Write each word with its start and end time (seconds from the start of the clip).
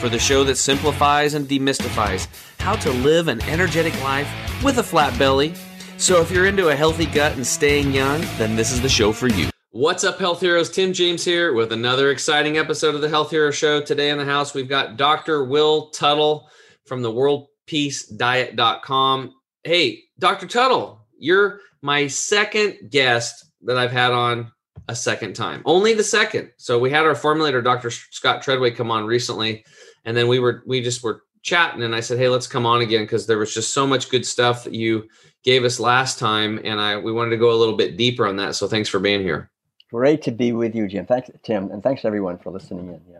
for 0.00 0.08
the 0.08 0.18
show 0.18 0.42
that 0.44 0.56
simplifies 0.56 1.34
and 1.34 1.46
demystifies 1.46 2.26
how 2.58 2.74
to 2.74 2.90
live 2.90 3.28
an 3.28 3.42
energetic 3.42 3.92
life 4.02 4.28
with 4.64 4.78
a 4.78 4.82
flat 4.82 5.16
belly. 5.18 5.52
So 5.98 6.22
if 6.22 6.30
you're 6.30 6.46
into 6.46 6.70
a 6.70 6.74
healthy 6.74 7.04
gut 7.04 7.36
and 7.36 7.46
staying 7.46 7.92
young, 7.92 8.22
then 8.38 8.56
this 8.56 8.72
is 8.72 8.80
the 8.80 8.88
show 8.88 9.12
for 9.12 9.28
you. 9.28 9.50
What's 9.72 10.02
up, 10.02 10.18
health 10.18 10.40
heroes? 10.40 10.70
Tim 10.70 10.94
James 10.94 11.24
here 11.24 11.52
with 11.52 11.72
another 11.72 12.10
exciting 12.10 12.56
episode 12.56 12.94
of 12.94 13.02
the 13.02 13.08
Health 13.08 13.30
Hero 13.30 13.50
Show. 13.50 13.82
Today 13.82 14.10
in 14.10 14.18
the 14.18 14.24
house, 14.24 14.54
we've 14.54 14.68
got 14.68 14.96
Dr. 14.96 15.44
Will 15.44 15.90
Tuttle 15.90 16.48
from 16.86 17.02
the 17.02 17.12
worldpeacediet.com. 17.12 19.34
Hey, 19.62 20.02
Dr. 20.18 20.46
Tuttle, 20.46 21.06
you're 21.18 21.60
my 21.82 22.06
second 22.06 22.90
guest 22.90 23.44
that 23.62 23.76
I've 23.76 23.92
had 23.92 24.12
on 24.12 24.50
a 24.88 24.96
second 24.96 25.34
time. 25.34 25.62
Only 25.64 25.94
the 25.94 26.02
second. 26.02 26.50
So 26.56 26.78
we 26.78 26.90
had 26.90 27.06
our 27.06 27.14
formulator, 27.14 27.62
Dr. 27.62 27.90
Scott 27.90 28.42
Treadway, 28.42 28.72
come 28.72 28.90
on 28.90 29.06
recently, 29.06 29.64
and 30.04 30.16
then 30.16 30.28
we 30.28 30.38
were 30.38 30.62
we 30.66 30.80
just 30.80 31.02
were 31.02 31.22
chatting, 31.42 31.82
and 31.82 31.94
I 31.94 32.00
said, 32.00 32.18
"Hey, 32.18 32.28
let's 32.28 32.46
come 32.46 32.66
on 32.66 32.80
again 32.80 33.02
because 33.02 33.26
there 33.26 33.38
was 33.38 33.54
just 33.54 33.74
so 33.74 33.86
much 33.86 34.10
good 34.10 34.26
stuff 34.26 34.64
that 34.64 34.74
you 34.74 35.08
gave 35.42 35.64
us 35.64 35.80
last 35.80 36.18
time, 36.18 36.60
and 36.64 36.80
I 36.80 36.96
we 36.96 37.12
wanted 37.12 37.30
to 37.30 37.36
go 37.36 37.52
a 37.52 37.58
little 37.58 37.76
bit 37.76 37.96
deeper 37.96 38.26
on 38.26 38.36
that. 38.36 38.54
So 38.54 38.66
thanks 38.66 38.88
for 38.88 38.98
being 38.98 39.22
here. 39.22 39.50
Great 39.90 40.22
to 40.22 40.30
be 40.30 40.52
with 40.52 40.74
you, 40.74 40.86
Jim. 40.86 41.06
Thanks, 41.06 41.30
Tim, 41.42 41.70
and 41.70 41.82
thanks 41.82 42.04
everyone 42.04 42.38
for 42.38 42.50
listening 42.50 42.88
in. 42.88 43.00
Yeah, 43.10 43.18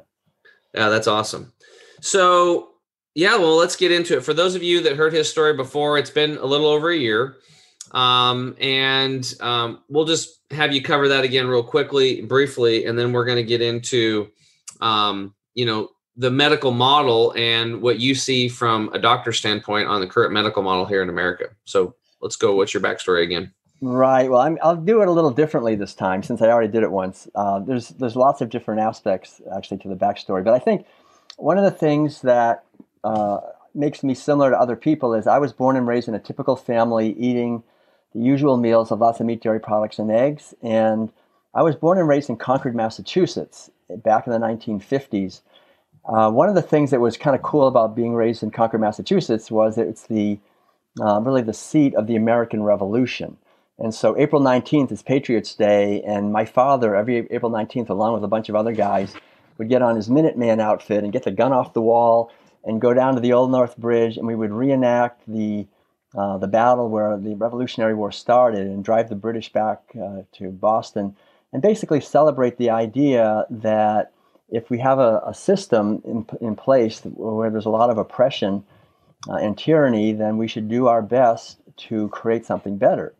yeah, 0.75 0.89
that's 0.89 1.09
awesome. 1.09 1.53
So 2.01 2.71
yeah, 3.15 3.37
well, 3.37 3.57
let's 3.57 3.77
get 3.77 3.93
into 3.93 4.17
it. 4.17 4.25
For 4.25 4.35
those 4.35 4.55
of 4.55 4.63
you 4.63 4.83
that 4.83 4.97
heard 4.97 5.13
his 5.13 5.31
story 5.31 5.55
before, 5.55 5.99
it's 5.99 6.11
been 6.11 6.37
a 6.39 6.47
little 6.47 6.67
over 6.67 6.91
a 6.91 6.97
year. 6.97 7.37
Um, 7.93 8.57
and 8.61 9.35
um, 9.41 9.83
we'll 9.89 10.05
just 10.05 10.41
have 10.53 10.73
you 10.73 10.83
cover 10.83 11.09
that 11.09 11.25
again 11.25 11.49
real 11.49 11.63
quickly, 11.63 12.23
briefly, 12.23 12.87
and 12.87 12.99
then 12.99 13.13
we're 13.13 13.25
going 13.25 13.37
to 13.37 13.43
get 13.43 13.61
into, 13.61 14.31
um, 14.81 15.35
you 15.55 15.67
know, 15.67 15.89
the 16.17 16.31
medical 16.31 16.73
model 16.73 17.33
and 17.37 17.81
what 17.81 18.01
you 18.01 18.15
see 18.15 18.49
from 18.49 18.91
a 18.93 18.99
doctor's 18.99 19.39
standpoint 19.39 19.89
on 19.89 20.01
the 20.01 20.07
current 20.07 20.33
medical 20.33 20.63
model 20.63 20.85
here 20.85 21.03
in 21.03 21.09
America. 21.09 21.49
So 21.65 21.95
let's 22.21 22.37
go. 22.37 22.55
What's 22.57 22.75
your 22.75 22.83
backstory 22.83 23.23
again? 23.23 23.53
Right. 23.83 24.31
Well, 24.31 24.41
i 24.41 24.51
will 24.51 24.77
do 24.77 25.01
it 25.01 25.09
a 25.09 25.13
little 25.13 25.31
differently 25.31 25.75
this 25.75 25.95
time 25.95 26.23
since 26.23 26.43
I 26.43 26.49
already 26.49 26.71
did 26.71 26.83
it 26.83 26.91
once. 26.91 27.29
Uh, 27.35 27.61
there's 27.61 27.89
there's 27.91 28.17
lots 28.17 28.43
of 28.43 28.51
different 28.51 28.81
aspects 28.81 29.41
actually 29.57 29.79
to 29.79 29.89
the 29.89 29.97
backstory, 29.97 30.45
but 30.45 30.53
I 30.53 30.59
think 30.59 30.85
one 31.39 31.57
of 31.57 31.65
the 31.65 31.71
things 31.71 32.21
that 32.21 32.65
uh, 33.05 33.39
makes 33.75 34.03
me 34.03 34.15
similar 34.15 34.51
to 34.51 34.61
other 34.61 34.77
people 34.77 35.15
is 35.15 35.27
I 35.27 35.39
was 35.39 35.53
born 35.53 35.77
and 35.77 35.87
raised 35.87 36.09
in 36.09 36.15
a 36.15 36.19
typical 36.19 36.57
family, 36.57 37.13
eating 37.19 37.63
the 38.15 38.21
usual 38.21 38.57
meals 38.57 38.91
of 38.91 39.01
lots 39.01 39.21
of 39.21 39.27
meat, 39.27 39.43
dairy 39.43 39.61
products, 39.61 39.99
and 39.99 40.11
eggs. 40.11 40.55
And 40.63 41.11
I 41.55 41.63
was 41.63 41.77
born 41.77 41.99
and 41.99 42.09
raised 42.09 42.29
in 42.29 42.37
Concord, 42.37 42.75
Massachusetts, 42.75 43.71
back 43.89 44.27
in 44.27 44.33
the 44.33 44.39
1950s. 44.39 45.41
Uh, 46.11 46.29
one 46.29 46.49
of 46.49 46.57
the 46.57 46.63
things 46.63 46.91
that 46.91 47.01
was 47.01 47.17
kind 47.17 47.37
of 47.37 47.43
cool 47.43 47.69
about 47.69 47.95
being 47.95 48.15
raised 48.15 48.43
in 48.43 48.51
Concord, 48.51 48.81
Massachusetts, 48.81 49.49
was 49.49 49.77
that 49.77 49.87
it's 49.87 50.09
the 50.09 50.39
uh, 51.01 51.21
really 51.21 51.43
the 51.43 51.55
seat 51.55 51.95
of 51.95 52.09
the 52.09 52.17
American 52.17 52.65
Revolution. 52.65 53.37
And 53.79 53.95
so 53.95 54.19
April 54.19 54.43
19th 54.43 54.91
is 54.91 55.03
Patriots 55.03 55.55
Day, 55.55 56.03
and 56.03 56.33
my 56.33 56.45
father, 56.45 56.97
every 56.97 57.29
April 57.31 57.51
19th, 57.53 57.89
along 57.91 58.15
with 58.15 58.25
a 58.25 58.29
bunch 58.29 58.49
of 58.49 58.57
other 58.57 58.73
guys, 58.73 59.15
would 59.57 59.69
get 59.69 59.83
on 59.83 59.95
his 59.95 60.09
Minuteman 60.09 60.61
outfit 60.61 61.05
and 61.05 61.13
get 61.13 61.23
the 61.23 61.31
gun 61.31 61.53
off 61.53 61.75
the 61.75 61.81
wall 61.81 62.33
and 62.65 62.81
go 62.81 62.93
down 62.93 63.15
to 63.15 63.21
the 63.21 63.33
Old 63.33 63.53
North 63.53 63.77
Bridge, 63.77 64.17
and 64.17 64.27
we 64.27 64.35
would 64.35 64.51
reenact 64.51 65.23
the 65.29 65.67
uh, 66.19 66.39
the 66.39 66.49
battle 66.49 66.89
where 66.89 67.17
the 67.17 67.37
Revolutionary 67.37 67.95
War 67.95 68.11
started 68.11 68.67
and 68.67 68.85
drive 68.85 69.09
the 69.09 69.15
British 69.15 69.53
back 69.53 69.81
uh, 69.95 70.23
to 70.33 70.51
Boston, 70.51 71.15
and 71.53 71.63
basically 71.63 72.01
celebrate 72.01 72.59
the 72.59 72.71
idea 72.71 73.47
that 73.49 74.13
if 74.51 74.71
we 74.71 74.79
have 74.79 74.99
a, 74.99 75.23
a 75.27 75.35
system 75.35 76.03
in, 76.05 76.27
in 76.41 76.57
place 76.57 77.01
where 77.05 77.51
there's 77.51 77.67
a 77.67 77.71
lot 77.71 77.91
of 77.91 77.99
oppression 77.99 78.65
uh, 79.29 79.35
and 79.35 79.57
tyranny, 79.57 80.13
then 80.13 80.37
we 80.37 80.49
should 80.49 80.69
do 80.69 80.87
our 80.87 81.03
best 81.03 81.59
to 81.77 82.09
create 82.09 82.47
something 82.47 82.77
better. 82.77 83.15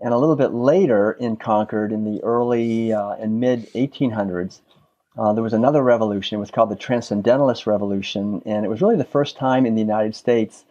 And 0.00 0.12
a 0.12 0.18
little 0.18 0.36
bit 0.36 0.52
later 0.52 1.12
in 1.12 1.36
Concord, 1.36 1.92
in 1.92 2.04
the 2.04 2.22
early 2.22 2.92
uh, 2.92 3.12
and 3.12 3.38
mid 3.38 3.72
1800s, 3.72 4.60
uh, 5.16 5.32
there 5.32 5.44
was 5.44 5.52
another 5.52 5.82
revolution. 5.82 6.36
It 6.36 6.40
was 6.40 6.50
called 6.50 6.70
the 6.70 6.76
Transcendentalist 6.76 7.66
Revolution, 7.66 8.42
and 8.46 8.64
it 8.64 8.68
was 8.68 8.80
really 8.80 8.96
the 8.96 9.04
first 9.04 9.36
time 9.36 9.66
in 9.66 9.74
the 9.74 9.80
United 9.80 10.16
States 10.16 10.64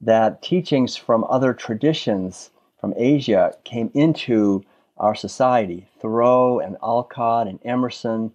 that 0.00 0.40
teachings 0.40 0.96
from 0.96 1.24
other 1.24 1.52
traditions 1.52 2.50
from 2.80 2.94
Asia 2.96 3.54
came 3.64 3.90
into 3.92 4.64
our 4.96 5.14
society. 5.14 5.86
Thoreau 6.00 6.60
and 6.60 6.76
Alcott 6.82 7.48
and 7.48 7.58
Emerson, 7.64 8.32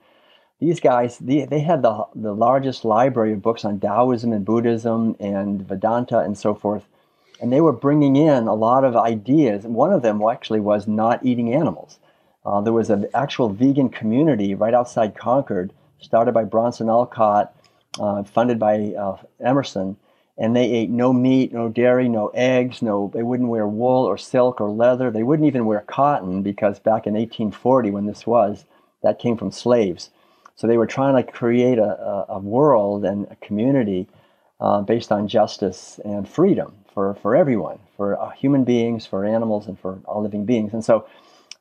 these 0.63 0.79
guys, 0.79 1.17
they, 1.17 1.43
they 1.43 1.59
had 1.59 1.81
the, 1.81 2.05
the 2.15 2.33
largest 2.33 2.85
library 2.85 3.33
of 3.33 3.41
books 3.41 3.65
on 3.65 3.81
Taoism 3.81 4.31
and 4.31 4.45
Buddhism 4.45 5.15
and 5.19 5.67
Vedanta 5.67 6.19
and 6.19 6.37
so 6.37 6.55
forth. 6.55 6.85
And 7.41 7.51
they 7.51 7.59
were 7.59 7.73
bringing 7.73 8.15
in 8.15 8.47
a 8.47 8.53
lot 8.53 8.85
of 8.85 8.95
ideas. 8.95 9.65
One 9.65 9.91
of 9.91 10.03
them 10.03 10.21
actually 10.21 10.61
was 10.61 10.87
not 10.87 11.25
eating 11.25 11.53
animals. 11.53 11.99
Uh, 12.45 12.61
there 12.61 12.71
was 12.71 12.89
an 12.89 13.07
actual 13.13 13.49
vegan 13.49 13.89
community 13.89 14.55
right 14.55 14.73
outside 14.73 15.17
Concord, 15.17 15.73
started 15.99 16.33
by 16.33 16.45
Bronson 16.45 16.89
Alcott, 16.89 17.53
uh, 17.99 18.23
funded 18.23 18.57
by 18.57 18.93
uh, 18.97 19.17
Emerson, 19.43 19.97
and 20.37 20.55
they 20.55 20.71
ate 20.71 20.89
no 20.89 21.11
meat, 21.11 21.51
no 21.51 21.67
dairy, 21.67 22.07
no 22.07 22.29
eggs, 22.29 22.81
no 22.81 23.11
they 23.13 23.23
wouldn't 23.23 23.49
wear 23.49 23.67
wool 23.67 24.05
or 24.05 24.17
silk 24.17 24.61
or 24.61 24.69
leather. 24.69 25.11
They 25.11 25.23
wouldn't 25.23 25.47
even 25.47 25.65
wear 25.65 25.81
cotton 25.81 26.41
because 26.41 26.79
back 26.79 27.05
in 27.05 27.13
1840 27.15 27.91
when 27.91 28.05
this 28.05 28.25
was, 28.25 28.63
that 29.01 29.19
came 29.19 29.35
from 29.35 29.51
slaves. 29.51 30.09
So 30.55 30.67
they 30.67 30.77
were 30.77 30.87
trying 30.87 31.15
to 31.15 31.29
create 31.29 31.79
a, 31.79 32.25
a, 32.29 32.39
world 32.39 33.05
and 33.05 33.25
a 33.31 33.35
community 33.37 34.07
uh, 34.59 34.81
based 34.81 35.11
on 35.11 35.27
justice 35.27 35.99
and 36.05 36.29
freedom 36.29 36.75
for, 36.93 37.15
for 37.15 37.35
everyone, 37.35 37.79
for 37.97 38.19
uh, 38.19 38.29
human 38.31 38.63
beings, 38.63 39.05
for 39.05 39.25
animals, 39.25 39.67
and 39.67 39.79
for 39.79 39.99
all 40.05 40.21
living 40.21 40.45
beings. 40.45 40.73
And 40.73 40.85
so 40.85 41.07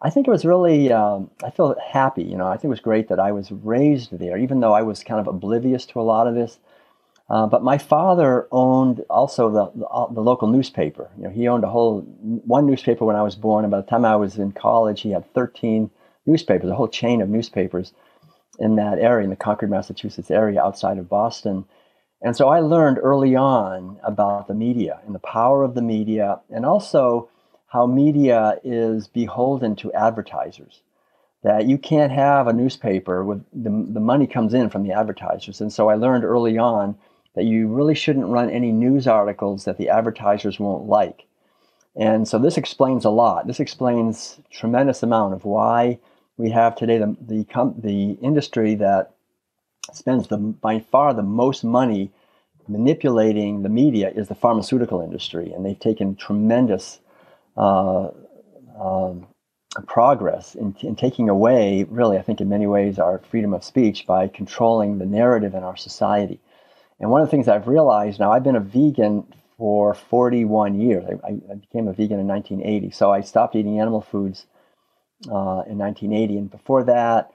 I 0.03 0.11
think 0.11 0.29
it 0.29 0.31
was 0.31 0.45
really, 0.45 0.93
um, 0.93 1.31
I 1.43 1.51
feel 1.51 1.75
happy. 1.83 2.23
You 2.23 2.37
know, 2.37 2.47
I 2.47 2.55
think 2.55 2.65
it 2.65 2.69
was 2.69 2.81
great 2.81 3.09
that 3.09 3.19
I 3.19 3.33
was 3.33 3.51
raised 3.51 4.19
there, 4.19 4.37
even 4.37 4.61
though 4.61 4.75
I 4.75 4.83
was 4.83 5.03
kind 5.03 5.21
of 5.21 5.27
oblivious 5.27 5.87
to 5.87 6.01
a 6.01 6.03
lot 6.03 6.27
of 6.27 6.35
this. 6.35 6.59
Uh, 7.31 7.47
but 7.47 7.63
my 7.63 7.79
father 7.79 8.47
owned 8.51 9.05
also 9.09 9.49
the, 9.49 9.71
the, 9.79 9.87
uh, 9.87 10.13
the, 10.13 10.21
local 10.21 10.49
newspaper. 10.49 11.09
You 11.17 11.25
know, 11.25 11.31
he 11.31 11.49
owned 11.49 11.65
a 11.65 11.69
whole 11.69 12.01
one 12.01 12.67
newspaper 12.67 13.07
when 13.07 13.17
I 13.17 13.23
was 13.23 13.37
born, 13.37 13.65
and 13.65 13.71
by 13.71 13.81
the 13.81 13.87
time 13.87 14.05
I 14.05 14.17
was 14.17 14.37
in 14.37 14.53
college, 14.53 15.01
he 15.01 15.13
had 15.13 15.33
13 15.33 15.89
newspapers, 16.27 16.69
a 16.69 16.75
whole 16.75 16.89
chain 16.89 17.23
of 17.23 17.31
newspapers 17.31 17.95
in 18.59 18.77
that 18.77 18.99
area, 18.99 19.25
in 19.25 19.31
the 19.31 19.37
Concord, 19.37 19.71
Massachusetts 19.71 20.31
area 20.31 20.63
outside 20.63 20.99
of 20.99 21.09
Boston. 21.09 21.65
And 22.21 22.37
so 22.37 22.49
I 22.49 22.61
learned 22.61 22.99
early 22.99 23.35
on 23.35 23.99
about 24.05 24.47
the 24.47 24.55
media 24.55 25.01
and 25.07 25.15
the 25.15 25.19
power 25.21 25.65
of 25.65 25.75
the 25.75 25.83
media, 25.83 26.41
and 26.51 26.65
also 26.65 27.29
how 27.67 27.87
media 27.87 28.59
is 28.63 29.09
beholden 29.09 29.75
to 29.77 29.93
advertisers 29.93 30.83
that 31.43 31.67
you 31.67 31.77
can't 31.77 32.13
have 32.13 32.47
a 32.47 32.53
newspaper 32.53 33.25
with 33.25 33.45
the, 33.53 33.71
the 33.93 34.01
money 34.01 34.27
comes 34.27 34.55
in 34.55 34.71
from 34.71 34.85
the 34.85 34.93
advertisers. 34.93 35.61
And 35.61 35.73
so 35.73 35.89
I 35.89 35.97
learned 35.97 36.25
early 36.25 36.57
on 36.57 36.97
that 37.35 37.45
you 37.45 37.67
really 37.67 37.95
shouldn't 37.95 38.29
run 38.29 38.51
any 38.51 38.71
news 38.71 39.07
articles 39.07 39.65
that 39.65 39.79
the 39.79 39.89
advertisers 39.89 40.61
won't 40.61 40.87
like. 40.87 41.27
And 41.97 42.29
so 42.29 42.39
this 42.39 42.57
explains 42.57 43.05
a 43.05 43.11
lot. 43.11 43.47
This 43.47 43.61
explains 43.61 44.39
tremendous 44.51 45.03
amount 45.03 45.35
of 45.35 45.45
why 45.45 45.99
we 46.37 46.51
have 46.51 46.77
today 46.77 46.99
the 46.99 47.17
the, 47.21 47.75
the 47.79 48.13
industry 48.23 48.75
that 48.77 49.15
spends 49.93 50.29
the 50.29 50.37
by 50.37 50.81
far 50.81 51.15
the 51.15 51.23
most 51.23 51.65
money 51.65 52.11
manipulating 52.69 53.63
the 53.63 53.69
media 53.69 54.11
is 54.11 54.29
the 54.29 54.35
pharmaceutical 54.35 55.01
industry, 55.01 55.53
and 55.53 55.65
they've 55.65 55.79
taken 55.79 56.15
tremendous 56.15 57.01
uh, 57.57 58.09
uh, 58.79 59.15
progress 59.87 60.55
in, 60.55 60.77
in 60.83 60.97
taking 60.97 61.29
away, 61.29 61.85
really, 61.89 62.19
I 62.19 62.23
think 62.23 62.41
in 62.41 62.49
many 62.49 62.67
ways, 62.67 62.99
our 62.99 63.19
freedom 63.31 63.55
of 63.55 63.65
speech 63.65 64.07
by 64.07 64.29
controlling 64.29 64.99
the 64.99 65.07
narrative 65.07 65.55
in 65.55 65.63
our 65.63 65.77
society. 65.77 66.41
And 67.01 67.11
one 67.11 67.23
of 67.23 67.27
the 67.27 67.31
things 67.31 67.49
I've 67.49 67.67
realized 67.67 68.21
now, 68.21 68.33
I've 68.33 68.45
been 68.45 68.57
a 68.57 68.61
vegan 68.61 69.33
for 69.57 69.95
41 69.95 70.81
years. 70.81 71.05
I, 71.25 71.29
I 71.29 71.55
became 71.55 71.89
a 71.89 71.93
vegan 71.93 72.21
in 72.21 72.29
1980. 72.29 72.91
So 72.91 73.11
I 73.11 73.23
stopped 73.23 73.57
eating 73.57 73.81
animal 73.81 74.01
foods 74.01 74.47
uh, 75.29 75.63
in 75.67 75.79
1980. 75.79 76.39
And 76.39 76.51
before 76.51 76.85
that, 76.85 77.33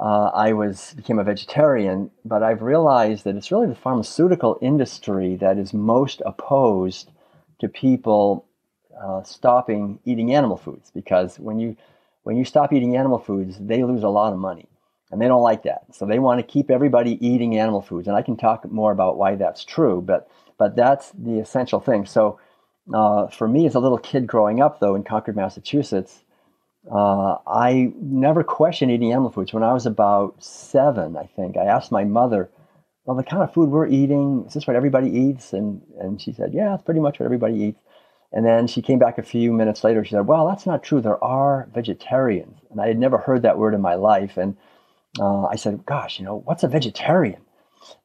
uh, 0.00 0.30
I 0.34 0.52
was 0.52 0.94
became 0.94 1.18
a 1.18 1.24
vegetarian. 1.24 2.10
But 2.24 2.42
I've 2.42 2.62
realized 2.62 3.24
that 3.24 3.36
it's 3.36 3.50
really 3.50 3.66
the 3.66 3.74
pharmaceutical 3.74 4.58
industry 4.62 5.36
that 5.36 5.58
is 5.58 5.74
most 5.74 6.22
opposed 6.24 7.10
to 7.60 7.68
people 7.68 8.46
uh, 9.02 9.22
stopping 9.22 9.98
eating 10.04 10.34
animal 10.34 10.56
foods 10.56 10.90
because 10.90 11.38
when 11.38 11.58
you 11.58 11.76
when 12.22 12.36
you 12.36 12.44
stop 12.44 12.72
eating 12.72 12.96
animal 12.96 13.18
foods, 13.18 13.56
they 13.58 13.84
lose 13.84 14.02
a 14.02 14.08
lot 14.08 14.32
of 14.32 14.38
money, 14.38 14.68
and 15.10 15.20
they 15.20 15.28
don't 15.28 15.42
like 15.42 15.62
that. 15.62 15.82
So 15.92 16.04
they 16.04 16.18
want 16.18 16.40
to 16.40 16.46
keep 16.46 16.70
everybody 16.70 17.24
eating 17.26 17.58
animal 17.58 17.80
foods, 17.80 18.06
and 18.06 18.16
I 18.16 18.22
can 18.22 18.36
talk 18.36 18.70
more 18.70 18.92
about 18.92 19.16
why 19.16 19.34
that's 19.36 19.64
true. 19.64 20.02
But 20.02 20.28
but 20.58 20.76
that's 20.76 21.10
the 21.12 21.38
essential 21.38 21.80
thing. 21.80 22.06
So 22.06 22.38
uh, 22.92 23.28
for 23.28 23.48
me, 23.48 23.66
as 23.66 23.74
a 23.74 23.80
little 23.80 23.98
kid 23.98 24.26
growing 24.26 24.60
up, 24.60 24.80
though 24.80 24.94
in 24.94 25.04
Concord, 25.04 25.36
Massachusetts, 25.36 26.24
uh, 26.90 27.36
I 27.46 27.92
never 28.00 28.42
questioned 28.42 28.90
eating 28.90 29.12
animal 29.12 29.30
foods. 29.30 29.52
When 29.52 29.62
I 29.62 29.72
was 29.72 29.86
about 29.86 30.42
seven, 30.42 31.16
I 31.16 31.28
think 31.36 31.56
I 31.56 31.64
asked 31.64 31.92
my 31.92 32.04
mother 32.04 32.50
well, 33.08 33.16
the 33.16 33.24
kind 33.24 33.42
of 33.42 33.54
food 33.54 33.70
we're 33.70 33.86
eating, 33.86 34.44
is 34.46 34.52
this 34.52 34.66
what 34.66 34.76
everybody 34.76 35.08
eats? 35.08 35.54
And, 35.54 35.80
and 35.98 36.20
she 36.20 36.30
said, 36.30 36.52
yeah, 36.52 36.74
it's 36.74 36.82
pretty 36.82 37.00
much 37.00 37.18
what 37.18 37.24
everybody 37.24 37.54
eats. 37.54 37.80
And 38.34 38.44
then 38.44 38.66
she 38.66 38.82
came 38.82 38.98
back 38.98 39.16
a 39.16 39.22
few 39.22 39.50
minutes 39.50 39.82
later. 39.82 40.04
She 40.04 40.10
said, 40.10 40.26
well, 40.26 40.46
that's 40.46 40.66
not 40.66 40.82
true. 40.82 41.00
There 41.00 41.24
are 41.24 41.70
vegetarians. 41.72 42.58
And 42.70 42.82
I 42.82 42.88
had 42.88 42.98
never 42.98 43.16
heard 43.16 43.40
that 43.42 43.56
word 43.56 43.72
in 43.72 43.80
my 43.80 43.94
life. 43.94 44.36
And 44.36 44.58
uh, 45.18 45.46
I 45.46 45.56
said, 45.56 45.86
gosh, 45.86 46.18
you 46.18 46.26
know, 46.26 46.42
what's 46.44 46.64
a 46.64 46.68
vegetarian? 46.68 47.40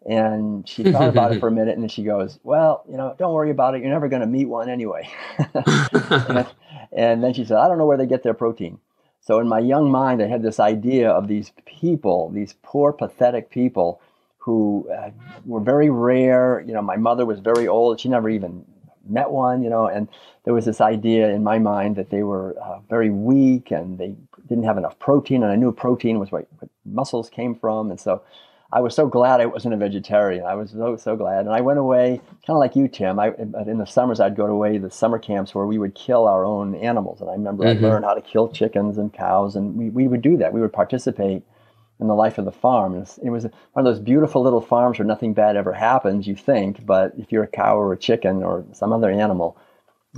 And 0.09 0.65
she 0.69 0.89
thought 0.89 1.09
about 1.09 1.33
it 1.33 1.41
for 1.41 1.49
a 1.49 1.51
minute 1.51 1.73
and 1.73 1.83
then 1.83 1.89
she 1.89 2.03
goes, 2.03 2.39
well, 2.43 2.85
you 2.89 2.95
know, 2.95 3.13
don't 3.19 3.33
worry 3.33 3.51
about 3.51 3.75
it. 3.75 3.81
You're 3.81 3.91
never 3.91 4.07
going 4.07 4.21
to 4.21 4.27
meet 4.27 4.45
one 4.45 4.69
anyway. 4.69 5.09
and, 5.53 6.47
and 6.95 7.23
then 7.23 7.33
she 7.33 7.45
said, 7.45 7.57
I 7.57 7.67
don't 7.67 7.77
know 7.77 7.85
where 7.85 7.97
they 7.97 8.05
get 8.05 8.23
their 8.23 8.33
protein. 8.33 8.79
So 9.21 9.39
in 9.39 9.47
my 9.47 9.59
young 9.59 9.89
mind, 9.89 10.21
I 10.21 10.27
had 10.27 10.43
this 10.43 10.59
idea 10.59 11.09
of 11.09 11.27
these 11.27 11.51
people, 11.65 12.29
these 12.29 12.55
poor, 12.61 12.91
pathetic 12.91 13.49
people 13.49 14.01
who 14.37 14.89
uh, 14.93 15.11
were 15.45 15.61
very 15.61 15.89
rare. 15.89 16.61
You 16.67 16.73
know, 16.73 16.81
my 16.81 16.97
mother 16.97 17.25
was 17.25 17.39
very 17.39 17.67
old; 17.67 18.01
she 18.01 18.09
never 18.09 18.29
even 18.29 18.65
met 19.07 19.31
one. 19.31 19.63
You 19.63 19.69
know, 19.69 19.87
and 19.87 20.09
there 20.43 20.53
was 20.53 20.65
this 20.65 20.81
idea 20.81 21.29
in 21.29 21.43
my 21.43 21.57
mind 21.57 21.95
that 21.95 22.09
they 22.09 22.23
were 22.23 22.57
uh, 22.61 22.79
very 22.89 23.09
weak 23.09 23.71
and 23.71 23.97
they 23.97 24.13
didn't 24.49 24.65
have 24.65 24.77
enough 24.77 24.99
protein. 24.99 25.43
And 25.43 25.51
I 25.51 25.55
knew 25.55 25.71
protein 25.71 26.19
was 26.19 26.31
what, 26.31 26.45
where 26.59 26.69
muscles 26.83 27.29
came 27.29 27.55
from, 27.55 27.91
and 27.91 27.99
so 27.99 28.21
I 28.73 28.81
was 28.81 28.95
so 28.95 29.07
glad 29.07 29.39
I 29.39 29.45
wasn't 29.45 29.75
a 29.75 29.77
vegetarian. 29.77 30.45
I 30.45 30.55
was 30.55 30.71
so 30.71 30.97
so 30.97 31.15
glad, 31.15 31.41
and 31.45 31.53
I 31.53 31.61
went 31.61 31.77
away 31.77 32.19
kind 32.45 32.55
of 32.55 32.59
like 32.59 32.75
you, 32.75 32.87
Tim. 32.87 33.19
I 33.19 33.33
in 33.37 33.77
the 33.77 33.85
summers 33.85 34.19
I'd 34.19 34.35
go 34.35 34.47
away 34.47 34.73
to 34.73 34.79
the 34.79 34.89
summer 34.89 35.19
camps 35.19 35.53
where 35.53 35.67
we 35.67 35.77
would 35.77 35.93
kill 35.93 36.27
our 36.27 36.43
own 36.43 36.73
animals, 36.75 37.21
and 37.21 37.29
I 37.29 37.33
remember 37.33 37.65
mm-hmm. 37.65 37.85
I 37.85 37.87
learned 37.87 38.05
how 38.05 38.15
to 38.15 38.21
kill 38.21 38.49
chickens 38.49 38.97
and 38.97 39.13
cows, 39.13 39.55
and 39.55 39.75
we, 39.75 39.89
we 39.89 40.07
would 40.07 40.23
do 40.23 40.37
that. 40.37 40.53
We 40.53 40.61
would 40.61 40.73
participate 40.73 41.43
in 41.99 42.07
the 42.07 42.15
life 42.15 42.39
of 42.39 42.45
the 42.45 42.51
farm. 42.51 42.95
It 42.95 43.29
was, 43.29 43.43
one 43.43 43.85
of 43.85 43.85
those 43.85 43.99
beautiful 43.99 44.41
little 44.41 44.61
farms 44.61 44.97
where 44.97 45.05
nothing 45.05 45.33
bad 45.33 45.55
ever 45.55 45.73
happens, 45.73 46.27
you 46.27 46.35
think, 46.35 46.85
but 46.85 47.13
if 47.17 47.31
you're 47.31 47.43
a 47.43 47.47
cow 47.47 47.77
or 47.77 47.93
a 47.93 47.97
chicken 47.97 48.43
or 48.43 48.65
some 48.73 48.91
other 48.91 49.11
animal, 49.11 49.55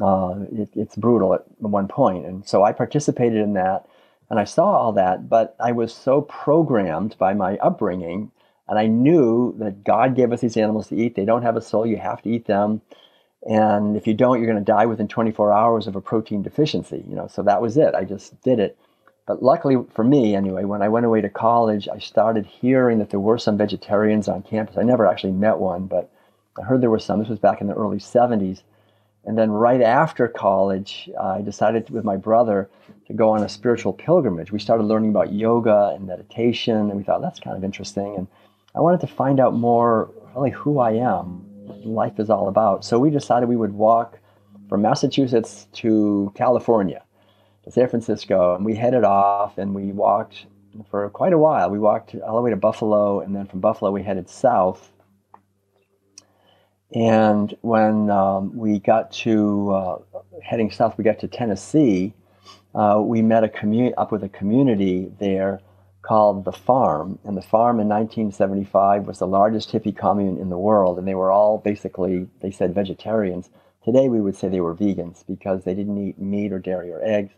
uh, 0.01 0.35
it, 0.51 0.69
it's 0.75 0.95
brutal 0.95 1.33
at 1.33 1.43
one 1.59 1.87
point. 1.87 2.25
And 2.25 2.47
so 2.47 2.63
I 2.63 2.71
participated 2.71 3.39
in 3.39 3.53
that 3.53 3.85
and 4.29 4.39
I 4.39 4.45
saw 4.45 4.65
all 4.65 4.93
that, 4.93 5.29
but 5.29 5.55
I 5.59 5.71
was 5.71 5.93
so 5.93 6.21
programmed 6.21 7.15
by 7.17 7.33
my 7.33 7.57
upbringing 7.57 8.31
and 8.67 8.79
I 8.79 8.87
knew 8.87 9.55
that 9.59 9.83
God 9.83 10.15
gave 10.15 10.31
us 10.31 10.41
these 10.41 10.57
animals 10.57 10.87
to 10.89 10.95
eat. 10.95 11.15
They 11.15 11.25
don't 11.25 11.43
have 11.43 11.55
a 11.55 11.61
soul, 11.61 11.85
you 11.85 11.97
have 11.97 12.21
to 12.23 12.29
eat 12.29 12.45
them. 12.45 12.81
And 13.47 13.95
if 13.95 14.07
you 14.07 14.15
don't, 14.15 14.39
you're 14.39 14.51
going 14.51 14.63
to 14.63 14.71
die 14.71 14.87
within 14.87 15.07
24 15.07 15.53
hours 15.53 15.85
of 15.85 15.95
a 15.95 16.01
protein 16.01 16.41
deficiency. 16.41 17.03
You 17.07 17.15
know, 17.15 17.27
so 17.27 17.43
that 17.43 17.61
was 17.61 17.77
it. 17.77 17.93
I 17.93 18.03
just 18.03 18.41
did 18.41 18.59
it. 18.59 18.77
But 19.27 19.43
luckily 19.43 19.77
for 19.93 20.03
me, 20.03 20.35
anyway, 20.35 20.63
when 20.65 20.81
I 20.81 20.89
went 20.89 21.05
away 21.05 21.21
to 21.21 21.29
college, 21.29 21.87
I 21.87 21.99
started 21.99 22.45
hearing 22.45 22.99
that 22.99 23.09
there 23.09 23.19
were 23.19 23.37
some 23.37 23.57
vegetarians 23.57 24.27
on 24.27 24.43
campus. 24.43 24.77
I 24.77 24.83
never 24.83 25.05
actually 25.05 25.33
met 25.33 25.57
one, 25.57 25.85
but 25.87 26.11
I 26.59 26.63
heard 26.63 26.81
there 26.81 26.89
were 26.89 26.99
some. 26.99 27.19
This 27.19 27.29
was 27.29 27.39
back 27.39 27.61
in 27.61 27.67
the 27.67 27.73
early 27.73 27.97
70s. 27.97 28.63
And 29.25 29.37
then 29.37 29.49
right 29.49 29.81
after 29.81 30.27
college, 30.27 31.09
I 31.19 31.41
decided 31.41 31.89
with 31.89 32.03
my 32.03 32.15
brother 32.15 32.69
to 33.07 33.13
go 33.13 33.31
on 33.31 33.43
a 33.43 33.49
spiritual 33.49 33.93
pilgrimage. 33.93 34.51
We 34.51 34.59
started 34.59 34.83
learning 34.83 35.09
about 35.09 35.33
yoga 35.33 35.93
and 35.95 36.05
meditation, 36.05 36.77
and 36.77 36.95
we 36.95 37.03
thought 37.03 37.21
that's 37.21 37.39
kind 37.39 37.57
of 37.57 37.63
interesting. 37.63 38.15
And 38.15 38.27
I 38.75 38.81
wanted 38.81 38.99
to 39.01 39.07
find 39.07 39.39
out 39.39 39.53
more 39.53 40.11
really 40.35 40.51
who 40.51 40.79
I 40.79 40.91
am, 40.91 41.45
life 41.85 42.19
is 42.19 42.29
all 42.29 42.49
about. 42.49 42.83
So 42.83 42.99
we 42.99 43.09
decided 43.09 43.47
we 43.47 43.55
would 43.55 43.73
walk 43.73 44.19
from 44.67 44.81
Massachusetts 44.81 45.67
to 45.73 46.33
California 46.35 47.01
to 47.63 47.71
San 47.71 47.87
Francisco, 47.87 48.53
and 48.53 48.65
we 48.65 48.75
headed 48.75 49.05
off 49.05 49.57
and 49.57 49.73
we 49.73 49.93
walked 49.93 50.45
for 50.89 51.09
quite 51.09 51.31
a 51.31 51.37
while. 51.37 51.69
We 51.69 51.79
walked 51.79 52.15
all 52.15 52.35
the 52.35 52.41
way 52.41 52.49
to 52.49 52.57
Buffalo, 52.57 53.21
and 53.21 53.33
then 53.33 53.47
from 53.47 53.61
Buffalo 53.61 53.91
we 53.91 54.03
headed 54.03 54.29
south. 54.29 54.91
And 56.93 57.55
when 57.61 58.09
um, 58.09 58.55
we 58.55 58.79
got 58.79 59.11
to 59.13 59.71
uh, 59.71 59.97
heading 60.43 60.69
south, 60.69 60.97
we 60.97 61.03
got 61.05 61.19
to 61.19 61.29
Tennessee. 61.29 62.13
Uh, 62.73 63.01
we 63.01 63.21
met 63.21 63.45
a 63.45 63.49
community 63.49 63.95
up 63.95 64.11
with 64.11 64.23
a 64.23 64.29
community 64.29 65.11
there 65.19 65.61
called 66.05 66.45
the 66.45 66.51
Farm, 66.51 67.17
and 67.23 67.35
the 67.35 67.41
Farm 67.41 67.79
in 67.79 67.89
1975 67.89 69.07
was 69.07 69.19
the 69.19 69.27
largest 69.27 69.71
hippie 69.71 69.95
commune 69.95 70.37
in 70.37 70.49
the 70.49 70.57
world, 70.57 70.99
and 70.99 71.07
they 71.07 71.15
were 71.15 71.31
all 71.31 71.57
basically 71.57 72.27
they 72.41 72.51
said 72.51 72.75
vegetarians. 72.75 73.49
Today 73.83 74.07
we 74.09 74.21
would 74.21 74.35
say 74.35 74.47
they 74.47 74.61
were 74.61 74.75
vegans 74.75 75.25
because 75.27 75.63
they 75.63 75.73
didn't 75.73 75.97
eat 75.97 76.19
meat 76.19 76.53
or 76.53 76.59
dairy 76.59 76.91
or 76.91 77.03
eggs. 77.03 77.33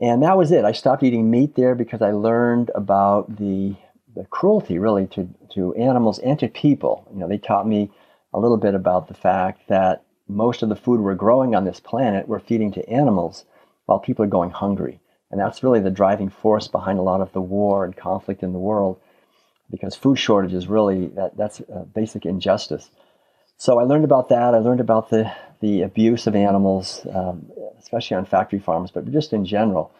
And 0.00 0.22
that 0.22 0.36
was 0.36 0.52
it. 0.52 0.64
I 0.64 0.72
stopped 0.72 1.02
eating 1.02 1.30
meat 1.30 1.56
there 1.56 1.74
because 1.74 2.02
I 2.02 2.12
learned 2.12 2.70
about 2.74 3.36
the, 3.36 3.74
the 4.14 4.24
cruelty, 4.26 4.78
really, 4.78 5.06
to, 5.08 5.28
to 5.54 5.74
animals 5.74 6.18
and 6.20 6.38
to 6.38 6.48
people. 6.48 7.08
You 7.12 7.20
know, 7.20 7.28
they 7.28 7.38
taught 7.38 7.66
me 7.66 7.90
a 8.32 8.38
little 8.38 8.58
bit 8.58 8.74
about 8.74 9.08
the 9.08 9.14
fact 9.14 9.68
that 9.68 10.04
most 10.28 10.62
of 10.62 10.68
the 10.68 10.76
food 10.76 11.00
we're 11.00 11.14
growing 11.14 11.54
on 11.54 11.64
this 11.64 11.80
planet 11.80 12.28
we're 12.28 12.38
feeding 12.38 12.70
to 12.72 12.88
animals 12.88 13.46
while 13.86 13.98
people 13.98 14.24
are 14.24 14.28
going 14.28 14.50
hungry. 14.50 15.00
And 15.30 15.40
that's 15.40 15.62
really 15.62 15.80
the 15.80 15.90
driving 15.90 16.30
force 16.30 16.68
behind 16.68 16.98
a 16.98 17.02
lot 17.02 17.20
of 17.20 17.32
the 17.32 17.40
war 17.40 17.84
and 17.84 17.96
conflict 17.96 18.42
in 18.42 18.52
the 18.52 18.58
world 18.58 19.00
because 19.70 19.94
food 19.94 20.18
shortage 20.18 20.54
is 20.54 20.66
really 20.66 21.08
that, 21.08 21.36
that's 21.36 21.60
a 21.60 21.84
basic 21.84 22.24
injustice. 22.24 22.90
So 23.58 23.78
I 23.78 23.82
learned 23.82 24.04
about 24.04 24.28
that. 24.30 24.54
I 24.54 24.58
learned 24.58 24.80
about 24.80 25.10
the, 25.10 25.30
the 25.60 25.82
abuse 25.82 26.26
of 26.26 26.34
animals, 26.34 27.04
um, 27.12 27.50
especially 27.78 28.16
on 28.16 28.24
factory 28.24 28.60
farms, 28.60 28.90
but 28.90 29.10
just 29.10 29.32
in 29.32 29.44
general. 29.44 29.92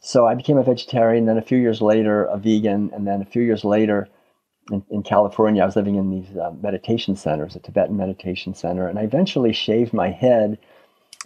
So 0.00 0.26
I 0.26 0.34
became 0.34 0.58
a 0.58 0.62
vegetarian, 0.62 1.26
then 1.26 1.38
a 1.38 1.42
few 1.42 1.58
years 1.58 1.80
later, 1.80 2.24
a 2.24 2.36
vegan, 2.36 2.90
and 2.92 3.06
then 3.06 3.22
a 3.22 3.24
few 3.24 3.42
years 3.42 3.64
later, 3.64 4.08
in, 4.70 4.82
in 4.90 5.02
California, 5.02 5.62
I 5.62 5.66
was 5.66 5.76
living 5.76 5.96
in 5.96 6.10
these 6.10 6.36
uh, 6.36 6.50
meditation 6.62 7.16
centers, 7.16 7.56
a 7.56 7.60
Tibetan 7.60 7.96
meditation 7.96 8.54
center, 8.54 8.88
and 8.88 8.98
I 8.98 9.02
eventually 9.02 9.52
shaved 9.52 9.92
my 9.92 10.10
head 10.10 10.58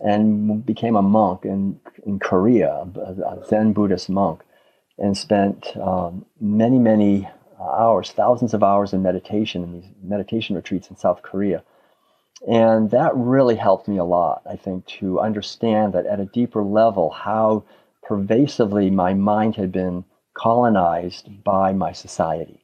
and 0.00 0.64
became 0.64 0.96
a 0.96 1.02
monk 1.02 1.44
in, 1.44 1.80
in 2.06 2.18
Korea, 2.18 2.86
a, 2.96 3.44
Zen 3.46 3.72
Buddhist 3.72 4.08
monk, 4.08 4.42
and 4.98 5.16
spent 5.16 5.76
um, 5.76 6.24
many, 6.40 6.78
many 6.78 7.28
hours, 7.60 8.10
thousands 8.10 8.54
of 8.54 8.62
hours 8.62 8.92
in 8.92 9.02
meditation 9.02 9.62
in 9.62 9.72
these 9.72 9.90
meditation 10.02 10.56
retreats 10.56 10.90
in 10.90 10.96
South 10.96 11.22
Korea. 11.22 11.62
And 12.46 12.90
that 12.92 13.16
really 13.16 13.56
helped 13.56 13.88
me 13.88 13.98
a 13.98 14.04
lot, 14.04 14.42
I 14.48 14.56
think, 14.56 14.86
to 14.98 15.20
understand 15.20 15.92
that 15.94 16.06
at 16.06 16.20
a 16.20 16.26
deeper 16.26 16.62
level 16.62 17.10
how 17.10 17.64
pervasively 18.02 18.90
my 18.90 19.14
mind 19.14 19.56
had 19.56 19.72
been 19.72 20.04
colonized 20.34 21.42
by 21.42 21.72
my 21.72 21.92
society. 21.92 22.62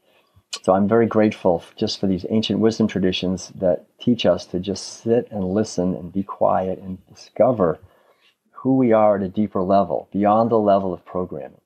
So 0.63 0.73
I'm 0.73 0.89
very 0.89 1.07
grateful 1.07 1.63
just 1.77 2.01
for 2.01 2.07
these 2.07 2.25
ancient 2.31 2.61
wisdom 2.61 2.87
traditions 2.87 3.53
that 3.57 3.87
teach 3.99 4.25
us 4.25 4.47
to 4.47 4.61
just 4.61 5.03
sit 5.03 5.29
and 5.31 5.53
listen 5.53 5.95
and 5.95 6.13
be 6.13 6.23
quiet 6.23 6.79
and 6.79 6.99
discover 7.09 7.79
who 8.53 8.77
we 8.77 8.93
are 8.93 9.17
at 9.17 9.23
a 9.23 9.29
deeper 9.29 9.63
level, 9.63 10.09
beyond 10.11 10.51
the 10.51 10.59
level 10.59 10.95
of 10.95 11.05
programming. 11.05 11.61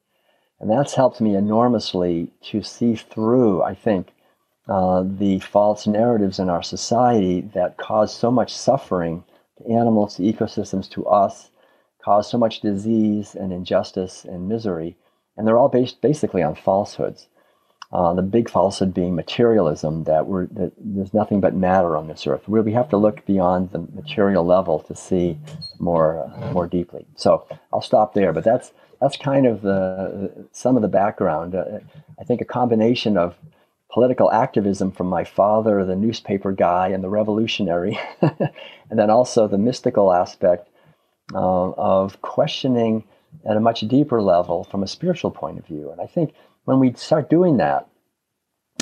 And 0.58 0.68
that's 0.68 0.94
helped 0.94 1.20
me 1.20 1.36
enormously 1.36 2.32
to 2.50 2.62
see 2.62 2.96
through, 2.96 3.62
I 3.62 3.74
think, 3.74 4.12
uh, 4.68 5.04
the 5.06 5.38
false 5.38 5.86
narratives 5.86 6.38
in 6.38 6.48
our 6.50 6.62
society 6.62 7.42
that 7.54 7.76
cause 7.76 8.12
so 8.14 8.30
much 8.30 8.52
suffering 8.52 9.22
to 9.58 9.72
animals, 9.72 10.16
to 10.16 10.22
ecosystems, 10.22 10.90
to 10.90 11.06
us, 11.06 11.50
cause 12.04 12.28
so 12.28 12.36
much 12.36 12.60
disease 12.60 13.34
and 13.34 13.52
injustice 13.52 14.24
and 14.24 14.48
misery. 14.48 14.96
And 15.36 15.46
they're 15.46 15.56
all 15.56 15.68
based 15.68 16.00
basically 16.00 16.42
on 16.42 16.56
falsehoods. 16.56 17.28
Uh, 17.90 18.12
the 18.12 18.22
big 18.22 18.50
falsehood 18.50 18.92
being 18.92 19.14
materialism, 19.14 20.04
that, 20.04 20.26
we're, 20.26 20.46
that 20.48 20.72
there's 20.76 21.14
nothing 21.14 21.40
but 21.40 21.54
matter 21.54 21.96
on 21.96 22.06
this 22.06 22.26
earth. 22.26 22.46
We 22.46 22.72
have 22.72 22.90
to 22.90 22.98
look 22.98 23.24
beyond 23.24 23.70
the 23.70 23.78
material 23.78 24.44
level 24.44 24.80
to 24.80 24.94
see 24.94 25.38
more, 25.78 26.30
uh, 26.30 26.52
more 26.52 26.66
deeply. 26.66 27.06
So 27.16 27.46
I'll 27.72 27.80
stop 27.80 28.12
there, 28.12 28.34
but 28.34 28.44
that's, 28.44 28.72
that's 29.00 29.16
kind 29.16 29.46
of 29.46 29.62
the, 29.62 30.48
some 30.52 30.76
of 30.76 30.82
the 30.82 30.88
background. 30.88 31.54
Uh, 31.54 31.78
I 32.20 32.24
think 32.24 32.42
a 32.42 32.44
combination 32.44 33.16
of 33.16 33.36
political 33.90 34.30
activism 34.30 34.92
from 34.92 35.06
my 35.06 35.24
father, 35.24 35.82
the 35.84 35.96
newspaper 35.96 36.52
guy, 36.52 36.88
and 36.88 37.02
the 37.02 37.08
revolutionary, 37.08 37.98
and 38.20 38.98
then 38.98 39.08
also 39.08 39.48
the 39.48 39.56
mystical 39.56 40.12
aspect 40.12 40.68
uh, 41.34 41.70
of 41.70 42.20
questioning 42.20 43.04
at 43.48 43.56
a 43.56 43.60
much 43.60 43.80
deeper 43.80 44.20
level 44.20 44.64
from 44.64 44.82
a 44.82 44.86
spiritual 44.86 45.30
point 45.30 45.58
of 45.58 45.66
view. 45.66 45.90
And 45.90 46.00
I 46.00 46.06
think 46.06 46.34
when 46.68 46.80
we 46.80 46.92
start 46.92 47.30
doing 47.30 47.56
that, 47.56 47.88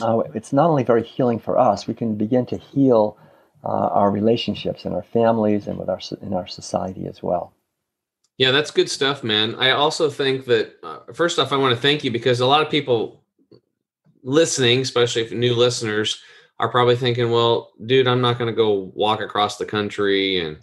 uh, 0.02 0.18
it's 0.34 0.52
not 0.52 0.68
only 0.68 0.82
very 0.82 1.04
healing 1.04 1.38
for 1.38 1.56
us, 1.56 1.86
we 1.86 1.94
can 1.94 2.16
begin 2.16 2.44
to 2.46 2.56
heal 2.56 3.16
uh, 3.64 3.68
our 3.68 4.10
relationships 4.10 4.84
and 4.84 4.92
our 4.92 5.04
families 5.04 5.68
and 5.68 5.78
with 5.78 5.88
our 5.88 6.00
in 6.20 6.34
our 6.34 6.48
society 6.48 7.06
as 7.06 7.22
well. 7.22 7.54
Yeah, 8.38 8.50
that's 8.50 8.72
good 8.72 8.90
stuff, 8.90 9.22
man. 9.22 9.54
I 9.54 9.70
also 9.70 10.10
think 10.10 10.46
that 10.46 10.74
uh, 10.82 10.98
first 11.14 11.38
off, 11.38 11.52
I 11.52 11.56
want 11.56 11.76
to 11.76 11.80
thank 11.80 12.02
you 12.02 12.10
because 12.10 12.40
a 12.40 12.46
lot 12.46 12.60
of 12.60 12.70
people 12.70 13.22
listening, 14.24 14.80
especially 14.80 15.22
if 15.22 15.30
new 15.30 15.54
listeners, 15.54 16.20
are 16.58 16.68
probably 16.68 16.96
thinking, 16.96 17.30
"Well, 17.30 17.70
dude, 17.86 18.08
I'm 18.08 18.20
not 18.20 18.36
going 18.36 18.50
to 18.50 18.62
go 18.64 18.90
walk 18.96 19.20
across 19.20 19.58
the 19.58 19.64
country 19.64 20.40
and 20.40 20.58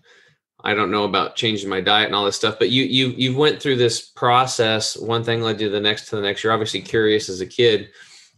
I 0.64 0.74
don't 0.74 0.92
know 0.92 1.04
about 1.04 1.36
changing 1.36 1.70
my 1.70 1.82
diet 1.82 2.08
and 2.08 2.16
all 2.16 2.26
this 2.26 2.36
stuff." 2.36 2.58
But 2.60 2.70
you 2.70 2.84
you 2.84 3.10
you 3.10 3.36
went 3.36 3.62
through 3.62 3.78
this 3.78 4.02
process. 4.02 4.98
One 4.98 5.24
thing 5.24 5.42
led 5.42 5.62
you 5.62 5.68
to 5.68 5.74
the 5.74 5.82
next 5.82 6.10
to 6.10 6.16
the 6.16 6.22
next. 6.22 6.44
You're 6.44 6.54
obviously 6.54 6.82
curious 6.82 7.30
as 7.30 7.42
a 7.42 7.46
kid, 7.46 7.90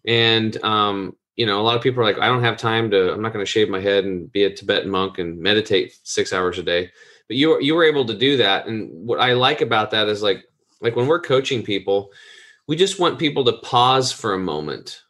and 0.06 0.62
um, 0.64 1.16
you 1.36 1.46
know, 1.46 1.60
a 1.60 1.64
lot 1.64 1.76
of 1.76 1.84
people 1.84 2.02
are 2.02 2.06
like, 2.06 2.20
"I 2.20 2.28
don't 2.28 2.44
have 2.44 2.58
time 2.58 2.92
to. 2.92 3.14
I'm 3.14 3.22
not 3.22 3.34
going 3.34 3.46
to 3.46 3.52
shave 3.52 3.70
my 3.70 3.82
head 3.82 4.06
and 4.06 4.32
be 4.32 4.44
a 4.44 4.56
Tibetan 4.56 4.90
monk 4.90 5.20
and 5.20 5.40
meditate 5.40 5.98
six 6.04 6.34
hours 6.34 6.58
a 6.60 6.64
day." 6.64 6.92
But 7.28 7.38
you 7.38 7.60
you 7.62 7.76
were 7.76 7.84
able 7.84 8.06
to 8.06 8.18
do 8.18 8.38
that, 8.38 8.68
and 8.68 8.90
what 9.08 9.20
I 9.20 9.34
like 9.34 9.62
about 9.62 9.92
that 9.92 10.08
is 10.08 10.22
like 10.22 10.44
like 10.82 10.96
when 10.96 11.08
we're 11.08 11.22
coaching 11.22 11.64
people, 11.64 12.12
we 12.68 12.76
just 12.76 13.00
want 13.00 13.20
people 13.20 13.46
to 13.46 13.58
pause 13.60 14.12
for 14.12 14.34
a 14.34 14.40
moment 14.40 15.02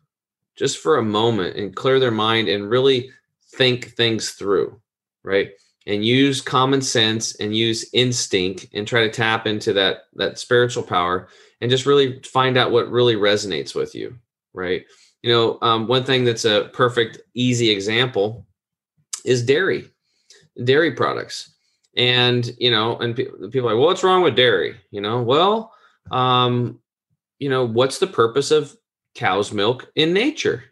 just 0.56 0.78
for 0.78 0.98
a 0.98 1.04
moment 1.04 1.58
and 1.58 1.76
clear 1.76 2.00
their 2.00 2.12
mind 2.12 2.48
and 2.48 2.70
really 2.70 3.12
think 3.56 3.92
things 3.92 4.32
through, 4.32 4.80
right? 5.24 5.52
And 5.88 6.04
use 6.04 6.42
common 6.42 6.82
sense 6.82 7.36
and 7.36 7.56
use 7.56 7.88
instinct 7.94 8.68
and 8.74 8.88
try 8.88 9.02
to 9.04 9.10
tap 9.10 9.46
into 9.46 9.72
that 9.74 10.06
that 10.16 10.40
spiritual 10.40 10.82
power 10.82 11.28
and 11.62 11.70
just 11.70 11.86
really 11.86 12.22
find 12.24 12.58
out 12.58 12.72
what 12.72 12.90
really 12.90 13.16
resonates 13.16 13.76
with 13.76 13.94
you, 13.94 14.18
right? 14.54 14.84
You 15.22 15.32
know, 15.32 15.58
um, 15.62 15.88
one 15.88 16.04
thing 16.04 16.24
that's 16.24 16.46
a 16.46 16.70
perfect, 16.74 17.20
easy 17.36 17.70
example 17.70 18.48
is 19.24 19.44
dairy, 19.44 19.90
dairy 20.64 20.92
products. 20.92 21.56
And 21.96 22.52
you 22.58 22.72
know, 22.72 22.98
and 22.98 23.16
pe- 23.16 23.26
people 23.26 23.70
are 23.70 23.74
like, 23.74 23.80
well, 23.80 23.88
what's 23.88 24.04
wrong 24.04 24.24
with 24.24 24.36
dairy? 24.36 24.76
You 24.92 25.02
know, 25.02 25.22
well, 25.22 25.72
um, 26.12 26.80
you 27.40 27.50
know, 27.50 27.66
what's 27.66 28.00
the 28.00 28.08
purpose 28.08 28.52
of 28.52 28.76
cow's 29.14 29.52
milk 29.52 29.92
in 29.96 30.14
nature? 30.14 30.64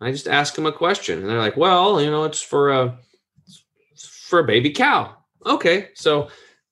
I 0.00 0.10
just 0.10 0.28
ask 0.28 0.54
them 0.54 0.66
a 0.66 0.72
question, 0.72 1.20
and 1.20 1.28
they're 1.28 1.38
like, 1.38 1.56
"Well, 1.56 2.02
you 2.02 2.10
know, 2.10 2.24
it's 2.24 2.42
for 2.42 2.70
a 2.70 2.98
for 4.32 4.38
a 4.38 4.44
baby 4.44 4.70
cow." 4.70 5.14
Okay, 5.44 5.90
so 5.94 6.28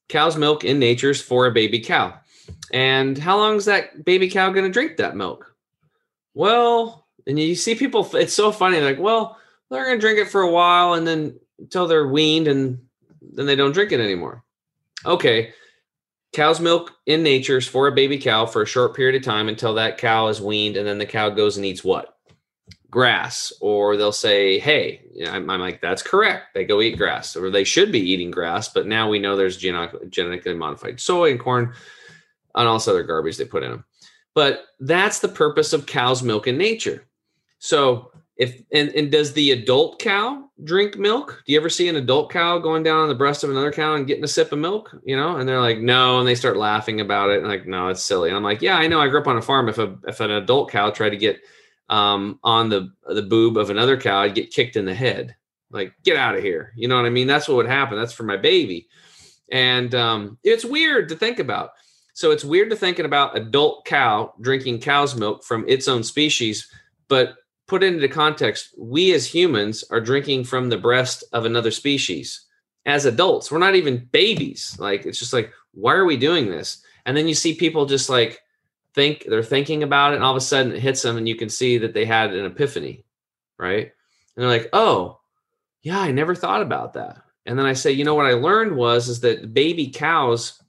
cow's 0.09 0.37
milk 0.37 0.65
in 0.65 0.79
nature 0.79 1.11
is 1.11 1.21
for 1.21 1.45
a 1.45 1.53
baby 1.53 1.81
cow, 1.81 2.19
and 2.73 3.19
how 3.19 3.37
long 3.37 3.57
is 3.57 3.67
that 3.67 4.03
baby 4.07 4.31
cow 4.31 4.49
going 4.49 4.65
to 4.65 4.73
drink 4.73 4.97
that 4.97 5.15
milk? 5.15 5.55
Well, 6.33 7.07
and 7.27 7.39
you 7.39 7.55
see 7.55 7.75
people, 7.75 8.09
it's 8.15 8.33
so 8.33 8.51
funny. 8.51 8.81
Like, 8.81 8.99
"Well, 8.99 9.37
they're 9.71 9.85
going 9.85 9.99
to 9.99 10.01
drink 10.01 10.19
it 10.19 10.31
for 10.31 10.41
a 10.41 10.51
while, 10.51 10.95
and 10.95 11.07
then 11.07 11.39
until 11.59 11.87
they're 11.87 12.09
weaned, 12.09 12.49
and 12.49 12.81
then 13.21 13.45
they 13.45 13.57
don't 13.57 13.73
drink 13.73 13.93
it 13.93 14.01
anymore." 14.01 14.43
Okay, 15.05 15.53
cow's 16.33 16.61
milk 16.61 16.93
in 17.07 17.23
nature 17.23 17.59
is 17.59 17.67
for 17.67 17.89
a 17.89 17.93
baby 17.93 18.19
cow 18.19 18.47
for 18.47 18.63
a 18.63 18.67
short 18.67 18.95
period 18.95 19.17
of 19.17 19.23
time 19.23 19.49
until 19.49 19.75
that 19.75 19.99
cow 19.99 20.29
is 20.29 20.41
weaned 20.41 20.77
and 20.77 20.87
then 20.87 20.99
the 20.99 21.07
cow 21.07 21.29
goes 21.29 21.57
and 21.57 21.67
eats 21.67 21.83
what 21.83 22.17
grass 22.91 23.53
or 23.61 23.97
they'll 23.97 24.11
say 24.11 24.59
hey 24.59 25.03
I'm, 25.29 25.49
I'm, 25.49 25.61
like 25.61 25.81
that's 25.81 26.03
correct 26.03 26.55
they 26.55 26.65
go 26.65 26.81
eat 26.81 26.99
grass 26.99 27.37
or 27.37 27.51
they 27.51 27.65
should 27.65 27.93
be 27.93 28.01
eating 28.01 28.31
grass 28.31 28.69
but 28.69 28.87
now 28.87 29.09
we 29.09 29.19
know 29.19 29.37
there's 29.37 29.57
genetically 29.57 30.55
modified 30.55 30.99
soy 31.01 31.31
and 31.31 31.39
corn 31.39 31.73
and 32.55 32.69
all 32.69 32.75
this 32.75 32.89
other 32.89 33.05
garbage 33.05 33.37
they 33.37 33.45
put 33.45 33.63
in 33.63 33.71
them 33.71 33.85
but 34.35 34.67
that's 34.81 35.19
the 35.19 35.29
purpose 35.29 35.73
of 35.73 35.87
cow's 35.87 36.23
milk 36.23 36.47
in 36.47 36.57
nature. 36.57 37.07
So 37.59 38.13
if 38.37 38.63
and, 38.73 38.91
and 38.91 39.11
does 39.11 39.33
the 39.33 39.51
adult 39.51 39.99
cow 39.99 40.49
drink 40.65 40.97
milk? 40.97 41.43
Do 41.45 41.53
you 41.53 41.59
ever 41.59 41.69
see 41.69 41.89
an 41.89 41.97
adult 41.97 42.31
cow 42.31 42.59
going 42.59 42.83
down 42.83 43.01
on 43.01 43.09
the 43.09 43.15
breast 43.15 43.45
of 43.45 43.51
another 43.51 43.73
cow 43.73 43.95
and 43.95 44.07
getting 44.07 44.25
a 44.25 44.29
sip 44.29 44.53
of 44.53 44.59
milk 44.59 44.95
you 45.05 45.17
know 45.17 45.37
and 45.37 45.49
they're 45.49 45.61
like 45.61 45.79
no 45.79 46.19
and 46.19 46.29
they 46.29 46.35
start 46.35 46.57
laughing 46.57 47.01
about 47.01 47.31
it 47.31 47.39
and 47.39 47.49
like 47.49 47.67
no 47.67 47.89
it's 47.89 48.05
silly 48.05 48.29
and 48.29 48.37
i'm 48.37 48.43
like 48.43 48.63
yeah 48.63 48.77
i 48.77 48.87
know 48.87 49.01
i 49.01 49.09
grew 49.09 49.21
up 49.21 49.27
on 49.27 49.37
a 49.37 49.43
farm. 49.43 49.69
If 49.69 49.79
a 49.79 49.97
if 50.07 50.21
an 50.21 50.31
adult 50.31 50.71
cow 50.71 50.91
tried 50.91 51.11
to 51.11 51.17
get 51.17 51.41
um, 51.91 52.39
on 52.43 52.71
the 52.71 52.91
the 53.07 53.23
boob 53.23 53.59
of 53.59 53.69
another 53.69 54.01
cow 54.01 54.21
i'd 54.21 54.35
get 54.35 54.53
kicked 54.53 54.77
in 54.77 54.85
the 54.85 54.95
head 54.95 55.37
like 55.71 55.93
get 56.05 56.17
out 56.17 56.35
of 56.35 56.43
here 56.43 56.73
you 56.77 56.89
know 56.89 56.97
what 56.97 57.05
i 57.05 57.11
mean 57.11 57.27
that's 57.27 57.47
what 57.47 57.57
would 57.57 57.67
happen 57.67 57.99
that's 57.99 58.13
for 58.13 58.23
my 58.23 58.37
baby 58.37 58.89
and 59.53 59.95
um, 59.95 60.39
it's 60.45 60.65
weird 60.65 61.09
to 61.09 61.17
think 61.17 61.39
about 61.39 61.73
so 62.15 62.31
it's 62.31 62.45
weird 62.45 62.71
to 62.71 62.77
thinking 62.77 63.05
about 63.05 63.37
adult 63.37 63.85
cow 63.85 64.33
drinking 64.41 64.81
cow's 64.81 65.15
milk 65.15 65.45
from 65.45 65.65
its 65.69 65.89
own 65.89 66.03
species 66.03 66.71
but 67.09 67.35
put 67.71 67.85
into 67.85 68.09
context, 68.09 68.75
we 68.77 69.13
as 69.15 69.33
humans 69.33 69.85
are 69.93 70.01
drinking 70.01 70.43
from 70.43 70.69
the 70.69 70.77
breast 70.77 71.23
of 71.33 71.45
another 71.45 71.71
species 71.71 72.47
as 72.85 73.05
adults. 73.05 73.49
We're 73.49 73.59
not 73.59 73.77
even 73.77 74.09
babies. 74.11 74.77
Like 74.81 75.07
it's 75.07 75.21
just 75.21 75.33
like, 75.33 75.53
why 75.71 75.95
are 75.95 76.05
we 76.05 76.17
doing 76.17 76.51
this? 76.51 76.83
And 77.07 77.17
then 77.17 77.29
you 77.29 77.35
see 77.35 77.55
people 77.55 77.87
just 77.87 78.11
like 78.11 78.41
think 78.95 79.25
they're 79.29 79.43
thinking 79.43 79.83
about 79.83 80.13
it, 80.13 80.17
and 80.17 80.25
all 80.25 80.33
of 80.33 80.37
a 80.37 80.41
sudden 80.41 80.73
it 80.73 80.81
hits 80.81 81.03
them, 81.03 81.17
and 81.17 81.29
you 81.29 81.37
can 81.37 81.49
see 81.49 81.79
that 81.79 81.95
they 81.95 82.05
had 82.05 82.33
an 82.35 82.47
epiphany, 82.47 83.05
right? 83.59 83.87
And 84.37 84.43
they're 84.43 84.49
like, 84.49 84.69
oh, 84.73 85.21
yeah, 85.83 86.01
I 86.01 86.11
never 86.11 86.35
thought 86.35 86.63
about 86.63 86.95
that. 86.95 87.23
And 87.47 87.59
then 87.59 87.67
I 87.67 87.73
say, 87.73 87.91
you 87.93 88.05
know 88.05 88.15
what 88.15 88.27
I 88.27 88.35
learned 88.35 88.77
was 88.77 89.09
is 89.09 89.21
that 89.21 89.55
baby 89.55 89.89
cows, 89.89 90.63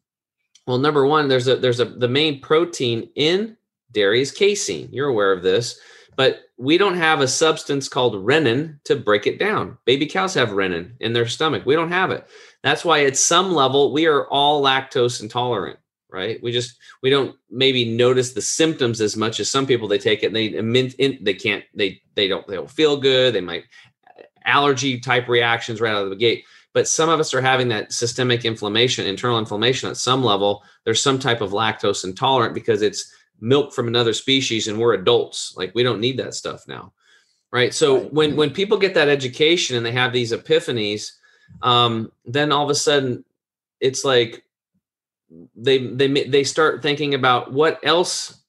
well, 0.65 0.77
number 0.77 1.05
one, 1.05 1.27
there's 1.27 1.47
a 1.47 1.57
there's 1.57 1.79
a 1.79 1.85
the 1.85 2.07
main 2.07 2.39
protein 2.39 3.09
in 3.15 3.57
dairy 3.91 4.21
is 4.21 4.31
casein. 4.31 4.89
You're 4.91 5.09
aware 5.09 5.33
of 5.33 5.43
this 5.43 5.79
but 6.15 6.41
we 6.57 6.77
don't 6.77 6.97
have 6.97 7.21
a 7.21 7.27
substance 7.27 7.87
called 7.87 8.13
rennin 8.13 8.79
to 8.83 8.95
break 8.95 9.25
it 9.27 9.39
down. 9.39 9.77
Baby 9.85 10.05
cows 10.05 10.33
have 10.35 10.49
rennin 10.49 10.91
in 10.99 11.13
their 11.13 11.27
stomach. 11.27 11.65
We 11.65 11.75
don't 11.75 11.91
have 11.91 12.11
it. 12.11 12.27
That's 12.63 12.85
why 12.85 13.05
at 13.05 13.17
some 13.17 13.53
level 13.53 13.93
we 13.93 14.05
are 14.05 14.27
all 14.27 14.61
lactose 14.61 15.21
intolerant, 15.21 15.79
right? 16.11 16.41
We 16.43 16.51
just 16.51 16.77
we 17.01 17.09
don't 17.09 17.35
maybe 17.49 17.85
notice 17.85 18.33
the 18.33 18.41
symptoms 18.41 19.01
as 19.01 19.15
much 19.15 19.39
as 19.39 19.49
some 19.49 19.65
people. 19.65 19.87
They 19.87 19.97
take 19.97 20.23
it 20.23 20.27
and 20.27 20.35
they 20.35 21.17
they 21.21 21.33
can't 21.33 21.63
they 21.73 22.01
they 22.15 22.27
don't 22.27 22.47
they 22.47 22.55
don't 22.55 22.69
feel 22.69 22.97
good. 22.97 23.33
They 23.33 23.41
might 23.41 23.63
allergy 24.45 24.99
type 24.99 25.27
reactions 25.27 25.81
right 25.81 25.93
out 25.93 26.03
of 26.03 26.09
the 26.09 26.15
gate. 26.15 26.43
But 26.73 26.87
some 26.87 27.09
of 27.09 27.19
us 27.19 27.33
are 27.33 27.41
having 27.41 27.67
that 27.69 27.91
systemic 27.91 28.45
inflammation, 28.45 29.05
internal 29.05 29.39
inflammation 29.39 29.89
at 29.89 29.97
some 29.97 30.23
level. 30.23 30.63
There's 30.85 31.01
some 31.01 31.19
type 31.19 31.41
of 31.41 31.51
lactose 31.51 32.05
intolerant 32.05 32.53
because 32.53 32.81
it's 32.81 33.13
milk 33.41 33.73
from 33.73 33.87
another 33.87 34.13
species 34.13 34.67
and 34.67 34.79
we're 34.79 34.93
adults 34.93 35.55
like 35.57 35.73
we 35.73 35.81
don't 35.81 35.99
need 35.99 36.17
that 36.17 36.35
stuff 36.35 36.67
now 36.67 36.93
right 37.51 37.73
so 37.73 37.97
right. 37.97 38.13
when 38.13 38.35
when 38.35 38.51
people 38.51 38.77
get 38.77 38.93
that 38.93 39.09
education 39.09 39.75
and 39.75 39.85
they 39.85 39.91
have 39.91 40.13
these 40.13 40.31
epiphanies 40.31 41.13
um 41.63 42.11
then 42.23 42.51
all 42.51 42.63
of 42.63 42.69
a 42.69 42.75
sudden 42.75 43.25
it's 43.79 44.05
like 44.05 44.43
they 45.55 45.87
they 45.87 46.07
they 46.07 46.43
start 46.43 46.81
thinking 46.81 47.13
about 47.13 47.51
what 47.53 47.79
else 47.83 48.41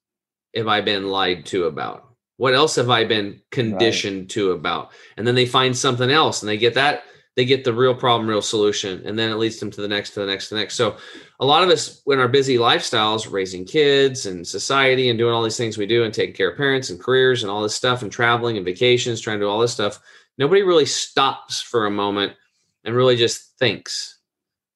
have 0.55 0.69
i 0.69 0.81
been 0.81 1.09
lied 1.09 1.47
to 1.47 1.65
about 1.65 2.09
what 2.37 2.55
else 2.55 2.77
have 2.77 2.91
i 2.91 3.05
been 3.05 3.41
conditioned 3.51 4.23
right. 4.23 4.29
to 4.29 4.53
about 4.53 4.91
and 5.17 5.27
then 5.27 5.35
they 5.35 5.47
find 5.47 5.77
something 5.77 6.11
else 6.11 6.43
and 6.43 6.49
they 6.49 6.57
get 6.57 6.75
that 6.75 7.05
they 7.35 7.45
get 7.47 7.65
the 7.65 7.73
real 7.73 7.95
problem, 7.95 8.29
real 8.29 8.43
solution, 8.43 9.03
and 9.07 9.19
then 9.19 9.31
it 9.31 9.37
leads 9.37 9.59
them 9.59 9.71
to 9.71 9.81
the 9.81 9.89
next, 9.89 10.11
to 10.11 10.21
the 10.21 10.27
next, 10.27 10.49
to 10.49 10.55
the 10.55 10.61
next. 10.61 10.75
So 10.75 10.97
a 11.41 11.47
lot 11.47 11.63
of 11.63 11.71
us 11.71 12.03
in 12.07 12.19
our 12.19 12.29
busy 12.29 12.59
lifestyles, 12.59 13.31
raising 13.31 13.65
kids 13.65 14.27
and 14.27 14.47
society 14.47 15.09
and 15.09 15.19
doing 15.19 15.33
all 15.33 15.43
these 15.43 15.57
things 15.57 15.79
we 15.79 15.87
do 15.87 16.05
and 16.05 16.13
taking 16.13 16.35
care 16.35 16.51
of 16.51 16.59
parents 16.59 16.91
and 16.91 17.01
careers 17.01 17.43
and 17.43 17.51
all 17.51 17.63
this 17.63 17.75
stuff 17.75 18.03
and 18.03 18.13
traveling 18.13 18.57
and 18.57 18.67
vacations, 18.67 19.21
trying 19.21 19.39
to 19.39 19.47
do 19.47 19.49
all 19.49 19.61
this 19.61 19.73
stuff, 19.73 19.99
nobody 20.37 20.63
really 20.63 20.85
stops 20.85 21.63
for 21.63 21.87
a 21.87 21.91
moment 21.91 22.35
and 22.85 22.95
really 22.95 23.17
just 23.17 23.59
thinks 23.59 24.19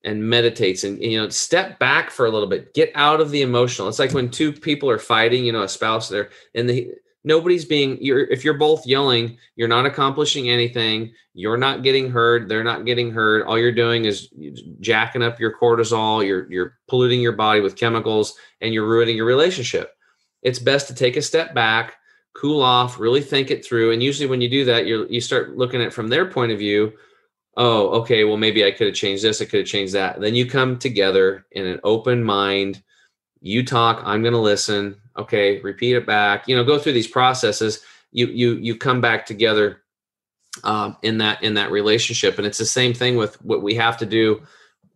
and 0.07 0.23
meditates 0.23 0.85
and 0.85 1.03
you 1.03 1.21
know 1.21 1.29
step 1.29 1.79
back 1.79 2.11
for 2.11 2.25
a 2.27 2.31
little 2.31 2.49
bit. 2.49 2.73
Get 2.73 2.93
out 2.95 3.21
of 3.21 3.31
the 3.31 3.43
emotional. 3.43 3.89
It's 3.89 3.99
like 3.99 4.15
when 4.15 4.31
two 4.31 4.53
people 4.53 4.89
are 4.89 4.99
fighting 4.99 5.45
you 5.45 5.53
know 5.53 5.63
a 5.63 5.69
spouse 5.69 6.09
there 6.09 6.31
and 6.55 6.71
the 6.71 6.93
nobody's 7.25 7.65
being 7.65 7.99
you're 8.01 8.25
if 8.27 8.45
you're 8.45 8.55
both 8.55 8.87
yelling 8.87 9.37
you're 9.57 9.69
not 9.69 9.85
accomplishing 9.85 10.49
anything. 10.49 11.13
You're 11.35 11.59
not 11.59 11.83
getting 11.83 12.09
heard. 12.09 12.49
They're 12.49 12.65
not 12.65 12.87
getting 12.87 13.11
heard. 13.11 13.43
All 13.43 13.59
you're 13.59 13.73
doing 13.73 14.05
is 14.05 14.29
jacking 14.81 15.25
up 15.25 15.41
your 15.41 15.59
cortisol 15.59 16.25
you're 16.25 16.51
you're 16.51 16.79
polluting 16.89 17.21
your 17.21 17.33
body 17.33 17.61
with 17.61 17.77
chemicals 17.77 18.35
and 18.61 18.73
you're 18.73 18.89
ruining 18.89 19.17
your 19.17 19.27
relationship. 19.27 19.93
It's 20.43 20.61
best 20.61 20.87
to 20.87 20.95
take 20.95 21.17
a 21.17 21.23
step 21.23 21.53
back 21.53 21.97
cool 22.37 22.63
off 22.63 23.01
really 23.01 23.23
think 23.23 23.51
it 23.51 23.65
through. 23.65 23.91
And 23.93 24.03
usually 24.03 24.29
when 24.29 24.41
you 24.41 24.49
do 24.49 24.65
that 24.67 24.87
you 24.87 25.09
you 25.11 25.21
start 25.21 25.57
looking 25.57 25.81
at 25.81 25.89
it 25.89 25.93
from 25.93 26.07
their 26.07 26.27
point 26.31 26.53
of 26.53 26.61
view 26.61 26.93
oh 27.57 27.89
okay 27.89 28.25
well 28.25 28.37
maybe 28.37 28.65
i 28.65 28.71
could 28.71 28.87
have 28.87 28.97
changed 28.97 29.23
this 29.23 29.41
i 29.41 29.45
could 29.45 29.61
have 29.61 29.67
changed 29.69 29.95
that. 29.95 30.21
Then 30.21 30.35
you 30.35 30.47
come 30.47 30.79
together 30.79 31.47
in 31.53 31.67
an 31.67 31.81
open 31.85 32.23
mind. 32.23 32.83
You 33.41 33.65
talk 33.65 34.03
i'm 34.05 34.23
going 34.23 34.35
to 34.35 34.39
listen 34.39 34.97
okay 35.17 35.61
repeat 35.61 35.97
it 35.97 36.07
back 36.07 36.47
you 36.47 36.57
know 36.57 36.65
go 36.65 36.79
through 36.79 36.93
these 36.93 37.09
processes. 37.09 37.81
You 38.13 38.27
you 38.27 38.55
you 38.55 38.77
come 38.77 39.01
back 39.01 39.27
together 39.27 39.83
um, 40.65 40.97
in 41.03 41.19
that 41.19 41.43
in 41.43 41.55
that 41.55 41.71
relationship 41.71 42.39
and 42.39 42.47
it's 42.47 42.59
the 42.59 42.67
same 42.67 42.95
thing 42.95 43.17
with 43.17 43.43
what 43.43 43.63
we 43.63 43.75
have 43.75 43.97
to 43.99 44.07
do 44.07 44.43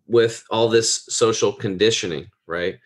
with 0.06 0.44
all 0.50 0.68
this 0.68 1.04
social 1.08 1.52
conditioning 1.52 2.26
right? 2.46 2.78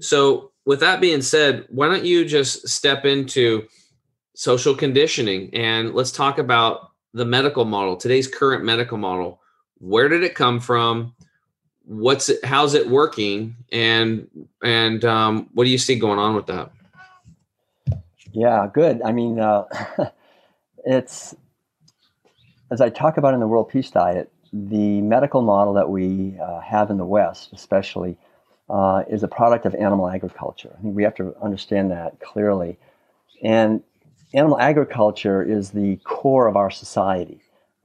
So 0.00 0.52
with 0.66 0.80
that 0.80 1.00
being 1.00 1.22
said 1.22 1.66
why 1.68 1.88
don't 1.88 2.04
you 2.04 2.24
just 2.24 2.68
step 2.68 3.04
into 3.04 3.66
social 4.34 4.74
conditioning 4.74 5.54
and 5.54 5.94
let's 5.94 6.12
talk 6.12 6.38
about 6.38 6.90
the 7.16 7.24
medical 7.24 7.64
model 7.64 7.96
today's 7.96 8.28
current 8.28 8.62
medical 8.62 8.98
model 8.98 9.40
where 9.78 10.08
did 10.08 10.22
it 10.22 10.34
come 10.34 10.60
from? 10.60 11.14
What's 11.84 12.28
it 12.28 12.44
how's 12.44 12.74
it 12.74 12.88
working? 12.88 13.56
And 13.72 14.28
and 14.62 15.04
um, 15.04 15.48
what 15.54 15.64
do 15.64 15.70
you 15.70 15.78
see 15.78 15.98
going 15.98 16.18
on 16.18 16.34
with 16.34 16.46
that? 16.46 16.72
Yeah 18.32 18.68
good. 18.72 19.00
I 19.02 19.12
mean 19.12 19.40
uh, 19.40 19.64
it's 20.84 21.34
as 22.70 22.80
i 22.80 22.88
talk 22.88 23.16
about 23.16 23.32
in 23.32 23.40
the 23.40 23.46
world 23.46 23.68
peace 23.68 23.90
diet 23.90 24.30
the 24.52 25.00
medical 25.00 25.42
model 25.42 25.74
that 25.74 25.88
we 25.88 26.36
uh, 26.40 26.60
have 26.60 26.90
in 26.90 26.96
the 26.96 27.04
west 27.04 27.50
especially 27.52 28.16
uh, 28.68 29.02
is 29.08 29.22
a 29.22 29.28
product 29.28 29.64
of 29.64 29.74
animal 29.76 30.08
agriculture. 30.08 30.74
I 30.76 30.82
think 30.82 30.96
we 30.96 31.04
have 31.04 31.14
to 31.16 31.36
understand 31.40 31.92
that 31.92 32.18
clearly. 32.20 32.78
And 33.42 33.82
animal 34.36 34.58
agriculture 34.60 35.42
is 35.42 35.70
the 35.70 35.96
core 36.04 36.46
of 36.46 36.56
our 36.56 36.70
society. 36.70 37.40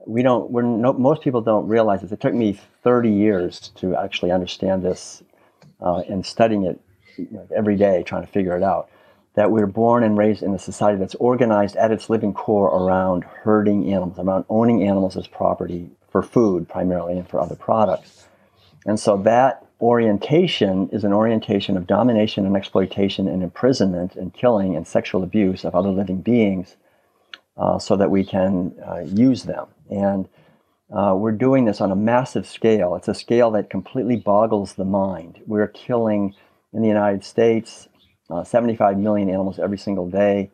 We 0.06 0.22
don't 0.22 0.50
we're 0.50 0.62
no, 0.62 0.92
most 0.92 1.22
people 1.22 1.40
don't 1.40 1.66
realize 1.66 2.02
this. 2.02 2.12
It 2.12 2.20
took 2.20 2.34
me 2.34 2.58
30 2.82 3.10
years 3.10 3.70
to 3.76 3.96
actually 3.96 4.30
understand 4.30 4.84
this 4.84 5.22
uh, 5.80 6.02
and 6.08 6.24
studying 6.24 6.64
it 6.64 6.80
you 7.16 7.28
know, 7.30 7.46
every 7.56 7.76
day 7.76 8.02
trying 8.02 8.26
to 8.26 8.32
figure 8.32 8.56
it 8.56 8.62
out 8.62 8.90
that 9.34 9.50
we're 9.50 9.66
born 9.66 10.04
and 10.04 10.18
raised 10.18 10.42
in 10.42 10.52
a 10.52 10.58
society 10.58 10.98
that's 10.98 11.14
organized 11.14 11.74
at 11.76 11.90
its 11.90 12.10
living 12.10 12.34
core 12.34 12.66
around 12.66 13.24
herding 13.24 13.90
animals 13.92 14.18
around 14.18 14.44
owning 14.50 14.86
animals 14.86 15.16
as 15.16 15.26
property 15.26 15.90
for 16.10 16.22
food 16.22 16.68
primarily 16.68 17.16
and 17.16 17.28
for 17.28 17.40
other 17.40 17.56
products. 17.56 18.26
And 18.84 19.00
so 19.00 19.16
that 19.18 19.64
orientation 19.82 20.88
is 20.92 21.02
an 21.02 21.12
orientation 21.12 21.76
of 21.76 21.88
domination 21.88 22.46
and 22.46 22.56
exploitation 22.56 23.26
and 23.26 23.42
imprisonment 23.42 24.14
and 24.14 24.32
killing 24.32 24.76
and 24.76 24.86
sexual 24.86 25.24
abuse 25.24 25.64
of 25.64 25.74
other 25.74 25.90
living 25.90 26.20
beings 26.22 26.76
uh, 27.56 27.78
so 27.80 27.96
that 27.96 28.10
we 28.10 28.24
can 28.24 28.72
uh, 28.86 29.00
use 29.00 29.42
them. 29.42 29.66
And 29.90 30.28
uh, 30.96 31.14
we're 31.16 31.32
doing 31.32 31.64
this 31.64 31.80
on 31.80 31.90
a 31.90 31.96
massive 31.96 32.46
scale. 32.46 32.94
It's 32.94 33.08
a 33.08 33.14
scale 33.14 33.50
that 33.52 33.70
completely 33.70 34.14
boggles 34.14 34.74
the 34.74 34.84
mind. 34.84 35.40
We're 35.46 35.66
killing 35.66 36.36
in 36.72 36.80
the 36.80 36.88
United 36.88 37.24
States 37.24 37.88
uh, 38.30 38.44
75 38.44 38.98
million 38.98 39.28
animals 39.28 39.58
every 39.58 39.78
single 39.78 40.08
day 40.08 40.50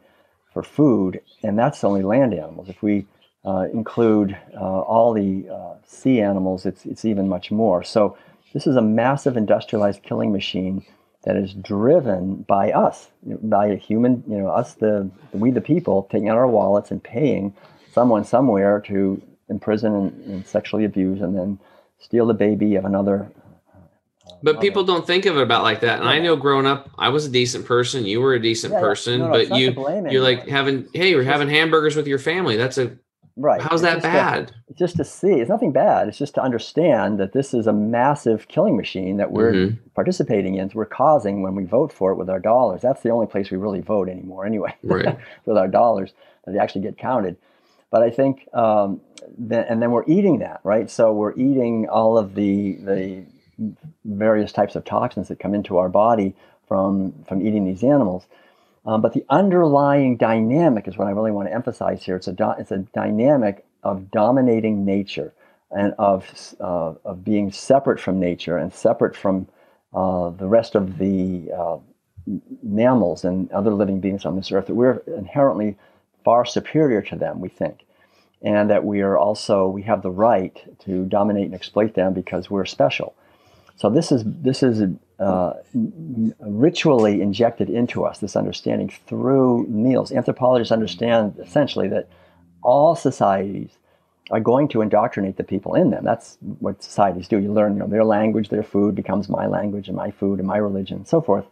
for 0.55 0.63
food, 0.63 1.21
and 1.43 1.59
that's 1.59 1.85
only 1.85 2.03
land 2.03 2.33
animals. 2.33 2.71
If 2.71 2.83
we 2.83 3.07
uh, 3.45 3.67
include 3.75 4.39
uh, 4.55 4.81
all 4.81 5.13
the 5.13 5.47
sea 5.85 6.21
animals, 6.21 6.65
it's, 6.65 6.87
it's 6.87 7.05
even 7.05 7.29
much 7.29 7.51
more. 7.51 7.85
So 7.85 8.17
this 8.53 8.67
is 8.67 8.77
a 8.77 8.83
massive 8.83 9.37
industrialized 9.37 10.03
killing 10.03 10.33
machine 10.33 10.85
that 11.25 11.37
is 11.37 11.53
driven 11.55 12.37
by 12.49 12.71
us, 12.71 13.09
by 13.25 13.67
a 13.67 13.77
human, 13.77 14.23
you 14.29 14.39
know, 14.39 14.49
us, 14.49 14.75
the 14.75 15.11
we 15.33 15.51
the 15.51 15.61
people, 15.61 16.09
taking 16.11 16.29
out 16.29 16.37
our 16.37 16.49
wallets 16.49 16.91
and 16.91 17.03
paying 17.03 17.55
someone 17.93 18.25
somewhere 18.25 18.81
to 18.81 19.21
imprison 19.49 19.95
and, 19.95 20.25
and 20.25 20.47
sexually 20.47 20.85
abuse 20.85 21.21
and 21.21 21.37
then 21.37 21.59
steal 21.99 22.27
the 22.27 22.35
baby 22.35 22.77
of 22.77 22.85
another. 22.85 23.31
Uh, 23.75 24.31
but 24.43 24.61
people 24.61 24.85
don't 24.85 25.07
think 25.07 25.27
of 25.27 25.37
it 25.37 25.43
about 25.43 25.63
like 25.63 25.81
that. 25.81 25.99
And 25.99 26.05
yeah. 26.05 26.13
I 26.15 26.19
know 26.21 26.37
growing 26.37 26.67
up, 26.67 26.89
I 26.99 27.09
was 27.09 27.27
a 27.27 27.31
decent 27.31 27.67
person. 27.67 28.07
You 28.07 28.21
were 28.21 28.35
a 28.35 28.41
decent 28.41 28.75
yeah, 28.75 28.81
person, 28.81 29.21
no, 29.21 29.27
no, 29.27 29.33
but 29.33 29.59
you 29.59 29.73
you're 30.11 30.23
like 30.23 30.47
having 30.49 30.89
hey, 30.95 31.11
you're 31.11 31.25
having 31.25 31.49
hamburgers 31.49 31.97
with 31.97 32.07
your 32.07 32.19
family. 32.19 32.57
That's 32.57 32.79
a 32.79 32.97
Right. 33.39 33.63
How's 33.63 33.83
that 33.83 34.03
bad? 34.03 34.49
To, 34.49 34.75
just 34.75 34.97
to 34.97 35.05
see. 35.05 35.35
It's 35.35 35.49
nothing 35.49 35.71
bad. 35.71 36.09
It's 36.09 36.19
just 36.19 36.35
to 36.35 36.43
understand 36.43 37.21
that 37.21 37.33
this 37.33 37.55
is 37.55 37.69
a 37.69 37.73
massive 37.73 38.49
killing 38.49 38.77
machine 38.77 39.17
that 39.19 39.31
we're 39.31 39.53
mm-hmm. 39.53 39.89
participating 39.95 40.57
in. 40.57 40.71
We're 40.75 40.87
causing 40.87 41.41
when 41.43 41.55
we 41.55 41.65
vote 41.65 41.93
for 41.93 42.11
it 42.11 42.17
with 42.17 42.29
our 42.29 42.41
dollars. 42.41 42.83
That's 42.83 43.03
the 43.03 43.11
only 43.11 43.29
place 43.29 43.51
we 43.51 43.57
really 43.57 43.81
vote 43.81 44.09
anymore, 44.09 44.45
anyway, 44.45 44.75
right. 44.83 45.17
with 45.47 45.57
our 45.57 45.69
dollars 45.69 46.13
that 46.45 46.53
they 46.53 46.59
actually 46.59 46.81
get 46.81 46.99
counted. 46.99 47.37
But 47.91 48.03
I 48.03 48.11
think, 48.11 48.49
um, 48.53 49.01
then, 49.39 49.65
and 49.69 49.81
then 49.81 49.93
we're 49.93 50.05
eating 50.07 50.41
that, 50.41 50.61
right? 50.65 50.91
So 50.91 51.13
we're 51.13 51.35
eating 51.35 51.89
all 51.89 52.19
of 52.19 52.35
the 52.35 52.75
the 52.75 53.25
various 54.05 54.53
types 54.53 54.77
of 54.77 54.85
toxins 54.85 55.29
that 55.29 55.39
come 55.39 55.55
into 55.55 55.79
our 55.79 55.89
body 55.89 56.35
from 56.67 57.25
from 57.29 57.47
eating 57.47 57.65
these 57.65 57.85
animals. 57.85 58.27
Um, 58.89 59.03
but 59.03 59.13
the 59.13 59.27
underlying 59.29 60.17
dynamic 60.17 60.89
is 60.89 60.97
what 60.97 61.09
I 61.09 61.11
really 61.11 61.31
want 61.31 61.47
to 61.47 61.55
emphasize 61.55 62.03
here. 62.03 62.17
It's 62.17 62.27
a, 62.27 62.57
it's 62.59 62.71
a 62.71 62.79
dynamic 62.79 63.67
of 63.83 64.11
dominating 64.11 64.87
nature 64.87 65.35
and 65.71 65.93
of, 65.99 66.55
uh, 66.59 66.95
of 67.05 67.23
being 67.23 67.53
separate 67.53 68.01
from 68.01 68.19
nature 68.19 68.57
and 68.57 68.73
separate 68.73 69.15
from 69.15 69.47
uh, 69.93 70.31
the 70.31 70.47
rest 70.47 70.75
of 70.75 70.97
the 70.97 71.53
uh, 71.53 71.77
mammals 72.63 73.25
and 73.25 73.53
other 73.53 73.75
living 73.75 74.01
beings 74.01 74.25
on 74.25 74.37
this 74.37 74.51
earth. 74.51 74.69
That 74.69 74.75
we're 74.75 75.03
inherently 75.07 75.77
far 76.25 76.47
superior 76.47 77.03
to 77.03 77.17
them, 77.17 77.43
we 77.43 77.51
think. 77.51 77.85
And 78.41 78.71
that 78.71 78.87
we 78.87 79.03
are 79.03 79.19
also, 79.19 79.69
we 79.69 79.83
have 79.83 80.01
the 80.01 80.11
right 80.11 80.57
to 80.87 81.05
dominate 81.05 81.45
and 81.45 81.55
exploit 81.55 81.93
them 81.93 82.15
because 82.15 82.49
we're 82.49 82.65
special. 82.65 83.15
So 83.77 83.91
this 83.91 84.11
is, 84.11 84.23
this 84.25 84.63
is 84.63 84.81
uh, 85.19 85.55
ritually 86.41 87.21
injected 87.21 87.69
into 87.69 88.05
us 88.05 88.19
this 88.19 88.37
understanding 88.37 88.93
through 89.07 89.67
meals. 89.67 90.13
Anthropologists 90.13 90.73
understand 90.73 91.35
essentially 91.41 91.89
that 91.89 92.09
all 92.63 92.95
societies 92.95 93.71
are 94.31 94.41
going 94.41 94.69
to 94.69 94.83
indoctrinate 94.83 95.37
the 95.37 95.45
people 95.45 95.75
in 95.75 95.91
them. 95.91 96.05
That's 96.05 96.37
what 96.61 96.83
societies 96.83 97.29
do. 97.29 97.39
You 97.39 97.53
learn, 97.53 97.75
you 97.75 97.81
know, 97.81 97.87
their 97.87 98.05
language, 98.05 98.51
their 98.51 98.63
food 98.63 98.95
becomes 98.95 99.29
my 99.29 99.47
language 99.47 99.89
and 99.89 99.97
my 99.97 100.11
food 100.11 100.39
and 100.39 100.47
my 100.47 100.59
religion 100.59 100.99
and 100.99 101.09
so 101.09 101.21
forth. 101.21 101.47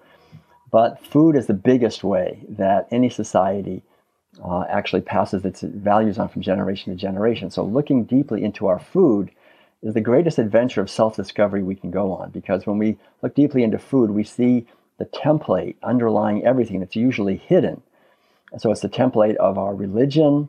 But 0.71 1.05
food 1.05 1.37
is 1.37 1.47
the 1.47 1.55
biggest 1.55 2.05
way 2.05 2.45
that 2.49 2.87
any 2.91 3.09
society 3.09 3.83
uh, 4.45 4.65
actually 4.69 5.03
passes 5.03 5.45
its 5.45 5.63
values 5.63 6.19
on 6.19 6.29
from 6.29 6.43
generation 6.43 6.93
to 6.93 7.01
generation. 7.01 7.51
So 7.51 7.65
looking 7.65 8.05
deeply 8.05 8.45
into 8.45 8.67
our 8.67 8.79
food 8.79 9.31
is 9.83 9.95
the 9.95 10.01
greatest 10.01 10.39
adventure 10.39 10.81
of 10.81 10.91
self 10.91 11.17
discovery 11.17 11.63
we 11.63 11.75
can 11.75 11.91
go 11.91 12.13
on 12.13 12.31
because 12.31 12.67
when 12.67 12.79
we 12.79 12.99
look 13.23 13.35
deeply 13.35 13.63
into 13.63 13.79
food, 13.79 14.11
we 14.11 14.25
see 14.25 14.67
the 14.99 15.07
template 15.07 15.77
underlying 15.83 16.45
everything 16.45 16.81
that's 16.81 16.97
usually 16.97 17.37
hidden. 17.37 17.83
And 18.53 18.61
so 18.61 18.71
it's 18.71 18.81
the 18.81 18.89
template 18.89 19.37
of 19.37 19.59
our 19.59 19.75
religion, 19.75 20.49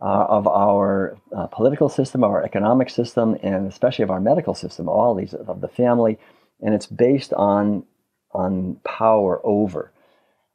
uh, 0.00 0.26
of 0.28 0.48
our 0.48 1.16
uh, 1.34 1.46
political 1.46 1.88
system, 1.88 2.24
our 2.24 2.42
economic 2.42 2.90
system, 2.90 3.36
and 3.42 3.70
especially 3.70 4.02
of 4.02 4.10
our 4.10 4.20
medical 4.20 4.54
system, 4.54 4.88
all 4.88 5.14
these 5.14 5.34
of 5.34 5.60
the 5.60 5.68
family, 5.68 6.18
and 6.60 6.74
it's 6.74 6.86
based 6.86 7.32
on 7.32 7.84
on 8.32 8.80
power 8.84 9.40
over. 9.44 9.92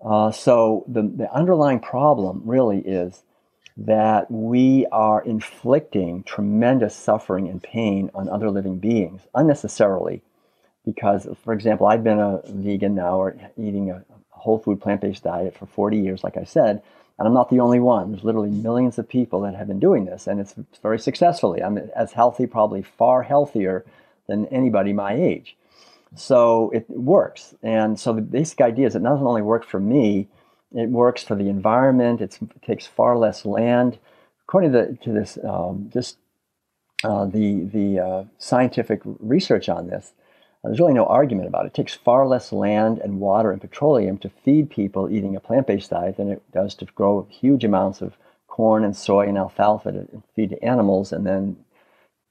Uh, 0.04 0.32
so 0.32 0.84
the, 0.88 1.02
the 1.02 1.32
underlying 1.34 1.80
problem 1.80 2.42
really 2.46 2.80
is 2.80 3.24
that 3.86 4.30
we 4.30 4.86
are 4.92 5.24
inflicting 5.24 6.24
tremendous 6.24 6.96
suffering 6.96 7.48
and 7.48 7.64
pain 7.64 8.12
on 8.14 8.28
other 8.28 8.50
living 8.50 8.78
beings 8.78 9.22
unnecessarily. 9.34 10.22
Because, 10.86 11.28
for 11.44 11.54
example, 11.54 11.88
I've 11.88 12.04
been 12.04 12.20
a 12.20 12.42
vegan 12.46 12.96
now 12.96 13.22
or 13.22 13.36
eating 13.58 13.92
a 13.92 14.04
whole 14.30 14.60
food 14.60 14.82
plant 14.82 15.02
based 15.02 15.24
diet 15.24 15.56
for 15.56 15.66
40 15.66 15.98
years, 15.98 16.24
like 16.24 16.36
I 16.36 16.44
said, 16.44 16.82
and 17.18 17.28
I'm 17.28 17.34
not 17.34 17.50
the 17.50 17.60
only 17.60 17.80
one. 17.80 18.12
There's 18.12 18.24
literally 18.24 18.50
millions 18.50 18.98
of 18.98 19.08
people 19.08 19.42
that 19.42 19.56
have 19.56 19.68
been 19.68 19.80
doing 19.80 20.06
this, 20.06 20.26
and 20.28 20.40
it's 20.40 20.56
very 20.82 21.00
successfully. 21.00 21.62
I'm 21.62 21.78
as 21.96 22.14
healthy, 22.14 22.48
probably 22.48 22.82
far 22.82 23.24
healthier 23.24 23.86
than 24.28 24.46
anybody 24.48 24.94
my 24.94 25.14
age. 25.14 25.58
So 26.16 26.72
it 26.72 26.90
works. 26.90 27.54
And 27.62 28.00
so 28.00 28.14
the 28.14 28.22
basic 28.22 28.62
idea 28.62 28.88
is 28.88 28.96
it 28.96 29.04
doesn't 29.04 29.26
only 29.26 29.42
work 29.42 29.66
for 29.66 29.80
me, 29.80 30.28
it 30.74 30.90
works 30.90 31.24
for 31.24 31.36
the 31.36 31.50
environment. 31.50 32.22
it 32.22 32.38
takes 32.66 32.86
far 32.86 33.18
less 33.18 33.46
land. 33.46 33.98
According 34.48 34.72
to, 34.72 34.78
the, 34.78 34.98
to 35.04 35.12
this, 35.12 35.38
um, 35.44 35.90
just 35.94 36.18
uh, 37.04 37.26
the 37.26 37.64
the 37.64 38.00
uh, 38.00 38.24
scientific 38.38 39.02
research 39.04 39.70
on 39.70 39.88
this, 39.88 40.14
uh, 40.64 40.68
there's 40.68 40.80
really 40.80 40.94
no 40.94 41.06
argument 41.06 41.48
about 41.48 41.66
it. 41.66 41.70
It 41.70 41.74
takes 41.74 41.94
far 41.94 42.28
less 42.28 42.52
land 42.52 43.00
and 43.00 43.20
water 43.20 43.52
and 43.52 43.62
petroleum 43.62 44.18
to 44.20 44.30
feed 44.30 44.70
people 44.70 45.10
eating 45.10 45.36
a 45.36 45.40
plant-based 45.40 45.92
diet 45.92 46.18
than 46.18 46.30
it 46.30 46.42
does 46.52 46.76
to 46.76 46.86
grow 46.86 47.28
huge 47.30 47.64
amounts 47.64 48.02
of 48.02 48.18
corn 48.48 48.84
and 48.84 48.96
soy 48.96 49.28
and 49.28 49.38
alfalfa 49.38 49.92
to 49.92 50.24
feed 50.36 50.50
to 50.50 50.64
animals, 50.64 51.14
and 51.14 51.26
then 51.26 51.58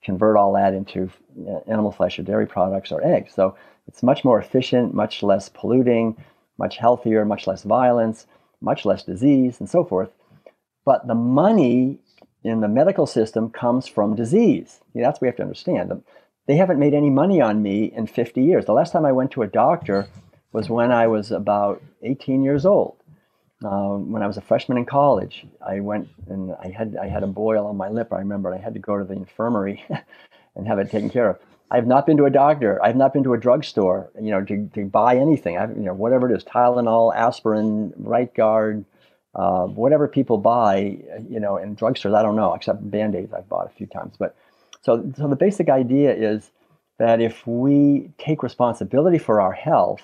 convert 0.02 0.36
all 0.36 0.52
that 0.52 0.74
into 0.74 1.10
uh, 1.48 1.58
animal 1.66 1.90
flesh 1.90 2.18
or 2.18 2.22
dairy 2.22 2.46
products 2.46 2.92
or 2.92 3.04
eggs. 3.04 3.32
So 3.34 3.56
it's 3.86 4.02
much 4.02 4.24
more 4.24 4.38
efficient, 4.38 4.92
much 4.94 5.22
less 5.22 5.48
polluting 5.48 6.16
much 6.58 6.76
healthier, 6.76 7.24
much 7.24 7.46
less 7.46 7.62
violence, 7.62 8.26
much 8.60 8.84
less 8.84 9.04
disease, 9.04 9.60
and 9.60 9.70
so 9.70 9.84
forth. 9.84 10.10
But 10.84 11.06
the 11.06 11.14
money 11.14 11.98
in 12.44 12.60
the 12.60 12.68
medical 12.68 13.06
system 13.06 13.50
comes 13.50 13.86
from 13.86 14.14
disease. 14.14 14.80
That's 14.94 15.16
what 15.16 15.22
we 15.22 15.28
have 15.28 15.36
to 15.36 15.42
understand. 15.42 16.02
They 16.46 16.56
haven't 16.56 16.78
made 16.78 16.94
any 16.94 17.10
money 17.10 17.40
on 17.40 17.62
me 17.62 17.92
in 17.94 18.06
50 18.06 18.42
years. 18.42 18.64
The 18.64 18.72
last 18.72 18.92
time 18.92 19.04
I 19.04 19.12
went 19.12 19.30
to 19.32 19.42
a 19.42 19.46
doctor 19.46 20.08
was 20.52 20.70
when 20.70 20.90
I 20.90 21.06
was 21.06 21.30
about 21.30 21.82
18 22.02 22.42
years 22.42 22.64
old. 22.64 22.96
Uh, 23.62 23.96
when 23.96 24.22
I 24.22 24.26
was 24.26 24.36
a 24.36 24.40
freshman 24.40 24.78
in 24.78 24.86
college, 24.86 25.44
I 25.66 25.80
went 25.80 26.08
and 26.28 26.54
I 26.62 26.68
had 26.68 26.96
I 26.96 27.08
had 27.08 27.24
a 27.24 27.26
boil 27.26 27.66
on 27.66 27.76
my 27.76 27.88
lip. 27.88 28.12
I 28.12 28.18
remember 28.18 28.54
I 28.54 28.58
had 28.58 28.74
to 28.74 28.80
go 28.80 28.96
to 28.96 29.04
the 29.04 29.14
infirmary 29.14 29.84
and 30.54 30.66
have 30.68 30.78
it 30.78 30.90
taken 30.90 31.10
care 31.10 31.30
of. 31.30 31.38
I've 31.70 31.86
not 31.86 32.06
been 32.06 32.16
to 32.16 32.24
a 32.24 32.30
doctor. 32.30 32.82
I've 32.82 32.96
not 32.96 33.12
been 33.12 33.24
to 33.24 33.34
a 33.34 33.38
drugstore, 33.38 34.10
you 34.20 34.30
know, 34.30 34.42
to, 34.44 34.70
to 34.74 34.84
buy 34.86 35.16
anything. 35.16 35.58
I've, 35.58 35.76
you 35.76 35.84
know, 35.84 35.94
whatever 35.94 36.30
it 36.30 36.36
is, 36.36 36.44
Tylenol, 36.44 37.14
aspirin, 37.14 37.92
right 37.96 38.32
guard, 38.34 38.84
uh, 39.34 39.66
whatever 39.66 40.08
people 40.08 40.38
buy, 40.38 40.98
you 41.28 41.38
know, 41.40 41.58
in 41.58 41.76
drugstores. 41.76 42.14
I 42.14 42.22
don't 42.22 42.36
know, 42.36 42.54
except 42.54 42.90
Band-Aids 42.90 43.34
I've 43.34 43.48
bought 43.48 43.66
a 43.66 43.74
few 43.74 43.86
times. 43.86 44.14
But 44.18 44.34
so, 44.80 45.12
so 45.16 45.28
the 45.28 45.36
basic 45.36 45.68
idea 45.68 46.14
is 46.14 46.50
that 46.98 47.20
if 47.20 47.46
we 47.46 48.10
take 48.18 48.42
responsibility 48.42 49.18
for 49.18 49.40
our 49.40 49.52
health 49.52 50.02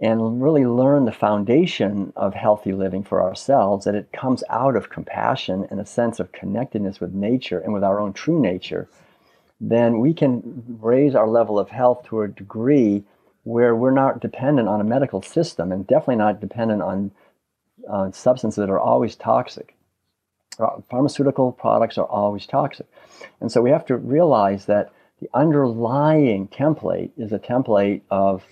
and 0.00 0.42
really 0.42 0.66
learn 0.66 1.04
the 1.04 1.12
foundation 1.12 2.12
of 2.16 2.34
healthy 2.34 2.72
living 2.72 3.04
for 3.04 3.22
ourselves, 3.22 3.84
that 3.84 3.94
it 3.94 4.10
comes 4.12 4.42
out 4.48 4.74
of 4.74 4.90
compassion 4.90 5.66
and 5.70 5.78
a 5.78 5.86
sense 5.86 6.18
of 6.18 6.32
connectedness 6.32 6.98
with 6.98 7.12
nature 7.12 7.60
and 7.60 7.72
with 7.72 7.84
our 7.84 8.00
own 8.00 8.12
true 8.12 8.40
nature, 8.40 8.88
then 9.62 10.00
we 10.00 10.12
can 10.12 10.42
raise 10.80 11.14
our 11.14 11.28
level 11.28 11.56
of 11.56 11.70
health 11.70 12.04
to 12.08 12.22
a 12.22 12.28
degree 12.28 13.04
where 13.44 13.76
we're 13.76 13.92
not 13.92 14.20
dependent 14.20 14.68
on 14.68 14.80
a 14.80 14.84
medical 14.84 15.22
system 15.22 15.70
and 15.70 15.86
definitely 15.86 16.16
not 16.16 16.40
dependent 16.40 16.82
on, 16.82 17.12
on 17.88 18.12
substances 18.12 18.56
that 18.56 18.68
are 18.68 18.78
always 18.78 19.14
toxic. 19.14 19.76
Uh, 20.58 20.80
pharmaceutical 20.90 21.52
products 21.52 21.96
are 21.96 22.06
always 22.06 22.44
toxic. 22.44 22.86
And 23.40 23.50
so 23.50 23.62
we 23.62 23.70
have 23.70 23.86
to 23.86 23.96
realize 23.96 24.66
that 24.66 24.92
the 25.20 25.30
underlying 25.32 26.48
template 26.48 27.10
is 27.16 27.32
a 27.32 27.38
template 27.38 28.00
of 28.10 28.42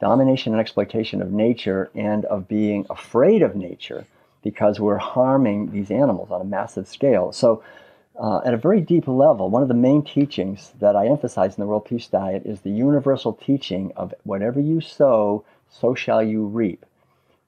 domination 0.00 0.52
and 0.52 0.60
exploitation 0.60 1.22
of 1.22 1.32
nature 1.32 1.90
and 1.94 2.26
of 2.26 2.46
being 2.46 2.84
afraid 2.90 3.40
of 3.40 3.56
nature 3.56 4.06
because 4.42 4.78
we're 4.78 4.98
harming 4.98 5.70
these 5.70 5.90
animals 5.90 6.30
on 6.30 6.42
a 6.42 6.44
massive 6.44 6.86
scale. 6.86 7.32
So, 7.32 7.62
uh, 8.22 8.40
at 8.44 8.54
a 8.54 8.56
very 8.56 8.80
deep 8.80 9.08
level, 9.08 9.50
one 9.50 9.62
of 9.62 9.68
the 9.68 9.74
main 9.74 10.00
teachings 10.00 10.72
that 10.78 10.94
I 10.94 11.08
emphasize 11.08 11.56
in 11.56 11.60
the 11.60 11.66
World 11.66 11.84
Peace 11.84 12.06
Diet 12.06 12.46
is 12.46 12.60
the 12.60 12.70
universal 12.70 13.32
teaching 13.32 13.92
of 13.96 14.14
whatever 14.22 14.60
you 14.60 14.80
sow, 14.80 15.44
so 15.68 15.92
shall 15.96 16.22
you 16.22 16.46
reap. 16.46 16.86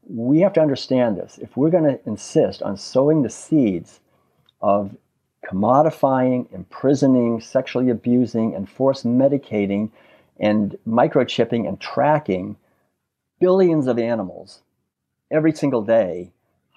We 0.08 0.40
have 0.40 0.52
to 0.54 0.60
understand 0.60 1.16
this. 1.16 1.38
If 1.38 1.56
we're 1.56 1.70
going 1.70 1.84
to 1.84 2.00
insist 2.06 2.60
on 2.60 2.76
sowing 2.76 3.22
the 3.22 3.30
seeds 3.30 4.00
of 4.60 4.96
commodifying, 5.46 6.52
imprisoning, 6.52 7.40
sexually 7.40 7.88
abusing, 7.88 8.56
and 8.56 8.68
force 8.68 9.04
medicating 9.04 9.92
and 10.40 10.76
microchipping 10.84 11.68
and 11.68 11.80
tracking 11.80 12.56
billions 13.38 13.86
of 13.86 14.00
animals 14.00 14.62
every 15.30 15.52
single 15.52 15.82
day, 15.82 16.32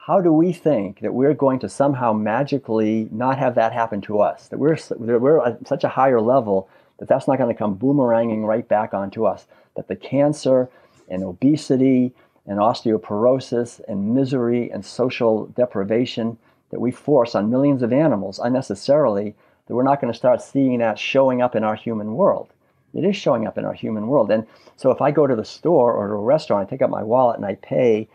how 0.07 0.21
do 0.21 0.31
we 0.31 0.53
think 0.53 1.01
that 1.01 1.13
we're 1.13 1.33
going 1.33 1.59
to 1.59 1.67
somehow 1.67 2.13
magically 2.13 3.09
not 3.11 3.37
have 3.37 3.55
that 3.55 3.73
happen 3.73 3.99
to 3.99 4.21
us? 4.21 4.47
That 4.47 4.57
we're, 4.57 4.77
that 4.77 5.19
we're 5.19 5.45
at 5.45 5.67
such 5.67 5.83
a 5.83 5.89
higher 5.89 6.21
level 6.21 6.69
that 6.99 7.09
that's 7.09 7.27
not 7.27 7.37
going 7.37 7.53
to 7.53 7.59
come 7.59 7.77
boomeranging 7.77 8.45
right 8.45 8.65
back 8.65 8.93
onto 8.93 9.25
us? 9.25 9.47
That 9.75 9.89
the 9.89 9.97
cancer 9.97 10.69
and 11.09 11.25
obesity 11.25 12.13
and 12.45 12.57
osteoporosis 12.57 13.81
and 13.89 14.15
misery 14.15 14.71
and 14.71 14.85
social 14.85 15.47
deprivation 15.47 16.37
that 16.69 16.79
we 16.79 16.89
force 16.89 17.35
on 17.35 17.49
millions 17.49 17.83
of 17.83 17.91
animals 17.91 18.39
unnecessarily, 18.39 19.35
that 19.67 19.75
we're 19.75 19.83
not 19.83 19.99
going 19.99 20.13
to 20.13 20.17
start 20.17 20.41
seeing 20.41 20.79
that 20.79 20.97
showing 20.97 21.41
up 21.41 21.53
in 21.53 21.65
our 21.65 21.75
human 21.75 22.13
world. 22.15 22.47
It 22.93 23.03
is 23.03 23.17
showing 23.17 23.45
up 23.45 23.57
in 23.57 23.65
our 23.65 23.73
human 23.73 24.07
world. 24.07 24.31
And 24.31 24.47
so 24.77 24.89
if 24.89 25.01
I 25.01 25.11
go 25.11 25.27
to 25.27 25.35
the 25.35 25.43
store 25.43 25.91
or 25.91 26.07
to 26.07 26.13
a 26.13 26.17
restaurant, 26.17 26.65
I 26.65 26.69
take 26.69 26.81
out 26.81 26.89
my 26.89 27.03
wallet 27.03 27.35
and 27.35 27.45
I 27.45 27.55
pay 27.55 28.07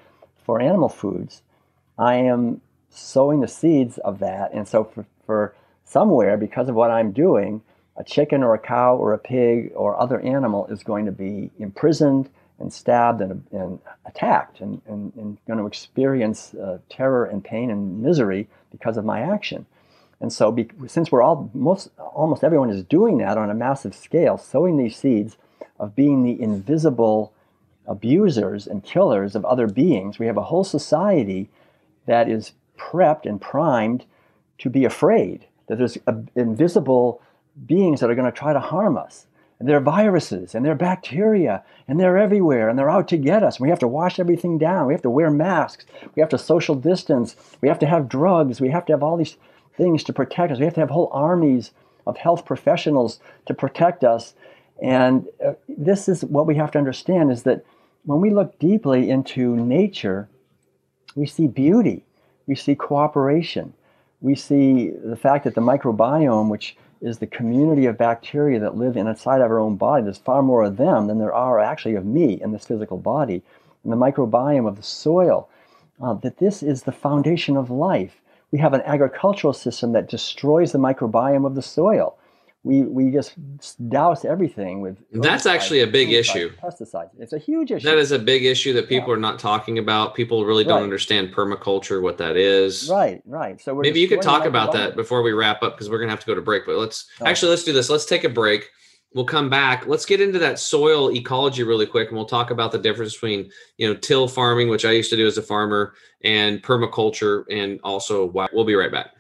for 0.43 0.59
animal 0.59 0.89
foods, 0.89 1.43
I 1.99 2.15
am 2.15 2.61
sowing 2.91 3.41
the 3.41 3.49
seeds 3.49 3.99
of 3.99 4.19
that. 4.21 4.53
And 4.53 4.67
so 4.67 4.85
for, 4.85 5.07
for 5.27 5.55
somewhere, 5.85 6.37
because 6.37 6.69
of 6.69 6.75
what 6.75 6.91
I'm 6.91 7.13
doing, 7.13 7.63
a 7.97 8.05
chicken 8.05 8.43
or 8.43 8.55
a 8.55 8.59
cow 8.59 8.97
or 8.97 9.13
a 9.13 9.19
pig 9.19 9.73
or 9.75 9.99
other 9.99 10.21
animal 10.21 10.67
is 10.67 10.83
going 10.83 11.07
to 11.07 11.13
be 11.13 11.51
imprisoned 11.59 12.31
and 12.59 12.73
stabbed 12.73 13.21
and, 13.21 13.45
and 13.53 13.79
attacked 14.07 14.61
and, 14.61 14.81
and, 14.87 15.13
and 15.17 15.39
going 15.47 15.59
to 15.59 15.67
experience 15.67 16.55
uh, 16.55 16.79
terror 16.89 17.27
and 17.27 17.45
pain 17.45 17.71
and 17.71 18.01
misery 18.01 18.49
because 18.71 18.97
of 18.97 19.05
my 19.05 19.21
action. 19.21 19.67
And 20.21 20.33
so, 20.33 20.53
be, 20.53 20.71
since 20.87 21.11
we're 21.11 21.23
all 21.23 21.51
most 21.53 21.91
almost 21.99 22.45
everyone 22.45 22.71
is 22.71 22.85
doing 22.85 23.19
that 23.19 23.37
on 23.37 23.51
a 23.51 23.55
massive 23.55 23.95
scale, 23.95 24.39
sowing 24.39 24.77
these 24.77 24.97
seeds 24.97 25.37
of 25.81 25.97
being 25.97 26.23
the 26.23 26.41
invisible 26.41 27.33
abusers 27.89 28.69
and 28.69 28.85
killers 28.85 29.35
of 29.35 29.45
other 29.45 29.67
beings, 29.67 30.21
we 30.21 30.27
have 30.27 30.37
a 30.37 30.45
whole 30.45 30.63
society 30.63 31.51
that 32.07 32.29
is 32.29 32.53
prepped 32.79 33.27
and 33.27 33.41
primed 33.41 34.05
to 34.59 34.71
be 34.71 34.85
afraid 34.85 35.47
that 35.69 35.79
there's 35.79 35.99
invisible 36.35 37.21
beings 37.67 38.01
that 38.01 38.11
are 38.11 38.15
going 38.15 38.31
to 38.31 38.37
try 38.37 38.53
to 38.53 38.61
harm 38.61 38.97
us. 38.97 39.27
And 39.59 39.69
they're 39.69 39.81
viruses 39.81 40.57
and 40.57 40.65
they're 40.65 40.75
bacteria 40.75 41.63
and 41.87 42.01
they're 42.01 42.19
everywhere 42.19 42.69
and 42.69 42.77
they're 42.77 42.91
out 42.91 43.07
to 43.09 43.17
get 43.17 43.45
us. 43.45 43.61
We 43.61 43.69
have 43.69 43.79
to 43.79 43.89
wash 43.89 44.19
everything 44.19 44.59
down. 44.59 44.89
We 44.89 44.95
have 44.95 45.03
to 45.03 45.11
wear 45.11 45.31
masks. 45.31 45.87
We 46.17 46.21
have 46.21 46.31
to 46.31 46.39
social 46.39 46.75
distance. 46.75 47.37
We 47.61 47.69
have 47.69 47.79
to 47.79 47.87
have 47.87 48.09
drugs. 48.09 48.61
We 48.61 48.71
have 48.71 48.85
to 48.87 48.93
have 48.93 49.05
all 49.05 49.17
these 49.17 49.37
things 49.77 50.03
to 50.05 50.13
protect 50.13 50.53
us. 50.53 50.59
We 50.59 50.65
have 50.65 50.75
to 50.75 50.81
have 50.81 50.91
whole 50.91 51.11
armies 51.13 51.71
of 52.09 52.17
health 52.17 52.45
professionals 52.45 53.21
to 53.47 53.55
protect 53.55 54.03
us. 54.03 54.35
And 54.83 55.29
uh, 55.45 55.53
this 55.69 56.09
is 56.09 56.25
what 56.25 56.47
we 56.47 56.57
have 56.57 56.73
to 56.73 56.79
understand 56.79 57.31
is 57.31 57.45
that 57.45 57.65
when 58.05 58.21
we 58.21 58.31
look 58.31 58.59
deeply 58.59 59.11
into 59.11 59.55
nature, 59.55 60.29
we 61.15 61.27
see 61.27 61.47
beauty, 61.47 62.05
we 62.47 62.55
see 62.55 62.75
cooperation, 62.75 63.73
we 64.21 64.35
see 64.35 64.91
the 64.91 65.17
fact 65.17 65.45
that 65.45 65.55
the 65.55 65.61
microbiome, 65.61 66.49
which 66.49 66.77
is 67.01 67.19
the 67.19 67.27
community 67.27 67.87
of 67.87 67.99
bacteria 67.99 68.61
that 68.61 68.77
live 68.77 68.97
inside 68.97 69.41
of 69.41 69.51
our 69.51 69.59
own 69.59 69.77
body, 69.77 70.05
there's 70.05 70.19
far 70.19 70.43
more 70.43 70.63
of 70.63 70.77
them 70.77 71.09
than 71.09 71.19
there 71.19 71.35
are 71.35 71.59
actually 71.59 71.97
of 71.97 72.07
me 72.07 72.41
in 72.41 72.53
this 72.53 72.67
physical 72.67 72.97
body, 72.97 73.43
and 73.83 73.93
the 73.93 73.97
microbiome 73.97 74.69
of 74.69 74.77
the 74.77 74.83
soil, 74.83 75.49
uh, 76.01 76.15
that 76.15 76.39
this 76.39 76.63
is 76.63 76.83
the 76.83 76.93
foundation 76.93 77.57
of 77.57 77.71
life. 77.71 78.21
We 78.53 78.61
have 78.61 78.75
an 78.75 78.83
agricultural 78.83 79.53
system 79.53 79.93
that 79.93 80.09
destroys 80.09 80.73
the 80.73 80.79
microbiome 80.79 81.47
of 81.47 81.55
the 81.57 81.63
soil. 81.63 82.17
We, 82.65 82.83
we 82.83 83.11
just 83.11 83.35
douse 83.89 84.25
everything 84.25 84.81
with. 84.81 84.97
That's 85.11 85.47
actually 85.47 85.81
a 85.81 85.87
big 85.87 86.13
issue. 86.13 86.53
Pesticides. 86.63 87.11
It's 87.19 87.33
a 87.33 87.39
huge 87.39 87.73
issue. 87.73 87.89
That 87.89 87.99
is 87.99 88.13
a 88.13 88.19
big 88.19 88.45
issue 88.45 88.73
that 88.75 88.89
people 88.89 89.09
yeah. 89.09 89.15
are 89.15 89.21
not 89.21 89.41
talking 89.41 89.79
about. 89.79 90.15
People 90.15 90.45
really 90.45 90.63
don't 90.63 90.77
right. 90.77 90.83
understand 90.85 91.35
permaculture, 91.35 92.01
what 92.01 92.19
that 92.19 92.37
is. 92.37 92.89
Right, 92.89 93.21
right. 93.27 93.61
So 93.61 93.75
maybe 93.75 93.99
you 93.99 94.07
could 94.07 94.23
talk 94.23 94.45
about 94.45 94.73
that 94.73 94.95
before 94.95 95.23
we 95.23 95.33
wrap 95.33 95.63
up 95.65 95.75
because 95.75 95.91
we're 95.91 95.99
gonna 95.99 96.13
have 96.13 96.21
to 96.21 96.27
go 96.27 96.37
to 96.37 96.41
break. 96.41 96.65
But 96.65 96.77
let's 96.77 97.11
actually 97.25 97.51
let's 97.51 97.65
do 97.65 97.73
this. 97.73 97.91
Let's 97.91 98.07
take 98.07 98.23
a 98.23 98.29
break 98.29 98.71
we'll 99.15 99.25
come 99.25 99.51
back. 99.51 99.87
Let's 99.87 100.07
get 100.07 100.21
into 100.21 100.39
that 100.39 100.59
soil 100.59 101.13
ecology 101.13 101.63
really 101.63 101.87
quick, 101.87 102.09
and 102.09 102.17
we'll 102.17 102.27
talk 102.27 102.51
about 102.51 102.73
the 102.73 102.79
difference 102.79 103.15
between 103.15 103.51
you 103.79 103.89
know 103.89 103.99
till 103.99 104.29
farming, 104.29 104.69
which 104.69 104.85
I 104.85 104.93
used 104.93 105.11
to 105.11 105.17
do 105.17 105.27
as 105.27 105.39
a 105.39 105.43
farmer, 105.43 105.95
and 106.25 106.63
permaculture, 106.63 107.45
and 107.51 107.81
also 107.85 108.27
why. 108.27 108.49
we'll 108.53 108.65
be 108.65 108.75
right 108.75 108.93
back. 108.93 109.11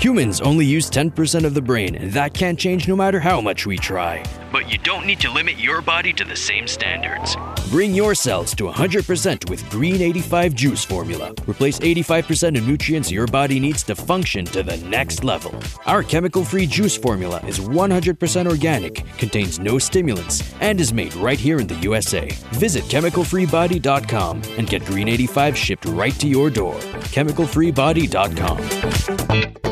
Humans 0.00 0.40
only 0.42 0.64
use 0.64 0.88
10% 0.90 1.44
of 1.44 1.54
the 1.54 1.60
brain, 1.60 1.96
and 1.96 2.12
that 2.12 2.32
can't 2.32 2.56
change 2.56 2.86
no 2.86 2.94
matter 2.94 3.18
how 3.18 3.40
much 3.40 3.66
we 3.66 3.76
try. 3.76 4.24
But 4.52 4.70
you 4.70 4.78
don't 4.78 5.06
need 5.06 5.18
to 5.20 5.30
limit 5.30 5.58
your 5.58 5.82
body 5.82 6.12
to 6.12 6.24
the 6.24 6.36
same 6.36 6.68
standards. 6.68 7.36
Bring 7.72 7.92
your 7.94 8.14
cells 8.14 8.54
to 8.56 8.64
100% 8.64 9.50
with 9.50 9.68
Green 9.70 10.00
85 10.00 10.54
Juice 10.54 10.84
Formula. 10.84 11.30
Replace 11.48 11.80
85% 11.80 12.56
of 12.56 12.68
nutrients 12.68 13.10
your 13.10 13.26
body 13.26 13.58
needs 13.58 13.82
to 13.84 13.96
function 13.96 14.44
to 14.46 14.62
the 14.62 14.76
next 14.88 15.24
level. 15.24 15.52
Our 15.86 16.04
chemical 16.04 16.44
free 16.44 16.66
juice 16.66 16.96
formula 16.96 17.44
is 17.44 17.58
100% 17.58 18.46
organic, 18.46 19.04
contains 19.18 19.58
no 19.58 19.78
stimulants, 19.78 20.54
and 20.60 20.80
is 20.80 20.92
made 20.92 21.16
right 21.16 21.40
here 21.40 21.58
in 21.58 21.66
the 21.66 21.74
USA. 21.76 22.28
Visit 22.52 22.84
chemicalfreebody.com 22.84 24.42
and 24.58 24.68
get 24.68 24.84
Green 24.84 25.08
85 25.08 25.58
shipped 25.58 25.86
right 25.86 26.14
to 26.20 26.28
your 26.28 26.50
door. 26.50 26.74
Chemicalfreebody.com. 27.10 29.67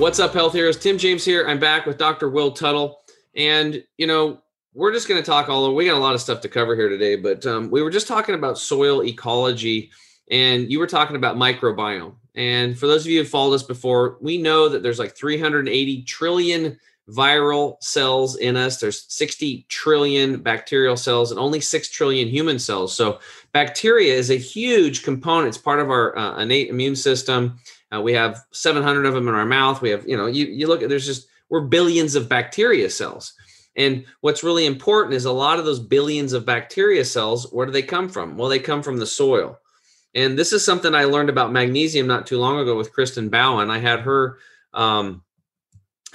What's 0.00 0.18
up, 0.18 0.32
health 0.32 0.54
heroes? 0.54 0.78
Tim 0.78 0.96
James 0.96 1.26
here. 1.26 1.46
I'm 1.46 1.58
back 1.58 1.84
with 1.84 1.98
Dr. 1.98 2.30
Will 2.30 2.52
Tuttle. 2.52 3.02
And, 3.36 3.84
you 3.98 4.06
know, 4.06 4.40
we're 4.72 4.94
just 4.94 5.06
going 5.06 5.20
to 5.20 5.26
talk 5.26 5.50
all 5.50 5.66
over. 5.66 5.74
We 5.74 5.84
got 5.84 5.98
a 5.98 6.00
lot 6.00 6.14
of 6.14 6.22
stuff 6.22 6.40
to 6.40 6.48
cover 6.48 6.74
here 6.74 6.88
today, 6.88 7.16
but 7.16 7.44
um, 7.44 7.70
we 7.70 7.82
were 7.82 7.90
just 7.90 8.08
talking 8.08 8.34
about 8.34 8.56
soil 8.56 9.04
ecology 9.04 9.90
and 10.30 10.72
you 10.72 10.78
were 10.78 10.86
talking 10.86 11.16
about 11.16 11.36
microbiome. 11.36 12.14
And 12.34 12.78
for 12.78 12.86
those 12.86 13.04
of 13.04 13.10
you 13.10 13.18
who 13.18 13.28
followed 13.28 13.52
us 13.52 13.62
before, 13.62 14.16
we 14.22 14.38
know 14.38 14.70
that 14.70 14.82
there's 14.82 14.98
like 14.98 15.14
380 15.14 16.02
trillion 16.04 16.78
viral 17.10 17.76
cells 17.82 18.36
in 18.36 18.56
us. 18.56 18.80
There's 18.80 19.04
60 19.12 19.66
trillion 19.68 20.40
bacterial 20.40 20.96
cells 20.96 21.30
and 21.30 21.38
only 21.38 21.60
6 21.60 21.90
trillion 21.90 22.26
human 22.26 22.58
cells. 22.58 22.96
So 22.96 23.18
bacteria 23.52 24.14
is 24.14 24.30
a 24.30 24.36
huge 24.36 25.02
component. 25.02 25.48
It's 25.48 25.58
part 25.58 25.78
of 25.78 25.90
our 25.90 26.16
uh, 26.16 26.38
innate 26.38 26.70
immune 26.70 26.96
system. 26.96 27.58
Uh, 27.94 28.00
we 28.00 28.12
have 28.12 28.44
700 28.52 29.06
of 29.06 29.14
them 29.14 29.28
in 29.28 29.34
our 29.34 29.46
mouth. 29.46 29.82
We 29.82 29.90
have, 29.90 30.06
you 30.08 30.16
know, 30.16 30.26
you, 30.26 30.46
you 30.46 30.66
look 30.66 30.82
at, 30.82 30.88
there's 30.88 31.06
just, 31.06 31.28
we're 31.48 31.62
billions 31.62 32.14
of 32.14 32.28
bacteria 32.28 32.88
cells. 32.90 33.34
And 33.76 34.04
what's 34.20 34.44
really 34.44 34.66
important 34.66 35.14
is 35.14 35.24
a 35.24 35.32
lot 35.32 35.58
of 35.58 35.64
those 35.64 35.80
billions 35.80 36.32
of 36.32 36.46
bacteria 36.46 37.04
cells, 37.04 37.50
where 37.52 37.66
do 37.66 37.72
they 37.72 37.82
come 37.82 38.08
from? 38.08 38.36
Well, 38.36 38.48
they 38.48 38.58
come 38.58 38.82
from 38.82 38.98
the 38.98 39.06
soil. 39.06 39.58
And 40.14 40.38
this 40.38 40.52
is 40.52 40.64
something 40.64 40.94
I 40.94 41.04
learned 41.04 41.30
about 41.30 41.52
magnesium 41.52 42.06
not 42.06 42.26
too 42.26 42.38
long 42.38 42.58
ago 42.58 42.76
with 42.76 42.92
Kristen 42.92 43.28
Bowen. 43.28 43.70
I 43.70 43.78
had 43.78 44.00
her, 44.00 44.38
um, 44.74 45.22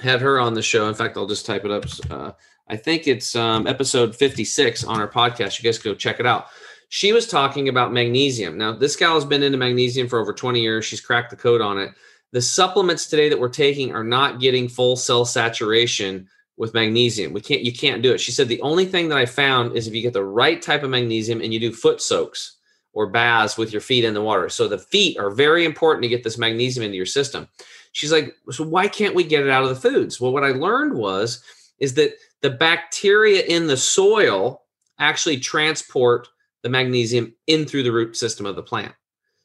had 0.00 0.20
her 0.20 0.38
on 0.38 0.54
the 0.54 0.62
show. 0.62 0.88
In 0.88 0.94
fact, 0.94 1.16
I'll 1.16 1.26
just 1.26 1.46
type 1.46 1.64
it 1.64 1.70
up. 1.70 1.84
Uh, 2.10 2.32
I 2.68 2.76
think 2.76 3.06
it's 3.06 3.34
um, 3.36 3.66
episode 3.66 4.14
56 4.14 4.84
on 4.84 5.00
our 5.00 5.08
podcast. 5.08 5.58
You 5.58 5.64
guys 5.64 5.78
go 5.78 5.94
check 5.94 6.20
it 6.20 6.26
out 6.26 6.48
she 6.88 7.12
was 7.12 7.26
talking 7.26 7.68
about 7.68 7.92
magnesium. 7.92 8.56
Now, 8.56 8.72
this 8.72 8.96
gal 8.96 9.14
has 9.14 9.24
been 9.24 9.42
into 9.42 9.58
magnesium 9.58 10.08
for 10.08 10.18
over 10.18 10.32
20 10.32 10.60
years. 10.60 10.84
She's 10.84 11.00
cracked 11.00 11.30
the 11.30 11.36
code 11.36 11.60
on 11.60 11.78
it. 11.78 11.90
the 12.32 12.42
supplements 12.42 13.06
today 13.06 13.28
that 13.28 13.38
we're 13.38 13.48
taking 13.48 13.94
are 13.94 14.04
not 14.04 14.40
getting 14.40 14.68
full 14.68 14.96
cell 14.96 15.24
saturation 15.24 16.28
with 16.56 16.74
magnesium. 16.74 17.32
We 17.32 17.40
can't 17.40 17.62
you 17.62 17.72
can't 17.72 18.02
do 18.02 18.12
it. 18.12 18.20
She 18.20 18.32
said 18.32 18.48
the 18.48 18.60
only 18.62 18.86
thing 18.86 19.08
that 19.08 19.18
I 19.18 19.26
found 19.26 19.76
is 19.76 19.86
if 19.86 19.94
you 19.94 20.02
get 20.02 20.12
the 20.12 20.24
right 20.24 20.60
type 20.60 20.82
of 20.82 20.90
magnesium 20.90 21.40
and 21.40 21.52
you 21.52 21.60
do 21.60 21.72
foot 21.72 22.00
soaks 22.00 22.56
or 22.92 23.06
baths 23.06 23.58
with 23.58 23.72
your 23.72 23.82
feet 23.82 24.04
in 24.04 24.14
the 24.14 24.22
water. 24.22 24.48
So 24.48 24.66
the 24.66 24.78
feet 24.78 25.18
are 25.18 25.30
very 25.30 25.66
important 25.66 26.02
to 26.02 26.08
get 26.08 26.24
this 26.24 26.38
magnesium 26.38 26.84
into 26.84 26.96
your 26.96 27.06
system. 27.06 27.46
She's 27.92 28.12
like, 28.12 28.34
so 28.50 28.64
why 28.64 28.88
can't 28.88 29.14
we 29.14 29.24
get 29.24 29.44
it 29.44 29.50
out 29.50 29.64
of 29.64 29.68
the 29.68 29.90
foods? 29.90 30.20
Well, 30.20 30.32
what 30.32 30.44
I 30.44 30.48
learned 30.48 30.94
was 30.94 31.42
is 31.78 31.94
that 31.94 32.14
the 32.40 32.50
bacteria 32.50 33.42
in 33.42 33.66
the 33.66 33.76
soil 33.76 34.62
actually 34.98 35.38
transport 35.38 36.28
the 36.66 36.70
magnesium 36.70 37.32
in 37.46 37.64
through 37.64 37.84
the 37.84 37.92
root 37.92 38.16
system 38.16 38.44
of 38.44 38.56
the 38.56 38.62
plant. 38.62 38.92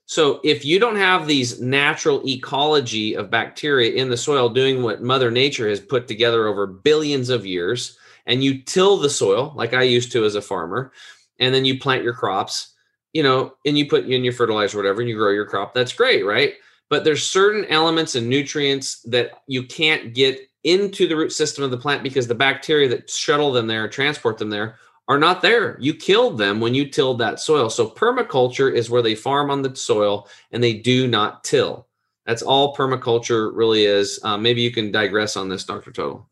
So 0.08 0.42
if 0.44 0.66
you 0.66 0.80
don't 0.80 0.96
have 0.96 1.28
these 1.28 1.62
natural 1.62 2.28
ecology 2.28 3.14
of 3.14 3.30
bacteria 3.30 3.94
in 3.94 4.10
the 4.10 4.18
soil 4.18 4.50
doing 4.50 4.82
what 4.82 5.04
Mother 5.04 5.30
Nature 5.30 5.70
has 5.70 5.80
put 5.80 6.08
together 6.08 6.48
over 6.48 6.66
billions 6.66 7.30
of 7.30 7.46
years, 7.46 8.00
and 8.26 8.44
you 8.44 8.64
till 8.64 8.98
the 8.98 9.10
soil 9.10 9.54
like 9.56 9.76
I 9.76 9.84
used 9.84 10.12
to 10.14 10.26
as 10.26 10.34
a 10.34 10.42
farmer, 10.42 10.92
and 11.38 11.54
then 11.54 11.64
you 11.64 11.80
plant 11.80 12.04
your 12.04 12.16
crops, 12.16 12.74
you 13.14 13.22
know, 13.22 13.54
and 13.68 13.78
you 13.78 13.88
put 13.88 14.06
in 14.06 14.24
your 14.24 14.34
fertilizer, 14.34 14.78
whatever, 14.78 15.02
and 15.02 15.10
you 15.10 15.16
grow 15.16 15.32
your 15.32 15.46
crop, 15.46 15.76
that's 15.76 15.94
great, 15.94 16.26
right? 16.26 16.56
But 16.90 17.04
there's 17.04 17.24
certain 17.24 17.66
elements 17.66 18.16
and 18.16 18.28
nutrients 18.28 19.04
that 19.04 19.44
you 19.46 19.64
can't 19.64 20.16
get 20.16 20.40
into 20.64 21.08
the 21.08 21.16
root 21.16 21.32
system 21.32 21.64
of 21.64 21.70
the 21.70 21.78
plant 21.78 22.02
because 22.02 22.28
the 22.28 22.34
bacteria 22.34 22.90
that 22.90 23.12
shuttle 23.12 23.52
them 23.52 23.68
there, 23.68 23.88
transport 23.88 24.40
them 24.40 24.50
there, 24.50 24.78
are 25.12 25.19
not 25.19 25.41
there. 25.41 25.78
You 25.82 25.93
killed 25.93 26.38
them 26.38 26.62
when 26.62 26.74
you 26.74 26.88
tilled 26.88 27.19
that 27.19 27.41
soil. 27.41 27.69
So 27.69 27.89
permaculture 27.89 28.74
is 28.74 28.89
where 28.89 29.02
they 29.02 29.13
farm 29.13 29.52
on 29.52 29.62
the 29.62 29.76
soil 29.76 30.30
and 30.54 30.63
they 30.63 30.74
do 30.74 31.06
not 31.06 31.43
till. 31.43 31.86
That's 32.26 32.41
all 32.41 32.74
permaculture 32.74 33.52
really 33.54 33.84
is. 33.84 34.21
Um, 34.24 34.41
maybe 34.41 34.62
you 34.62 34.71
can 34.71 34.89
digress 34.89 35.36
on 35.36 35.50
this, 35.50 35.65
Dr. 35.65 35.91
Tuttle. 35.91 36.30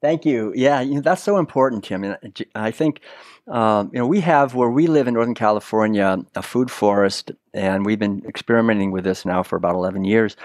Thank 0.00 0.24
you. 0.24 0.50
Yeah, 0.56 0.80
you 0.80 0.94
know, 0.94 1.00
that's 1.02 1.22
so 1.22 1.36
important, 1.36 1.84
Tim. 1.84 2.04
And 2.04 2.46
I 2.54 2.70
think 2.70 3.02
um, 3.48 3.90
you 3.92 3.98
know 3.98 4.06
we 4.06 4.20
have 4.20 4.54
where 4.54 4.70
we 4.70 4.86
live 4.86 5.06
in 5.06 5.12
Northern 5.12 5.34
California 5.34 6.24
a 6.36 6.42
food 6.42 6.70
forest, 6.70 7.32
and 7.52 7.84
we've 7.84 7.98
been 7.98 8.24
experimenting 8.26 8.92
with 8.92 9.04
this 9.04 9.26
now 9.26 9.42
for 9.42 9.56
about 9.56 9.74
eleven 9.74 10.04
years. 10.04 10.36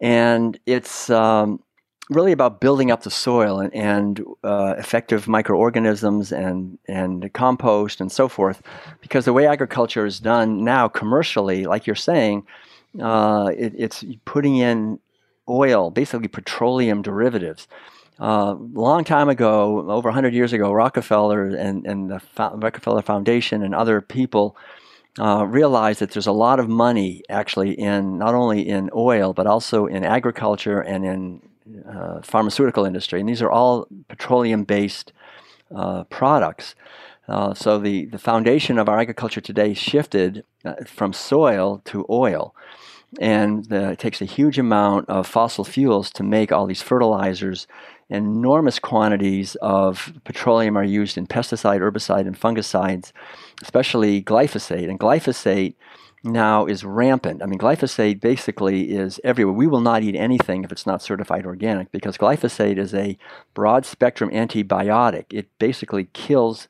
And 0.00 0.56
it's 0.66 1.10
um, 1.10 1.60
really 2.08 2.32
about 2.32 2.60
building 2.60 2.90
up 2.90 3.02
the 3.02 3.10
soil 3.10 3.58
and, 3.58 3.74
and 3.74 4.24
uh, 4.44 4.74
effective 4.78 5.26
microorganisms 5.26 6.32
and, 6.32 6.78
and 6.86 7.32
compost 7.32 8.00
and 8.00 8.12
so 8.12 8.28
forth. 8.28 8.62
Because 9.00 9.24
the 9.24 9.32
way 9.32 9.46
agriculture 9.46 10.06
is 10.06 10.20
done 10.20 10.62
now 10.62 10.88
commercially, 10.88 11.64
like 11.64 11.86
you're 11.86 11.96
saying, 11.96 12.46
uh, 13.00 13.50
it, 13.56 13.74
it's 13.76 14.04
putting 14.24 14.56
in 14.56 15.00
oil, 15.48 15.90
basically 15.90 16.28
petroleum 16.28 17.02
derivatives. 17.02 17.66
Uh, 18.20 18.54
a 18.54 18.80
long 18.80 19.04
time 19.04 19.28
ago, 19.28 19.90
over 19.90 20.08
100 20.08 20.32
years 20.32 20.52
ago, 20.52 20.72
Rockefeller 20.72 21.48
and, 21.48 21.86
and 21.86 22.10
the 22.10 22.20
Fo- 22.20 22.56
Rockefeller 22.56 23.02
Foundation 23.02 23.62
and 23.62 23.74
other 23.74 24.00
people 24.00 24.56
uh, 25.18 25.44
realized 25.46 26.00
that 26.00 26.12
there's 26.12 26.26
a 26.26 26.32
lot 26.32 26.60
of 26.60 26.68
money 26.68 27.22
actually 27.28 27.72
in 27.72 28.18
not 28.18 28.34
only 28.34 28.66
in 28.66 28.90
oil, 28.94 29.32
but 29.32 29.46
also 29.46 29.86
in 29.86 30.04
agriculture 30.04 30.80
and 30.80 31.04
in 31.04 31.42
uh, 31.88 32.20
pharmaceutical 32.22 32.84
industry, 32.84 33.20
and 33.20 33.28
these 33.28 33.42
are 33.42 33.50
all 33.50 33.86
petroleum-based 34.08 35.12
uh, 35.74 36.04
products. 36.04 36.74
Uh, 37.28 37.52
so 37.54 37.78
the, 37.78 38.06
the 38.06 38.18
foundation 38.18 38.78
of 38.78 38.88
our 38.88 39.00
agriculture 39.00 39.40
today 39.40 39.74
shifted 39.74 40.44
uh, 40.64 40.74
from 40.86 41.12
soil 41.12 41.82
to 41.84 42.06
oil. 42.08 42.54
And 43.20 43.72
it 43.72 43.98
takes 43.98 44.20
a 44.20 44.26
huge 44.26 44.58
amount 44.58 45.08
of 45.08 45.26
fossil 45.26 45.64
fuels 45.64 46.10
to 46.10 46.22
make 46.22 46.52
all 46.52 46.66
these 46.66 46.82
fertilizers. 46.82 47.66
Enormous 48.10 48.78
quantities 48.78 49.56
of 49.62 50.12
petroleum 50.24 50.76
are 50.76 50.84
used 50.84 51.16
in 51.16 51.26
pesticide, 51.26 51.80
herbicide, 51.80 52.26
and 52.26 52.38
fungicides, 52.38 53.12
especially 53.62 54.22
glyphosate. 54.22 54.88
And 54.90 55.00
glyphosate 55.00 55.74
now 56.26 56.66
is 56.66 56.84
rampant. 56.84 57.42
I 57.42 57.46
mean, 57.46 57.58
glyphosate 57.58 58.20
basically 58.20 58.90
is 58.90 59.20
everywhere. 59.24 59.54
We 59.54 59.66
will 59.66 59.80
not 59.80 60.02
eat 60.02 60.16
anything 60.16 60.64
if 60.64 60.72
it's 60.72 60.86
not 60.86 61.02
certified 61.02 61.46
organic 61.46 61.90
because 61.92 62.18
glyphosate 62.18 62.78
is 62.78 62.92
a 62.94 63.16
broad 63.54 63.86
spectrum 63.86 64.30
antibiotic. 64.30 65.26
It 65.30 65.48
basically 65.58 66.08
kills 66.12 66.68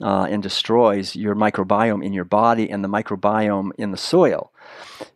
uh, 0.00 0.26
and 0.28 0.42
destroys 0.42 1.14
your 1.14 1.34
microbiome 1.34 2.04
in 2.04 2.12
your 2.12 2.24
body 2.24 2.68
and 2.70 2.82
the 2.82 2.88
microbiome 2.88 3.70
in 3.78 3.90
the 3.90 3.96
soil. 3.96 4.52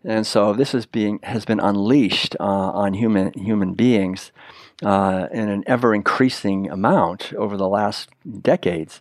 And 0.05 0.27
so 0.27 0.53
this 0.53 0.75
is 0.75 0.87
being 0.87 1.19
has 1.23 1.45
been 1.45 1.61
unleashed 1.61 2.37
uh, 2.39 2.45
on 2.45 2.95
human 2.95 3.33
human 3.33 3.75
beings 3.75 4.33
uh, 4.85 5.27
in 5.33 5.49
an 5.49 5.65
ever 5.67 5.95
increasing 5.95 6.71
amount 6.71 7.33
over 7.35 7.57
the 7.57 7.69
last 7.69 8.11
decades. 8.43 9.01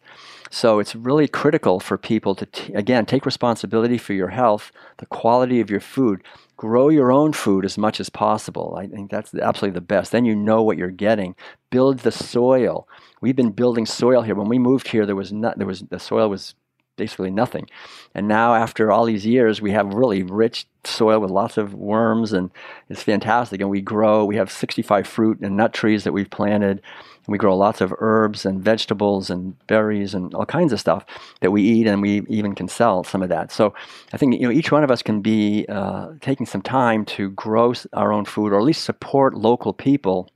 So 0.56 0.80
it's 0.80 0.96
really 0.96 1.28
critical 1.28 1.82
for 1.82 1.98
people 1.98 2.34
to, 2.34 2.46
t- 2.46 2.74
again, 2.76 3.06
take 3.06 3.26
responsibility 3.26 3.98
for 3.98 4.13
your 4.13 4.30
health, 4.30 4.72
the 5.00 5.06
quality 5.06 5.60
of 5.60 5.70
your 5.70 5.82
food. 5.82 6.24
Grow 6.56 6.88
your 6.88 7.12
own 7.12 7.34
food 7.34 7.65
as 7.65 7.78
much 7.78 8.00
as 8.00 8.08
possible. 8.08 8.78
I 8.80 8.88
think 8.88 9.12
that's 9.12 9.36
absolutely 9.36 9.76
the 9.76 9.82
best. 9.82 10.13
Then 10.13 10.24
you 10.24 10.34
know 10.34 10.63
what 10.63 10.78
you're 10.78 10.91
getting. 10.91 11.36
Build 11.72 12.00
the 12.00 12.12
soil. 12.12 12.88
We've 13.20 13.36
been 13.36 13.52
building 13.52 13.86
soil 13.86 14.22
here. 14.22 14.34
When 14.34 14.48
we 14.48 14.58
moved 14.58 14.88
here, 14.88 15.06
there 15.06 15.13
was 15.13 15.34
not, 15.34 15.58
there 15.58 15.68
was 15.68 15.82
the 15.82 16.00
soil 16.00 16.30
was 16.30 16.56
basically 16.97 17.31
nothing. 17.31 17.69
And 18.13 18.27
now, 18.27 18.53
after 18.53 18.91
all 18.91 19.05
these 19.05 19.25
years, 19.25 19.62
we 19.62 19.71
have 19.71 19.93
really 19.93 20.23
rich 20.23 20.65
soil 20.84 21.19
with 21.19 21.31
lots 21.31 21.58
of 21.58 21.73
worms, 21.73 22.34
and 22.34 22.51
it's 22.89 23.03
fantastic. 23.03 23.62
And 23.62 23.69
we 23.69 23.81
grow, 23.81 24.25
we 24.25 24.36
have 24.38 24.51
65 24.51 25.08
fruit 25.08 25.39
and 25.41 25.58
nut 25.58 25.73
trees 25.73 26.03
that 26.03 26.13
we've 26.13 26.29
planted. 26.29 26.81
We 27.27 27.38
grow 27.38 27.58
lots 27.58 27.81
of 27.81 27.93
herbs 27.97 28.45
and 28.45 28.63
vegetables 28.63 29.29
and 29.31 29.55
berries 29.65 30.13
and 30.13 30.34
all 30.36 30.45
kinds 30.45 30.71
of 30.71 30.79
stuff 30.79 31.05
that 31.41 31.51
we 31.51 31.63
eat, 31.63 31.88
and 31.88 32.01
we 32.01 32.21
even 32.29 32.53
can 32.53 32.67
sell 32.67 33.03
some 33.03 33.23
of 33.23 33.29
that. 33.29 33.51
So 33.51 33.73
I 34.13 34.17
think 34.17 34.36
you 34.36 34.47
know 34.47 34.51
each 34.51 34.71
one 34.71 34.84
of 34.84 34.91
us 34.91 35.01
can 35.01 35.21
be 35.21 35.65
uh, 35.67 36.10
taking 36.21 36.45
some 36.45 36.62
time 36.62 37.03
to 37.05 37.31
grow 37.31 37.73
our 37.93 38.13
own 38.13 38.25
food, 38.25 38.53
or 38.53 38.60
at 38.60 38.63
least 38.63 38.84
support 38.84 39.34
local 39.34 39.73
people 39.73 40.29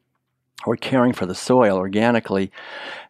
are 0.67 0.75
caring 0.75 1.13
for 1.13 1.25
the 1.25 1.35
soil 1.35 1.77
organically. 1.77 2.51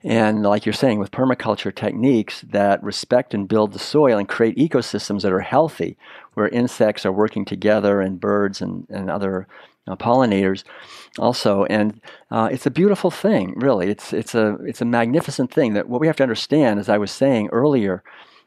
And 0.03 0.43
like 0.43 0.65
you're 0.65 0.73
saying, 0.73 0.99
with 0.99 1.11
permaculture 1.11 1.73
techniques 1.73 2.41
that 2.41 2.81
respect 2.83 3.33
and 3.33 3.47
build 3.47 3.73
the 3.73 3.79
soil 3.79 4.17
and 4.17 4.27
create 4.27 4.57
ecosystems 4.57 5.23
that 5.23 5.33
are 5.33 5.39
healthy, 5.39 5.97
where 6.33 6.47
insects 6.49 7.05
are 7.05 7.11
working 7.11 7.45
together 7.45 8.01
and 8.01 8.19
birds 8.19 8.61
and, 8.61 8.85
and 8.89 9.09
other 9.09 9.47
uh, 9.87 9.95
pollinators 9.95 10.63
also 11.17 11.65
and 11.65 11.99
uh, 12.29 12.47
it's 12.51 12.67
a 12.67 12.71
beautiful 12.71 13.09
thing 13.09 13.53
really 13.57 13.89
it's 13.89 14.13
it's 14.13 14.35
a 14.35 14.55
it's 14.65 14.81
a 14.81 14.85
magnificent 14.85 15.51
thing 15.51 15.73
that 15.73 15.89
what 15.89 15.99
we 15.99 16.05
have 16.05 16.15
to 16.15 16.21
understand 16.21 16.79
as 16.79 16.89
i 16.89 16.97
was 16.97 17.09
saying 17.09 17.49
earlier 17.51 18.03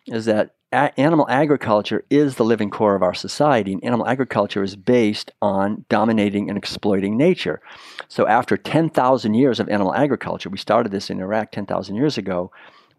is 0.06 0.24
that 0.26 0.54
a- 0.72 0.98
animal 1.00 1.26
agriculture 1.28 2.04
is 2.10 2.36
the 2.36 2.44
living 2.44 2.70
core 2.70 2.94
of 2.94 3.02
our 3.02 3.14
society 3.14 3.72
and 3.72 3.84
animal 3.84 4.06
agriculture 4.06 4.62
is 4.62 4.76
based 4.76 5.30
on 5.40 5.84
dominating 5.88 6.48
and 6.48 6.58
exploiting 6.58 7.16
nature 7.16 7.60
so 8.08 8.26
after 8.26 8.56
10,000 8.56 9.34
years 9.34 9.60
of 9.60 9.68
animal 9.68 9.94
agriculture 9.94 10.50
we 10.50 10.58
started 10.58 10.92
this 10.92 11.10
in 11.10 11.20
iraq 11.20 11.50
10,000 11.52 11.94
years 11.94 12.18
ago 12.18 12.50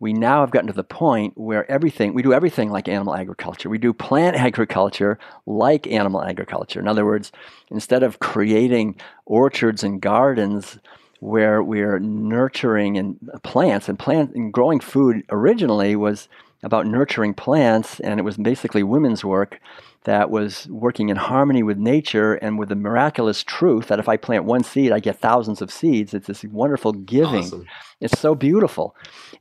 we 0.03 0.11
now 0.11 0.41
have 0.41 0.51
gotten 0.51 0.67
to 0.67 0.73
the 0.73 0.83
point 0.83 1.37
where 1.37 1.69
everything, 1.71 2.13
we 2.13 2.21
do 2.21 2.33
everything 2.33 2.69
like 2.69 2.89
animal 2.89 3.15
agriculture. 3.15 3.69
We 3.69 3.77
do 3.77 3.93
plant 3.93 4.35
agriculture 4.49 5.17
like 5.45 5.87
animal 5.87 6.21
agriculture. 6.21 6.81
In 6.81 6.89
other 6.89 7.05
words, 7.05 7.31
instead 7.71 8.03
of 8.03 8.19
creating 8.19 8.97
orchards 9.25 9.81
and 9.81 10.01
gardens 10.01 10.77
where 11.21 11.63
we're 11.63 11.99
nurturing 11.99 12.97
and 12.97 13.17
plants 13.43 13.87
and 13.87 13.97
plant 13.97 14.35
and 14.35 14.51
growing 14.51 14.81
food 14.81 15.23
originally 15.29 15.95
was 15.95 16.27
about 16.63 16.87
nurturing 16.87 17.33
plants 17.33 17.99
and 17.99 18.19
it 18.19 18.23
was 18.23 18.37
basically 18.37 18.83
women's 18.83 19.23
work 19.23 19.59
that 20.03 20.29
was 20.29 20.67
working 20.67 21.09
in 21.09 21.15
harmony 21.15 21.63
with 21.63 21.77
nature 21.77 22.33
and 22.35 22.59
with 22.59 22.69
the 22.69 22.75
miraculous 22.75 23.43
truth 23.43 23.87
that 23.87 23.99
if 23.99 24.09
I 24.09 24.17
plant 24.17 24.43
one 24.43 24.63
seed, 24.63 24.91
I 24.91 24.99
get 24.99 25.19
thousands 25.19 25.61
of 25.61 25.71
seeds. 25.71 26.13
It's 26.13 26.27
this 26.27 26.43
wonderful 26.43 26.91
giving. 26.93 27.45
Awesome. 27.45 27.65
It's 28.01 28.19
so 28.19 28.35
beautiful. 28.35 28.95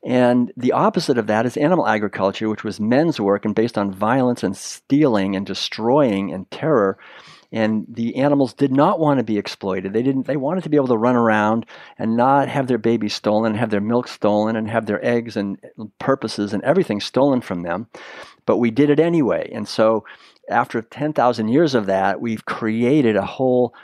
And 0.05 0.53
the 0.57 0.73
opposite 0.73 1.19
of 1.19 1.27
that 1.27 1.47
is 1.47 1.57
animal 1.57 1.87
agriculture, 1.87 2.49
which 2.49 2.65
was 2.65 2.79
men's 2.79 3.21
work 3.21 3.45
and 3.45 3.55
based 3.55 3.77
on 3.77 3.93
violence 3.93 4.43
and 4.43 4.57
stealing 4.57 5.35
and 5.35 5.45
destroying 5.45 6.33
and 6.33 6.49
terror. 6.51 6.97
And 7.53 7.85
the 7.88 8.17
animals 8.17 8.55
did 8.55 8.73
not 8.73 8.99
want 8.99 9.19
to 9.19 9.25
be 9.25 9.37
exploited. 9.37 9.93
They 9.93 10.03
didn't. 10.03 10.27
They 10.27 10.37
wanted 10.37 10.65
to 10.65 10.71
be 10.71 10.77
able 10.77 10.88
to 10.88 10.97
run 10.97 11.17
around 11.17 11.67
and 11.99 12.17
not 12.17 12.49
have 12.49 12.67
their 12.67 12.79
babies 12.79 13.15
stolen, 13.15 13.53
and 13.53 13.61
have 13.61 13.71
their 13.71 13.81
milk 13.81 14.09
stolen, 14.09 14.57
and 14.57 14.71
have 14.71 14.87
their 14.87 15.05
eggs 15.05 15.37
and 15.37 15.59
purposes 15.99 16.53
and 16.55 16.62
everything 16.65 17.01
stolen 17.01 17.41
from 17.43 17.62
them. 17.62 17.88
But 18.47 18.57
we 18.57 18.71
did 18.71 18.91
it 18.91 18.99
anyway. 18.99 19.51
And 19.53 19.69
so 19.69 20.05
after 20.49 20.83
10,000 20.83 21.49
years 21.49 21.75
of 21.75 21.87
that, 21.87 22.21
we've 22.21 22.45
created 22.45 23.17
a 23.17 23.27
whole 23.27 23.75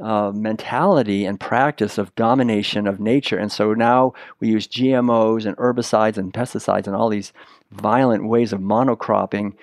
uh, 0.00 0.32
mentality 0.34 1.26
and 1.26 1.38
practice 1.38 1.98
of 1.98 2.14
domination 2.14 2.86
of 2.86 2.98
nature. 2.98 3.38
And 3.38 3.52
so 3.52 3.74
now 3.74 4.14
we 4.40 4.48
use 4.48 4.66
GMOs 4.66 5.44
and 5.44 5.56
herbicides 5.56 6.16
and 6.16 6.32
pesticides 6.32 6.86
and 6.86 6.96
all 6.96 7.08
these 7.08 7.32
violent 7.70 8.26
ways 8.26 8.52
of 8.52 8.60
monocropping 8.60 9.54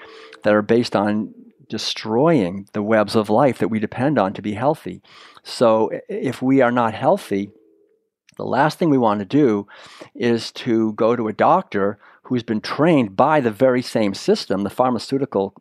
that 0.43 0.54
are 0.54 0.62
based 0.62 0.95
on 0.95 1.34
destroying 1.69 2.67
the 2.73 2.84
webs 2.84 3.15
of 3.15 3.29
life 3.29 3.60
that 3.60 3.69
we 3.69 3.79
depend 3.79 4.17
on 4.17 4.34
to 4.34 4.41
be 4.41 4.53
healthy. 4.53 5.01
So 5.43 5.91
if 6.10 6.41
we 6.41 6.62
are 6.62 6.71
not 6.71 6.93
healthy, 6.93 7.51
the 8.38 8.45
last 8.45 8.79
thing 8.79 8.89
we 8.89 8.97
want 8.97 9.19
to 9.19 9.25
do 9.25 9.67
is 10.15 10.51
to 10.53 10.93
go 10.93 11.15
to 11.15 11.27
a 11.27 11.34
doctor 11.34 11.99
who's 12.23 12.43
been 12.43 12.62
trained 12.62 13.15
by 13.15 13.39
the 13.39 13.51
very 13.51 13.82
same 13.82 14.13
system, 14.13 14.63
the 14.63 14.69
pharmaceutical 14.69 15.53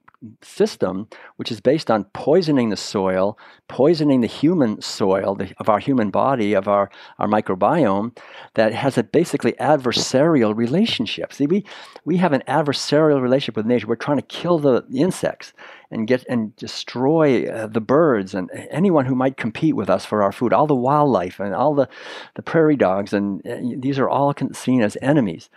system, 0.43 1.09
which 1.37 1.53
is 1.53 1.61
based 1.61 1.91
on 1.91 2.05
poisoning 2.05 2.71
the 2.71 2.77
soil, 2.77 3.39
poisoning 3.69 4.23
the 4.23 4.27
human 4.27 4.81
soil 4.81 5.35
the, 5.35 5.55
of 5.59 5.69
our 5.69 5.79
human 5.79 6.11
body, 6.11 6.55
of 6.55 6.67
our, 6.67 6.91
our 7.19 7.29
microbiome, 7.29 8.17
that 8.55 8.75
has 8.75 8.99
a 8.99 9.03
basically 9.03 9.53
adversarial 9.61 10.57
relationship. 10.57 11.33
See, 11.33 11.47
we, 11.47 11.65
we 12.05 12.17
have 12.17 12.33
an 12.33 12.43
adversarial 12.49 13.21
relationship 13.21 13.57
with 13.57 13.67
nature. 13.67 13.87
We're 13.87 13.97
trying 13.97 14.19
to 14.19 14.23
kill 14.23 14.59
the, 14.59 14.85
insects 14.93 15.53
and 15.91 16.07
get 16.07 16.25
and 16.29 16.55
destroy 16.57 17.47
uh, 17.47 17.67
the 17.67 17.81
birds 17.81 18.35
and 18.35 18.51
anyone 18.71 19.07
who 19.07 19.15
might 19.15 19.37
compete 19.37 19.75
with 19.75 19.89
us 19.89 20.05
for 20.05 20.23
our 20.23 20.33
food, 20.33 20.53
all 20.53 20.67
the 20.67 20.75
wildlife 20.75 21.41
and 21.41 21.55
all 21.55 21.75
the, 21.75 21.89
the 22.35 22.43
prairie 22.43 22.77
dogs, 22.77 23.13
and 23.13 23.47
uh, 23.47 23.57
these 23.79 23.99
are 23.99 24.09
all 24.09 24.35
seen 24.53 24.83
as 24.83 24.97
enemies. 25.01 25.49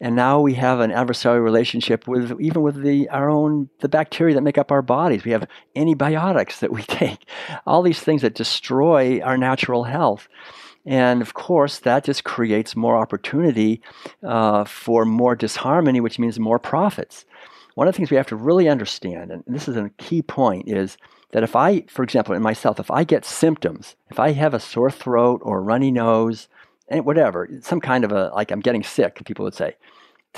And 0.00 0.14
now 0.14 0.40
we 0.40 0.54
have 0.54 0.78
an 0.78 0.90
adversarial 0.90 1.42
relationship 1.42 2.06
with 2.06 2.40
even 2.40 2.62
with 2.62 2.82
the 2.82 3.08
our 3.08 3.28
own 3.28 3.68
the 3.80 3.88
bacteria 3.88 4.34
that 4.34 4.42
make 4.42 4.58
up 4.58 4.70
our 4.70 4.82
bodies. 4.82 5.24
We 5.24 5.32
have 5.32 5.48
antibiotics 5.74 6.60
that 6.60 6.70
we 6.70 6.82
take, 6.84 7.28
all 7.66 7.82
these 7.82 8.00
things 8.00 8.22
that 8.22 8.34
destroy 8.34 9.20
our 9.20 9.36
natural 9.36 9.84
health. 9.84 10.28
And 10.86 11.20
of 11.20 11.34
course, 11.34 11.80
that 11.80 12.04
just 12.04 12.24
creates 12.24 12.74
more 12.74 12.96
opportunity 12.96 13.82
uh, 14.22 14.64
for 14.64 15.04
more 15.04 15.36
disharmony, 15.36 16.00
which 16.00 16.18
means 16.18 16.38
more 16.38 16.58
profits 16.58 17.26
one 17.78 17.86
of 17.86 17.94
the 17.94 17.96
things 17.98 18.10
we 18.10 18.16
have 18.16 18.26
to 18.26 18.34
really 18.34 18.68
understand, 18.68 19.30
and 19.30 19.44
this 19.46 19.68
is 19.68 19.76
a 19.76 19.88
key 19.98 20.20
point, 20.20 20.68
is 20.68 20.96
that 21.30 21.44
if 21.44 21.54
I, 21.54 21.82
for 21.82 22.02
example, 22.02 22.34
in 22.34 22.42
myself, 22.42 22.80
if 22.80 22.90
I 22.90 23.04
get 23.04 23.24
symptoms, 23.24 23.94
if 24.10 24.18
I 24.18 24.32
have 24.32 24.52
a 24.52 24.58
sore 24.58 24.90
throat 24.90 25.40
or 25.44 25.62
runny 25.62 25.92
nose, 25.92 26.48
and 26.88 27.06
whatever, 27.06 27.48
some 27.62 27.80
kind 27.80 28.02
of 28.02 28.10
a, 28.10 28.32
like 28.34 28.50
I'm 28.50 28.58
getting 28.58 28.82
sick, 28.82 29.24
people 29.24 29.44
would 29.44 29.54
say, 29.54 29.76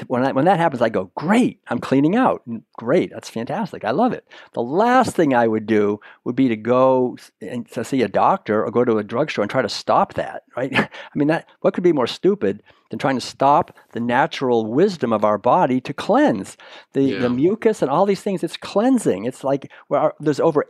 when, 0.08 0.24
I, 0.24 0.32
when 0.32 0.44
that 0.44 0.58
happens, 0.58 0.82
I 0.82 0.88
go, 0.88 1.10
great, 1.14 1.60
I'm 1.68 1.78
cleaning 1.78 2.16
out. 2.16 2.42
Great, 2.76 3.10
that's 3.10 3.28
fantastic. 3.28 3.84
I 3.84 3.90
love 3.90 4.12
it. 4.12 4.26
The 4.52 4.62
last 4.62 5.14
thing 5.14 5.34
I 5.34 5.46
would 5.46 5.66
do 5.66 6.00
would 6.24 6.36
be 6.36 6.48
to 6.48 6.56
go 6.56 7.16
and 7.40 7.68
to 7.72 7.84
see 7.84 8.02
a 8.02 8.08
doctor 8.08 8.64
or 8.64 8.70
go 8.70 8.84
to 8.84 8.98
a 8.98 9.04
drugstore 9.04 9.42
and 9.42 9.50
try 9.50 9.62
to 9.62 9.68
stop 9.68 10.14
that, 10.14 10.44
right? 10.56 10.72
I 10.76 10.88
mean, 11.14 11.28
that 11.28 11.48
what 11.60 11.74
could 11.74 11.84
be 11.84 11.92
more 11.92 12.06
stupid 12.06 12.62
than 12.90 12.98
trying 12.98 13.16
to 13.16 13.20
stop 13.20 13.76
the 13.92 14.00
natural 14.00 14.66
wisdom 14.66 15.12
of 15.12 15.24
our 15.24 15.38
body 15.38 15.80
to 15.80 15.94
cleanse 15.94 16.56
the, 16.92 17.02
yeah. 17.02 17.18
the 17.20 17.30
mucus 17.30 17.82
and 17.82 17.90
all 17.90 18.06
these 18.06 18.22
things. 18.22 18.42
It's 18.42 18.56
cleansing. 18.56 19.24
It's 19.24 19.44
like 19.44 19.70
well, 19.88 20.12
there's 20.20 20.40
over 20.40 20.64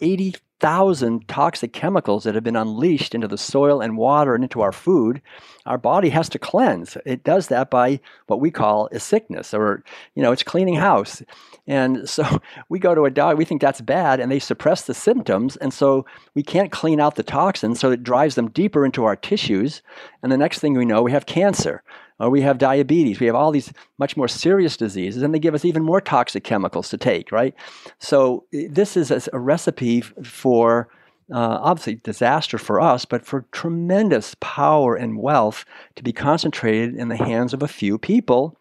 80,000 0.61 1.27
toxic 1.27 1.73
chemicals 1.73 2.25
that 2.25 2.35
have 2.35 2.45
been 2.45 2.55
unleashed 2.55 3.15
into 3.15 3.27
the 3.27 3.39
soil 3.39 3.81
and 3.81 3.97
water 3.97 4.35
and 4.35 4.45
into 4.45 4.61
our 4.61 4.73
food. 4.73 5.23
Our 5.65 5.79
body 5.79 6.11
has 6.11 6.29
to 6.31 6.39
cleanse. 6.39 6.99
It 7.07 7.25
does 7.25 7.49
that 7.49 7.71
by 7.71 8.01
what 8.27 8.41
we 8.41 8.51
call 8.51 8.89
a 8.93 9.01
sickness 9.01 9.55
or, 9.55 9.83
you 10.15 10.23
know, 10.23 10.33
it's 10.33 10.43
cleaning 10.43 10.75
house. 10.75 11.23
And 11.67 12.07
so 12.07 12.25
we 12.69 12.79
go 12.79 12.95
to 12.95 13.07
a 13.07 13.11
doctor, 13.11 13.37
we 13.37 13.47
think 13.47 13.63
that's 13.63 13.81
bad, 13.81 14.21
and 14.21 14.31
they 14.31 14.39
suppress 14.39 14.83
the 14.83 14.95
symptoms. 14.95 15.57
And 15.57 15.73
so 15.73 16.05
we 16.35 16.43
can't 16.43 16.71
clean 16.71 17.01
out 17.01 17.15
the 17.15 17.23
toxins, 17.23 17.81
so 17.81 17.91
it 17.91 18.03
drives 18.03 18.35
them 18.35 18.51
deeper 18.51 18.85
into 18.85 19.05
our 19.05 19.17
tissues. 19.17 19.81
And 20.23 20.31
the 20.31 20.37
next 20.37 20.59
thing 20.59 20.75
we 20.75 20.85
know, 20.85 21.03
we 21.03 21.13
have 21.13 21.25
cancer 21.25 21.83
or 22.21 22.31
we 22.31 22.43
have 22.43 22.59
diabetes. 22.59 23.19
We 23.19 23.27
have 23.27 23.35
all 23.35 23.51
these 23.51 23.73
much 23.99 24.17
more 24.17 24.29
serious 24.29 24.77
diseases, 24.77 25.23
and 25.23 25.35
they 25.35 25.39
give 25.39 25.55
us 25.55 25.65
even 25.65 25.83
more 25.83 26.01
toxic 26.01 26.45
chemicals 26.45 26.89
to 26.91 26.99
take, 26.99 27.33
right? 27.33 27.55
So 27.99 28.45
this 28.53 28.97
is 28.97 29.11
a 29.33 29.39
recipe 29.39 30.03
for 30.03 30.89
uh, 31.33 31.59
obviously 31.63 31.97
disaster 31.97 32.59
for 32.59 32.81
us, 32.81 33.05
but 33.05 33.25
for 33.25 33.45
tremendous 33.53 34.35
power 34.41 34.97
and 34.97 35.19
wealth 35.19 35.65
to 35.97 36.03
be 36.03 36.13
concentrated 36.13 36.97
in 36.97 37.09
the 37.09 37.17
hands 37.17 37.55
of 37.55 37.63
a 37.63 37.69
few 37.69 37.99
people 37.99 38.57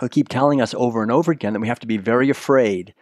who 0.00 0.08
keep 0.08 0.28
telling 0.28 0.60
us 0.60 0.74
over 0.74 1.02
and 1.02 1.12
over 1.12 1.30
again 1.30 1.52
that 1.52 1.60
we 1.60 1.68
have 1.68 1.80
to 1.80 1.86
be 1.86 1.96
very 1.96 2.28
afraid 2.28 2.94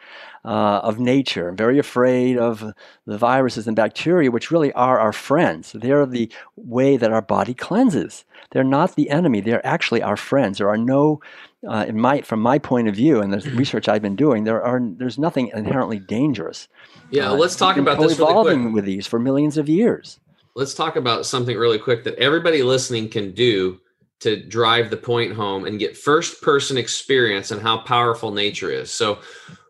uh, 0.45 0.81
of 0.83 0.99
nature, 0.99 1.53
very 1.53 1.79
afraid 1.79 2.37
of 2.37 2.75
the 3.07 3.17
viruses 3.17 3.67
and 3.67 3.77
bacteria, 3.77 4.31
which 4.31 4.51
really 4.51 4.73
are 4.73 4.99
our 4.99 5.13
friends. 5.13 5.73
They're 5.73 6.05
the 6.05 6.31
way 6.57 6.97
that 6.97 7.13
our 7.13 7.23
body 7.23 7.55
cleanses. 7.55 8.25
They're 8.51 8.65
not 8.65 8.95
the 8.95 9.09
enemy. 9.09 9.41
They're 9.41 9.67
actually 9.67 10.03
our 10.03 10.17
friends. 10.17 10.59
There 10.59 10.69
are 10.69 10.77
no, 10.77 11.23
uh, 11.67 11.87
in 11.89 11.99
my, 11.99 12.21
from 12.23 12.41
my 12.41 12.59
point 12.59 12.89
of 12.89 12.97
view, 12.97 13.23
and 13.23 13.33
the 13.33 13.51
research 13.57 13.89
I've 13.89 14.03
been 14.03 14.17
doing, 14.17 14.45
there 14.45 14.63
are 14.63 14.81
there's 14.83 15.19
nothing 15.19 15.51
inherently 15.55 15.99
dangerous. 15.99 16.69
Yeah, 17.11 17.31
uh, 17.31 17.35
let's 17.35 17.57
talk 17.57 17.77
about 17.79 17.99
this. 18.01 18.13
Evolving 18.13 18.61
really 18.61 18.73
with 18.73 18.85
these 18.85 19.07
for 19.07 19.19
millions 19.19 19.57
of 19.57 19.69
years. 19.69 20.19
Let's 20.55 20.75
talk 20.75 20.97
about 20.97 21.25
something 21.25 21.57
really 21.57 21.79
quick 21.79 22.05
that 22.05 22.17
everybody 22.17 22.63
listening 22.63 23.09
can 23.09 23.33
do 23.33 23.81
to 24.23 24.43
drive 24.43 24.91
the 24.91 24.97
point 24.97 25.33
home 25.33 25.65
and 25.65 25.79
get 25.79 25.97
first 25.97 26.43
person 26.43 26.77
experience 26.77 27.53
on 27.53 27.61
how 27.61 27.79
powerful 27.79 28.33
nature 28.33 28.71
is. 28.71 28.91
So, 28.91 29.19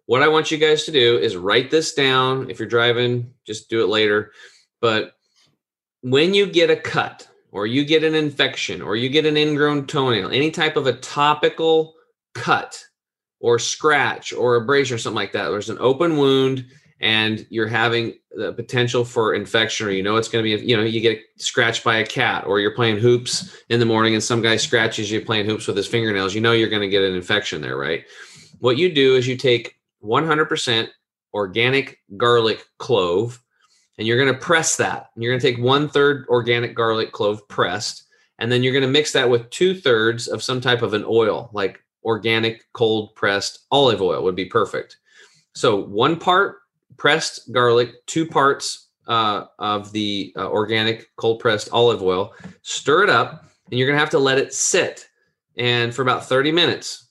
what 0.07 0.23
I 0.23 0.29
want 0.29 0.51
you 0.51 0.59
guys 0.59 0.85
to 0.85 0.93
do 0.93 1.17
is 1.19 1.37
write 1.37 1.71
this 1.71 1.95
down. 1.95 2.51
If 2.51 2.59
you're 2.59 2.69
driving, 2.69 3.33
just 3.47 3.71
do 3.71 3.83
it 3.83 3.89
later. 3.89 4.33
But 4.81 5.13
when 6.03 6.35
you 6.35 6.47
get 6.47 6.71
a 6.71 6.77
cut, 6.77 7.29
or 7.53 7.67
you 7.67 7.85
get 7.85 8.03
an 8.03 8.15
infection, 8.15 8.83
or 8.83 8.97
you 8.97 9.09
get 9.09 9.27
an 9.27 9.37
ingrown 9.37 9.87
toenail, 9.87 10.31
any 10.31 10.51
type 10.51 10.77
of 10.77 10.87
a 10.87 10.95
topical 10.95 11.95
cut, 12.35 12.83
or 13.41 13.59
scratch, 13.59 14.33
or 14.33 14.57
abrasion, 14.57 14.95
or 14.95 14.99
something 14.99 15.17
like 15.17 15.33
that, 15.33 15.49
there's 15.51 15.71
an 15.71 15.79
open 15.79 16.17
wound 16.17 16.67
and 17.03 17.47
you're 17.51 17.67
having 17.67 18.15
the 18.31 18.53
potential 18.55 19.05
for 19.05 19.35
infection 19.35 19.87
or 19.87 19.91
you 19.91 20.03
know 20.03 20.17
it's 20.17 20.29
going 20.29 20.43
to 20.43 20.57
be 20.57 20.65
you 20.65 20.77
know 20.77 20.83
you 20.83 21.01
get 21.01 21.21
scratched 21.37 21.85
by 21.85 21.97
a 21.97 22.07
cat 22.07 22.47
or 22.47 22.61
you're 22.61 22.75
playing 22.75 22.97
hoops 22.97 23.55
in 23.69 23.81
the 23.81 23.87
morning 23.87 24.15
and 24.15 24.23
some 24.23 24.41
guy 24.41 24.57
scratches 24.57 25.11
you 25.11 25.21
playing 25.21 25.45
hoops 25.45 25.67
with 25.67 25.77
his 25.77 25.87
fingernails 25.87 26.35
you 26.35 26.41
know 26.41 26.53
you're 26.53 26.71
going 26.71 26.81
to 26.81 26.89
get 26.89 27.03
an 27.03 27.15
infection 27.15 27.61
there 27.61 27.77
right? 27.77 28.05
What 28.63 28.79
you 28.79 28.95
do 28.95 29.17
is 29.17 29.27
you 29.27 29.37
take 29.37 29.77
100% 30.05 30.89
organic 31.35 31.99
garlic 32.17 32.65
clove 32.79 33.43
and 33.99 34.07
you're 34.07 34.23
going 34.23 34.33
to 34.33 34.41
press 34.41 34.77
that. 34.77 35.11
And 35.15 35.23
you're 35.23 35.33
going 35.33 35.41
to 35.41 35.53
take 35.53 35.63
one 35.63 35.89
third 35.89 36.27
organic 36.29 36.75
garlic 36.75 37.11
clove 37.11 37.47
pressed 37.49 38.05
and 38.39 38.51
then 38.51 38.63
you're 38.63 38.73
going 38.73 38.83
to 38.83 38.89
mix 38.89 39.13
that 39.13 39.29
with 39.29 39.51
two 39.51 39.75
thirds 39.75 40.29
of 40.29 40.43
some 40.43 40.61
type 40.61 40.83
of 40.83 40.95
an 40.95 41.05
oil 41.07 41.51
like 41.53 41.81
organic 42.05 42.65
cold 42.73 43.15
pressed 43.15 43.67
olive 43.71 44.01
oil 44.01 44.23
would 44.23 44.37
be 44.37 44.47
perfect. 44.47 44.97
So 45.55 45.77
one 45.77 46.19
part 46.19 46.59
pressed 47.03 47.51
garlic, 47.51 48.07
two 48.07 48.25
parts 48.25 48.91
uh, 49.09 49.47
of 49.59 49.91
the 49.91 50.33
uh, 50.37 50.49
organic 50.49 51.11
cold 51.17 51.41
pressed 51.41 51.69
olive 51.73 52.01
oil. 52.01 52.33
Stir 52.63 53.03
it 53.03 53.11
up, 53.11 53.45
and 53.69 53.77
you're 53.77 53.89
going 53.89 53.97
to 53.97 54.01
have 54.01 54.11
to 54.11 54.21
let 54.21 54.39
it 54.39 54.55
sit 54.55 55.09
and 55.59 55.93
for 55.93 56.03
about 56.03 56.27
30 56.27 56.53
minutes 56.53 57.09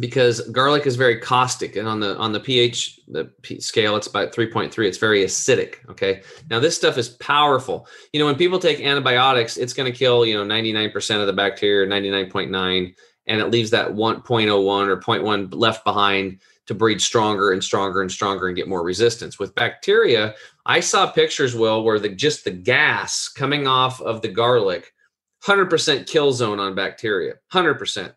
because 0.00 0.40
garlic 0.50 0.88
is 0.88 0.96
very 0.96 1.20
caustic 1.20 1.76
and 1.76 1.86
on 1.88 2.00
the 2.00 2.18
on 2.18 2.32
the 2.32 2.40
ph 2.40 3.00
the 3.08 3.24
P 3.40 3.58
scale 3.60 3.96
it's 3.96 4.08
about 4.08 4.34
3.3 4.34 4.86
it's 4.86 4.98
very 4.98 5.24
acidic 5.24 5.76
okay? 5.88 6.22
Now 6.50 6.58
this 6.58 6.76
stuff 6.76 6.98
is 6.98 7.08
powerful. 7.08 7.86
You 8.12 8.18
know 8.18 8.26
when 8.26 8.34
people 8.34 8.58
take 8.58 8.80
antibiotics 8.80 9.56
it's 9.56 9.72
going 9.72 9.90
to 9.90 9.96
kill 9.96 10.26
you 10.26 10.34
know 10.34 10.44
99% 10.44 11.20
of 11.20 11.28
the 11.28 11.32
bacteria 11.32 11.88
99.9 11.88 12.94
and 13.28 13.40
it 13.40 13.50
leaves 13.50 13.70
that 13.70 13.88
1.01 13.88 14.26
or 14.26 15.00
0.1 15.00 15.54
left 15.54 15.84
behind 15.84 16.40
to 16.66 16.74
breed 16.74 17.00
stronger 17.00 17.52
and 17.52 17.62
stronger 17.62 18.02
and 18.02 18.10
stronger 18.10 18.48
and 18.48 18.56
get 18.56 18.68
more 18.68 18.82
resistance. 18.82 19.38
With 19.38 19.54
bacteria, 19.54 20.34
I 20.64 20.80
saw 20.80 21.10
pictures, 21.10 21.54
Will, 21.54 21.84
where 21.84 21.98
the 21.98 22.08
just 22.08 22.44
the 22.44 22.50
gas 22.50 23.28
coming 23.28 23.66
off 23.66 24.00
of 24.00 24.22
the 24.22 24.28
garlic, 24.28 24.92
100% 25.44 26.06
kill 26.06 26.32
zone 26.32 26.60
on 26.60 26.74
bacteria, 26.74 27.34
100%. 27.52 28.14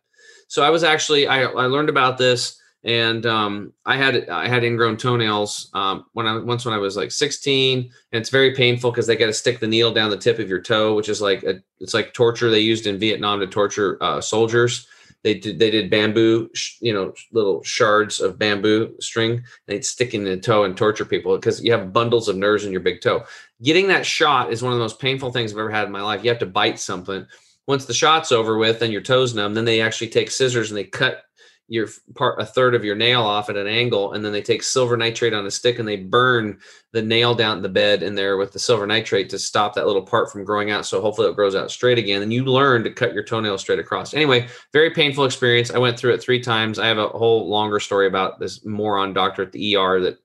So 0.48 0.64
I 0.64 0.70
was 0.70 0.84
actually 0.84 1.28
I, 1.28 1.44
I 1.44 1.66
learned 1.66 1.90
about 1.90 2.18
this 2.18 2.60
and 2.84 3.26
um, 3.26 3.74
I 3.86 3.98
had 3.98 4.30
I 4.30 4.48
had 4.48 4.64
ingrown 4.64 4.98
toenails 4.98 5.70
um, 5.74 6.06
when 6.14 6.26
I 6.26 6.38
once 6.38 6.64
when 6.64 6.74
I 6.74 6.78
was 6.78 6.96
like 6.96 7.12
16, 7.12 7.80
and 7.80 8.22
it's 8.22 8.30
very 8.30 8.56
painful 8.56 8.92
because 8.92 9.06
they 9.06 9.18
got 9.18 9.26
to 9.26 9.34
stick 9.34 9.60
the 9.60 9.68
needle 9.68 9.94
down 9.94 10.10
the 10.10 10.18
tip 10.18 10.40
of 10.40 10.48
your 10.48 10.62
toe, 10.62 10.96
which 10.96 11.10
is 11.10 11.22
like 11.22 11.44
a, 11.44 11.62
it's 11.80 11.94
like 11.94 12.14
torture 12.14 12.50
they 12.50 12.62
used 12.62 12.88
in 12.88 12.98
Vietnam 12.98 13.42
to 13.42 13.48
torture 13.48 13.98
uh, 14.02 14.22
soldiers 14.22 14.88
they 15.24 15.34
did 15.34 15.60
they 15.60 15.70
did 15.70 15.90
bamboo 15.90 16.50
you 16.80 16.94
know 16.94 17.14
little 17.32 17.64
shards 17.64 18.20
of 18.20 18.40
bamboo 18.40 18.96
string. 19.00 19.44
They'd 19.68 19.86
stick 19.86 20.14
in 20.14 20.24
the 20.24 20.38
toe 20.38 20.64
and 20.64 20.76
torture 20.76 21.06
people 21.06 21.36
because 21.36 21.64
you 21.64 21.72
have 21.72 21.94
bundles 21.94 22.28
of 22.28 22.38
nerves 22.38 22.66
in 22.66 22.72
your 22.72 22.82
big 22.82 23.02
toe. 23.02 23.24
Getting 23.62 23.88
that 23.88 24.06
shot 24.06 24.52
is 24.52 24.64
one 24.64 24.72
of 24.72 24.78
the 24.78 24.84
most 24.84 25.00
painful 25.00 25.32
things 25.32 25.52
i've 25.52 25.58
ever 25.58 25.70
had 25.70 25.86
in 25.86 25.92
my 25.92 26.02
life. 26.02 26.24
You 26.24 26.30
have 26.30 26.40
to 26.40 26.46
bite 26.46 26.80
something. 26.80 27.26
Once 27.68 27.86
the 27.86 27.94
shot's 27.94 28.32
over 28.32 28.58
with 28.58 28.82
and 28.82 28.92
your 28.92 29.02
toes 29.02 29.36
numb 29.36 29.54
then 29.54 29.66
they 29.66 29.82
actually 29.82 30.10
take 30.10 30.32
scissors 30.32 30.72
and 30.72 30.78
they 30.78 30.86
cut 30.86 31.24
your 31.70 31.88
part 32.16 32.42
a 32.42 32.46
third 32.46 32.76
of 32.76 32.84
your 32.84 32.96
nail 32.96 33.22
off 33.22 33.50
at 33.50 33.56
an 33.56 33.68
angle 33.68 34.14
and 34.14 34.26
then 34.26 34.32
they 34.32 34.42
take 34.42 34.64
silver 34.64 34.98
nitrate 34.98 35.34
on 35.34 35.46
a 35.46 35.52
stick 35.52 35.80
and 35.80 35.88
they 35.88 35.96
burn 35.96 36.58
the 36.92 37.02
nail 37.02 37.36
down 37.36 37.62
the 37.62 37.70
bed 37.70 38.02
in 38.02 38.16
there 38.16 38.38
with 38.38 38.52
the 38.52 38.60
silver 38.60 38.88
nitrate 38.88 39.30
to 39.30 39.38
stop 39.38 39.76
that 39.76 39.86
little 39.86 40.02
part 40.02 40.32
from 40.32 40.44
growing 40.44 40.72
out 40.72 40.86
so 40.86 41.00
hopefully 41.00 41.30
it 41.30 41.36
grows 41.36 41.56
out 41.56 41.70
straight 41.70 42.00
again 42.00 42.22
and 42.22 42.34
you 42.34 42.44
learn 42.44 42.84
to 42.84 42.92
cut 42.92 43.14
your 43.14 43.24
toenail 43.24 43.58
straight 43.58 43.80
across 43.80 44.14
anyway 44.14 44.48
very 44.74 44.90
painful 44.90 45.26
experience 45.26 45.72
i 45.72 45.78
went 45.78 45.98
through 45.98 46.14
it 46.14 46.22
three 46.22 46.42
times 46.42 46.80
i 46.80 46.88
have 46.88 46.98
a 46.98 47.08
whole 47.10 47.48
longer 47.48 47.80
story 47.80 48.08
about 48.08 48.40
this 48.40 48.66
moron 48.66 49.14
doctor 49.14 49.44
at 49.44 49.52
the 49.52 49.76
er 49.76 50.02
that 50.02 50.18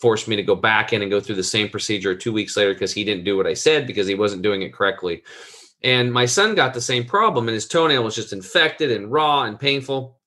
forced 0.00 0.28
me 0.28 0.36
to 0.36 0.42
go 0.42 0.54
back 0.54 0.92
in 0.92 1.02
and 1.02 1.10
go 1.10 1.20
through 1.20 1.34
the 1.34 1.42
same 1.42 1.68
procedure 1.68 2.14
two 2.14 2.32
weeks 2.32 2.56
later 2.56 2.74
because 2.74 2.92
he 2.92 3.04
didn't 3.04 3.24
do 3.24 3.36
what 3.36 3.46
I 3.46 3.54
said 3.54 3.86
because 3.86 4.06
he 4.06 4.14
wasn't 4.14 4.42
doing 4.42 4.62
it 4.62 4.72
correctly. 4.72 5.22
And 5.82 6.12
my 6.12 6.26
son 6.26 6.54
got 6.54 6.74
the 6.74 6.80
same 6.80 7.04
problem, 7.04 7.48
and 7.48 7.54
his 7.54 7.68
toenail 7.68 8.04
was 8.04 8.14
just 8.14 8.32
infected 8.32 8.90
and 8.90 9.10
raw 9.10 9.44
and 9.44 9.58
painful. 9.58 10.18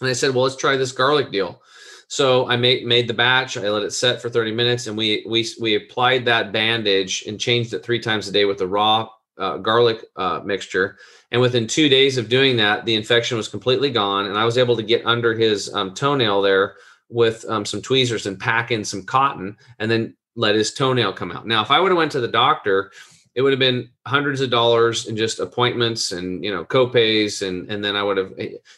And 0.00 0.08
I 0.08 0.12
said, 0.12 0.34
"Well, 0.34 0.44
let's 0.44 0.56
try 0.56 0.76
this 0.76 0.92
garlic 0.92 1.30
deal." 1.30 1.60
So 2.08 2.48
I 2.48 2.56
made 2.56 2.86
made 2.86 3.06
the 3.06 3.14
batch. 3.14 3.56
I 3.56 3.68
let 3.68 3.82
it 3.82 3.92
set 3.92 4.20
for 4.20 4.30
30 4.30 4.52
minutes, 4.52 4.86
and 4.86 4.96
we 4.96 5.24
we 5.28 5.46
we 5.60 5.74
applied 5.74 6.24
that 6.24 6.52
bandage 6.52 7.24
and 7.26 7.38
changed 7.38 7.74
it 7.74 7.84
three 7.84 8.00
times 8.00 8.28
a 8.28 8.32
day 8.32 8.46
with 8.46 8.58
the 8.58 8.66
raw 8.66 9.08
uh, 9.36 9.58
garlic 9.58 10.04
uh, 10.16 10.40
mixture. 10.44 10.96
And 11.30 11.40
within 11.40 11.66
two 11.66 11.88
days 11.88 12.16
of 12.16 12.28
doing 12.28 12.56
that, 12.56 12.86
the 12.86 12.94
infection 12.94 13.36
was 13.36 13.48
completely 13.48 13.90
gone, 13.90 14.26
and 14.26 14.38
I 14.38 14.44
was 14.44 14.56
able 14.56 14.76
to 14.76 14.82
get 14.82 15.04
under 15.04 15.34
his 15.34 15.72
um, 15.74 15.94
toenail 15.94 16.40
there 16.42 16.76
with 17.10 17.44
um, 17.48 17.64
some 17.64 17.82
tweezers 17.82 18.26
and 18.26 18.38
pack 18.38 18.70
in 18.70 18.84
some 18.84 19.04
cotton, 19.04 19.56
and 19.78 19.90
then 19.90 20.16
let 20.34 20.54
his 20.54 20.72
toenail 20.72 21.12
come 21.12 21.32
out. 21.32 21.46
Now, 21.46 21.62
if 21.62 21.70
I 21.70 21.80
would 21.80 21.90
have 21.90 21.98
went 21.98 22.12
to 22.12 22.20
the 22.20 22.28
doctor 22.28 22.92
it 23.38 23.42
would 23.42 23.52
have 23.52 23.60
been 23.60 23.88
hundreds 24.04 24.40
of 24.40 24.50
dollars 24.50 25.06
in 25.06 25.16
just 25.16 25.38
appointments 25.38 26.10
and 26.10 26.42
you 26.42 26.52
know 26.52 26.64
copays 26.64 27.46
and 27.46 27.70
and 27.70 27.84
then 27.84 27.94
I 27.94 28.02
would 28.02 28.16
have 28.16 28.34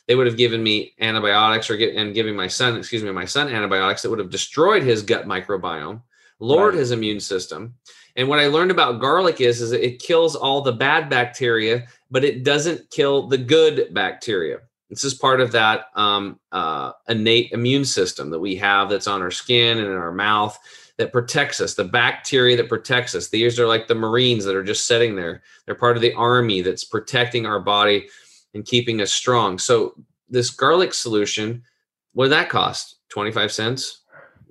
they 0.07 0.15
would 0.15 0.27
have 0.27 0.37
given 0.37 0.63
me 0.63 0.93
antibiotics 1.01 1.71
or 1.71 1.79
get 1.79 1.97
and 1.97 2.15
giving 2.15 2.37
my 2.37 2.47
son 2.47 2.77
excuse 2.77 3.03
me 3.03 3.11
my 3.11 3.25
son 3.25 3.49
antibiotics 3.49 4.03
that 4.03 4.11
would 4.11 4.19
have 4.19 4.29
destroyed 4.29 4.83
his 4.83 5.01
gut 5.01 5.25
microbiome, 5.25 6.03
lowered 6.41 6.75
right. 6.75 6.81
his 6.81 6.91
immune 6.91 7.21
system. 7.21 7.75
And 8.17 8.29
what 8.29 8.39
I 8.39 8.49
learned 8.49 8.71
about 8.71 9.01
garlic 9.01 9.41
is 9.41 9.63
is 9.63 9.73
it 9.73 9.99
kills 9.99 10.37
all 10.37 10.61
the 10.61 10.73
bad 10.73 11.09
bacteria, 11.09 11.87
but 12.11 12.23
it 12.23 12.45
doesn't 12.45 12.91
kill 12.91 13.29
the 13.29 13.39
good 13.39 13.95
bacteria. 13.95 14.59
This 14.91 15.05
is 15.05 15.15
part 15.15 15.41
of 15.41 15.53
that 15.53 15.87
um, 15.95 16.39
uh, 16.53 16.93
innate 17.09 17.53
immune 17.53 17.87
system 17.87 18.29
that 18.29 18.41
we 18.41 18.57
have 18.57 18.91
that's 18.91 19.07
on 19.07 19.23
our 19.23 19.31
skin 19.31 19.79
and 19.79 19.87
in 19.87 19.95
our 19.95 20.13
mouth 20.13 20.59
that 21.01 21.13
protects 21.13 21.63
us, 21.63 21.73
the 21.73 21.83
bacteria 21.83 22.59
that 22.59 22.69
protects 22.69 23.15
us. 23.15 23.31
These 23.31 23.59
are 23.59 23.67
like 23.67 23.89
the 23.89 23.95
Marines 23.95 24.45
that 24.45 24.55
are 24.55 24.63
just 24.63 24.87
sitting 24.87 25.17
there. 25.17 25.43
They're 25.65 25.75
part 25.75 25.97
of 25.97 26.03
the 26.03 26.13
army 26.13 26.61
that's 26.61 26.85
protecting 26.85 27.47
our 27.47 27.59
body 27.59 28.07
and 28.53 28.67
keeping 28.67 29.01
us 29.01 29.11
strong. 29.11 29.59
So 29.59 29.95
this 30.29 30.51
garlic 30.51 30.93
solution, 30.93 31.63
what 32.13 32.27
did 32.27 32.33
that 32.33 32.51
cost? 32.51 32.97
25 33.09 33.51
cents. 33.51 34.03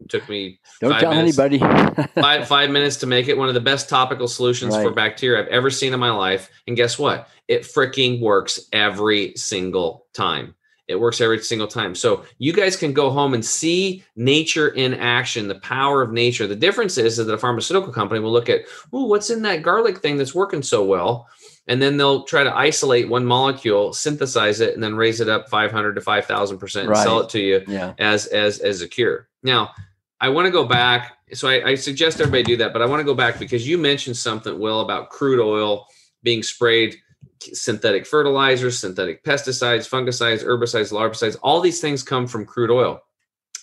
It 0.01 0.09
took 0.09 0.27
me 0.27 0.59
Don't 0.81 0.99
tell 0.99 1.13
minutes, 1.13 1.37
anybody. 1.37 2.09
five 2.19 2.47
five 2.47 2.71
minutes 2.71 2.95
to 2.97 3.05
make 3.05 3.27
it 3.27 3.37
one 3.37 3.47
of 3.47 3.53
the 3.53 3.61
best 3.61 3.87
topical 3.87 4.27
solutions 4.27 4.75
right. 4.75 4.81
for 4.81 4.91
bacteria 4.91 5.43
I've 5.43 5.49
ever 5.49 5.69
seen 5.69 5.93
in 5.93 5.99
my 5.99 6.09
life. 6.09 6.49
And 6.65 6.75
guess 6.75 6.97
what? 6.97 7.29
It 7.47 7.61
freaking 7.61 8.21
works 8.21 8.59
every 8.73 9.35
single 9.35 10.07
time. 10.15 10.55
It 10.89 10.99
works 10.99 11.21
every 11.21 11.39
single 11.39 11.67
time. 11.67 11.93
So 11.93 12.25
you 12.39 12.51
guys 12.51 12.75
can 12.75 12.93
go 12.93 13.11
home 13.11 13.35
and 13.35 13.45
see 13.45 14.03
nature 14.15 14.69
in 14.69 14.95
action, 14.95 15.47
the 15.47 15.59
power 15.59 16.01
of 16.01 16.11
nature. 16.11 16.47
The 16.47 16.55
difference 16.55 16.97
is, 16.97 17.17
that 17.17 17.31
a 17.31 17.37
pharmaceutical 17.37 17.93
company 17.93 18.19
will 18.19 18.31
look 18.31 18.49
at, 18.49 18.61
oh, 18.91 19.05
what's 19.05 19.29
in 19.29 19.43
that 19.43 19.61
garlic 19.61 19.99
thing 19.99 20.17
that's 20.17 20.33
working 20.33 20.63
so 20.63 20.83
well? 20.83 21.27
And 21.67 21.79
then 21.79 21.97
they'll 21.97 22.23
try 22.23 22.43
to 22.43 22.57
isolate 22.57 23.07
one 23.07 23.23
molecule, 23.23 23.93
synthesize 23.93 24.61
it, 24.61 24.73
and 24.73 24.83
then 24.83 24.95
raise 24.95 25.21
it 25.21 25.29
up 25.29 25.47
500 25.47 25.93
to 25.93 26.01
5,000 26.01 26.57
percent 26.57 26.87
and 26.87 26.97
sell 26.97 27.19
it 27.19 27.29
to 27.29 27.39
you 27.39 27.63
yeah. 27.67 27.93
as 27.99 28.25
as 28.25 28.57
as 28.59 28.81
a 28.81 28.87
cure. 28.87 29.29
Now, 29.43 29.69
I 30.19 30.29
want 30.29 30.47
to 30.47 30.51
go 30.51 30.65
back. 30.65 31.17
So 31.33 31.47
I, 31.47 31.69
I 31.69 31.75
suggest 31.75 32.19
everybody 32.19 32.41
do 32.41 32.57
that, 32.57 32.73
but 32.73 32.81
I 32.81 32.87
want 32.87 33.01
to 33.01 33.03
go 33.03 33.13
back 33.13 33.37
because 33.37 33.67
you 33.67 33.77
mentioned 33.77 34.17
something, 34.17 34.57
Will, 34.57 34.81
about 34.81 35.11
crude 35.11 35.39
oil 35.39 35.85
being 36.23 36.41
sprayed 36.41 36.97
synthetic 37.41 38.05
fertilizers, 38.05 38.79
synthetic 38.79 39.23
pesticides, 39.23 39.89
fungicides, 39.89 40.43
herbicides, 40.43 40.91
larvicides, 40.91 41.37
all 41.41 41.61
these 41.61 41.81
things 41.81 42.03
come 42.03 42.27
from 42.27 42.45
crude 42.45 42.71
oil. 42.71 43.01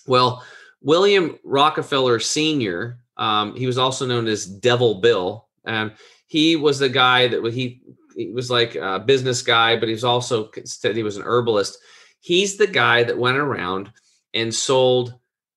Well, 0.05 0.43
William 0.81 1.37
Rockefeller 1.43 2.19
Sr., 2.19 2.99
um, 3.17 3.55
he 3.55 3.65
was 3.65 3.77
also 3.77 4.05
known 4.05 4.27
as 4.27 4.45
Devil 4.45 4.95
Bill. 4.95 5.47
and 5.65 5.91
he 6.27 6.55
was 6.55 6.77
the 6.77 6.89
guy 6.89 7.27
that 7.27 7.53
he, 7.53 7.81
he 8.15 8.31
was 8.31 8.51
like 8.51 8.75
a 8.75 8.99
business 8.99 9.41
guy, 9.41 9.77
but 9.77 9.87
he 9.87 9.93
was 9.93 10.03
also 10.03 10.51
said 10.65 10.95
he 10.95 11.03
was 11.03 11.17
an 11.17 11.23
herbalist. 11.23 11.77
He's 12.19 12.57
the 12.57 12.67
guy 12.67 13.03
that 13.03 13.17
went 13.17 13.37
around 13.37 13.91
and 14.33 14.53
sold 14.53 15.13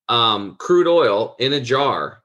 um, 0.07 0.55
crude 0.57 0.87
oil 0.87 1.35
in 1.39 1.53
a 1.53 1.59
jar 1.59 2.20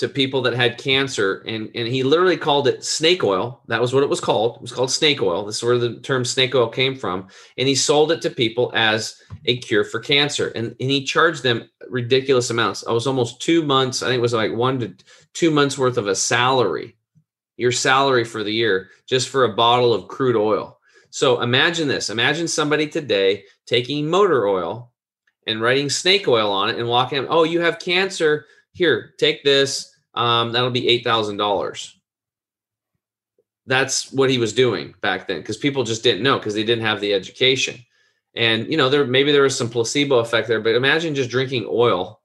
to 0.00 0.08
people 0.08 0.40
that 0.40 0.54
had 0.54 0.78
cancer 0.78 1.44
and 1.46 1.70
and 1.74 1.86
he 1.86 2.02
literally 2.02 2.38
called 2.38 2.66
it 2.66 2.82
snake 2.82 3.22
oil. 3.22 3.60
That 3.68 3.82
was 3.82 3.92
what 3.92 4.02
it 4.02 4.08
was 4.08 4.20
called. 4.20 4.56
It 4.56 4.62
was 4.62 4.72
called 4.72 4.90
snake 4.90 5.20
oil. 5.20 5.44
This 5.44 5.58
is 5.58 5.62
where 5.62 5.76
the 5.76 6.00
term 6.00 6.24
snake 6.24 6.54
oil 6.54 6.68
came 6.68 6.96
from. 6.96 7.28
And 7.58 7.68
he 7.68 7.74
sold 7.74 8.10
it 8.10 8.22
to 8.22 8.30
people 8.30 8.72
as 8.74 9.14
a 9.44 9.58
cure 9.58 9.84
for 9.84 10.00
cancer. 10.00 10.48
And, 10.54 10.74
and 10.80 10.90
he 10.90 11.04
charged 11.04 11.42
them 11.42 11.68
ridiculous 11.86 12.48
amounts. 12.48 12.82
I 12.86 12.92
was 12.92 13.06
almost 13.06 13.42
two 13.42 13.62
months 13.62 14.02
i 14.02 14.06
think 14.06 14.18
it 14.18 14.22
was 14.22 14.32
like 14.32 14.54
one 14.54 14.80
to 14.80 14.94
two 15.34 15.50
months 15.50 15.76
worth 15.76 15.98
of 15.98 16.08
a 16.08 16.14
salary 16.14 16.96
your 17.60 17.72
salary 17.72 18.24
for 18.24 18.42
the 18.42 18.52
year 18.52 18.88
just 19.06 19.28
for 19.28 19.44
a 19.44 19.54
bottle 19.54 19.92
of 19.92 20.08
crude 20.08 20.34
oil. 20.34 20.78
So 21.10 21.42
imagine 21.42 21.88
this. 21.88 22.08
Imagine 22.08 22.48
somebody 22.48 22.88
today 22.88 23.44
taking 23.66 24.08
motor 24.08 24.48
oil 24.48 24.92
and 25.46 25.60
writing 25.60 25.90
snake 25.90 26.26
oil 26.26 26.50
on 26.50 26.70
it 26.70 26.78
and 26.78 26.88
walking 26.88 27.26
oh 27.28 27.44
you 27.44 27.60
have 27.60 27.78
cancer. 27.78 28.46
Here 28.72 29.12
take 29.18 29.44
this 29.44 29.89
um, 30.14 30.52
that'll 30.52 30.70
be 30.70 30.88
eight 30.88 31.04
thousand 31.04 31.36
dollars. 31.36 31.96
That's 33.66 34.12
what 34.12 34.30
he 34.30 34.38
was 34.38 34.52
doing 34.52 34.94
back 35.00 35.26
then 35.26 35.40
because 35.40 35.56
people 35.56 35.84
just 35.84 36.02
didn't 36.02 36.22
know 36.22 36.38
because 36.38 36.54
they 36.54 36.64
didn't 36.64 36.84
have 36.84 37.00
the 37.00 37.14
education. 37.14 37.78
And 38.34 38.70
you 38.70 38.76
know, 38.76 38.88
there 38.88 39.04
maybe 39.06 39.32
there 39.32 39.42
was 39.42 39.56
some 39.56 39.70
placebo 39.70 40.18
effect 40.18 40.48
there, 40.48 40.60
but 40.60 40.74
imagine 40.74 41.14
just 41.14 41.30
drinking 41.30 41.66
oil 41.68 42.20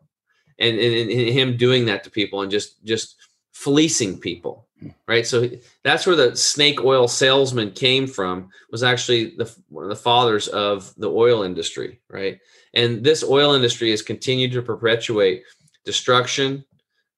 and, 0.59 0.77
and, 0.77 1.11
and 1.11 1.29
him 1.29 1.57
doing 1.57 1.86
that 1.86 2.03
to 2.03 2.09
people 2.09 2.41
and 2.41 2.51
just 2.51 2.83
just 2.86 3.15
fleecing 3.51 4.19
people 4.19 4.67
right 5.07 5.25
so 5.25 5.49
that's 5.83 6.05
where 6.05 6.15
the 6.15 6.36
snake 6.36 6.83
oil 6.83 7.07
salesman 7.07 7.71
came 7.71 8.05
from 8.05 8.49
was 8.69 8.83
actually 8.83 9.33
the 9.38 9.49
one 9.69 9.83
of 9.86 9.89
the 9.89 9.95
fathers 9.95 10.47
of 10.49 10.93
the 10.97 11.09
oil 11.09 11.43
industry 11.43 12.01
right 12.09 12.39
and 12.73 13.03
this 13.03 13.23
oil 13.23 13.53
industry 13.53 13.89
has 13.91 14.01
continued 14.01 14.51
to 14.51 14.61
perpetuate 14.61 15.43
destruction 15.86 16.63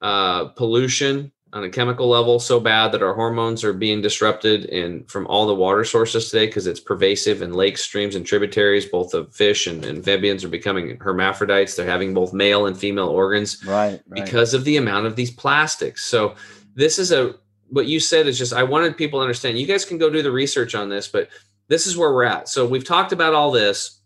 uh, 0.02 0.45
pollution 0.50 1.32
on 1.54 1.64
a 1.64 1.70
chemical 1.70 2.10
level 2.10 2.39
so 2.39 2.60
bad 2.60 2.91
that 2.91 3.02
our 3.02 3.14
hormones 3.14 3.64
are 3.64 3.74
being 3.74 4.02
disrupted 4.02 4.66
in 4.66 5.04
from 5.06 5.26
all 5.28 5.48
the 5.48 5.56
water 5.56 5.84
sources 5.84 6.30
today 6.30 6.45
because 6.45 6.68
it's 6.68 6.80
pervasive 6.80 7.41
in 7.41 7.54
lakes, 7.54 7.84
streams, 7.84 8.16
and 8.16 8.26
tributaries. 8.26 8.86
Both 8.86 9.14
of 9.14 9.34
fish 9.34 9.66
and 9.66 9.86
amphibians 9.86 10.43
are 10.43 10.50
becoming 10.50 10.98
hermaphrodites. 11.00 11.76
They're 11.76 11.86
having 11.86 12.14
both 12.14 12.34
male 12.34 12.66
and 12.66 12.78
female 12.78 13.08
organs, 13.08 13.64
right, 13.66 14.02
right? 14.08 14.26
Because 14.26 14.54
of 14.54 14.66
the 14.66 14.78
amount 14.78 15.06
of 15.06 15.16
these 15.16 15.32
plastics. 15.32 16.06
So 16.06 16.36
this 16.76 17.00
is 17.00 17.12
a 17.12 17.36
what 17.70 17.88
you 17.88 18.00
said 18.00 18.28
is 18.28 18.38
just 18.38 18.54
I 18.54 18.64
wanted 18.64 18.98
people 18.98 19.20
to 19.20 19.24
understand. 19.24 19.58
You 19.58 19.68
guys 19.68 19.86
can 19.86 19.98
go 19.98 20.10
do 20.10 20.22
the 20.22 20.32
research 20.32 20.76
on 20.76 20.89
this, 20.89 21.08
but 21.08 21.30
this 21.70 21.88
is 21.88 21.98
where 21.98 22.14
we're 22.14 22.26
at. 22.26 22.50
So 22.50 22.66
we've 22.66 22.86
talked 22.86 23.14
about 23.14 23.34
all 23.34 23.52
this. 23.52 24.02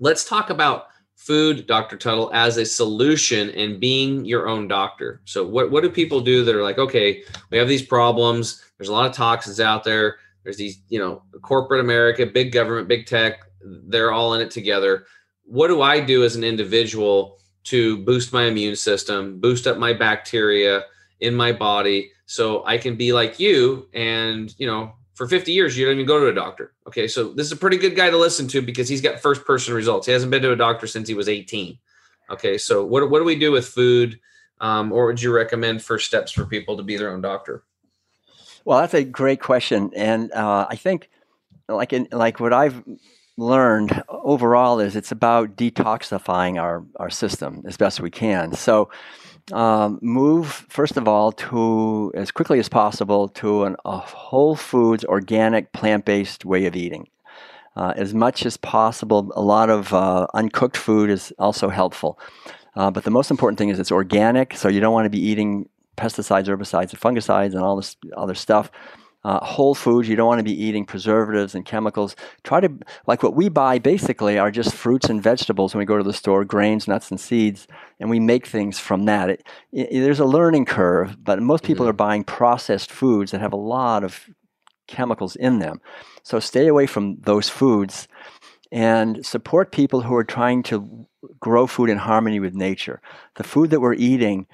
Let's 0.00 0.24
talk 0.24 0.50
about 0.50 0.86
food, 1.22 1.66
Dr. 1.66 1.96
Tuttle, 1.96 2.30
as 2.34 2.56
a 2.56 2.64
solution 2.64 3.50
and 3.50 3.78
being 3.78 4.24
your 4.24 4.48
own 4.48 4.66
doctor. 4.66 5.20
So 5.24 5.46
what, 5.46 5.70
what 5.70 5.82
do 5.82 5.90
people 5.90 6.20
do 6.20 6.44
that 6.44 6.54
are 6.54 6.62
like, 6.62 6.78
okay, 6.78 7.22
we 7.50 7.58
have 7.58 7.68
these 7.68 7.82
problems. 7.82 8.64
There's 8.76 8.88
a 8.88 8.92
lot 8.92 9.08
of 9.08 9.14
toxins 9.14 9.60
out 9.60 9.84
there. 9.84 10.16
There's 10.42 10.56
these, 10.56 10.80
you 10.88 10.98
know, 10.98 11.22
corporate 11.40 11.80
America, 11.80 12.26
big 12.26 12.50
government, 12.50 12.88
big 12.88 13.06
tech, 13.06 13.40
they're 13.64 14.12
all 14.12 14.34
in 14.34 14.40
it 14.40 14.50
together. 14.50 15.06
What 15.44 15.68
do 15.68 15.82
I 15.82 16.00
do 16.00 16.24
as 16.24 16.34
an 16.34 16.44
individual 16.44 17.38
to 17.64 17.98
boost 17.98 18.32
my 18.32 18.46
immune 18.46 18.74
system, 18.74 19.38
boost 19.38 19.66
up 19.66 19.78
my 19.78 19.92
bacteria 19.92 20.82
in 21.20 21.34
my 21.34 21.52
body 21.52 22.10
so 22.26 22.64
I 22.66 22.78
can 22.78 22.96
be 22.96 23.12
like 23.12 23.38
you 23.38 23.88
and, 23.94 24.52
you 24.58 24.66
know, 24.66 24.94
for 25.14 25.28
50 25.28 25.52
years 25.52 25.76
you 25.76 25.84
don't 25.84 25.94
even 25.94 26.06
go 26.06 26.20
to 26.20 26.28
a 26.28 26.34
doctor. 26.34 26.72
Okay 26.86 27.08
so 27.08 27.32
this 27.32 27.46
is 27.46 27.52
a 27.52 27.56
pretty 27.56 27.76
good 27.76 27.96
guy 27.96 28.10
to 28.10 28.16
listen 28.16 28.48
to 28.48 28.62
because 28.62 28.88
he's 28.88 29.00
got 29.00 29.20
first 29.20 29.44
person 29.44 29.74
results. 29.74 30.06
He 30.06 30.12
hasn't 30.12 30.30
been 30.30 30.42
to 30.42 30.52
a 30.52 30.56
doctor 30.56 30.86
since 30.86 31.08
he 31.08 31.14
was 31.14 31.28
18 31.28 31.78
okay 32.30 32.56
so 32.56 32.84
what, 32.84 33.08
what 33.10 33.18
do 33.18 33.24
we 33.24 33.38
do 33.38 33.52
with 33.52 33.66
food? 33.66 34.18
Um, 34.60 34.92
or 34.92 35.06
would 35.06 35.20
you 35.20 35.34
recommend 35.34 35.82
first 35.82 36.06
steps 36.06 36.30
for 36.30 36.46
people 36.46 36.76
to 36.76 36.82
be 36.82 36.96
their 36.96 37.12
own 37.12 37.20
doctor? 37.20 37.64
Well 38.64 38.78
that's 38.78 38.94
a 38.94 39.04
great 39.04 39.40
question. 39.40 39.90
And 39.94 40.32
uh, 40.32 40.66
i 40.70 40.76
think 40.76 41.10
like 41.68 41.92
in 41.92 42.08
like 42.12 42.40
what 42.40 42.52
i've 42.52 42.82
learned 43.36 44.02
overall 44.08 44.78
is 44.78 44.94
it's 44.94 45.12
about 45.12 45.56
detoxifying 45.56 46.60
our 46.60 46.84
our 46.96 47.10
system 47.10 47.62
as 47.66 47.76
best 47.76 48.00
we 48.00 48.10
can. 48.10 48.52
So 48.52 48.90
um, 49.52 49.98
move 50.02 50.66
first 50.68 50.96
of 50.96 51.06
all 51.06 51.32
to 51.32 52.12
as 52.14 52.30
quickly 52.30 52.58
as 52.58 52.68
possible 52.68 53.28
to 53.28 53.64
an, 53.64 53.76
a 53.84 53.98
whole 53.98 54.56
foods, 54.56 55.04
organic, 55.04 55.72
plant 55.72 56.04
based 56.04 56.44
way 56.44 56.66
of 56.66 56.76
eating. 56.76 57.08
Uh, 57.74 57.92
as 57.96 58.12
much 58.12 58.44
as 58.44 58.56
possible, 58.56 59.32
a 59.34 59.40
lot 59.40 59.70
of 59.70 59.94
uh, 59.94 60.26
uncooked 60.34 60.76
food 60.76 61.08
is 61.08 61.32
also 61.38 61.68
helpful. 61.70 62.18
Uh, 62.76 62.90
but 62.90 63.04
the 63.04 63.10
most 63.10 63.30
important 63.30 63.58
thing 63.58 63.68
is 63.68 63.78
it's 63.78 63.92
organic, 63.92 64.54
so 64.54 64.68
you 64.68 64.80
don't 64.80 64.92
want 64.92 65.06
to 65.06 65.10
be 65.10 65.20
eating 65.20 65.68
pesticides, 65.96 66.46
herbicides, 66.46 66.90
and 66.90 67.00
fungicides, 67.00 67.52
and 67.52 67.60
all 67.60 67.76
this 67.76 67.96
other 68.16 68.34
stuff. 68.34 68.70
Uh, 69.24 69.38
whole 69.44 69.74
foods. 69.74 70.08
You 70.08 70.16
don't 70.16 70.26
want 70.26 70.40
to 70.40 70.44
be 70.44 70.64
eating 70.64 70.84
preservatives 70.84 71.54
and 71.54 71.64
chemicals. 71.64 72.16
Try 72.42 72.60
to, 72.60 72.72
like 73.06 73.22
what 73.22 73.36
we 73.36 73.48
buy 73.48 73.78
basically 73.78 74.36
are 74.36 74.50
just 74.50 74.74
fruits 74.74 75.08
and 75.08 75.22
vegetables 75.22 75.74
when 75.74 75.78
we 75.78 75.84
go 75.84 75.96
to 75.96 76.02
the 76.02 76.12
store, 76.12 76.44
grains, 76.44 76.88
nuts, 76.88 77.10
and 77.10 77.20
seeds, 77.20 77.68
and 78.02 78.10
we 78.10 78.18
make 78.20 78.46
things 78.46 78.80
from 78.80 79.04
that. 79.04 79.30
It, 79.30 79.46
it, 79.72 80.00
there's 80.00 80.20
a 80.20 80.24
learning 80.24 80.66
curve, 80.66 81.16
but 81.24 81.40
most 81.40 81.62
people 81.62 81.86
Mhm. 81.86 81.90
are 81.90 81.92
buying 81.94 82.24
processed 82.24 82.90
foods 82.90 83.30
that 83.30 83.40
have 83.40 83.52
a 83.52 83.56
lot 83.56 84.02
of 84.02 84.28
chemicals 84.88 85.36
in 85.36 85.60
them. 85.60 85.80
So 86.24 86.40
stay 86.40 86.66
away 86.66 86.86
from 86.86 87.16
those 87.20 87.48
foods 87.48 88.08
and 88.72 89.24
support 89.24 89.70
people 89.70 90.00
who 90.02 90.14
are 90.16 90.24
trying 90.24 90.64
to 90.64 91.06
grow 91.38 91.68
food 91.68 91.90
in 91.90 91.98
harmony 91.98 92.40
with 92.40 92.54
nature. 92.54 93.00
The 93.36 93.44
food 93.44 93.70
that 93.70 93.80
we're 93.80 93.94
eating 93.94 94.46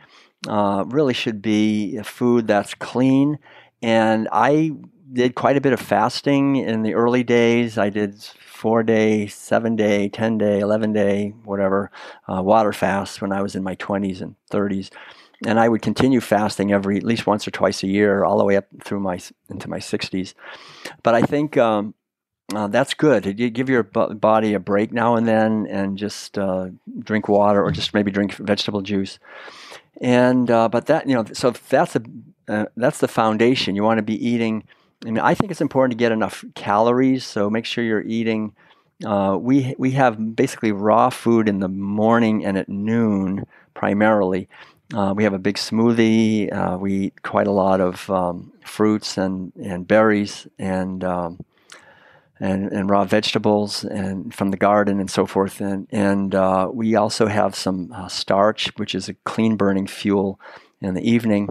uh, 0.46 0.84
really 0.86 1.14
should 1.14 1.40
be 1.40 1.96
a 1.96 2.04
food 2.04 2.46
that's 2.46 2.74
clean. 2.74 3.38
And 3.82 4.28
I 4.30 4.72
did 5.12 5.34
quite 5.34 5.56
a 5.56 5.60
bit 5.60 5.72
of 5.72 5.80
fasting 5.80 6.56
in 6.56 6.82
the 6.82 6.94
early 6.94 7.22
days. 7.22 7.78
I 7.78 7.90
did 7.90 8.22
four 8.22 8.82
day, 8.82 9.26
seven 9.26 9.76
day, 9.76 10.08
10 10.08 10.38
day, 10.38 10.60
11 10.60 10.92
day, 10.92 11.32
whatever, 11.44 11.90
uh, 12.28 12.42
water 12.42 12.72
fast 12.72 13.22
when 13.22 13.32
I 13.32 13.40
was 13.40 13.54
in 13.54 13.62
my 13.62 13.76
20s 13.76 14.20
and 14.20 14.34
30s. 14.50 14.90
And 15.46 15.60
I 15.60 15.68
would 15.68 15.82
continue 15.82 16.20
fasting 16.20 16.72
every 16.72 16.96
at 16.96 17.04
least 17.04 17.26
once 17.26 17.46
or 17.46 17.52
twice 17.52 17.84
a 17.84 17.86
year, 17.86 18.24
all 18.24 18.38
the 18.38 18.44
way 18.44 18.56
up 18.56 18.66
through 18.82 18.98
my 19.00 19.20
into 19.48 19.70
my 19.70 19.78
60s. 19.78 20.34
But 21.04 21.14
I 21.14 21.22
think 21.22 21.56
um, 21.56 21.94
uh, 22.54 22.66
that's 22.66 22.94
good. 22.94 23.38
You 23.38 23.50
give 23.50 23.68
your 23.68 23.84
bo- 23.84 24.14
body 24.14 24.54
a 24.54 24.58
break 24.58 24.92
now 24.92 25.14
and 25.14 25.28
then, 25.28 25.66
and 25.68 25.96
just 25.96 26.38
uh, 26.38 26.68
drink 26.98 27.28
water, 27.28 27.62
or 27.62 27.70
just 27.70 27.94
maybe 27.94 28.10
drink 28.10 28.34
vegetable 28.34 28.80
juice. 28.80 29.20
And 30.00 30.50
uh, 30.50 30.68
but 30.68 30.86
that 30.86 31.08
you 31.08 31.14
know, 31.14 31.24
so 31.32 31.50
that's 31.50 31.94
a 31.94 32.02
uh, 32.48 32.66
that's 32.76 32.98
the 32.98 33.08
foundation. 33.08 33.76
You 33.76 33.84
want 33.84 33.98
to 33.98 34.02
be 34.02 34.26
eating. 34.26 34.64
I 35.04 35.10
mean, 35.10 35.18
I 35.18 35.34
think 35.34 35.50
it's 35.50 35.60
important 35.60 35.92
to 35.92 36.02
get 36.02 36.12
enough 36.12 36.44
calories. 36.54 37.24
So 37.24 37.48
make 37.48 37.64
sure 37.64 37.84
you're 37.84 38.02
eating. 38.02 38.54
Uh, 39.04 39.38
we 39.40 39.74
we 39.78 39.92
have 39.92 40.34
basically 40.34 40.72
raw 40.72 41.08
food 41.08 41.48
in 41.48 41.60
the 41.60 41.68
morning 41.68 42.44
and 42.44 42.58
at 42.58 42.68
noon 42.68 43.46
primarily. 43.74 44.48
Uh, 44.92 45.12
we 45.14 45.22
have 45.22 45.34
a 45.34 45.38
big 45.38 45.56
smoothie. 45.56 46.52
Uh, 46.52 46.78
we 46.78 46.94
eat 46.94 47.22
quite 47.22 47.46
a 47.46 47.52
lot 47.52 47.80
of 47.80 48.08
um, 48.10 48.52
fruits 48.64 49.18
and, 49.18 49.52
and 49.56 49.86
berries 49.86 50.48
and 50.58 51.04
um, 51.04 51.38
and, 52.40 52.72
and 52.72 52.88
raw 52.88 53.04
vegetables 53.04 53.84
and 53.84 54.34
from 54.34 54.50
the 54.50 54.56
garden 54.56 55.00
and 55.00 55.10
so 55.10 55.26
forth. 55.26 55.60
And, 55.60 55.86
and 55.90 56.34
uh, 56.34 56.70
we 56.72 56.94
also 56.94 57.26
have 57.26 57.54
some 57.54 57.92
uh, 57.92 58.08
starch, 58.08 58.68
which 58.76 58.94
is 58.94 59.08
a 59.08 59.14
clean 59.24 59.56
burning 59.56 59.86
fuel 59.86 60.40
in 60.80 60.94
the 60.94 61.08
evening. 61.08 61.48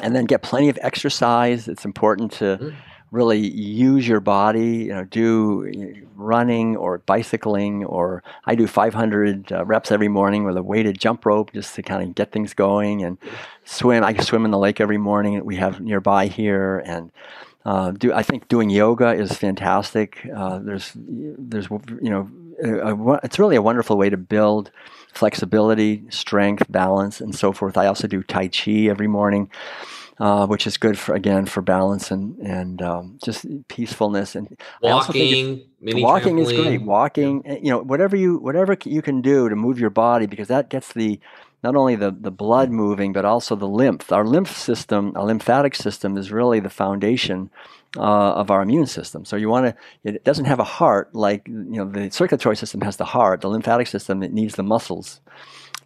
And 0.00 0.16
then 0.16 0.24
get 0.24 0.42
plenty 0.42 0.68
of 0.68 0.78
exercise. 0.82 1.68
It's 1.68 1.84
important 1.84 2.32
to 2.32 2.58
Mm. 2.60 2.74
really 3.10 3.38
use 3.38 4.08
your 4.08 4.20
body. 4.20 4.84
You 4.86 4.94
know, 4.94 5.04
do 5.04 5.70
running 6.16 6.76
or 6.76 6.98
bicycling, 6.98 7.84
or 7.84 8.22
I 8.46 8.54
do 8.54 8.66
500 8.66 9.52
uh, 9.52 9.64
reps 9.66 9.92
every 9.92 10.08
morning 10.08 10.44
with 10.44 10.56
a 10.56 10.62
weighted 10.62 10.98
jump 10.98 11.26
rope 11.26 11.52
just 11.52 11.74
to 11.74 11.82
kind 11.82 12.02
of 12.02 12.14
get 12.14 12.32
things 12.32 12.54
going. 12.54 13.02
And 13.04 13.18
swim. 13.64 14.02
I 14.02 14.14
swim 14.16 14.44
in 14.44 14.50
the 14.50 14.58
lake 14.58 14.80
every 14.80 14.98
morning 14.98 15.34
that 15.34 15.44
we 15.44 15.56
have 15.56 15.80
nearby 15.80 16.26
here, 16.26 16.82
and 16.86 17.12
uh, 17.64 17.90
do 17.92 18.12
I 18.12 18.22
think 18.22 18.48
doing 18.48 18.70
yoga 18.70 19.12
is 19.12 19.32
fantastic. 19.34 20.26
Uh, 20.34 20.58
there's 20.58 20.92
there's 20.96 21.68
you 21.70 22.10
know 22.10 22.30
a, 22.64 22.94
a, 22.94 23.20
it's 23.22 23.38
really 23.38 23.56
a 23.56 23.62
wonderful 23.62 23.96
way 23.98 24.08
to 24.10 24.16
build 24.16 24.70
flexibility, 25.12 26.04
strength, 26.10 26.64
balance, 26.70 27.20
and 27.20 27.34
so 27.34 27.52
forth. 27.52 27.76
I 27.76 27.86
also 27.86 28.06
do 28.08 28.22
Tai 28.22 28.48
Chi 28.48 28.72
every 28.88 29.06
morning, 29.08 29.50
uh, 30.18 30.46
which 30.46 30.66
is 30.66 30.76
good 30.76 30.98
for 30.98 31.14
again 31.14 31.46
for 31.46 31.60
balance 31.62 32.10
and 32.10 32.36
and 32.38 32.82
um, 32.82 33.18
just 33.24 33.44
peacefulness. 33.68 34.34
And 34.34 34.56
I 34.82 34.90
also 34.90 35.12
think 35.12 35.32
it's- 35.32 35.68
Walking, 35.84 36.02
walking 36.02 36.38
is 36.38 36.48
great. 36.62 36.82
Walking, 36.82 37.42
eh, 37.46 37.58
you 37.62 37.70
know, 37.70 37.78
whatever 37.82 38.16
you 38.16 38.38
whatever 38.38 38.76
you 38.84 39.02
can 39.02 39.20
do 39.20 39.48
to 39.48 39.56
move 39.56 39.78
your 39.80 39.90
body 39.90 40.26
because 40.26 40.48
that 40.48 40.68
gets 40.70 40.92
the 40.92 41.18
not 41.62 41.76
only 41.76 41.96
the, 41.96 42.10
the 42.10 42.30
blood 42.30 42.70
moving 42.70 43.12
but 43.12 43.24
also 43.24 43.54
the 43.56 43.68
lymph. 43.68 44.10
Our 44.12 44.24
lymph 44.24 44.56
system, 44.56 45.12
our 45.16 45.24
lymphatic 45.24 45.74
system, 45.74 46.16
is 46.16 46.32
really 46.32 46.60
the 46.60 46.70
foundation 46.70 47.50
uh, 47.96 48.32
of 48.32 48.50
our 48.50 48.62
immune 48.62 48.86
system. 48.86 49.24
So 49.24 49.36
you 49.36 49.48
want 49.48 49.66
to. 49.66 49.74
It 50.04 50.24
doesn't 50.24 50.46
have 50.46 50.60
a 50.60 50.64
heart 50.64 51.14
like 51.14 51.46
you 51.46 51.54
know 51.54 51.88
the 51.88 52.10
circulatory 52.10 52.56
system 52.56 52.80
has 52.82 52.96
the 52.96 53.04
heart. 53.04 53.40
The 53.40 53.48
lymphatic 53.48 53.86
system 53.86 54.22
it 54.22 54.32
needs 54.32 54.54
the 54.54 54.62
muscles 54.62 55.20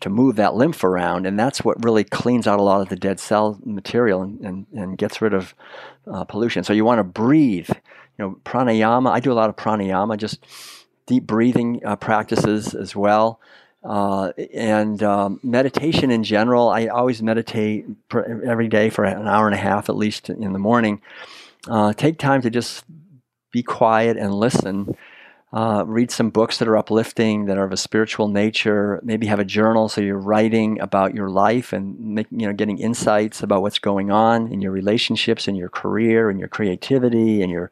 to 0.00 0.10
move 0.10 0.36
that 0.36 0.54
lymph 0.54 0.84
around, 0.84 1.26
and 1.26 1.38
that's 1.38 1.64
what 1.64 1.82
really 1.84 2.04
cleans 2.04 2.46
out 2.46 2.58
a 2.58 2.62
lot 2.62 2.80
of 2.80 2.88
the 2.88 2.96
dead 2.96 3.18
cell 3.18 3.58
material 3.64 4.22
and, 4.22 4.40
and, 4.40 4.66
and 4.72 4.98
gets 4.98 5.22
rid 5.22 5.32
of 5.32 5.54
uh, 6.10 6.24
pollution. 6.24 6.64
So 6.64 6.72
you 6.72 6.84
want 6.84 6.98
to 6.98 7.04
breathe. 7.04 7.70
You 8.18 8.24
know, 8.24 8.40
pranayama. 8.44 9.10
I 9.10 9.20
do 9.20 9.32
a 9.32 9.34
lot 9.34 9.50
of 9.50 9.56
pranayama, 9.56 10.16
just 10.16 10.46
deep 11.06 11.24
breathing 11.24 11.82
uh, 11.84 11.96
practices 11.96 12.74
as 12.74 12.96
well. 12.96 13.40
Uh, 13.86 14.32
and 14.52 15.00
um, 15.04 15.38
meditation 15.44 16.10
in 16.10 16.24
general, 16.24 16.68
I 16.68 16.88
always 16.88 17.22
meditate 17.22 17.86
every 18.12 18.66
day 18.66 18.90
for 18.90 19.04
an 19.04 19.28
hour 19.28 19.46
and 19.46 19.54
a 19.54 19.58
half 19.58 19.88
at 19.88 19.96
least 19.96 20.28
in 20.28 20.52
the 20.52 20.58
morning. 20.58 21.00
Uh, 21.68 21.92
take 21.92 22.18
time 22.18 22.42
to 22.42 22.50
just 22.50 22.84
be 23.52 23.62
quiet 23.62 24.16
and 24.16 24.34
listen. 24.34 24.96
Uh, 25.52 25.84
read 25.86 26.10
some 26.10 26.30
books 26.30 26.58
that 26.58 26.66
are 26.66 26.76
uplifting, 26.76 27.46
that 27.46 27.56
are 27.56 27.64
of 27.64 27.72
a 27.72 27.76
spiritual 27.76 28.26
nature. 28.26 29.00
Maybe 29.04 29.28
have 29.28 29.38
a 29.38 29.44
journal 29.44 29.88
so 29.88 30.00
you're 30.00 30.18
writing 30.18 30.80
about 30.80 31.14
your 31.14 31.30
life 31.30 31.72
and 31.72 31.98
make, 32.00 32.26
you 32.32 32.48
know 32.48 32.52
getting 32.52 32.78
insights 32.78 33.44
about 33.44 33.62
what's 33.62 33.78
going 33.78 34.10
on 34.10 34.52
in 34.52 34.60
your 34.60 34.72
relationships, 34.72 35.46
in 35.46 35.54
your 35.54 35.68
career, 35.68 36.28
in 36.28 36.40
your 36.40 36.48
creativity, 36.48 37.40
and 37.40 37.52
your 37.52 37.70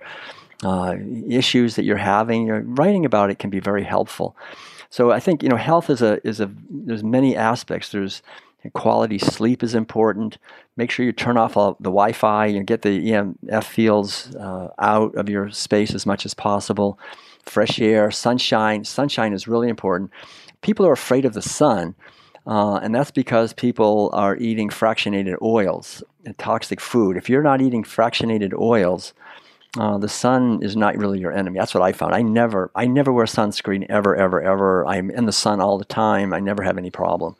uh, 0.62 0.94
issues 1.28 1.74
that 1.74 1.84
you're 1.84 1.96
having. 1.96 2.46
You 2.46 2.52
know, 2.52 2.58
writing 2.64 3.04
about 3.04 3.30
it 3.30 3.40
can 3.40 3.50
be 3.50 3.60
very 3.60 3.82
helpful. 3.82 4.36
So 4.94 5.10
I 5.10 5.18
think 5.18 5.42
you 5.42 5.48
know 5.48 5.56
health 5.56 5.90
is 5.90 6.02
a 6.02 6.24
is 6.24 6.38
a 6.38 6.48
there's 6.70 7.02
many 7.02 7.34
aspects. 7.34 7.88
There's 7.88 8.22
quality 8.74 9.18
sleep 9.18 9.64
is 9.64 9.74
important. 9.74 10.38
Make 10.76 10.92
sure 10.92 11.04
you 11.04 11.10
turn 11.10 11.36
off 11.36 11.56
all 11.56 11.72
the 11.80 11.90
Wi-Fi 11.90 12.46
and 12.46 12.64
get 12.64 12.82
the 12.82 13.10
EMF 13.10 13.64
fields 13.64 14.36
uh, 14.36 14.68
out 14.78 15.16
of 15.16 15.28
your 15.28 15.50
space 15.50 15.94
as 15.96 16.06
much 16.06 16.24
as 16.24 16.32
possible. 16.32 16.96
Fresh 17.42 17.80
air, 17.80 18.12
sunshine. 18.12 18.84
Sunshine 18.84 19.32
is 19.32 19.48
really 19.48 19.68
important. 19.68 20.12
People 20.60 20.86
are 20.86 20.92
afraid 20.92 21.24
of 21.24 21.34
the 21.34 21.42
sun, 21.42 21.96
uh, 22.46 22.76
and 22.76 22.94
that's 22.94 23.10
because 23.10 23.52
people 23.52 24.10
are 24.12 24.36
eating 24.36 24.68
fractionated 24.68 25.34
oils 25.42 26.04
and 26.24 26.38
toxic 26.38 26.80
food. 26.80 27.16
If 27.16 27.28
you're 27.28 27.42
not 27.42 27.60
eating 27.60 27.82
fractionated 27.82 28.56
oils, 28.56 29.12
uh, 29.78 29.98
the 29.98 30.08
sun 30.08 30.60
is 30.62 30.76
not 30.76 30.96
really 30.96 31.18
your 31.18 31.32
enemy. 31.32 31.58
That's 31.58 31.74
what 31.74 31.82
I 31.82 31.92
found. 31.92 32.14
I 32.14 32.22
never, 32.22 32.70
I 32.74 32.86
never 32.86 33.12
wear 33.12 33.26
sunscreen 33.26 33.86
ever, 33.88 34.14
ever, 34.14 34.40
ever. 34.40 34.86
I'm 34.86 35.10
in 35.10 35.26
the 35.26 35.32
sun 35.32 35.60
all 35.60 35.78
the 35.78 35.84
time. 35.84 36.32
I 36.32 36.40
never 36.40 36.62
have 36.62 36.78
any 36.78 36.90
problem. 36.90 37.36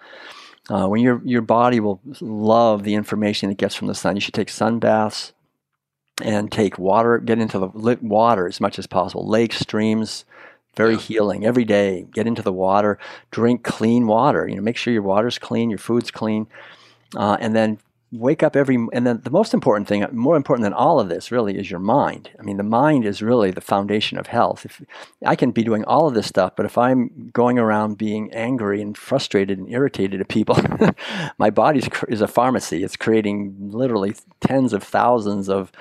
Uh, 0.71 0.87
when 0.87 1.03
your 1.03 1.21
your 1.25 1.43
body 1.43 1.79
will 1.79 2.01
love 2.21 2.85
the 2.85 2.95
information 2.95 3.51
it 3.51 3.59
gets 3.59 3.75
from 3.75 3.87
the 3.87 3.95
sun, 3.95 4.17
you 4.17 4.21
should 4.21 4.35
take 4.35 4.49
sun 4.49 4.79
baths 4.79 5.33
and 6.23 6.51
take 6.51 6.79
water. 6.79 7.19
Get 7.19 7.39
into 7.39 7.59
the 7.59 7.69
lit 7.75 8.03
water 8.03 8.47
as 8.49 8.61
much 8.61 8.79
as 8.79 8.87
possible. 8.87 9.29
Lakes, 9.29 9.59
streams, 9.59 10.25
very 10.75 10.95
Yeah. 10.95 11.01
healing 11.01 11.45
every 11.45 11.65
day. 11.65 12.07
Get 12.13 12.27
into 12.27 12.43
the 12.43 12.53
water. 12.53 12.99
Drink 13.31 13.63
clean 13.63 14.07
water. 14.07 14.49
You 14.49 14.57
know, 14.57 14.63
make 14.63 14.77
sure 14.77 14.93
your 14.93 15.03
water's 15.03 15.39
clean, 15.39 15.69
your 15.71 15.79
food's 15.79 16.11
clean, 16.11 16.47
uh, 17.15 17.37
and 17.41 17.55
then 17.55 17.79
wake 18.15 18.43
up 18.43 18.55
every 18.55 18.77
and 18.93 19.07
then 19.07 19.21
the 19.25 19.31
most 19.31 19.53
important 19.53 19.89
thing 19.89 20.07
more 20.13 20.37
important 20.37 20.63
than 20.65 20.73
all 20.73 21.01
of 21.01 21.09
this 21.09 21.33
really 21.33 21.59
is 21.59 21.71
your 21.71 21.81
mind. 21.81 22.31
I 22.39 22.43
mean 22.43 22.57
the 22.57 22.63
mind 22.63 23.05
is 23.05 23.23
really 23.23 23.51
the 23.51 23.61
foundation 23.61 24.19
of 24.19 24.29
health. 24.29 24.65
If 24.65 24.83
i 25.27 25.35
can 25.35 25.51
be 25.51 25.65
doing 25.65 25.85
all 25.85 26.07
of 26.07 26.15
this 26.15 26.27
stuff 26.27 26.55
but 26.57 26.67
if 26.67 26.79
i'm 26.79 27.31
going 27.33 27.59
around 27.59 27.99
being 27.99 28.33
angry 28.33 28.81
and 28.81 28.97
frustrated 28.97 29.59
and 29.59 29.71
irritated 29.71 30.21
at 30.21 30.29
people 30.29 30.57
my 31.39 31.51
body 31.51 31.83
is 32.09 32.21
a 32.21 32.29
pharmacy. 32.29 32.83
It's 32.85 32.97
creating 32.97 33.71
literally 33.73 34.15
tens 34.41 34.73
of 34.73 34.83
thousands 34.83 35.49
of 35.49 35.73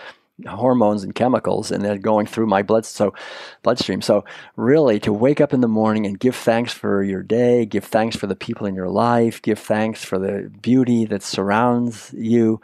hormones 0.47 1.03
and 1.03 1.13
chemicals 1.13 1.71
and 1.71 1.85
they're 1.85 1.97
going 1.97 2.25
through 2.25 2.47
my 2.47 2.63
blood 2.63 2.85
so 2.85 3.13
bloodstream 3.61 4.01
so 4.01 4.25
really 4.55 4.99
to 4.99 5.13
wake 5.13 5.39
up 5.39 5.53
in 5.53 5.61
the 5.61 5.67
morning 5.67 6.07
and 6.07 6.19
give 6.19 6.35
thanks 6.35 6.73
for 6.73 7.03
your 7.03 7.21
day 7.21 7.65
give 7.67 7.85
thanks 7.85 8.15
for 8.15 8.25
the 8.25 8.35
people 8.35 8.65
in 8.65 8.73
your 8.73 8.89
life 8.89 9.41
give 9.43 9.59
thanks 9.59 10.03
for 10.03 10.17
the 10.17 10.51
beauty 10.61 11.05
that 11.05 11.21
surrounds 11.21 12.13
you 12.17 12.59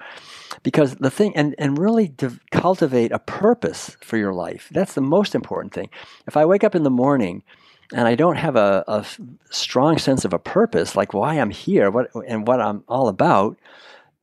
because 0.63 0.95
the 0.95 1.11
thing 1.11 1.36
and, 1.36 1.53
and 1.59 1.78
really 1.78 2.09
to 2.09 2.39
cultivate 2.51 3.11
a 3.11 3.20
purpose 3.20 3.95
for 4.01 4.17
your 4.17 4.34
life 4.34 4.67
that's 4.72 4.95
the 4.95 5.01
most 5.01 5.36
important 5.36 5.72
thing 5.72 5.89
if 6.26 6.36
i 6.36 6.43
wake 6.43 6.63
up 6.63 6.74
in 6.74 6.84
the 6.84 6.89
morning 6.89 7.43
and 7.93 8.07
I 8.07 8.13
don't 8.13 8.36
have 8.36 8.55
a, 8.55 8.84
a 8.88 9.05
strong 9.49 9.97
sense 9.97 10.24
of 10.24 10.32
a 10.32 10.38
purpose, 10.38 10.95
like 10.95 11.13
why 11.13 11.39
I'm 11.39 11.49
here, 11.49 11.89
what 11.89 12.11
and 12.28 12.45
what 12.45 12.61
I'm 12.61 12.84
all 12.88 13.07
about. 13.07 13.57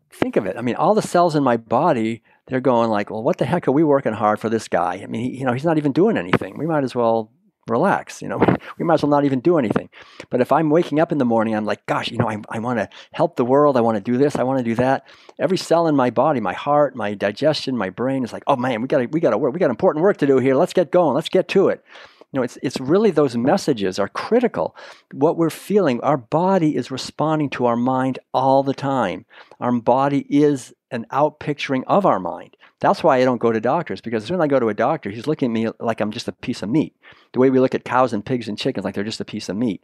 Think 0.09 0.37
of 0.37 0.47
it. 0.47 0.57
I 0.57 0.63
mean, 0.63 0.77
all 0.77 0.95
the 0.95 1.03
cells 1.03 1.35
in 1.35 1.43
my 1.43 1.57
body, 1.57 2.23
they're 2.47 2.61
going 2.61 2.91
like, 2.91 3.11
well, 3.11 3.23
what 3.23 3.39
the 3.39 3.45
heck 3.45 3.67
are 3.67 3.73
we 3.73 3.83
working 3.83 4.13
hard 4.13 4.39
for 4.39 4.49
this 4.49 4.69
guy? 4.69 5.01
I 5.03 5.07
mean, 5.07 5.31
he, 5.31 5.39
you 5.39 5.45
know, 5.45 5.53
he's 5.53 5.65
not 5.65 5.79
even 5.79 5.93
doing 5.93 6.17
anything. 6.17 6.57
We 6.59 6.67
might 6.67 6.85
as 6.85 6.95
well 6.95 7.33
relax. 7.69 8.23
You 8.23 8.29
know, 8.29 8.39
we 8.79 8.85
might 8.85 8.95
as 8.95 9.03
well 9.03 9.11
not 9.11 9.25
even 9.25 9.41
do 9.41 9.59
anything. 9.59 9.89
But 10.31 10.41
if 10.41 10.53
I'm 10.53 10.71
waking 10.71 11.01
up 11.01 11.13
in 11.13 11.19
the 11.19 11.25
morning, 11.25 11.55
I'm 11.55 11.65
like, 11.65 11.85
gosh, 11.87 12.11
you 12.11 12.19
know, 12.19 12.29
I, 12.29 12.39
I 12.49 12.59
want 12.59 12.79
to 12.79 12.89
help 13.13 13.37
the 13.37 13.45
world. 13.45 13.77
I 13.77 13.81
want 13.81 13.97
to 13.97 14.01
do 14.01 14.17
this. 14.17 14.37
I 14.37 14.45
want 14.45 14.59
to 14.59 14.65
do 14.65 14.75
that. 14.77 15.07
Every 15.39 15.59
cell 15.59 15.87
in 15.87 15.97
my 15.97 16.11
body, 16.11 16.41
my 16.41 16.55
heart, 16.55 16.95
my 16.95 17.15
digestion, 17.15 17.77
my 17.77 17.91
brain 17.91 18.25
is 18.25 18.33
like, 18.33 18.45
oh 18.47 18.57
man, 18.57 18.83
we 18.83 18.89
got 18.89 19.11
we 19.11 19.21
got 19.21 19.31
to 19.31 19.39
work. 19.39 19.53
We 19.53 19.61
got 19.61 19.71
important 19.71 20.03
work 20.03 20.19
to 20.19 20.27
do 20.27 20.39
here. 20.39 20.55
Let's 20.55 20.73
get 20.73 20.91
going. 20.91 21.15
Let's 21.15 21.29
get 21.29 21.49
to 21.49 21.69
it. 21.69 21.85
You 22.33 22.41
know, 22.41 22.45
it's 22.45 22.59
it's 22.63 22.81
really 22.81 23.11
those 23.11 23.37
messages 23.37 23.99
are 23.99 24.09
critical. 24.09 24.77
What 25.13 25.37
we're 25.37 25.51
feeling, 25.51 26.01
our 26.01 26.17
body 26.17 26.77
is 26.77 26.91
responding 26.91 27.51
to 27.51 27.67
our 27.67 27.77
mind 27.77 28.19
all 28.35 28.63
the 28.63 28.75
time. 28.75 29.27
Our 29.61 29.73
body 29.73 30.27
is 30.29 30.75
an 30.91 31.07
outpicturing 31.13 31.83
of 31.87 32.07
our 32.07 32.21
mind. 32.21 32.57
That's 32.81 33.03
why 33.03 33.19
I 33.19 33.25
don't 33.25 33.41
go 33.41 33.53
to 33.53 33.61
doctors 33.61 34.01
because 34.01 34.31
as 34.31 34.41
I 34.41 34.47
go 34.47 34.61
to 34.61 34.69
a 34.69 34.75
doctor, 34.75 35.11
he's 35.11 35.27
looking 35.27 35.51
at 35.51 35.55
me 35.55 35.71
like 35.81 36.01
I'm 36.01 36.11
just 36.11 36.29
a 36.29 36.33
piece 36.33 36.63
of 36.63 36.69
meat. 36.69 36.95
The 37.33 37.41
way 37.41 37.51
we 37.51 37.61
look 37.61 37.75
at 37.75 37.85
cows 37.85 38.13
and 38.13 38.25
pigs 38.25 38.49
and 38.49 38.59
chickens, 38.59 38.85
like 38.85 38.95
they're 38.95 39.05
just 39.05 39.21
a 39.21 39.25
piece 39.25 39.49
of 39.49 39.57
meat. 39.57 39.83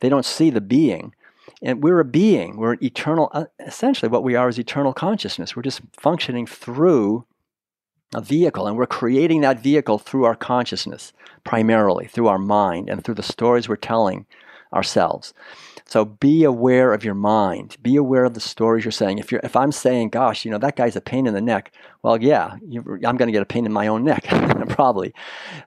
They 0.00 0.08
don't 0.08 0.24
see 0.24 0.50
the 0.50 0.60
being. 0.60 1.14
And 1.62 1.82
we're 1.82 2.00
a 2.00 2.04
being. 2.04 2.56
We're 2.56 2.72
an 2.72 2.84
eternal, 2.84 3.30
uh, 3.32 3.44
essentially, 3.60 4.08
what 4.08 4.24
we 4.24 4.34
are 4.34 4.48
is 4.48 4.58
eternal 4.58 4.92
consciousness. 4.92 5.54
We're 5.54 5.62
just 5.62 5.80
functioning 5.96 6.46
through 6.46 7.24
a 8.14 8.20
vehicle, 8.20 8.66
and 8.66 8.76
we're 8.76 8.86
creating 8.86 9.40
that 9.40 9.62
vehicle 9.62 9.98
through 9.98 10.24
our 10.24 10.34
consciousness, 10.34 11.12
primarily 11.44 12.06
through 12.06 12.28
our 12.28 12.38
mind 12.38 12.90
and 12.90 13.02
through 13.02 13.14
the 13.14 13.22
stories 13.22 13.68
we're 13.68 13.76
telling 13.76 14.26
ourselves. 14.72 15.32
So 15.92 16.06
be 16.06 16.42
aware 16.44 16.94
of 16.94 17.04
your 17.04 17.12
mind. 17.12 17.76
Be 17.82 17.96
aware 17.96 18.24
of 18.24 18.32
the 18.32 18.40
stories 18.40 18.82
you're 18.82 18.92
saying. 18.92 19.18
If 19.18 19.30
you're, 19.30 19.42
if 19.44 19.54
I'm 19.54 19.72
saying, 19.72 20.08
"Gosh, 20.08 20.42
you 20.42 20.50
know 20.50 20.56
that 20.56 20.74
guy's 20.74 20.96
a 20.96 21.02
pain 21.02 21.26
in 21.26 21.34
the 21.34 21.40
neck," 21.42 21.70
well, 22.02 22.16
yeah, 22.22 22.56
I'm 22.62 23.18
going 23.18 23.26
to 23.26 23.30
get 23.30 23.42
a 23.42 23.44
pain 23.44 23.66
in 23.66 23.74
my 23.74 23.88
own 23.88 24.02
neck, 24.02 24.24
probably. 24.70 25.12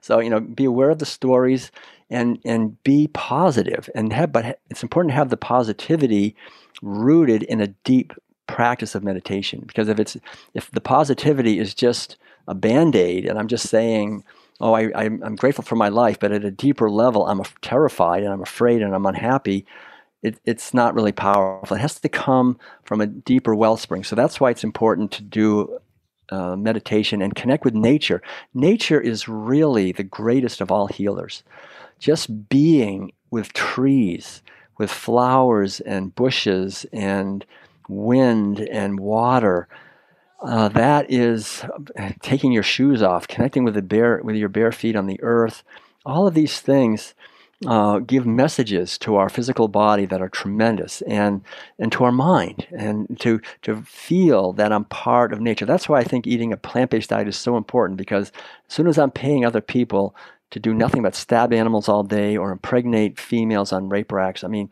So 0.00 0.18
you 0.18 0.28
know, 0.28 0.40
be 0.40 0.64
aware 0.64 0.90
of 0.90 0.98
the 0.98 1.06
stories 1.06 1.70
and 2.10 2.40
and 2.44 2.82
be 2.82 3.06
positive. 3.06 3.88
And 3.94 4.12
have, 4.12 4.32
but 4.32 4.58
it's 4.68 4.82
important 4.82 5.12
to 5.12 5.14
have 5.14 5.30
the 5.30 5.36
positivity 5.36 6.34
rooted 6.82 7.44
in 7.44 7.60
a 7.60 7.68
deep 7.84 8.12
practice 8.48 8.96
of 8.96 9.04
meditation. 9.04 9.62
Because 9.64 9.88
if 9.88 10.00
it's 10.00 10.16
if 10.54 10.72
the 10.72 10.80
positivity 10.80 11.60
is 11.60 11.72
just 11.72 12.16
a 12.48 12.54
band 12.56 12.96
aid, 12.96 13.26
and 13.26 13.38
I'm 13.38 13.46
just 13.46 13.68
saying, 13.68 14.24
oh, 14.60 14.74
I, 14.74 14.90
I'm 15.04 15.36
grateful 15.36 15.62
for 15.62 15.76
my 15.76 15.88
life, 15.88 16.18
but 16.18 16.32
at 16.32 16.44
a 16.44 16.50
deeper 16.50 16.90
level, 16.90 17.28
I'm 17.28 17.42
terrified 17.62 18.24
and 18.24 18.32
I'm 18.32 18.42
afraid 18.42 18.82
and 18.82 18.92
I'm 18.92 19.06
unhappy. 19.06 19.64
It, 20.22 20.40
it's 20.44 20.74
not 20.74 20.94
really 20.94 21.12
powerful. 21.12 21.76
It 21.76 21.80
has 21.80 22.00
to 22.00 22.08
come 22.08 22.58
from 22.84 23.00
a 23.00 23.06
deeper 23.06 23.54
wellspring. 23.54 24.04
So 24.04 24.16
that's 24.16 24.40
why 24.40 24.50
it's 24.50 24.64
important 24.64 25.12
to 25.12 25.22
do 25.22 25.78
uh, 26.30 26.56
meditation 26.56 27.22
and 27.22 27.34
connect 27.34 27.64
with 27.64 27.74
nature. 27.74 28.22
Nature 28.54 29.00
is 29.00 29.28
really 29.28 29.92
the 29.92 30.02
greatest 30.02 30.60
of 30.60 30.72
all 30.72 30.88
healers. 30.88 31.42
Just 31.98 32.48
being 32.48 33.12
with 33.30 33.52
trees, 33.52 34.42
with 34.78 34.90
flowers 34.90 35.80
and 35.80 36.14
bushes 36.14 36.84
and 36.92 37.44
wind 37.88 38.60
and 38.60 38.98
water, 38.98 39.68
uh, 40.42 40.68
that 40.68 41.10
is 41.10 41.64
taking 42.22 42.52
your 42.52 42.62
shoes 42.62 43.02
off, 43.02 43.28
connecting 43.28 43.64
with 43.64 43.74
the 43.74 43.82
bare 43.82 44.20
with 44.22 44.36
your 44.36 44.48
bare 44.48 44.72
feet 44.72 44.96
on 44.96 45.06
the 45.06 45.22
earth. 45.22 45.62
All 46.04 46.26
of 46.26 46.34
these 46.34 46.60
things 46.60 47.14
uh, 47.64 48.00
give 48.00 48.26
messages 48.26 48.98
to 48.98 49.16
our 49.16 49.30
physical 49.30 49.68
body 49.68 50.04
that 50.04 50.20
are 50.20 50.28
tremendous, 50.28 51.00
and 51.02 51.42
and 51.78 51.90
to 51.92 52.04
our 52.04 52.12
mind, 52.12 52.66
and 52.76 53.18
to 53.20 53.40
to 53.62 53.82
feel 53.82 54.52
that 54.54 54.72
I'm 54.72 54.84
part 54.84 55.32
of 55.32 55.40
nature. 55.40 55.64
That's 55.64 55.88
why 55.88 56.00
I 56.00 56.04
think 56.04 56.26
eating 56.26 56.52
a 56.52 56.58
plant-based 56.58 57.10
diet 57.10 57.28
is 57.28 57.36
so 57.36 57.56
important 57.56 57.96
because 57.96 58.30
as 58.68 58.74
soon 58.74 58.86
as 58.86 58.98
I'm 58.98 59.10
paying 59.10 59.44
other 59.44 59.62
people 59.62 60.14
to 60.50 60.60
do 60.60 60.74
nothing 60.74 61.02
but 61.02 61.14
stab 61.14 61.52
animals 61.52 61.88
all 61.88 62.02
day 62.02 62.36
or 62.36 62.52
impregnate 62.52 63.18
females 63.18 63.72
on 63.72 63.88
rape 63.88 64.12
racks, 64.12 64.44
I 64.44 64.48
mean, 64.48 64.70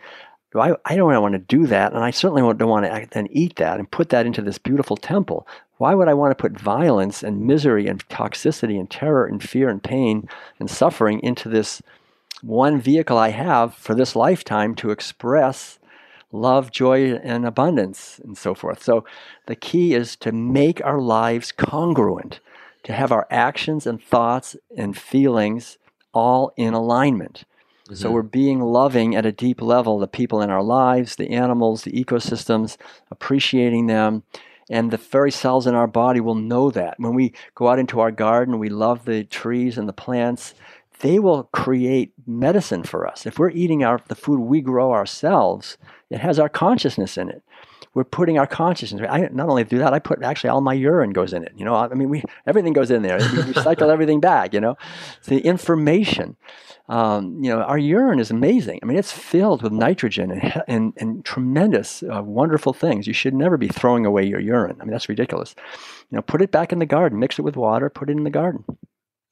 I, 0.55 0.77
I 0.85 0.95
don't 0.95 1.23
want 1.23 1.33
to 1.33 1.39
do 1.39 1.67
that, 1.67 1.95
and 1.95 2.05
I 2.05 2.11
certainly 2.11 2.43
don't 2.55 2.69
want 2.69 2.85
to 2.85 3.09
then 3.11 3.29
eat 3.31 3.57
that 3.57 3.79
and 3.79 3.91
put 3.91 4.11
that 4.11 4.27
into 4.27 4.43
this 4.43 4.59
beautiful 4.59 4.97
temple. 4.97 5.49
Why 5.79 5.95
would 5.95 6.09
I 6.09 6.15
want 6.15 6.31
to 6.31 6.41
put 6.41 6.61
violence 6.61 7.23
and 7.23 7.47
misery 7.47 7.89
and 7.89 8.07
toxicity 8.09 8.79
and 8.79 8.89
terror 8.89 9.27
and 9.27 9.43
fear 9.43 9.69
and 9.69 9.83
pain 9.83 10.29
and 10.61 10.71
suffering 10.71 11.21
into 11.21 11.49
this 11.49 11.83
one 12.43 12.81
vehicle 12.81 13.17
I 13.17 13.31
have 13.31 13.75
for 13.75 13.95
this 13.95 14.15
lifetime 14.17 14.75
to 14.77 14.91
express 14.91 15.79
love, 16.33 16.71
joy, 16.71 17.15
and 17.15 17.47
abundance, 17.47 18.21
and 18.23 18.37
so 18.37 18.55
forth? 18.55 18.83
So 18.83 19.05
the 19.47 19.57
key 19.57 19.95
is 19.95 20.17
to 20.17 20.33
make 20.33 20.85
our 20.85 21.01
lives 21.01 21.53
congruent, 21.53 22.41
to 22.85 22.93
have 22.93 23.13
our 23.13 23.27
actions 23.31 23.87
and 23.87 24.03
thoughts 24.03 24.57
and 24.77 24.97
feelings 24.97 25.79
all 26.13 26.53
in 26.57 26.75
alignment. 26.75 27.45
Mm-hmm. 27.85 27.95
So 27.95 28.11
we're 28.11 28.23
being 28.23 28.61
loving 28.61 29.15
at 29.15 29.27
a 29.27 29.33
deep 29.33 29.61
level, 29.61 29.99
the 29.99 30.07
people 30.07 30.41
in 30.41 30.51
our 30.51 30.63
lives, 30.63 31.17
the 31.17 31.31
animals, 31.31 31.83
the 31.83 31.93
ecosystems, 31.93 32.77
appreciating 33.11 33.87
them. 33.87 34.23
And 34.71 34.91
the 34.91 34.97
very 34.97 35.31
cells 35.31 35.67
in 35.67 35.75
our 35.75 35.87
body 35.87 36.21
will 36.21 36.35
know 36.35 36.71
that. 36.71 36.95
When 36.99 37.15
we 37.15 37.35
go 37.55 37.69
out 37.69 37.79
into 37.79 38.01
our 38.01 38.11
garden, 38.11 38.59
we 38.59 38.71
love 38.71 39.05
the 39.05 39.25
trees 39.25 39.77
and 39.77 39.87
the 39.87 39.93
plants. 39.93 40.55
They 41.05 41.19
will 41.19 41.45
create 41.53 42.15
medicine 42.27 42.83
for 42.83 43.07
us. 43.07 43.27
If 43.27 43.39
we're 43.39 43.51
eating 43.51 43.85
our, 43.85 44.01
the 44.09 44.15
food 44.15 44.41
we 44.41 44.63
grow 44.63 44.93
ourselves, 44.93 45.77
it 46.09 46.19
has 46.21 46.39
our 46.39 46.49
consciousness 46.49 47.19
in 47.19 47.29
it 47.29 47.43
we're 47.95 48.05
putting 48.05 48.39
our 48.39 48.47
consciousness. 48.47 49.07
I 49.09 49.29
not 49.33 49.49
only 49.49 49.65
do 49.65 49.79
that, 49.79 49.95
I 49.95 50.01
put 50.01 50.23
actually 50.23 50.51
all 50.51 50.61
my 50.61 50.75
urine 50.75 51.11
goes 51.11 51.33
in 51.33 51.45
it. 51.45 51.53
You 51.57 51.65
know, 51.65 51.75
I 51.75 51.95
mean, 51.95 52.09
we 52.09 52.23
everything 52.47 52.73
goes 52.73 52.91
in 52.91 53.03
there. 53.03 53.19
We 53.19 53.25
recycle 53.25 53.91
everything 53.91 54.21
back. 54.21 54.53
You 54.53 54.61
know, 54.61 54.77
the 55.27 55.39
information. 55.41 56.37
Um, 56.89 57.43
you 57.43 57.51
know, 57.51 57.63
our 57.63 57.79
urine 57.79 58.19
is 58.19 58.31
amazing. 58.31 58.81
I 58.83 58.87
mean, 58.87 58.99
it's 58.99 59.13
filled 59.13 59.63
with 59.63 59.73
nitrogen 59.73 60.33
and 60.33 60.63
and, 60.67 60.93
and 60.97 61.25
tremendous, 61.25 62.03
uh, 62.03 62.23
wonderful 62.23 62.73
things. 62.73 63.07
You 63.07 63.15
should 63.15 63.35
never 63.35 63.57
be 63.57 63.69
throwing 63.69 64.05
away 64.05 64.27
your 64.27 64.41
urine. 64.41 64.77
I 64.81 64.85
mean, 64.85 64.93
that's 64.93 65.09
ridiculous. 65.09 65.55
You 66.11 66.17
know, 66.17 66.23
put 66.23 66.43
it 66.43 66.51
back 66.51 66.73
in 66.73 66.81
the 66.81 66.87
garden, 66.87 67.19
mix 67.19 67.39
it 67.39 67.43
with 67.43 67.57
water, 67.57 67.89
put 67.89 68.11
it 68.11 68.17
in 68.17 68.25
the 68.25 68.31
garden 68.31 68.65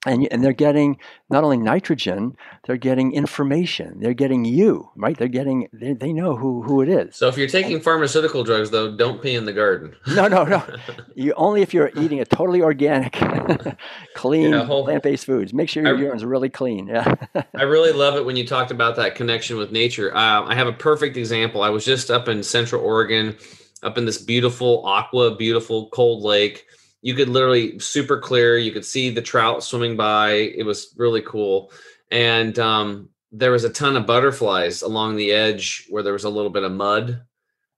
and, 0.07 0.26
and 0.30 0.42
they're 0.42 0.53
getting 0.53 0.98
not 1.30 1.44
only 1.44 1.57
nitrogen 1.57 2.36
they're 2.64 2.76
getting 2.76 3.12
information. 3.12 3.98
They're 3.98 4.14
getting 4.14 4.44
you 4.44 4.90
right? 4.96 5.16
They're 5.16 5.28
getting 5.28 5.68
they, 5.72 5.92
they 5.94 6.12
know 6.12 6.36
who 6.36 6.62
who 6.62 6.82
it 6.82 6.88
is. 6.88 7.16
So 7.16 7.28
if 7.28 7.36
you're 7.36 7.48
taking 7.48 7.80
pharmaceutical 7.80 8.44
drugs 8.44 8.70
though 8.70 8.96
don't 8.96 9.22
pee 9.22 9.34
in 9.34 9.44
the 9.44 9.53
garden. 9.53 9.94
No 10.12 10.28
no 10.28 10.44
no. 10.44 10.62
You 11.14 11.32
only 11.34 11.62
if 11.62 11.74
you're 11.74 11.90
eating 11.96 12.20
a 12.20 12.24
totally 12.24 12.62
organic 12.62 13.12
clean 14.14 14.53
yeah, 14.53 14.64
whole, 14.64 14.84
plant-based 14.84 15.26
foods 15.26 15.53
make 15.53 15.68
sure 15.68 15.82
your 15.84 15.96
I, 15.96 16.00
urine's 16.00 16.24
really 16.24 16.48
clean 16.48 16.86
yeah. 16.86 17.14
I 17.55 17.62
really 17.62 17.92
love 17.92 18.16
it 18.16 18.24
when 18.24 18.36
you 18.36 18.46
talked 18.46 18.70
about 18.70 18.96
that 18.96 19.14
connection 19.14 19.57
with 19.57 19.72
nature. 19.72 20.14
Uh, 20.14 20.42
i 20.44 20.55
have 20.55 20.66
a 20.66 20.72
perfect 20.72 21.16
example. 21.16 21.62
I 21.62 21.70
was 21.70 21.84
just 21.84 22.11
up 22.11 22.28
in 22.28 22.42
central 22.42 22.82
oregon 22.82 23.36
up 23.82 23.98
in 23.98 24.05
this 24.05 24.18
beautiful 24.18 24.84
aqua 24.86 25.34
beautiful 25.34 25.88
cold 25.90 26.22
lake 26.22 26.66
you 27.03 27.14
could 27.14 27.28
literally 27.28 27.78
super 27.80 28.18
clear. 28.18 28.57
You 28.57 28.72
could 28.72 28.84
see 28.84 29.11
the 29.11 29.20
trout 29.20 29.62
swimming 29.62 29.96
by. 29.96 30.30
It 30.30 30.64
was 30.64 30.94
really 30.96 31.20
cool. 31.20 31.72
And 32.11 32.57
um, 32.59 33.11
there 33.32 33.50
was 33.50 33.64
a 33.64 33.70
ton 33.70 33.96
of 33.96 34.07
butterflies 34.07 34.82
along 34.82 35.16
the 35.16 35.32
edge 35.32 35.86
where 35.90 36.03
there 36.03 36.12
was 36.12 36.24
a 36.24 36.30
little 36.30 36.50
bit 36.50 36.62
of 36.62 36.72
mud. 36.72 37.22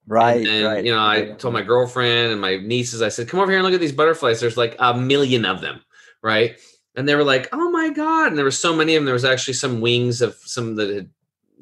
Right. 0.07 0.37
And, 0.37 0.47
and 0.47 0.67
right. 0.67 0.85
you 0.85 0.93
know, 0.93 1.05
I 1.05 1.33
told 1.39 1.55
my 1.55 1.63
girlfriend 1.63 2.33
and 2.33 2.41
my 2.41 2.59
nieces, 2.59 3.01
I 3.01 3.09
said, 3.09 3.29
come 3.29 3.41
over 3.41 3.51
here 3.51 3.59
and 3.59 3.65
look 3.65 3.75
at 3.75 3.81
these 3.81 3.93
butterflies. 3.93 4.41
There's 4.41 4.59
like 4.59 4.77
a 4.79 4.93
million 4.93 5.47
of 5.47 5.63
them. 5.63 5.81
Right. 6.23 6.59
And 6.95 7.09
they 7.09 7.15
were 7.15 7.25
like, 7.25 7.49
oh 7.53 7.71
my 7.71 7.91
God. 7.91 8.29
And 8.29 8.37
there 8.37 8.45
were 8.45 8.51
so 8.51 8.77
many 8.77 8.95
of 8.95 9.01
them. 9.01 9.07
There 9.07 9.15
was 9.15 9.25
actually 9.25 9.55
some 9.55 9.81
wings 9.81 10.21
of 10.21 10.35
some 10.45 10.77
that 10.77 10.91
had 10.91 11.09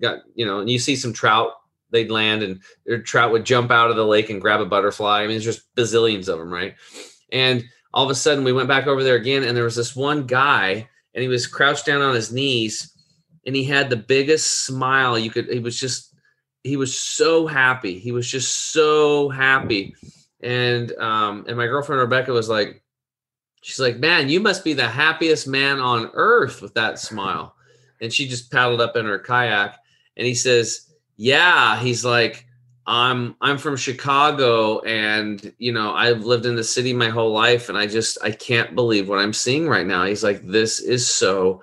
got, 0.01 0.19
you 0.35 0.45
know, 0.45 0.59
and 0.59 0.69
you 0.69 0.81
see 0.81 0.97
some 0.97 1.13
trout, 1.13 1.53
they'd 1.91 2.11
land 2.11 2.43
and 2.43 2.61
their 2.87 3.01
trout 3.01 3.31
would 3.31 3.45
jump 3.45 3.71
out 3.71 3.91
of 3.91 3.97
the 3.97 4.05
lake 4.05 4.31
and 4.31 4.41
grab 4.41 4.61
a 4.61 4.67
butterfly. 4.67 5.21
I 5.21 5.27
mean, 5.27 5.37
there's 5.37 5.45
just 5.45 5.75
bazillions 5.77 6.29
of 6.29 6.39
them. 6.39 6.53
Right. 6.53 6.75
And 7.33 7.65
all 7.93 8.05
of 8.05 8.11
a 8.11 8.15
sudden, 8.15 8.45
we 8.45 8.53
went 8.53 8.69
back 8.69 8.87
over 8.87 9.03
there 9.03 9.17
again, 9.17 9.43
and 9.43 9.57
there 9.57 9.65
was 9.65 9.77
this 9.77 9.97
one 9.97 10.27
guy, 10.27 10.89
and 11.15 11.23
he 11.23 11.29
was 11.29 11.47
crouched 11.47 11.87
down 11.87 12.03
on 12.03 12.15
his 12.15 12.33
knees, 12.33 12.97
and 13.47 13.57
he 13.57 13.65
had 13.65 13.91
the 13.91 13.97
biggest 13.97 14.65
smile 14.65 15.19
you 15.19 15.31
could. 15.31 15.49
He 15.49 15.59
was 15.59 15.79
just, 15.79 16.15
he 16.63 16.77
was 16.77 16.97
so 16.97 17.47
happy. 17.47 17.99
He 17.99 18.13
was 18.13 18.31
just 18.31 18.73
so 18.73 19.29
happy. 19.29 19.95
And 20.43 20.93
um, 20.99 21.45
and 21.49 21.57
my 21.57 21.67
girlfriend 21.67 22.01
Rebecca 22.01 22.33
was 22.33 22.49
like, 22.49 22.83
she's 23.63 23.81
like, 23.81 23.99
man, 23.99 24.29
you 24.29 24.41
must 24.41 24.65
be 24.65 24.73
the 24.73 24.89
happiest 24.89 25.47
man 25.49 25.81
on 25.81 26.11
earth 26.15 26.63
with 26.63 26.75
that 26.75 26.99
smile. 26.99 27.55
And 28.01 28.13
she 28.13 28.29
just 28.29 28.51
paddled 28.51 28.81
up 28.81 28.97
in 28.97 29.07
her 29.07 29.19
kayak, 29.19 29.77
and 30.17 30.27
he 30.27 30.35
says, 30.35 30.93
yeah, 31.17 31.79
he's 31.79 32.05
like 32.05 32.47
I'm 32.87 33.37
I'm 33.41 33.59
from 33.59 33.77
Chicago 33.77 34.81
and 34.81 35.53
you 35.59 35.73
know 35.73 35.93
I've 35.95 36.25
lived 36.25 36.47
in 36.47 36.57
the 36.57 36.65
city 36.65 36.93
my 36.93 37.09
whole 37.09 37.33
life 37.33 37.69
and 37.69 37.79
I 37.79 37.87
just 37.87 38.19
I 38.23 38.33
can't 38.33 38.75
believe 38.75 39.09
what 39.09 39.21
I'm 39.21 39.33
seeing 39.33 39.69
right 39.69 39.87
now. 39.87 40.05
He's 40.05 40.25
like 40.25 40.47
this 40.47 40.81
is 40.81 41.07
so 41.07 41.63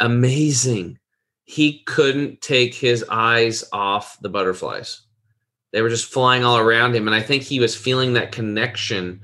amazing. 0.00 0.98
He 1.44 1.82
couldn't 1.84 2.40
take 2.40 2.74
his 2.74 3.04
eyes 3.08 3.64
off 3.72 4.18
the 4.20 4.28
butterflies. 4.28 5.02
They 5.72 5.80
were 5.80 5.90
just 5.90 6.12
flying 6.12 6.44
all 6.44 6.58
around 6.58 6.96
him 6.96 7.06
and 7.06 7.14
I 7.14 7.22
think 7.22 7.44
he 7.44 7.60
was 7.60 7.76
feeling 7.76 8.14
that 8.14 8.32
connection 8.32 9.20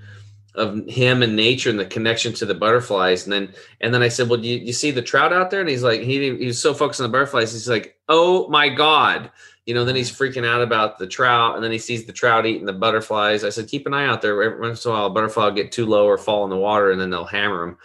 of 0.55 0.87
him 0.87 1.23
and 1.23 1.35
nature 1.35 1.69
and 1.69 1.81
the 1.81 1.85
connection 1.85 2.33
to 2.35 2.47
the 2.47 2.55
butterflies. 2.55 3.25
And 3.25 3.33
then 3.33 3.55
and 3.81 3.93
then 3.93 4.03
I 4.03 4.09
said, 4.09 4.29
"Well, 4.29 4.41
do 4.41 4.47
you, 4.47 4.59
you 4.59 4.73
see 4.73 4.93
the 4.93 5.03
trout 5.03 5.33
out 5.33 5.51
there?" 5.51 5.61
And 5.61 5.69
he's 5.69 5.83
like, 5.83 6.01
he 6.03 6.37
he 6.37 6.47
was 6.47 6.63
so 6.63 6.73
focused 6.75 7.01
on 7.01 7.11
the 7.11 7.13
butterflies. 7.13 7.53
He's 7.53 7.69
like, 7.69 7.97
"Oh 8.09 8.49
my 8.49 8.69
god." 8.69 9.33
You 9.67 9.75
know, 9.75 9.85
then 9.85 9.97
he's 9.97 10.13
freaking 10.13 10.47
out 10.47 10.61
about 10.61 10.99
the 10.99 11.07
trout, 11.07 11.55
and 11.55 11.65
then 11.65 11.73
he 11.73 11.79
sees 11.79 12.05
the 12.05 12.13
trout 12.13 12.45
eating 12.45 12.67
the 12.67 12.73
butterflies. 12.73 13.45
I 13.45 13.49
said, 13.49 13.69
keep 13.69 13.87
an 13.87 13.95
eye 13.95 14.07
out 14.07 14.21
there. 14.21 14.43
Every 14.43 14.61
once 14.61 14.85
in 14.85 14.91
a 14.91 14.95
while, 14.95 15.07
a 15.07 15.11
butterfly 15.11 15.47
will 15.47 15.53
get 15.53 15.73
too 15.73 15.87
low 15.87 16.07
or 16.07 16.19
fall 16.19 16.45
in 16.45 16.51
the 16.51 16.57
water, 16.57 16.91
and 16.91 17.01
then 17.01 17.11
they'll 17.11 17.25
hammer 17.25 17.65
him. 17.65 17.79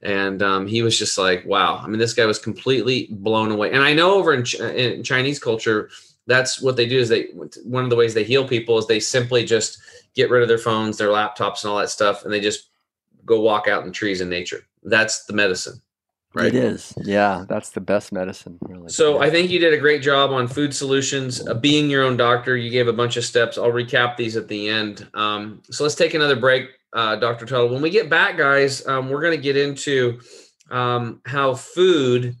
And 0.00 0.42
um, 0.42 0.66
he 0.66 0.82
was 0.82 0.98
just 0.98 1.18
like, 1.18 1.44
wow. 1.44 1.76
I 1.76 1.86
mean, 1.86 1.98
this 1.98 2.14
guy 2.14 2.24
was 2.24 2.38
completely 2.38 3.08
blown 3.10 3.50
away. 3.50 3.72
And 3.72 3.82
I 3.82 3.92
know 3.92 4.14
over 4.14 4.32
in, 4.32 4.44
Ch- 4.44 4.60
in 4.60 5.02
Chinese 5.02 5.38
culture, 5.38 5.90
that's 6.26 6.62
what 6.62 6.76
they 6.76 6.86
do. 6.86 6.98
Is 6.98 7.08
they 7.08 7.24
one 7.64 7.84
of 7.84 7.90
the 7.90 7.96
ways 7.96 8.14
they 8.14 8.24
heal 8.24 8.46
people 8.46 8.78
is 8.78 8.86
they 8.86 9.00
simply 9.00 9.44
just 9.44 9.78
get 10.14 10.30
rid 10.30 10.42
of 10.42 10.48
their 10.48 10.58
phones, 10.58 10.96
their 10.96 11.08
laptops, 11.08 11.62
and 11.62 11.70
all 11.70 11.78
that 11.78 11.90
stuff, 11.90 12.24
and 12.24 12.32
they 12.32 12.40
just 12.40 12.70
go 13.24 13.40
walk 13.40 13.66
out 13.66 13.84
in 13.84 13.92
trees 13.92 14.20
in 14.20 14.28
nature. 14.28 14.66
That's 14.82 15.24
the 15.24 15.32
medicine. 15.32 15.82
Right. 16.38 16.54
It 16.54 16.54
is. 16.54 16.94
Yeah, 16.98 17.44
that's 17.48 17.70
the 17.70 17.80
best 17.80 18.12
medicine, 18.12 18.58
really. 18.60 18.88
So 18.90 19.16
yeah. 19.16 19.26
I 19.26 19.30
think 19.30 19.50
you 19.50 19.58
did 19.58 19.74
a 19.74 19.78
great 19.78 20.02
job 20.02 20.30
on 20.30 20.46
food 20.46 20.72
solutions, 20.72 21.46
uh, 21.46 21.54
being 21.54 21.90
your 21.90 22.04
own 22.04 22.16
doctor. 22.16 22.56
You 22.56 22.70
gave 22.70 22.86
a 22.86 22.92
bunch 22.92 23.16
of 23.16 23.24
steps. 23.24 23.58
I'll 23.58 23.72
recap 23.72 24.16
these 24.16 24.36
at 24.36 24.46
the 24.46 24.68
end. 24.68 25.08
Um, 25.14 25.62
so 25.70 25.82
let's 25.82 25.96
take 25.96 26.14
another 26.14 26.36
break, 26.36 26.70
uh, 26.92 27.16
Dr. 27.16 27.44
Tuttle. 27.44 27.70
When 27.70 27.82
we 27.82 27.90
get 27.90 28.08
back, 28.08 28.36
guys, 28.36 28.86
um, 28.86 29.10
we're 29.10 29.20
going 29.20 29.36
to 29.36 29.42
get 29.42 29.56
into 29.56 30.20
um, 30.70 31.20
how 31.26 31.54
food 31.54 32.36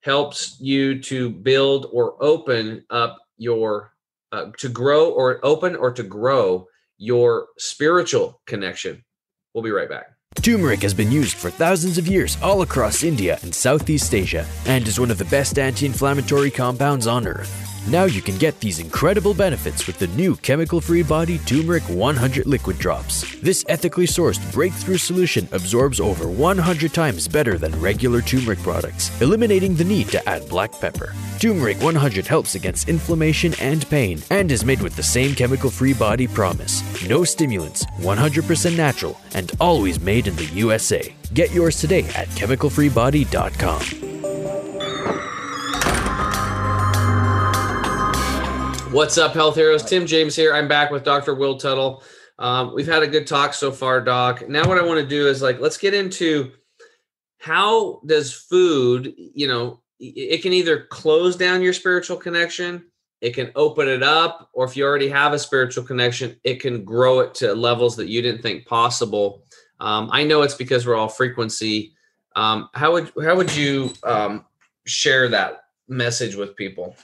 helps 0.00 0.56
you 0.58 1.00
to 1.02 1.28
build 1.28 1.88
or 1.92 2.16
open 2.22 2.84
up 2.88 3.18
your, 3.36 3.92
uh, 4.32 4.46
to 4.58 4.68
grow 4.70 5.10
or 5.10 5.44
open 5.44 5.76
or 5.76 5.92
to 5.92 6.02
grow 6.02 6.66
your 6.96 7.48
spiritual 7.58 8.40
connection. 8.46 9.04
We'll 9.52 9.64
be 9.64 9.72
right 9.72 9.90
back. 9.90 10.11
Turmeric 10.40 10.82
has 10.82 10.94
been 10.94 11.12
used 11.12 11.36
for 11.36 11.50
thousands 11.50 11.98
of 11.98 12.06
years 12.06 12.36
all 12.42 12.62
across 12.62 13.02
India 13.02 13.38
and 13.42 13.54
Southeast 13.54 14.14
Asia 14.14 14.46
and 14.66 14.86
is 14.88 14.98
one 14.98 15.10
of 15.10 15.18
the 15.18 15.24
best 15.26 15.58
anti 15.58 15.86
inflammatory 15.86 16.50
compounds 16.50 17.06
on 17.06 17.26
earth. 17.26 17.71
Now 17.88 18.04
you 18.04 18.22
can 18.22 18.38
get 18.38 18.60
these 18.60 18.78
incredible 18.78 19.34
benefits 19.34 19.88
with 19.88 19.98
the 19.98 20.06
new 20.08 20.36
chemical 20.36 20.80
free 20.80 21.02
body 21.02 21.38
Turmeric 21.38 21.82
100 21.84 22.46
liquid 22.46 22.78
drops. 22.78 23.24
This 23.40 23.64
ethically 23.68 24.06
sourced 24.06 24.40
breakthrough 24.52 24.98
solution 24.98 25.48
absorbs 25.50 25.98
over 25.98 26.28
100 26.28 26.94
times 26.94 27.26
better 27.26 27.58
than 27.58 27.78
regular 27.80 28.20
turmeric 28.20 28.60
products, 28.60 29.10
eliminating 29.20 29.74
the 29.74 29.82
need 29.82 30.06
to 30.08 30.28
add 30.28 30.48
black 30.48 30.70
pepper. 30.80 31.12
Turmeric 31.40 31.82
100 31.82 32.24
helps 32.24 32.54
against 32.54 32.88
inflammation 32.88 33.52
and 33.60 33.88
pain 33.90 34.22
and 34.30 34.52
is 34.52 34.64
made 34.64 34.80
with 34.80 34.94
the 34.94 35.02
same 35.02 35.34
chemical 35.34 35.68
free 35.68 35.92
body 35.92 36.28
promise. 36.28 36.84
No 37.08 37.24
stimulants, 37.24 37.84
100% 37.98 38.76
natural, 38.76 39.20
and 39.34 39.50
always 39.58 39.98
made 39.98 40.28
in 40.28 40.36
the 40.36 40.44
USA. 40.54 41.12
Get 41.34 41.50
yours 41.50 41.80
today 41.80 42.04
at 42.14 42.28
chemicalfreebody.com. 42.28 44.21
What's 48.92 49.16
up, 49.16 49.32
health 49.32 49.54
heroes? 49.54 49.82
Tim 49.82 50.06
James 50.06 50.36
here. 50.36 50.52
I'm 50.52 50.68
back 50.68 50.90
with 50.90 51.02
Dr. 51.02 51.34
Will 51.34 51.56
Tuttle. 51.56 52.02
Um, 52.38 52.74
we've 52.74 52.86
had 52.86 53.02
a 53.02 53.06
good 53.06 53.26
talk 53.26 53.54
so 53.54 53.72
far, 53.72 54.02
Doc. 54.02 54.46
Now, 54.50 54.68
what 54.68 54.76
I 54.76 54.82
want 54.82 55.00
to 55.00 55.06
do 55.06 55.28
is 55.28 55.40
like, 55.40 55.60
let's 55.60 55.78
get 55.78 55.94
into 55.94 56.52
how 57.38 58.02
does 58.04 58.34
food, 58.34 59.14
you 59.16 59.48
know, 59.48 59.80
it 59.98 60.42
can 60.42 60.52
either 60.52 60.84
close 60.90 61.36
down 61.36 61.62
your 61.62 61.72
spiritual 61.72 62.18
connection, 62.18 62.84
it 63.22 63.30
can 63.30 63.50
open 63.54 63.88
it 63.88 64.02
up, 64.02 64.50
or 64.52 64.66
if 64.66 64.76
you 64.76 64.84
already 64.84 65.08
have 65.08 65.32
a 65.32 65.38
spiritual 65.38 65.84
connection, 65.84 66.36
it 66.44 66.60
can 66.60 66.84
grow 66.84 67.20
it 67.20 67.34
to 67.36 67.54
levels 67.54 67.96
that 67.96 68.08
you 68.08 68.20
didn't 68.20 68.42
think 68.42 68.66
possible. 68.66 69.42
Um, 69.80 70.10
I 70.12 70.22
know 70.22 70.42
it's 70.42 70.54
because 70.54 70.86
we're 70.86 70.96
all 70.96 71.08
frequency. 71.08 71.94
Um, 72.36 72.68
how 72.74 72.92
would 72.92 73.10
how 73.24 73.36
would 73.36 73.56
you 73.56 73.94
um, 74.04 74.44
share 74.84 75.30
that 75.30 75.64
message 75.88 76.34
with 76.34 76.54
people? 76.56 76.94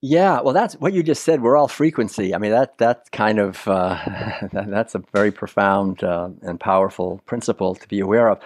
Yeah, 0.00 0.40
well, 0.42 0.54
that's 0.54 0.74
what 0.74 0.92
you 0.92 1.02
just 1.02 1.24
said. 1.24 1.42
We're 1.42 1.56
all 1.56 1.66
frequency. 1.66 2.32
I 2.32 2.38
mean, 2.38 2.52
that 2.52 2.78
that's 2.78 3.08
kind 3.10 3.40
of 3.40 3.66
uh, 3.66 3.98
that, 4.52 4.66
that's 4.68 4.94
a 4.94 5.02
very 5.12 5.32
profound 5.32 6.04
uh, 6.04 6.30
and 6.42 6.60
powerful 6.60 7.20
principle 7.26 7.74
to 7.74 7.88
be 7.88 7.98
aware 7.98 8.28
of. 8.28 8.40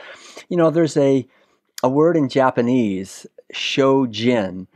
You 0.48 0.56
know, 0.56 0.70
there's 0.70 0.96
a 0.96 1.26
a 1.82 1.90
word 1.90 2.16
in 2.16 2.28
Japanese, 2.30 3.26
shojin, 3.52 4.66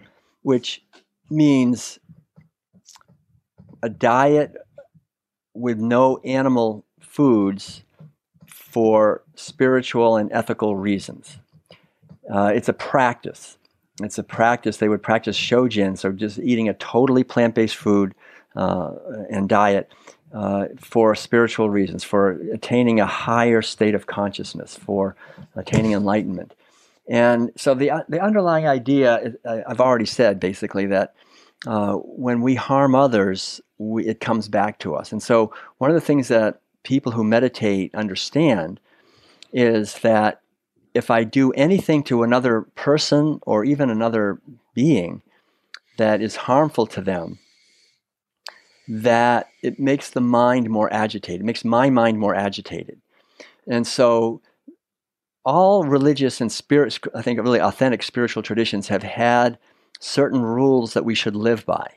which 0.43 0.83
means 1.31 1.99
a 3.83 3.89
diet 3.89 4.55
with 5.55 5.79
no 5.79 6.19
animal 6.19 6.85
foods 7.01 7.85
for 8.47 9.23
spiritual 9.35 10.17
and 10.17 10.31
ethical 10.31 10.77
reasons. 10.77 11.39
Uh, 12.31 12.53
it's 12.55 12.69
a 12.69 12.73
practice 12.75 13.56
it's 14.03 14.19
a 14.19 14.23
practice. 14.23 14.77
They 14.77 14.89
would 14.89 15.03
practice 15.03 15.39
shojin, 15.39 15.97
so 15.97 16.13
just 16.13 16.39
eating 16.39 16.69
a 16.69 16.75
totally 16.75 17.25
plant 17.25 17.55
based 17.55 17.77
food 17.77 18.15
uh, 18.55 18.93
and 19.31 19.49
diet 19.49 19.91
uh, 20.33 20.67
for 20.79 21.15
spiritual 21.15 21.71
reasons, 21.71 22.05
for 22.05 22.33
attaining 22.53 23.01
a 23.01 23.07
higher 23.07 23.63
state 23.63 23.95
of 23.95 24.07
consciousness, 24.07 24.77
for 24.77 25.17
attaining 25.55 25.93
enlightenment. 25.93 26.55
And 27.09 27.53
so 27.57 27.75
the, 27.75 28.05
the 28.09 28.21
underlying 28.21 28.67
idea, 28.67 29.35
I've 29.45 29.81
already 29.81 30.07
said 30.07 30.41
basically 30.41 30.87
that 30.87 31.15
uh, 31.67 31.95
when 31.95 32.41
we 32.41 32.55
harm 32.55 32.95
others, 32.95 33.61
we, 33.79 34.07
it 34.07 34.21
comes 34.21 34.49
back 34.49 34.79
to 34.81 34.95
us. 34.95 35.13
And 35.13 35.23
so 35.23 35.53
one 35.79 35.91
of 35.91 35.95
the 35.95 36.01
things 36.01 36.29
that 36.29 36.61
people 36.83 37.13
who 37.13 37.25
meditate 37.25 37.95
understand 37.95 38.81
is 39.53 39.95
that 40.01 40.43
if 40.97 41.11
I 41.11 41.25
do 41.25 41.53
anything 41.53 42.03
to 42.05 42.23
another 42.23 42.63
person 42.75 43.39
or 43.43 43.65
even 43.65 43.91
another 43.91 44.41
being 44.75 45.23
that 45.99 46.23
is 46.23 46.37
harmful 46.37 46.87
to 46.89 47.01
them, 47.01 47.39
that 48.89 49.49
it 49.63 49.79
makes 49.79 50.11
the 50.11 50.21
mind 50.21 50.71
more 50.71 50.93
agitated, 50.93 51.43
it 51.43 51.45
makes 51.45 51.65
my 51.65 51.91
mind 51.91 52.19
more 52.19 52.35
agitated. 52.35 53.01
And 53.69 53.87
so 53.87 54.41
all 55.45 55.85
religious 55.85 56.41
and 56.41 56.51
spirit, 56.51 56.99
I 57.15 57.23
think 57.23 57.41
really 57.41 57.61
authentic 57.61 58.03
spiritual 58.03 58.43
traditions 58.43 58.89
have 58.89 59.03
had 59.03 59.59
certain 60.01 60.43
rules 60.43 60.95
that 60.95 61.05
we 61.05 61.15
should 61.15 61.37
live 61.37 61.67
by. 61.67 61.89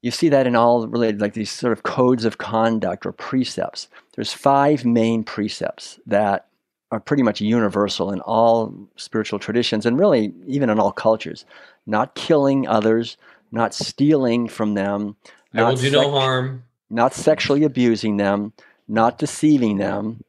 You 0.00 0.10
see 0.10 0.28
that 0.30 0.46
in 0.46 0.56
all 0.56 0.88
related, 0.88 1.20
like 1.20 1.34
these 1.34 1.50
sort 1.50 1.72
of 1.72 1.82
codes 1.82 2.24
of 2.24 2.38
conduct 2.38 3.06
or 3.06 3.12
precepts. 3.12 3.88
There's 4.14 4.32
five 4.32 4.84
main 4.84 5.22
precepts 5.22 6.00
that 6.06 6.48
are 6.92 7.00
pretty 7.00 7.22
much 7.22 7.40
universal 7.40 8.12
in 8.12 8.20
all 8.20 8.72
spiritual 8.96 9.38
traditions 9.38 9.86
and 9.86 9.98
really 9.98 10.32
even 10.46 10.70
in 10.70 10.78
all 10.78 10.92
cultures. 10.92 11.44
Not 11.86 12.14
killing 12.14 12.66
others, 12.66 13.16
not 13.50 13.74
stealing 13.74 14.48
from 14.48 14.74
them. 14.74 15.16
I 15.54 15.62
will 15.62 15.76
do 15.76 15.90
no 15.90 16.10
harm. 16.10 16.62
Not 16.88 17.14
sexually 17.14 17.64
abusing 17.64 18.16
them, 18.16 18.52
not 18.86 19.18
deceiving 19.18 19.78
them. 19.78 20.22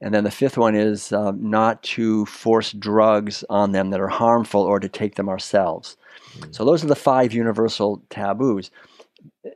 And 0.00 0.14
then 0.14 0.24
the 0.24 0.30
fifth 0.30 0.56
one 0.56 0.74
is 0.76 1.12
uh, 1.12 1.32
not 1.36 1.82
to 1.84 2.26
force 2.26 2.72
drugs 2.72 3.44
on 3.48 3.72
them 3.72 3.90
that 3.90 4.00
are 4.00 4.08
harmful 4.08 4.60
or 4.60 4.78
to 4.78 4.88
take 4.88 5.16
them 5.16 5.28
ourselves. 5.28 5.96
Mm-hmm. 6.38 6.52
So 6.52 6.64
those 6.64 6.84
are 6.84 6.88
the 6.88 6.94
five 6.94 7.32
universal 7.32 8.02
taboos 8.10 8.70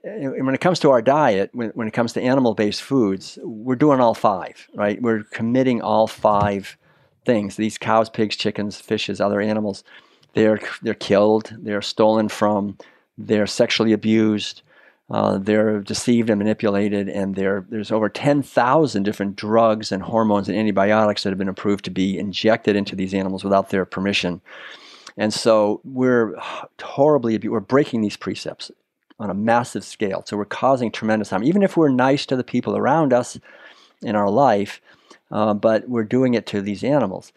when 0.04 0.54
it 0.54 0.60
comes 0.60 0.78
to 0.80 0.90
our 0.90 1.02
diet, 1.02 1.50
when, 1.52 1.70
when 1.70 1.88
it 1.88 1.92
comes 1.92 2.12
to 2.14 2.22
animal 2.22 2.54
based 2.54 2.82
foods, 2.82 3.38
we're 3.42 3.76
doing 3.76 4.00
all 4.00 4.14
five, 4.14 4.68
right? 4.74 5.00
We're 5.00 5.24
committing 5.24 5.80
all 5.80 6.06
five 6.06 6.76
things. 7.24 7.56
These 7.56 7.78
cows, 7.78 8.08
pigs, 8.08 8.36
chickens, 8.36 8.80
fishes, 8.80 9.20
other 9.20 9.40
animals, 9.40 9.84
they're, 10.34 10.60
they're 10.82 10.94
killed, 10.94 11.54
they're 11.58 11.82
stolen 11.82 12.28
from, 12.28 12.78
they're 13.18 13.46
sexually 13.46 13.92
abused, 13.92 14.62
uh, 15.10 15.38
they're 15.38 15.80
deceived 15.80 16.30
and 16.30 16.38
manipulated, 16.38 17.08
and 17.08 17.34
there's 17.34 17.90
over 17.90 18.08
10,000 18.08 19.02
different 19.02 19.36
drugs 19.36 19.90
and 19.90 20.02
hormones 20.02 20.48
and 20.48 20.56
antibiotics 20.56 21.24
that 21.24 21.30
have 21.30 21.38
been 21.38 21.48
approved 21.48 21.84
to 21.84 21.90
be 21.90 22.16
injected 22.16 22.76
into 22.76 22.94
these 22.94 23.12
animals 23.12 23.42
without 23.42 23.70
their 23.70 23.84
permission. 23.84 24.40
And 25.16 25.34
so 25.34 25.80
we're 25.84 26.36
horribly, 26.80 27.36
we're 27.38 27.58
breaking 27.58 28.02
these 28.02 28.16
precepts 28.16 28.70
on 29.20 29.30
a 29.30 29.34
massive 29.34 29.84
scale. 29.84 30.24
So 30.26 30.36
we're 30.36 30.46
causing 30.46 30.90
tremendous 30.90 31.30
harm, 31.30 31.44
even 31.44 31.62
if 31.62 31.76
we're 31.76 31.90
nice 31.90 32.26
to 32.26 32.36
the 32.36 32.42
people 32.42 32.76
around 32.76 33.12
us 33.12 33.38
in 34.02 34.16
our 34.16 34.30
life, 34.30 34.80
uh, 35.30 35.54
but 35.54 35.88
we're 35.88 36.04
doing 36.04 36.34
it 36.34 36.46
to 36.46 36.62
these 36.62 36.82
animals. 36.82 37.32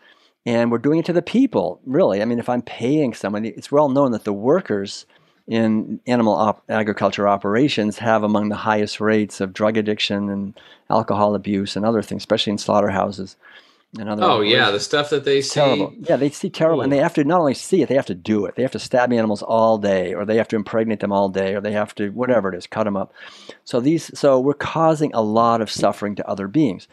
And 0.46 0.72
we're 0.72 0.78
doing 0.78 1.00
it 1.00 1.06
to 1.06 1.14
the 1.14 1.22
people, 1.22 1.80
really. 1.86 2.22
I 2.22 2.26
mean, 2.26 2.40
if 2.40 2.50
I'm 2.50 2.62
paying 2.62 3.14
someone, 3.14 3.46
it's 3.46 3.72
well 3.72 3.90
known 3.90 4.12
that 4.12 4.24
the 4.24 4.34
workers 4.34 5.06
in 5.48 6.00
animal 6.08 6.34
op- 6.34 6.64
agriculture 6.70 7.28
operations 7.28 7.98
have 7.98 8.24
among 8.24 8.50
the 8.50 8.56
highest 8.56 9.00
rates 9.00 9.42
of 9.42 9.54
drug 9.54 9.78
addiction 9.78 10.30
and 10.30 10.54
alcohol 10.90 11.36
abuse 11.36 11.76
and 11.76 11.86
other 11.86 12.02
things, 12.02 12.22
especially 12.22 12.52
in 12.52 12.58
slaughterhouses 12.58 13.36
Oh 14.00 14.42
yeah, 14.42 14.72
the 14.72 14.80
stuff 14.80 15.12
that 15.12 15.24
they 15.24 15.42
see. 15.42 15.60
Terrible. 15.60 15.94
Yeah, 16.00 16.16
they 16.16 16.32
see 16.32 16.50
terrible, 16.50 16.80
Ooh. 16.80 16.84
and 16.84 16.92
they 16.92 16.98
have 16.98 17.14
to 17.14 17.24
not 17.24 17.40
only 17.40 17.54
see 17.54 17.84
it, 17.84 17.90
they 17.90 17.96
have 17.96 18.08
to 18.08 18.16
do 18.16 18.46
it. 18.48 18.56
They 18.56 18.64
have 18.64 18.72
to 18.72 18.80
stab 18.80 19.14
animals 19.14 19.44
all 19.44 19.78
day, 19.78 20.16
or 20.16 20.26
they 20.26 20.38
have 20.38 20.48
to 20.48 20.56
impregnate 20.56 21.00
them 21.00 21.12
all 21.12 21.30
day, 21.30 21.54
or 21.54 21.62
they 21.62 21.74
have 21.74 21.94
to 21.96 22.10
whatever 22.10 22.52
it 22.52 22.58
is, 22.58 22.66
cut 22.66 22.86
them 22.86 22.98
up. 22.98 23.14
So 23.66 23.80
these, 23.80 24.18
so 24.18 24.40
we're 24.40 24.56
causing 24.56 25.14
a 25.14 25.22
lot 25.22 25.62
of 25.62 25.70
suffering 25.70 26.16
to 26.16 26.28
other 26.28 26.48
beings, 26.48 26.88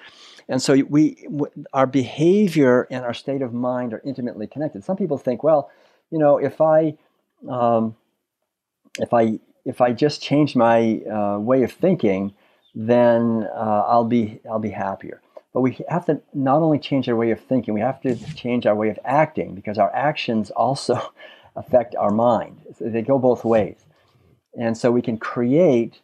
And 0.50 0.60
so 0.60 0.74
we, 0.88 1.14
w- 1.24 1.52
our 1.72 1.86
behavior 1.86 2.88
and 2.90 3.04
our 3.04 3.14
state 3.14 3.40
of 3.40 3.54
mind 3.54 3.94
are 3.94 4.02
intimately 4.04 4.48
connected. 4.48 4.84
Some 4.84 4.96
people 4.96 5.16
think, 5.16 5.44
well, 5.44 5.70
you 6.10 6.18
know, 6.18 6.38
if 6.38 6.60
I, 6.60 6.96
um, 7.48 7.96
if 8.98 9.14
I, 9.14 9.38
if 9.64 9.80
I 9.80 9.92
just 9.92 10.20
change 10.20 10.56
my 10.56 11.00
uh, 11.02 11.38
way 11.38 11.62
of 11.62 11.72
thinking, 11.72 12.34
then 12.74 13.48
uh, 13.54 13.84
I'll 13.86 14.04
be, 14.04 14.40
I'll 14.50 14.58
be 14.58 14.70
happier. 14.70 15.22
But 15.52 15.62
we 15.62 15.78
have 15.88 16.06
to 16.06 16.20
not 16.32 16.62
only 16.62 16.78
change 16.78 17.08
our 17.08 17.16
way 17.16 17.30
of 17.32 17.40
thinking, 17.40 17.74
we 17.74 17.80
have 17.80 18.00
to 18.02 18.14
change 18.34 18.66
our 18.66 18.74
way 18.74 18.88
of 18.88 18.98
acting 19.04 19.54
because 19.54 19.78
our 19.78 19.92
actions 19.94 20.50
also 20.52 21.12
affect 21.56 21.94
our 21.96 22.10
mind. 22.10 22.60
They 22.80 23.02
go 23.02 23.18
both 23.18 23.44
ways. 23.44 23.84
And 24.58 24.76
so 24.76 24.90
we 24.92 25.02
can 25.02 25.18
create 25.18 26.00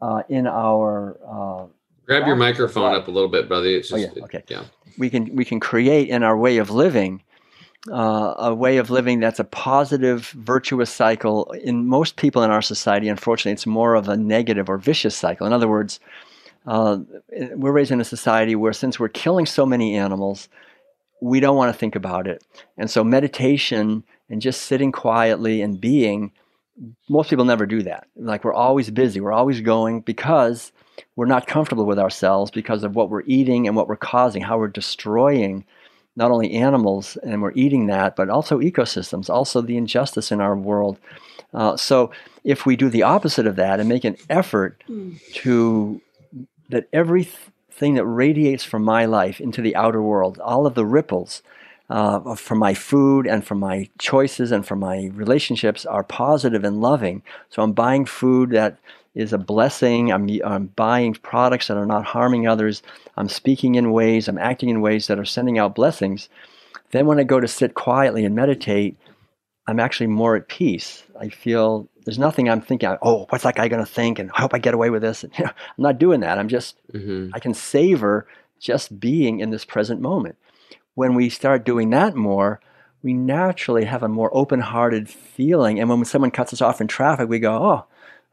uh, 0.00 0.22
in 0.28 0.46
our 0.46 1.18
uh, 1.26 1.66
Grab 2.06 2.26
your 2.26 2.36
microphone 2.36 2.94
up 2.94 3.06
a 3.06 3.10
little 3.10 3.28
bit, 3.28 3.46
brother. 3.48 3.66
It's 3.68 3.92
Oh, 3.92 3.96
just, 3.98 4.16
yeah, 4.16 4.24
okay. 4.24 4.42
yeah. 4.48 4.64
we 4.98 5.08
can 5.08 5.34
we 5.36 5.44
can 5.44 5.60
create 5.60 6.08
in 6.08 6.24
our 6.24 6.36
way 6.36 6.58
of 6.58 6.68
living 6.68 7.22
uh, 7.90 8.34
a 8.38 8.54
way 8.54 8.76
of 8.76 8.90
living 8.90 9.20
that's 9.20 9.40
a 9.40 9.44
positive, 9.44 10.28
virtuous 10.30 10.90
cycle. 10.90 11.50
In 11.64 11.86
most 11.86 12.16
people 12.16 12.42
in 12.42 12.50
our 12.50 12.62
society, 12.62 13.08
unfortunately, 13.08 13.52
it's 13.52 13.66
more 13.66 13.94
of 13.94 14.08
a 14.08 14.16
negative 14.16 14.68
or 14.68 14.78
vicious 14.78 15.16
cycle. 15.16 15.46
In 15.46 15.52
other 15.52 15.68
words, 15.68 15.98
uh, 16.66 16.98
we're 17.54 17.72
raised 17.72 17.90
in 17.90 18.00
a 18.00 18.04
society 18.04 18.54
where 18.54 18.72
since 18.72 18.98
we're 18.98 19.08
killing 19.08 19.46
so 19.46 19.66
many 19.66 19.96
animals, 19.96 20.48
we 21.20 21.40
don't 21.40 21.56
want 21.56 21.72
to 21.72 21.78
think 21.78 21.94
about 21.94 22.26
it, 22.26 22.44
and 22.76 22.90
so 22.90 23.04
meditation 23.04 24.04
and 24.28 24.40
just 24.40 24.62
sitting 24.62 24.92
quietly 24.92 25.62
and 25.62 25.80
being. 25.80 26.32
Most 27.08 27.28
people 27.28 27.44
never 27.44 27.66
do 27.66 27.82
that. 27.82 28.06
Like 28.16 28.44
we're 28.44 28.54
always 28.54 28.90
busy, 28.90 29.20
we're 29.20 29.32
always 29.32 29.60
going 29.60 30.00
because 30.00 30.72
we're 31.16 31.26
not 31.26 31.46
comfortable 31.46 31.84
with 31.84 31.98
ourselves 31.98 32.50
because 32.50 32.82
of 32.82 32.96
what 32.96 33.10
we're 33.10 33.24
eating 33.26 33.66
and 33.66 33.76
what 33.76 33.88
we're 33.88 33.96
causing, 33.96 34.42
how 34.42 34.58
we're 34.58 34.68
destroying 34.68 35.64
not 36.16 36.30
only 36.30 36.52
animals 36.52 37.16
and 37.22 37.40
we're 37.42 37.52
eating 37.54 37.86
that, 37.86 38.16
but 38.16 38.28
also 38.28 38.58
ecosystems, 38.58 39.30
also 39.30 39.60
the 39.60 39.76
injustice 39.76 40.30
in 40.30 40.40
our 40.40 40.56
world. 40.56 40.98
Uh, 41.54 41.76
so 41.76 42.10
if 42.44 42.66
we 42.66 42.76
do 42.76 42.88
the 42.88 43.02
opposite 43.02 43.46
of 43.46 43.56
that 43.56 43.80
and 43.80 43.88
make 43.88 44.04
an 44.04 44.16
effort 44.28 44.82
to 45.34 46.00
that 46.72 46.88
everything 46.92 47.94
that 47.94 48.04
radiates 48.04 48.64
from 48.64 48.82
my 48.82 49.04
life 49.04 49.40
into 49.40 49.62
the 49.62 49.76
outer 49.76 50.02
world, 50.02 50.38
all 50.40 50.66
of 50.66 50.74
the 50.74 50.84
ripples 50.84 51.42
uh, 51.88 52.34
from 52.34 52.58
my 52.58 52.74
food 52.74 53.26
and 53.26 53.46
from 53.46 53.60
my 53.60 53.88
choices 53.98 54.50
and 54.50 54.66
from 54.66 54.80
my 54.80 55.10
relationships 55.14 55.84
are 55.84 56.02
positive 56.02 56.64
and 56.64 56.80
loving. 56.80 57.22
So 57.50 57.62
I'm 57.62 57.72
buying 57.72 58.06
food 58.06 58.50
that 58.50 58.78
is 59.14 59.32
a 59.32 59.38
blessing. 59.38 60.10
I'm, 60.10 60.28
I'm 60.44 60.66
buying 60.68 61.14
products 61.14 61.68
that 61.68 61.76
are 61.76 61.86
not 61.86 62.06
harming 62.06 62.48
others. 62.48 62.82
I'm 63.16 63.28
speaking 63.28 63.74
in 63.74 63.92
ways, 63.92 64.26
I'm 64.26 64.38
acting 64.38 64.70
in 64.70 64.80
ways 64.80 65.06
that 65.06 65.18
are 65.18 65.24
sending 65.24 65.58
out 65.58 65.74
blessings. 65.74 66.30
Then 66.92 67.06
when 67.06 67.20
I 67.20 67.24
go 67.24 67.40
to 67.40 67.48
sit 67.48 67.74
quietly 67.74 68.24
and 68.24 68.34
meditate, 68.34 68.96
I'm 69.66 69.78
actually 69.78 70.08
more 70.08 70.36
at 70.36 70.48
peace. 70.48 71.04
I 71.18 71.28
feel 71.28 71.88
there's 72.04 72.18
nothing 72.18 72.48
I'm 72.48 72.60
thinking, 72.60 72.96
oh, 73.00 73.26
what's 73.28 73.44
that 73.44 73.54
guy 73.54 73.68
going 73.68 73.84
to 73.84 73.90
think? 73.90 74.18
And 74.18 74.30
I 74.32 74.40
hope 74.40 74.54
I 74.54 74.58
get 74.58 74.74
away 74.74 74.90
with 74.90 75.02
this. 75.02 75.22
And, 75.22 75.32
you 75.38 75.44
know, 75.44 75.50
I'm 75.50 75.82
not 75.82 75.98
doing 75.98 76.20
that. 76.20 76.38
I'm 76.38 76.48
just, 76.48 76.76
hmm 76.90 77.30
I 77.32 77.38
can 77.38 77.54
savor 77.54 78.26
just 78.58 78.98
being 79.00 79.40
in 79.40 79.50
this 79.50 79.64
present 79.64 80.00
moment. 80.00 80.36
When 80.94 81.14
we 81.14 81.28
start 81.28 81.64
doing 81.64 81.90
that 81.90 82.14
more, 82.14 82.60
we 83.02 83.14
naturally 83.14 83.84
have 83.84 84.02
a 84.02 84.08
more 84.08 84.30
open 84.36 84.60
hearted 84.60 85.08
feeling. 85.08 85.80
And 85.80 85.88
when 85.88 86.04
someone 86.04 86.30
cuts 86.30 86.52
us 86.52 86.60
off 86.60 86.80
in 86.80 86.86
traffic, 86.86 87.28
we 87.28 87.38
go, 87.38 87.54
oh, 87.54 87.84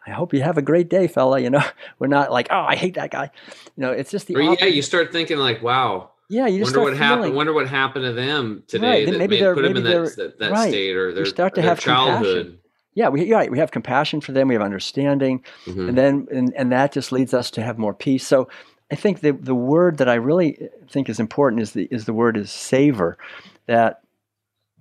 I 0.05 0.11
hope 0.11 0.34
you 0.34 0.41
have 0.41 0.57
a 0.57 0.61
great 0.61 0.89
day, 0.89 1.07
fella. 1.07 1.39
You 1.39 1.49
know, 1.49 1.63
we're 1.99 2.07
not 2.07 2.32
like, 2.32 2.47
oh, 2.51 2.61
I 2.61 2.75
hate 2.75 2.95
that 2.95 3.11
guy. 3.11 3.32
You 3.75 3.82
know, 3.82 3.91
it's 3.91 4.11
just 4.11 4.27
the 4.27 4.36
Or 4.36 4.41
yeah, 4.41 4.65
you 4.65 4.82
start 4.82 5.11
thinking 5.11 5.38
like, 5.38 5.61
wow, 5.61 6.11
yeah, 6.30 6.47
you 6.47 6.59
just 6.59 6.75
wonder 6.75 6.91
what 6.91 6.97
happened. 6.97 7.21
feeling- 7.23 7.36
Wonder 7.36 7.53
what 7.53 7.67
happened 7.67 8.05
to 8.05 8.13
them 8.13 8.63
today 8.67 8.88
Right, 8.88 9.05
that 9.11 9.17
maybe 9.17 9.36
made, 9.36 9.41
they're- 9.43 9.53
put 9.55 9.63
them 9.63 9.77
in 9.77 9.84
that, 9.84 10.15
that, 10.17 10.39
that 10.39 10.51
right. 10.51 10.69
state 10.69 10.95
or 10.95 11.13
their, 11.13 11.25
start 11.25 11.55
to 11.55 11.61
their 11.61 11.69
have 11.69 11.80
compassion. 11.82 12.13
childhood. 12.23 12.59
Yeah, 12.95 13.09
we, 13.09 13.32
right. 13.34 13.49
We 13.51 13.59
have 13.59 13.71
compassion 13.71 14.19
for 14.21 14.32
them. 14.34 14.47
We 14.47 14.55
have 14.55 14.61
understanding. 14.63 15.43
Mhm. 15.65 15.89
and 15.89 15.97
then 15.97 16.27
and, 16.32 16.53
and 16.55 16.71
that 16.71 16.91
just 16.91 17.11
leads 17.11 17.34
us 17.34 17.49
to 17.51 17.61
have 17.63 17.77
more 17.77 17.93
peace 17.93 18.25
so 18.27 18.47
i 18.91 18.95
think 18.95 19.21
the, 19.21 19.32
the 19.32 19.53
word 19.55 19.97
that 19.99 20.09
i 20.09 20.15
really 20.15 20.57
think 20.89 21.07
is 21.09 21.19
important 21.19 21.61
is 21.61 21.71
the 21.73 21.88
is 21.91 22.05
the 22.05 22.13
word 22.13 22.36
is 22.36 22.51
savor 22.51 23.17
that 23.67 24.01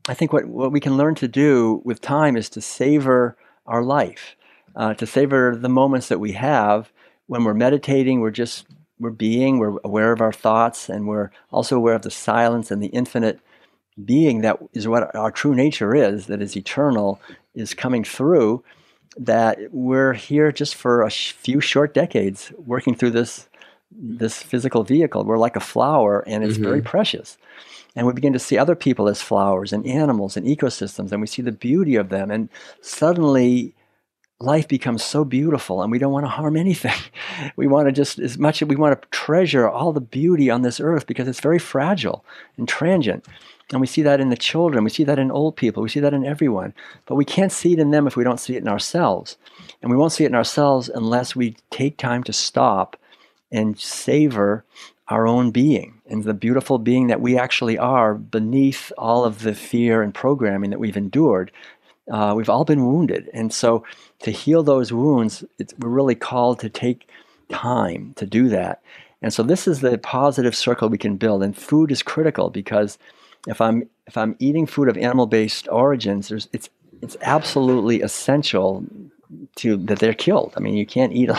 i 0.08 0.14
think 0.14 0.32
what, 0.32 0.46
what 0.46 0.72
we 0.72 0.80
can 0.80 0.96
learn 0.96 1.14
to 1.16 1.28
do 1.28 1.82
with 1.84 2.00
time 2.00 2.34
is 2.36 2.48
to 2.48 2.60
savor 2.60 3.36
our 3.66 3.82
life 3.82 4.34
uh, 4.76 4.94
to 4.94 5.06
savor 5.06 5.54
the 5.56 5.68
moments 5.68 6.08
that 6.08 6.18
we 6.20 6.32
have 6.32 6.90
when 7.26 7.44
we're 7.44 7.54
meditating 7.54 8.20
we're 8.20 8.30
just 8.30 8.66
we're 9.00 9.10
being 9.10 9.58
we're 9.58 9.78
aware 9.84 10.12
of 10.12 10.20
our 10.20 10.32
thoughts 10.32 10.88
and 10.88 11.06
we're 11.06 11.30
also 11.50 11.76
aware 11.76 11.94
of 11.94 12.02
the 12.02 12.10
silence 12.10 12.70
and 12.70 12.82
the 12.82 12.88
infinite 12.88 13.40
being 14.04 14.42
that 14.42 14.58
is 14.72 14.86
what 14.86 15.14
our 15.14 15.30
true 15.30 15.54
nature 15.54 15.94
is 15.94 16.26
that 16.26 16.40
is 16.40 16.56
eternal 16.56 17.20
is 17.54 17.74
coming 17.74 18.04
through 18.04 18.62
that 19.16 19.58
we're 19.72 20.12
here 20.12 20.52
just 20.52 20.74
for 20.74 21.02
a 21.02 21.10
few 21.10 21.60
short 21.60 21.92
decades 21.94 22.52
working 22.58 22.94
through 22.94 23.10
this 23.10 23.48
this 23.90 24.42
physical 24.42 24.84
vehicle. 24.84 25.24
We're 25.24 25.38
like 25.38 25.56
a 25.56 25.60
flower 25.60 26.24
and 26.26 26.44
it's 26.44 26.56
very 26.56 26.80
mm-hmm. 26.80 26.88
precious. 26.88 27.38
And 27.96 28.06
we 28.06 28.12
begin 28.12 28.32
to 28.34 28.38
see 28.38 28.58
other 28.58 28.74
people 28.74 29.08
as 29.08 29.22
flowers 29.22 29.72
and 29.72 29.86
animals 29.86 30.36
and 30.36 30.46
ecosystems 30.46 31.10
and 31.10 31.20
we 31.20 31.26
see 31.26 31.42
the 31.42 31.52
beauty 31.52 31.96
of 31.96 32.10
them. 32.10 32.30
And 32.30 32.48
suddenly 32.80 33.74
life 34.40 34.68
becomes 34.68 35.02
so 35.02 35.24
beautiful 35.24 35.82
and 35.82 35.90
we 35.90 35.98
don't 35.98 36.12
want 36.12 36.24
to 36.24 36.30
harm 36.30 36.56
anything. 36.56 36.94
We 37.56 37.66
want 37.66 37.88
to 37.88 37.92
just 37.92 38.18
as 38.18 38.38
much 38.38 38.62
as 38.62 38.68
we 38.68 38.76
want 38.76 39.00
to 39.00 39.08
treasure 39.08 39.68
all 39.68 39.92
the 39.92 40.00
beauty 40.00 40.48
on 40.50 40.62
this 40.62 40.80
earth 40.80 41.06
because 41.06 41.26
it's 41.26 41.40
very 41.40 41.58
fragile 41.58 42.24
and 42.56 42.68
transient. 42.68 43.26
And 43.70 43.80
we 43.80 43.86
see 43.86 44.02
that 44.02 44.20
in 44.20 44.30
the 44.30 44.36
children 44.36 44.84
we 44.84 44.90
see 44.90 45.04
that 45.04 45.18
in 45.18 45.30
old 45.30 45.56
people 45.56 45.82
we 45.82 45.88
see 45.88 46.00
that 46.00 46.14
in 46.14 46.24
everyone. 46.24 46.72
But 47.06 47.16
we 47.16 47.24
can't 47.24 47.52
see 47.52 47.72
it 47.72 47.78
in 47.78 47.90
them 47.90 48.06
if 48.06 48.16
we 48.16 48.24
don't 48.24 48.40
see 48.40 48.54
it 48.54 48.62
in 48.62 48.68
ourselves. 48.68 49.36
And 49.82 49.90
we 49.90 49.96
won't 49.96 50.12
see 50.12 50.24
it 50.24 50.28
in 50.28 50.34
ourselves 50.34 50.88
unless 50.88 51.34
we 51.34 51.56
take 51.70 51.96
time 51.96 52.22
to 52.24 52.32
stop 52.32 52.96
and 53.50 53.78
savor 53.78 54.64
our 55.08 55.26
own 55.26 55.50
being 55.50 56.00
and 56.06 56.24
the 56.24 56.34
beautiful 56.34 56.78
being 56.78 57.06
that 57.06 57.20
we 57.20 57.38
actually 57.38 57.78
are 57.78 58.14
beneath 58.14 58.92
all 58.98 59.24
of 59.24 59.42
the 59.42 59.54
fear 59.54 60.02
and 60.02 60.14
programming 60.14 60.70
that 60.70 60.80
we've 60.80 60.96
endured 60.96 61.50
uh, 62.10 62.34
we've 62.36 62.48
all 62.48 62.64
been 62.64 62.86
wounded. 62.86 63.30
And 63.32 63.52
so 63.52 63.84
to 64.20 64.30
heal 64.30 64.62
those 64.62 64.92
wounds 64.92 65.44
we're 65.78 65.88
really 65.88 66.14
called 66.14 66.60
to 66.60 66.68
take 66.68 67.08
time 67.48 68.12
to 68.16 68.26
do 68.26 68.48
that. 68.48 68.82
And 69.22 69.32
so 69.32 69.42
this 69.42 69.66
is 69.66 69.80
the 69.80 69.98
positive 69.98 70.54
circle 70.54 70.88
we 70.88 70.98
can 70.98 71.16
build 71.16 71.42
and 71.42 71.56
food 71.56 71.90
is 71.90 72.02
critical 72.02 72.50
because 72.50 72.98
if 73.46 73.60
i'm 73.60 73.88
if 74.06 74.16
i'm 74.16 74.36
eating 74.38 74.66
food 74.66 74.88
of 74.88 74.96
animal 74.96 75.26
based 75.26 75.68
origins 75.68 76.28
there's 76.28 76.48
it's 76.52 76.68
it's 77.02 77.16
absolutely 77.22 78.02
essential 78.02 78.84
to 79.56 79.76
that 79.76 79.98
they're 79.98 80.14
killed. 80.14 80.54
I 80.56 80.60
mean 80.60 80.74
you 80.74 80.86
can't 80.86 81.12
eat 81.12 81.30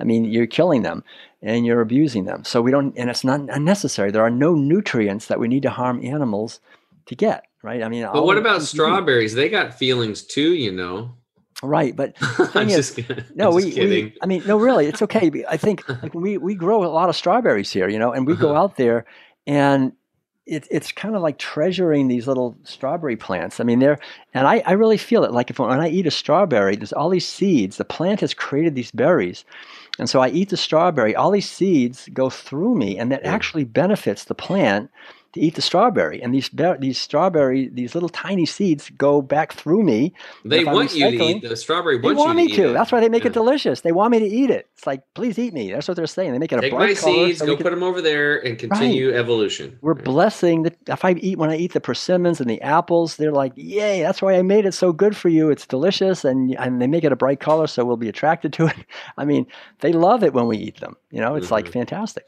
i 0.00 0.04
mean 0.04 0.24
you're 0.24 0.46
killing 0.46 0.82
them 0.82 1.04
and 1.42 1.66
you're 1.66 1.80
abusing 1.80 2.24
them. 2.24 2.44
So 2.44 2.60
we 2.60 2.70
don't 2.70 2.96
and 2.96 3.10
it's 3.10 3.24
not 3.24 3.40
unnecessary. 3.50 4.10
There 4.10 4.24
are 4.24 4.30
no 4.30 4.54
nutrients 4.54 5.26
that 5.26 5.40
we 5.40 5.48
need 5.48 5.62
to 5.62 5.70
harm 5.70 6.04
animals 6.04 6.60
to 7.06 7.14
get 7.14 7.47
right 7.62 7.82
i 7.82 7.88
mean 7.88 8.02
But 8.04 8.14
all 8.20 8.26
what 8.26 8.38
about 8.38 8.62
strawberries? 8.62 9.34
They 9.34 9.48
got 9.48 9.74
feelings 9.74 10.22
too, 10.22 10.54
you 10.54 10.72
know. 10.72 11.14
right 11.62 11.94
but 11.96 12.14
I'm 12.54 12.68
is- 12.68 12.76
just, 12.76 12.96
kidding. 12.96 13.24
no, 13.34 13.48
I'm 13.48 13.54
we, 13.56 13.62
just 13.62 13.74
kidding. 13.74 14.04
we, 14.06 14.16
I 14.22 14.26
mean, 14.26 14.42
no, 14.46 14.56
really, 14.58 14.86
it's 14.86 15.02
okay. 15.02 15.30
I 15.48 15.56
think 15.56 15.88
like 16.02 16.14
we 16.14 16.38
we 16.38 16.54
grow 16.54 16.84
a 16.84 16.86
lot 16.88 17.08
of 17.08 17.16
strawberries 17.16 17.72
here, 17.72 17.88
you 17.88 17.98
know, 17.98 18.12
and 18.12 18.26
we 18.26 18.36
go 18.36 18.50
Uh-huh. 18.50 18.62
out 18.62 18.76
there, 18.76 19.04
and 19.46 19.92
it, 20.46 20.66
it's 20.70 20.92
kind 20.92 21.14
of 21.14 21.20
like 21.20 21.36
treasuring 21.38 22.08
these 22.08 22.26
little 22.26 22.56
strawberry 22.64 23.16
plants. 23.16 23.60
I 23.60 23.64
mean, 23.64 23.80
they're 23.80 23.98
and 24.34 24.46
I, 24.46 24.62
I 24.64 24.72
really 24.72 24.96
feel 24.96 25.24
it. 25.24 25.32
Like 25.32 25.50
if 25.50 25.58
when 25.58 25.80
I 25.80 25.88
eat 25.88 26.06
a 26.06 26.10
strawberry, 26.12 26.76
there's 26.76 26.92
all 26.92 27.10
these 27.10 27.26
seeds. 27.28 27.76
The 27.76 27.84
plant 27.84 28.20
has 28.20 28.32
created 28.34 28.74
these 28.74 28.90
berries, 28.92 29.44
and 29.98 30.08
so 30.08 30.20
I 30.20 30.28
eat 30.30 30.48
the 30.50 30.56
strawberry. 30.56 31.14
All 31.16 31.30
these 31.32 31.50
seeds 31.50 32.08
go 32.14 32.30
through 32.30 32.76
me, 32.76 32.96
and 32.98 33.10
that 33.12 33.24
actually 33.24 33.64
benefits 33.64 34.24
the 34.24 34.34
plant 34.34 34.90
to 35.34 35.40
eat 35.40 35.54
the 35.56 35.62
strawberry. 35.62 36.22
And 36.22 36.34
these 36.34 36.50
these 36.78 36.98
strawberry 36.98 37.68
these 37.68 37.94
little 37.94 38.08
tiny 38.08 38.46
seeds 38.46 38.90
go 38.96 39.20
back 39.20 39.52
through 39.52 39.82
me, 39.82 40.12
they 40.44 40.64
want 40.64 40.94
you 40.94 41.10
to 41.10 41.22
eat 41.24 41.42
the 41.48 41.56
strawberry. 41.56 41.98
they 41.98 42.12
want 42.12 42.38
you 42.38 42.46
me 42.46 42.56
to. 42.56 42.72
That's 42.72 42.90
why 42.90 43.00
they 43.00 43.08
make 43.08 43.24
Yeah. 43.24 43.30
it 43.30 43.34
delicious. 43.34 43.82
They 43.82 43.92
want 43.92 44.12
me 44.12 44.18
to 44.20 44.26
eat 44.26 44.50
it. 44.50 44.68
It's 44.74 44.86
like, 44.86 45.02
please 45.14 45.38
eat 45.38 45.52
me. 45.52 45.70
That's 45.72 45.86
what 45.88 45.96
they're 45.96 46.06
saying. 46.06 46.32
They 46.32 46.38
make 46.38 46.52
it 46.52 46.56
a 46.64 46.70
bright 46.70 46.72
my 46.72 46.94
color. 46.94 47.26
seeds, 47.26 47.40
so 47.40 47.46
go 47.46 47.56
can- 47.56 47.64
put 47.64 47.70
them 47.70 47.82
over 47.82 48.00
there, 48.00 48.38
and 48.44 48.58
continue 48.58 49.12
evolution. 49.14 49.78
we're 49.82 49.92
Right. 49.94 50.04
blessing 50.04 50.62
the 50.62 50.72
if 50.86 51.04
I 51.04 51.12
eat 51.12 51.36
when 51.38 51.50
I 51.50 51.56
eat 51.56 51.72
the 51.74 51.80
persimmons 51.80 52.40
and 52.40 52.48
the 52.48 52.62
apples, 52.62 53.16
they're 53.16 53.32
like, 53.32 53.52
yay, 53.56 54.00
that's 54.02 54.22
why 54.22 54.34
I 54.34 54.42
made 54.42 54.64
it 54.64 54.72
so 54.74 54.92
good 54.92 55.16
for 55.16 55.28
you. 55.28 55.50
It's 55.50 55.66
delicious 55.66 56.24
and 56.24 56.54
and 56.58 56.80
they 56.80 56.86
make 56.86 57.04
it 57.04 57.12
a 57.12 57.16
bright 57.16 57.40
color 57.40 57.66
so 57.66 57.84
we'll 57.84 57.96
be 57.96 58.08
attracted 58.08 58.52
to 58.54 58.66
it. 58.66 58.76
I 59.18 59.24
mean, 59.24 59.46
they 59.80 59.92
love 59.92 60.24
it 60.24 60.32
when 60.32 60.46
we 60.46 60.56
eat 60.56 60.80
them. 60.80 60.96
You 61.10 61.20
know, 61.20 61.34
it's 61.34 61.50
like 61.50 61.66
Mhm. 61.66 61.72
fantastic. 61.72 62.24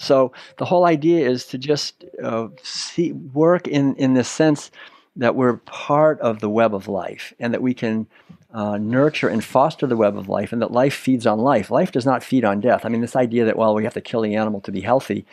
So 0.00 0.32
the 0.56 0.64
whole 0.64 0.86
idea 0.86 1.28
is 1.28 1.44
to 1.46 1.58
just 1.58 2.04
uh, 2.22 2.48
see 2.62 3.12
work 3.12 3.68
in 3.68 3.94
in 3.96 4.14
the 4.14 4.24
sense 4.24 4.70
that 5.16 5.34
we're 5.34 5.56
part 5.58 6.18
of 6.20 6.40
the 6.40 6.48
web 6.48 6.74
of 6.74 6.88
life 6.88 7.34
and 7.38 7.52
that 7.52 7.62
we 7.62 7.74
can 7.74 8.06
uh, 8.54 8.78
nurture 8.78 9.28
and 9.28 9.44
foster 9.44 9.86
the 9.86 9.96
web 9.96 10.16
of 10.16 10.28
life 10.28 10.52
and 10.52 10.62
that 10.62 10.72
life 10.72 10.94
feeds 10.94 11.26
on 11.26 11.38
life. 11.38 11.70
Life 11.70 11.92
does 11.92 12.06
not 12.06 12.22
feed 12.22 12.44
on 12.44 12.60
death. 12.60 12.84
I 12.84 12.88
mean, 12.88 13.00
this 13.00 13.16
idea 13.16 13.44
that, 13.44 13.56
well, 13.56 13.74
we 13.74 13.84
have 13.84 13.94
to 13.94 14.00
kill 14.00 14.22
the 14.22 14.34
animal 14.34 14.60
to 14.62 14.72
be 14.72 14.80
healthy, 14.80 15.24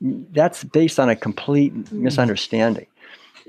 that's 0.00 0.64
based 0.64 0.98
on 0.98 1.08
a 1.08 1.16
complete 1.16 1.92
misunderstanding. 1.92 2.86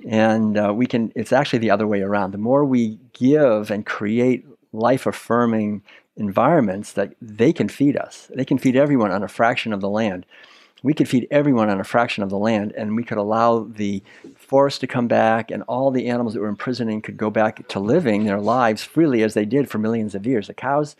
And 0.07 0.57
uh, 0.57 0.73
we 0.75 0.85
can, 0.85 1.11
it's 1.15 1.31
actually 1.31 1.59
the 1.59 1.71
other 1.71 1.87
way 1.87 2.01
around. 2.01 2.31
The 2.31 2.37
more 2.37 2.65
we 2.65 2.99
give 3.13 3.71
and 3.71 3.85
create 3.85 4.45
life 4.73 5.05
affirming 5.05 5.81
environments 6.17 6.93
that 6.93 7.13
they 7.21 7.53
can 7.53 7.69
feed 7.69 7.95
us, 7.97 8.29
they 8.33 8.45
can 8.45 8.57
feed 8.57 8.75
everyone 8.75 9.11
on 9.11 9.23
a 9.23 9.27
fraction 9.27 9.73
of 9.73 9.81
the 9.81 9.89
land. 9.89 10.25
We 10.83 10.93
could 10.93 11.09
feed 11.09 11.27
everyone 11.31 11.69
on 11.69 11.79
a 11.79 11.83
fraction 11.83 12.23
of 12.23 12.29
the 12.29 12.37
land, 12.37 12.73
and 12.77 12.95
we 12.95 13.03
could 13.03 13.17
allow 13.17 13.63
the 13.63 14.03
forest 14.35 14.81
to 14.81 14.87
come 14.87 15.07
back, 15.07 15.49
and 15.49 15.63
all 15.63 15.89
the 15.89 16.07
animals 16.07 16.33
that 16.33 16.41
were 16.41 16.47
imprisoning 16.47 17.01
could 17.01 17.17
go 17.17 17.29
back 17.29 17.67
to 17.69 17.79
living 17.79 18.25
their 18.25 18.39
lives 18.39 18.83
freely 18.83 19.23
as 19.23 19.33
they 19.33 19.45
did 19.45 19.69
for 19.69 19.79
millions 19.79 20.13
of 20.13 20.27
years. 20.27 20.47
The 20.47 20.53
cows, 20.53 20.95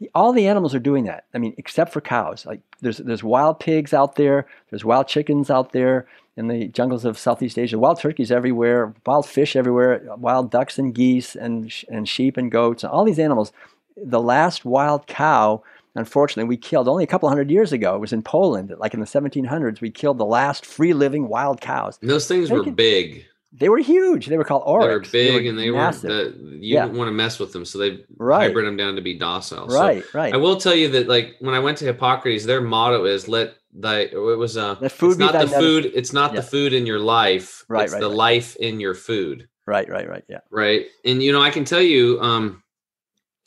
the, 0.00 0.10
all 0.14 0.32
the 0.32 0.48
animals 0.48 0.74
are 0.74 0.80
doing 0.80 1.04
that. 1.04 1.24
I 1.34 1.38
mean, 1.38 1.54
except 1.56 1.92
for 1.92 2.00
cows. 2.00 2.46
Like 2.46 2.60
there's 2.80 2.98
there's 2.98 3.22
wild 3.22 3.60
pigs 3.60 3.94
out 3.94 4.16
there, 4.16 4.46
there's 4.70 4.84
wild 4.84 5.06
chickens 5.06 5.50
out 5.50 5.72
there, 5.72 6.06
in 6.38 6.46
the 6.46 6.68
jungles 6.68 7.04
of 7.04 7.18
Southeast 7.18 7.58
Asia. 7.58 7.76
Wild 7.76 7.98
turkeys 7.98 8.30
everywhere, 8.30 8.94
wild 9.04 9.26
fish 9.26 9.56
everywhere, 9.56 10.00
wild 10.16 10.52
ducks 10.52 10.78
and 10.78 10.94
geese 10.94 11.34
and, 11.34 11.74
and 11.88 12.08
sheep 12.08 12.36
and 12.36 12.50
goats, 12.50 12.84
and 12.84 12.92
all 12.92 13.04
these 13.04 13.18
animals. 13.18 13.52
The 13.96 14.22
last 14.22 14.64
wild 14.64 15.08
cow, 15.08 15.64
unfortunately, 15.98 16.48
we 16.48 16.56
killed 16.56 16.88
only 16.88 17.04
a 17.04 17.06
couple 17.06 17.28
hundred 17.28 17.50
years 17.50 17.72
ago. 17.72 17.94
It 17.94 17.98
was 17.98 18.12
in 18.12 18.22
Poland, 18.22 18.74
like 18.78 18.94
in 18.94 19.00
the 19.00 19.06
1700s. 19.06 19.80
We 19.80 19.90
killed 19.90 20.18
the 20.18 20.24
last 20.24 20.64
free 20.64 20.92
living 20.92 21.28
wild 21.28 21.60
cows. 21.60 21.98
those 22.02 22.26
things 22.26 22.48
they 22.48 22.54
were 22.54 22.64
could, 22.64 22.76
big. 22.76 23.24
They 23.52 23.68
were 23.68 23.78
huge. 23.78 24.26
They 24.26 24.36
were 24.36 24.44
called 24.44 24.62
aurochs. 24.66 25.10
They 25.10 25.32
were 25.32 25.38
big 25.38 25.44
they 25.44 25.44
were 25.44 25.48
and 25.48 25.58
they 25.58 25.70
massive. 25.70 26.10
were 26.10 26.30
the, 26.30 26.56
you 26.56 26.74
yeah. 26.74 26.84
didn't 26.84 26.98
want 26.98 27.08
to 27.08 27.12
mess 27.12 27.38
with 27.38 27.52
them, 27.52 27.64
so 27.64 27.78
they 27.78 28.04
right. 28.18 28.48
hybrid 28.48 28.66
them 28.66 28.76
down 28.76 28.94
to 28.96 29.02
be 29.02 29.18
docile. 29.18 29.66
Right, 29.66 30.04
so 30.04 30.10
right. 30.18 30.34
I 30.34 30.36
will 30.36 30.56
tell 30.56 30.74
you 30.74 30.88
that, 30.90 31.08
like 31.08 31.36
when 31.40 31.54
I 31.54 31.58
went 31.58 31.78
to 31.78 31.86
Hippocrates, 31.86 32.44
their 32.44 32.60
motto 32.60 33.06
is 33.06 33.26
"Let 33.26 33.54
thy." 33.72 34.00
It 34.00 34.16
was 34.16 34.58
uh, 34.58 34.74
the 34.74 34.90
food. 34.90 35.12
It's 35.12 35.18
not 35.18 35.32
the 35.32 35.48
food. 35.48 35.92
It's 35.94 36.12
not 36.12 36.34
yeah. 36.34 36.40
the 36.40 36.46
food 36.46 36.74
in 36.74 36.84
your 36.84 37.00
life. 37.00 37.64
Right, 37.68 37.84
it's 37.84 37.94
right. 37.94 38.00
The 38.00 38.08
right. 38.08 38.16
life 38.16 38.56
in 38.56 38.80
your 38.80 38.94
food. 38.94 39.48
Right, 39.66 39.88
right, 39.88 40.08
right. 40.08 40.24
Yeah. 40.28 40.40
Right, 40.50 40.86
and 41.06 41.22
you 41.22 41.32
know, 41.32 41.40
I 41.40 41.50
can 41.50 41.64
tell 41.64 41.82
you, 41.82 42.20
um, 42.20 42.62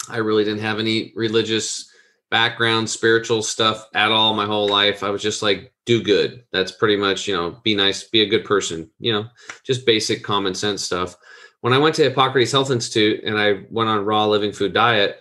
I 0.09 0.17
really 0.17 0.43
didn't 0.43 0.61
have 0.61 0.79
any 0.79 1.13
religious 1.15 1.90
background, 2.32 2.89
spiritual 2.89 3.43
stuff 3.43 3.86
at 3.93 4.11
all 4.11 4.34
my 4.34 4.45
whole 4.45 4.67
life. 4.67 5.03
I 5.03 5.09
was 5.09 5.21
just 5.21 5.43
like, 5.43 5.71
do 5.86 6.01
good. 6.01 6.43
That's 6.51 6.71
pretty 6.71 6.95
much, 6.95 7.27
you 7.27 7.36
know, 7.36 7.59
be 7.63 7.75
nice, 7.75 8.05
be 8.05 8.21
a 8.21 8.29
good 8.29 8.45
person, 8.45 8.89
you 8.99 9.11
know, 9.11 9.27
just 9.63 9.86
basic 9.86 10.23
common 10.23 10.55
sense 10.55 10.84
stuff. 10.84 11.15
When 11.59 11.73
I 11.73 11.77
went 11.77 11.93
to 11.95 12.03
Hippocrates 12.03 12.51
Health 12.51 12.71
Institute 12.71 13.23
and 13.23 13.38
I 13.38 13.65
went 13.69 13.89
on 13.89 14.05
raw 14.05 14.25
living 14.25 14.53
food 14.53 14.73
diet 14.73 15.19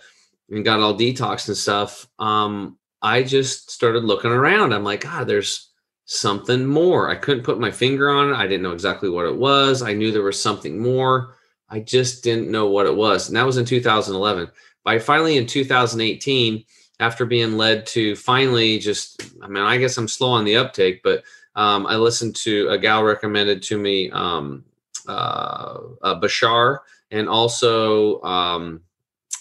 and 0.49 0.65
got 0.65 0.81
all 0.81 0.97
detox 0.97 1.49
and 1.49 1.57
stuff, 1.57 2.07
um, 2.19 2.79
I 3.03 3.25
just 3.25 3.71
started 3.71 4.05
looking 4.05 4.31
around. 4.31 4.73
I'm 4.73 4.85
like, 4.85 5.03
God, 5.03 5.27
there's 5.27 5.71
something 6.05 6.67
more. 6.67 7.11
I 7.11 7.17
couldn't 7.17 7.45
put 7.45 7.61
my 7.61 7.71
finger 7.71 8.09
on 8.09 8.31
it. 8.31 8.37
I 8.37 8.47
didn't 8.47 8.63
know 8.63 8.73
exactly 8.73 9.11
what 9.11 9.27
it 9.27 9.37
was. 9.37 9.83
I 9.83 9.95
knew 9.95 10.13
there 10.13 10.23
was 10.23 10.41
something 10.41 10.81
more. 10.81 11.37
I 11.69 11.81
just 11.81 12.23
didn't 12.23 12.51
know 12.51 12.69
what 12.69 12.87
it 12.87 12.97
was. 12.97 13.29
And 13.29 13.37
that 13.37 13.47
was 13.47 13.57
in 13.57 13.65
2011. 13.65 14.51
By 14.85 14.99
finally 14.99 15.37
in 15.37 15.47
2018, 15.47 16.65
after 17.01 17.25
being 17.25 17.57
led 17.57 17.87
to 17.87 18.15
finally 18.15 18.79
just, 18.79 19.23
I 19.43 19.49
mean, 19.49 19.65
I 19.65 19.79
guess 19.79 19.97
I'm 19.97 20.07
slow 20.07 20.31
on 20.31 20.45
the 20.45 20.57
uptake, 20.57 21.03
but 21.03 21.25
um, 21.57 21.87
I 21.87 21.97
listened 21.97 22.37
to 22.37 22.69
a 22.69 22.79
gal 22.79 23.03
recommended 23.03 23.63
to 23.65 23.79
me 23.79 24.11
um, 24.11 24.65
uh, 25.09 25.79
uh, 26.03 26.21
Bashar 26.21 26.81
and 27.11 27.29
also 27.29 28.21
um, 28.23 28.83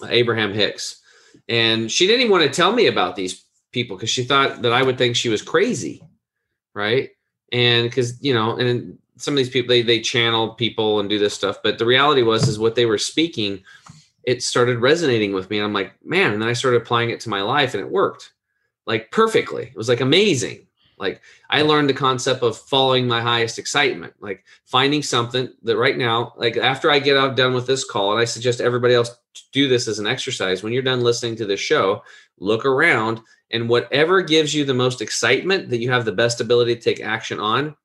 Abraham 0.07 0.53
Hicks. 0.53 1.01
And 1.49 1.91
she 1.91 2.07
didn't 2.07 2.22
even 2.22 2.32
want 2.32 2.45
to 2.45 2.49
tell 2.49 2.72
me 2.72 2.88
about 2.88 3.16
these 3.16 3.43
people 3.72 3.97
because 3.97 4.10
she 4.10 4.24
thought 4.24 4.62
that 4.62 4.72
I 4.72 4.82
would 4.82 4.97
think 4.97 5.16
she 5.16 5.30
was 5.30 5.41
crazy. 5.41 6.01
Right. 6.74 7.10
And 7.51 7.89
because, 7.89 8.24
you 8.24 8.34
know, 8.34 8.57
and 8.57 8.97
some 9.18 9.34
of 9.34 9.38
these 9.38 9.49
people, 9.49 9.68
they, 9.68 9.82
they 9.82 9.99
channel 9.99 10.53
people 10.53 11.01
and 11.01 11.10
do 11.10 11.20
this 11.20 11.34
stuff. 11.34 11.57
But 11.62 11.78
the 11.78 11.86
reality 11.86 12.22
was, 12.22 12.47
is 12.47 12.57
what 12.57 12.76
they 12.76 12.86
were 12.86 12.97
speaking 12.97 13.64
it 14.30 14.43
started 14.43 14.77
resonating 14.77 15.34
with 15.34 15.49
me. 15.49 15.57
And 15.57 15.65
I'm 15.65 15.73
like, 15.73 15.93
man, 16.05 16.34
and 16.34 16.39
then 16.39 16.47
I 16.47 16.53
started 16.53 16.84
applying 16.84 17.09
it 17.09 17.19
to 17.21 17.30
my 17.30 17.41
life 17.41 17.73
and 17.73 17.82
it 17.82 17.89
worked 17.89 18.34
like 18.86 19.09
perfectly. 19.09 19.63
It 19.63 19.75
was 19.75 19.89
like 19.89 20.01
amazing. 20.01 20.67
Like 20.99 21.21
I 21.49 21.63
learned 21.63 21.89
the 21.89 21.95
concept 21.95 22.43
of 22.43 22.55
following 22.55 23.07
my 23.07 23.21
highest 23.21 23.57
excitement, 23.57 24.13
like 24.19 24.45
finding 24.65 25.01
something 25.01 25.51
that 25.63 25.77
right 25.77 25.97
now, 25.97 26.34
like 26.38 26.57
after 26.57 26.91
I 26.91 26.99
get 26.99 27.17
out 27.17 27.38
done 27.38 27.55
with 27.55 27.65
this 27.65 27.84
call, 27.84 28.11
and 28.11 28.21
I 28.21 28.25
suggest 28.25 28.61
everybody 28.61 28.93
else 28.93 29.15
do 29.51 29.67
this 29.67 29.88
as 29.88 29.97
an 29.97 30.05
exercise. 30.05 30.61
When 30.61 30.73
you're 30.73 30.84
done 30.84 31.01
listening 31.01 31.36
to 31.38 31.47
this 31.47 31.59
show, 31.59 32.03
look 32.38 32.65
around 32.65 33.21
and 33.49 33.67
whatever 33.67 34.21
gives 34.21 34.53
you 34.53 34.63
the 34.63 34.75
most 34.75 35.01
excitement 35.01 35.69
that 35.69 35.80
you 35.80 35.89
have 35.89 36.05
the 36.05 36.11
best 36.11 36.39
ability 36.39 36.75
to 36.75 36.82
take 36.82 37.01
action 37.01 37.39
on, 37.39 37.75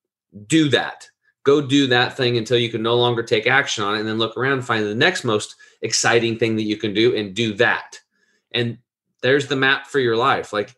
do 0.47 0.69
that. 0.69 1.09
Go 1.45 1.63
do 1.63 1.87
that 1.87 2.19
thing 2.19 2.37
until 2.37 2.59
you 2.59 2.69
can 2.69 2.83
no 2.83 2.97
longer 2.97 3.23
take 3.23 3.47
action 3.47 3.83
on 3.83 3.95
it, 3.95 4.01
and 4.01 4.09
then 4.09 4.19
look 4.19 4.37
around 4.37 4.55
and 4.55 4.67
find 4.67 4.85
the 4.85 4.95
next 4.95 5.25
most 5.25 5.57
exciting 5.85 6.39
thing 6.39 6.57
that 6.57 6.63
you 6.63 6.77
can 6.77 6.93
do 6.93 7.15
and 7.15 7.35
do 7.35 7.55
that. 7.55 8.01
And 8.53 8.79
there's 9.23 9.47
the 9.47 9.57
map 9.57 9.87
for 9.87 10.01
your 10.01 10.17
life. 10.17 10.53
Like 10.53 10.75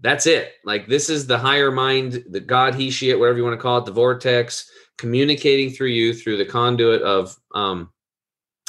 that's 0.00 0.26
it. 0.26 0.52
Like 0.64 0.86
this 0.86 1.08
is 1.08 1.26
the 1.26 1.38
higher 1.38 1.70
mind, 1.70 2.24
the 2.28 2.40
God, 2.40 2.74
he, 2.74 2.90
she, 2.90 3.10
it, 3.10 3.18
whatever 3.18 3.38
you 3.38 3.44
want 3.44 3.58
to 3.58 3.62
call 3.62 3.78
it, 3.78 3.86
the 3.86 3.92
vortex 3.92 4.70
communicating 4.98 5.70
through 5.70 5.88
you 5.88 6.12
through 6.12 6.36
the 6.36 6.44
conduit 6.44 7.02
of 7.02 7.36
um, 7.54 7.90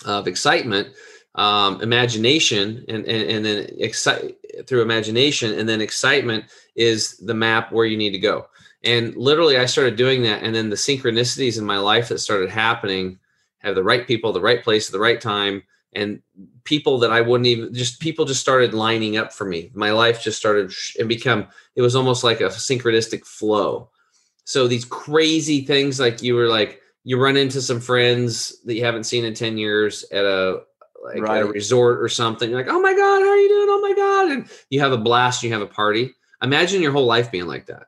of 0.06 0.28
excitement, 0.28 0.90
um, 1.36 1.82
imagination, 1.82 2.86
and, 2.88 3.06
and 3.06 3.30
and 3.30 3.46
then 3.46 3.70
excite 3.78 4.38
through 4.66 4.82
imagination, 4.82 5.60
and 5.60 5.68
then 5.68 5.82
excitement 5.82 6.46
is 6.76 7.18
the 7.18 7.34
map 7.34 7.72
where 7.72 7.86
you 7.86 7.98
need 7.98 8.12
to 8.12 8.20
go. 8.20 8.48
And 8.84 9.16
literally, 9.18 9.58
I 9.58 9.66
started 9.66 9.98
doing 9.98 10.24
that, 10.24 10.44
and 10.44 10.56
then 10.56 10.70
the 10.70 10.76
synchronicities 10.78 11.58
in 11.58 11.66
my 11.66 11.78
life 11.78 12.08
that 12.10 12.20
started 12.20 12.50
happening 12.50 13.20
have 13.58 13.76
the 13.76 13.84
right 13.84 14.08
people, 14.08 14.32
the 14.32 14.40
right 14.40 14.64
place, 14.64 14.88
at 14.88 14.94
the 14.94 15.00
right 15.00 15.20
time, 15.20 15.64
and 15.94 16.22
people 16.64 17.00
that 17.00 17.12
I 17.12 17.22
wouldn't 17.22 17.48
even 17.48 17.74
just 17.74 18.00
people 18.00 18.26
just 18.26 18.42
started 18.42 18.74
lining 18.74 19.18
up 19.18 19.34
for 19.34 19.46
me. 19.46 19.72
My 19.74 19.92
life 19.92 20.22
just 20.22 20.38
started 20.38 20.72
and 21.00 21.10
become 21.10 21.48
it 21.76 21.82
was 21.82 21.96
almost 21.96 22.24
like 22.24 22.42
a 22.42 22.50
synchronistic 22.50 23.26
flow. 23.26 23.90
So 24.44 24.68
these 24.68 24.86
crazy 24.86 25.66
things 25.66 26.00
like 26.00 26.22
you 26.22 26.36
were 26.36 26.48
like 26.48 26.82
you 27.04 27.22
run 27.22 27.38
into 27.38 27.62
some 27.62 27.80
friends 27.80 28.60
that 28.66 28.76
you 28.76 28.86
haven't 28.86 29.06
seen 29.06 29.26
in 29.26 29.34
10 29.34 29.58
years 29.58 30.06
at 30.12 30.26
a 30.26 30.62
like 31.04 31.22
right. 31.22 31.38
at 31.38 31.44
a 31.44 31.46
resort 31.46 32.02
or 32.02 32.10
something. 32.10 32.50
You're 32.50 32.60
like, 32.60 32.72
oh 32.72 32.82
my 32.82 32.94
God, 32.94 33.22
how 33.22 33.30
are 33.30 33.38
you 33.38 33.50
doing? 33.50 33.68
Oh 33.70 33.82
my 33.82 33.94
God. 33.94 34.32
And 34.32 34.50
you 34.70 34.80
have 34.82 34.92
a 34.92 34.98
blast, 34.98 35.44
you 35.44 35.52
have 35.54 35.62
a 35.62 35.68
party. 35.68 36.14
Imagine 36.42 36.82
your 36.82 36.92
whole 36.92 37.06
life 37.06 37.32
being 37.32 37.48
like 37.48 37.66
that. 37.68 37.88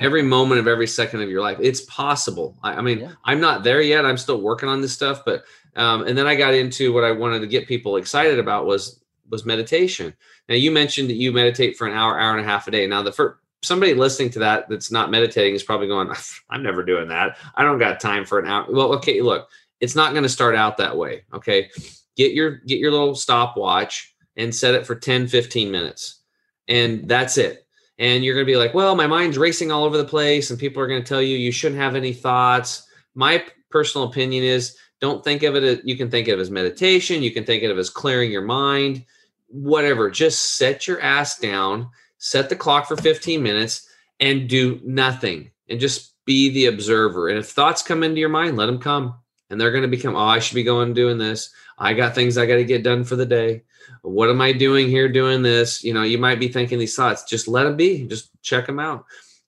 Every 0.00 0.22
moment 0.22 0.60
of 0.60 0.66
every 0.66 0.86
second 0.86 1.22
of 1.22 1.28
your 1.28 1.42
life. 1.42 1.58
It's 1.60 1.82
possible. 1.82 2.56
I, 2.62 2.74
I 2.74 2.80
mean, 2.80 3.00
yeah. 3.00 3.12
I'm 3.24 3.40
not 3.40 3.64
there 3.64 3.80
yet. 3.80 4.06
I'm 4.06 4.16
still 4.16 4.40
working 4.40 4.68
on 4.68 4.80
this 4.80 4.92
stuff, 4.92 5.24
but 5.24 5.44
um, 5.76 6.06
and 6.06 6.16
then 6.16 6.26
I 6.26 6.34
got 6.34 6.54
into 6.54 6.92
what 6.92 7.04
I 7.04 7.12
wanted 7.12 7.40
to 7.40 7.46
get 7.46 7.66
people 7.66 7.96
excited 7.96 8.38
about 8.38 8.66
was 8.66 9.00
was 9.30 9.46
meditation. 9.46 10.14
Now 10.48 10.54
you 10.54 10.70
mentioned 10.70 11.08
that 11.08 11.14
you 11.14 11.32
meditate 11.32 11.76
for 11.76 11.86
an 11.86 11.94
hour, 11.94 12.18
hour 12.18 12.32
and 12.32 12.40
a 12.40 12.48
half 12.48 12.68
a 12.68 12.70
day. 12.70 12.86
Now 12.86 13.02
the 13.02 13.12
first 13.12 13.38
somebody 13.64 13.94
listening 13.94 14.30
to 14.30 14.38
that 14.38 14.68
that's 14.68 14.90
not 14.90 15.10
meditating 15.10 15.54
is 15.54 15.62
probably 15.62 15.88
going, 15.88 16.10
I'm 16.50 16.62
never 16.62 16.84
doing 16.84 17.08
that. 17.08 17.38
I 17.54 17.62
don't 17.62 17.78
got 17.78 18.00
time 18.00 18.24
for 18.24 18.38
an 18.38 18.46
hour. 18.46 18.66
Well, 18.68 18.94
okay, 18.96 19.22
look, 19.22 19.48
it's 19.80 19.96
not 19.96 20.12
going 20.12 20.22
to 20.22 20.28
start 20.28 20.54
out 20.54 20.76
that 20.76 20.96
way. 20.96 21.24
Okay. 21.32 21.70
Get 22.16 22.32
your 22.32 22.58
get 22.58 22.78
your 22.78 22.92
little 22.92 23.14
stopwatch 23.14 24.14
and 24.36 24.54
set 24.54 24.74
it 24.74 24.86
for 24.86 24.94
10, 24.94 25.26
15 25.28 25.70
minutes. 25.70 26.20
And 26.68 27.08
that's 27.08 27.38
it. 27.38 27.66
And 27.98 28.24
you're 28.24 28.34
going 28.34 28.46
to 28.46 28.52
be 28.52 28.56
like, 28.56 28.74
well, 28.74 28.96
my 28.96 29.06
mind's 29.06 29.38
racing 29.38 29.70
all 29.70 29.84
over 29.84 29.96
the 29.96 30.04
place, 30.04 30.50
and 30.50 30.58
people 30.58 30.82
are 30.82 30.88
going 30.88 31.02
to 31.02 31.08
tell 31.08 31.22
you 31.22 31.36
you 31.36 31.52
shouldn't 31.52 31.80
have 31.80 31.94
any 31.94 32.12
thoughts. 32.12 32.88
My 33.14 33.44
personal 33.70 34.08
opinion 34.08 34.42
is 34.42 34.76
don't 35.04 35.22
think 35.22 35.42
of 35.42 35.54
it 35.54 35.62
as 35.62 35.78
you 35.84 35.98
can 35.98 36.10
think 36.10 36.28
of 36.28 36.38
it 36.38 36.42
as 36.42 36.50
meditation, 36.50 37.22
you 37.22 37.30
can 37.30 37.44
think 37.44 37.62
of 37.62 37.76
it 37.76 37.78
as 37.78 37.90
clearing 37.90 38.32
your 38.32 38.42
mind, 38.42 39.04
whatever. 39.48 40.10
Just 40.10 40.56
set 40.56 40.88
your 40.88 40.98
ass 41.02 41.38
down, 41.38 41.90
set 42.16 42.48
the 42.48 42.56
clock 42.56 42.88
for 42.88 42.96
15 42.96 43.42
minutes, 43.42 43.86
and 44.20 44.48
do 44.48 44.80
nothing 44.82 45.50
and 45.68 45.78
just 45.78 46.14
be 46.24 46.48
the 46.50 46.66
observer. 46.66 47.28
And 47.28 47.38
if 47.38 47.50
thoughts 47.50 47.82
come 47.82 48.02
into 48.02 48.18
your 48.18 48.30
mind, 48.30 48.56
let 48.56 48.64
them 48.64 48.78
come. 48.78 49.14
And 49.50 49.60
they're 49.60 49.72
going 49.72 49.82
to 49.82 49.88
become, 49.88 50.16
oh, 50.16 50.20
I 50.20 50.38
should 50.38 50.54
be 50.54 50.62
going 50.62 50.94
doing 50.94 51.18
this. 51.18 51.50
I 51.76 51.92
got 51.92 52.14
things 52.14 52.38
I 52.38 52.46
got 52.46 52.56
to 52.56 52.64
get 52.64 52.82
done 52.82 53.04
for 53.04 53.16
the 53.16 53.26
day. 53.26 53.62
What 54.00 54.30
am 54.30 54.40
I 54.40 54.52
doing 54.52 54.88
here 54.88 55.08
doing 55.08 55.42
this? 55.42 55.84
You 55.84 55.92
know, 55.92 56.02
you 56.02 56.16
might 56.16 56.40
be 56.40 56.48
thinking 56.48 56.78
these 56.78 56.96
thoughts. 56.96 57.24
Just 57.24 57.46
let 57.46 57.64
them 57.64 57.76
be. 57.76 58.06
Just 58.06 58.30
check 58.42 58.66
them 58.66 58.80
out 58.80 59.04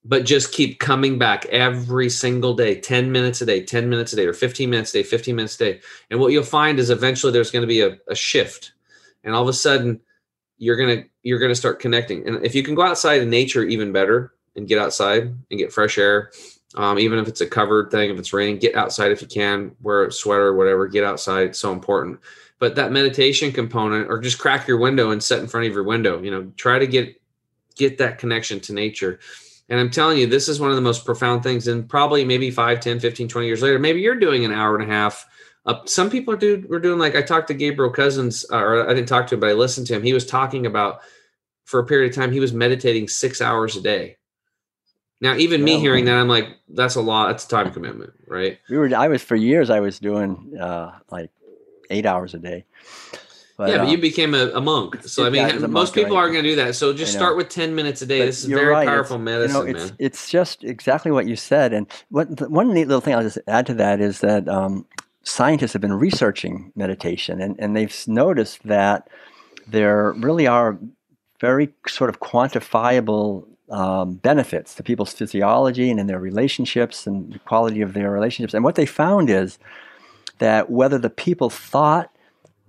but 0.08 0.24
just 0.24 0.52
keep 0.52 0.78
coming 0.78 1.18
back 1.18 1.46
every 1.46 2.08
single 2.08 2.54
day 2.54 2.80
10 2.80 3.10
minutes 3.10 3.40
a 3.40 3.46
day 3.46 3.62
10 3.62 3.88
minutes 3.88 4.12
a 4.12 4.16
day 4.16 4.24
or 4.24 4.32
15 4.32 4.70
minutes 4.70 4.94
a 4.94 4.98
day 4.98 5.02
15 5.02 5.34
minutes 5.34 5.56
a 5.56 5.58
day. 5.58 5.80
And 6.10 6.20
what 6.20 6.32
you'll 6.32 6.44
find 6.44 6.78
is 6.78 6.90
eventually 6.90 7.32
there's 7.32 7.50
going 7.50 7.64
to 7.64 7.66
be 7.66 7.80
a, 7.80 7.98
a 8.08 8.14
shift. 8.14 8.72
And 9.24 9.34
all 9.34 9.42
of 9.42 9.48
a 9.48 9.52
sudden 9.52 10.00
you're 10.58 10.76
going 10.76 11.02
to 11.02 11.08
you're 11.22 11.40
going 11.40 11.50
to 11.50 11.56
start 11.56 11.80
connecting. 11.80 12.26
And 12.26 12.44
if 12.46 12.54
you 12.54 12.62
can 12.62 12.76
go 12.76 12.82
outside 12.82 13.20
in 13.20 13.30
nature 13.30 13.64
even 13.64 13.92
better 13.92 14.32
and 14.54 14.68
get 14.68 14.78
outside 14.78 15.22
and 15.22 15.58
get 15.58 15.72
fresh 15.72 15.98
air 15.98 16.30
um, 16.76 16.98
even 16.98 17.18
if 17.18 17.26
it's 17.26 17.40
a 17.40 17.46
covered 17.46 17.90
thing 17.90 18.10
if 18.10 18.18
it's 18.18 18.32
raining 18.32 18.58
get 18.58 18.76
outside 18.76 19.10
if 19.10 19.20
you 19.20 19.28
can 19.28 19.74
wear 19.82 20.04
a 20.04 20.12
sweater 20.12 20.48
or 20.48 20.56
whatever 20.56 20.86
get 20.86 21.04
outside 21.04 21.48
it's 21.48 21.58
so 21.58 21.72
important. 21.72 22.20
But 22.60 22.76
that 22.76 22.92
meditation 22.92 23.50
component 23.50 24.08
or 24.08 24.20
just 24.20 24.38
crack 24.38 24.68
your 24.68 24.78
window 24.78 25.10
and 25.10 25.22
set 25.22 25.40
in 25.40 25.48
front 25.48 25.66
of 25.66 25.72
your 25.72 25.82
window 25.82 26.22
you 26.22 26.30
know 26.30 26.52
try 26.56 26.78
to 26.78 26.86
get 26.86 27.20
get 27.74 27.98
that 27.98 28.18
connection 28.18 28.60
to 28.60 28.72
nature 28.72 29.18
And 29.68 29.80
I'm 29.80 29.90
telling 29.90 30.18
you, 30.18 30.26
this 30.26 30.48
is 30.48 30.60
one 30.60 30.70
of 30.70 30.76
the 30.76 30.82
most 30.82 31.04
profound 31.04 31.42
things. 31.42 31.66
And 31.66 31.88
probably 31.88 32.24
maybe 32.24 32.50
5, 32.50 32.80
10, 32.80 33.00
15, 33.00 33.28
20 33.28 33.46
years 33.46 33.62
later, 33.62 33.78
maybe 33.78 34.00
you're 34.00 34.14
doing 34.14 34.44
an 34.44 34.52
hour 34.52 34.78
and 34.78 34.88
a 34.88 34.92
half. 34.92 35.26
Uh, 35.64 35.84
some 35.86 36.08
people 36.08 36.32
are 36.32 36.36
doing, 36.36 36.64
we're 36.68 36.78
doing 36.78 36.98
like 37.00 37.16
I 37.16 37.22
talked 37.22 37.48
to 37.48 37.54
Gabriel 37.54 37.92
Cousens, 37.92 38.44
or 38.50 38.88
I 38.88 38.94
didn't 38.94 39.08
talk 39.08 39.26
to 39.28 39.34
him, 39.34 39.40
but 39.40 39.50
I 39.50 39.54
listened 39.54 39.88
to 39.88 39.94
him. 39.94 40.02
He 40.04 40.12
was 40.12 40.24
talking 40.24 40.64
about 40.66 41.00
for 41.64 41.80
a 41.80 41.84
period 41.86 42.10
of 42.10 42.14
time, 42.14 42.30
he 42.30 42.38
was 42.38 42.52
meditating 42.52 43.08
six 43.08 43.42
hours 43.42 43.76
a 43.76 43.80
day. 43.80 44.16
Now, 45.20 45.34
even 45.36 45.64
me 45.64 45.72
Yeah. 45.74 45.78
hearing 45.80 46.04
that, 46.04 46.16
I'm 46.16 46.28
like, 46.28 46.46
that's 46.68 46.94
a 46.94 47.00
lot. 47.00 47.28
That's 47.28 47.44
a 47.44 47.48
time 47.48 47.72
commitment, 47.72 48.12
right? 48.28 48.58
We 48.70 48.78
were. 48.78 48.94
I 48.94 49.08
was 49.08 49.22
for 49.22 49.34
years. 49.34 49.70
I 49.70 49.80
was 49.80 49.98
doing 49.98 50.56
uh, 50.60 50.92
like 51.10 51.30
eight 51.90 52.06
hours 52.06 52.34
a 52.34 52.38
day. 52.38 52.64
But, 53.56 53.70
yeah, 53.70 53.78
but 53.78 53.86
uh, 53.86 53.90
you 53.90 53.98
became 53.98 54.34
a, 54.34 54.50
a 54.50 54.60
monk. 54.60 55.02
So 55.04 55.24
I 55.24 55.30
mean, 55.30 55.42
most 55.60 55.70
monk, 55.70 55.94
people 55.94 56.16
right. 56.16 56.22
aren't 56.22 56.32
going 56.34 56.44
to 56.44 56.50
do 56.50 56.56
that. 56.56 56.74
So 56.74 56.92
just 56.92 57.12
start 57.12 57.38
with 57.38 57.48
10 57.48 57.74
minutes 57.74 58.02
a 58.02 58.06
day. 58.06 58.18
But 58.18 58.26
This 58.26 58.40
is 58.40 58.46
very 58.46 58.66
right, 58.66 58.82
it's- 58.82 58.94
powerful 58.94 59.18
medicine, 59.18 59.66
you 59.68 59.72
know, 59.72 59.78
it's, 59.78 59.90
man. 59.90 59.96
It's 59.98 60.30
just 60.30 60.62
exactly 60.62 61.10
what 61.10 61.26
you 61.26 61.36
said. 61.36 61.72
And 61.72 61.86
what 62.10 62.36
the, 62.36 62.50
one 62.50 62.74
neat 62.74 62.86
little 62.86 63.00
thing 63.00 63.14
I'll 63.14 63.22
just 63.22 63.38
add 63.48 63.66
to 63.66 63.74
that 63.74 64.00
is 64.00 64.20
that 64.20 64.46
um, 64.48 64.84
scientists 65.22 65.72
have 65.72 65.80
been 65.80 65.94
researching 65.94 66.70
meditation, 66.76 67.40
and, 67.40 67.56
and 67.58 67.74
they've 67.74 68.04
noticed 68.06 68.62
that 68.64 69.08
there 69.66 70.12
really 70.12 70.46
are 70.46 70.78
very 71.40 71.72
sort 71.86 72.10
of 72.10 72.20
quantifiable 72.20 73.46
um, 73.70 74.14
benefits 74.14 74.74
to 74.74 74.82
people's 74.82 75.12
physiology 75.12 75.90
and 75.90 75.98
in 75.98 76.06
their 76.06 76.20
relationships 76.20 77.06
and 77.06 77.32
the 77.32 77.38
quality 77.40 77.80
of 77.80 77.94
their 77.94 78.10
relationships. 78.10 78.54
And 78.54 78.64
what 78.64 78.76
they 78.76 78.86
found 78.86 79.28
is 79.28 79.58
that 80.38 80.70
whether 80.70 80.98
the 80.98 81.10
people 81.10 81.50
thought 81.50 82.10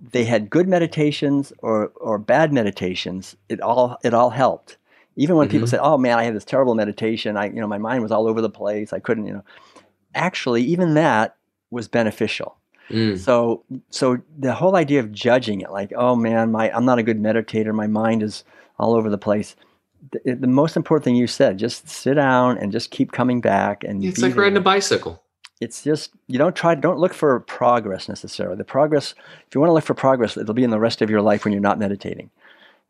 they 0.00 0.24
had 0.24 0.50
good 0.50 0.68
meditations 0.68 1.52
or, 1.60 1.88
or 1.96 2.18
bad 2.18 2.52
meditations, 2.52 3.36
it 3.48 3.60
all 3.60 3.98
it 4.04 4.14
all 4.14 4.30
helped. 4.30 4.76
Even 5.16 5.36
when 5.36 5.48
people 5.48 5.66
Mhm. 5.66 5.70
said, 5.70 5.80
"Oh 5.82 5.98
man, 5.98 6.18
I 6.18 6.22
had 6.24 6.34
this 6.36 6.44
terrible 6.44 6.74
meditation. 6.76 7.36
I 7.36 7.46
you 7.46 7.60
know 7.60 7.66
my 7.66 7.78
mind 7.78 8.02
was 8.02 8.12
all 8.12 8.28
over 8.28 8.40
the 8.40 8.50
place. 8.50 8.92
I 8.92 9.00
couldn't 9.00 9.26
you 9.26 9.32
know." 9.32 9.44
Actually, 10.14 10.62
even 10.62 10.94
that 10.94 11.36
was 11.70 11.88
beneficial. 11.88 12.56
Mm. 12.90 13.18
So 13.18 13.64
so 13.90 14.18
the 14.38 14.54
whole 14.54 14.76
idea 14.76 15.00
of 15.00 15.12
judging 15.12 15.60
it, 15.60 15.70
like, 15.70 15.92
"Oh 15.96 16.14
man, 16.14 16.52
my 16.52 16.70
I'm 16.74 16.84
not 16.84 16.98
a 16.98 17.02
good 17.02 17.20
meditator. 17.20 17.74
My 17.74 17.86
mind 17.88 18.22
is 18.22 18.44
all 18.78 18.94
over 18.94 19.10
the 19.10 19.18
place." 19.18 19.56
The, 20.12 20.34
the 20.34 20.46
most 20.46 20.76
important 20.76 21.04
thing 21.04 21.16
you 21.16 21.26
said, 21.26 21.58
just 21.58 21.88
sit 21.88 22.14
down 22.14 22.56
and 22.56 22.70
just 22.70 22.92
keep 22.92 23.10
coming 23.10 23.40
back 23.40 23.82
and 23.82 24.04
It's 24.04 24.20
like 24.20 24.36
riding 24.36 24.56
a 24.56 24.60
bicycle. 24.60 25.20
It's 25.60 25.82
just 25.82 26.10
you 26.26 26.38
don't 26.38 26.56
try 26.56 26.74
don't 26.74 26.98
look 26.98 27.14
for 27.14 27.38
progress 27.40 28.08
necessarily. 28.08 28.56
The 28.56 28.64
progress 28.64 29.14
if 29.46 29.54
you 29.54 29.60
want 29.60 29.70
to 29.70 29.74
look 29.74 29.84
for 29.84 29.94
progress 29.94 30.36
it'll 30.36 30.54
be 30.54 30.64
in 30.64 30.70
the 30.70 30.78
rest 30.78 31.02
of 31.02 31.10
your 31.10 31.22
life 31.22 31.44
when 31.44 31.52
you're 31.52 31.60
not 31.60 31.78
meditating. 31.78 32.30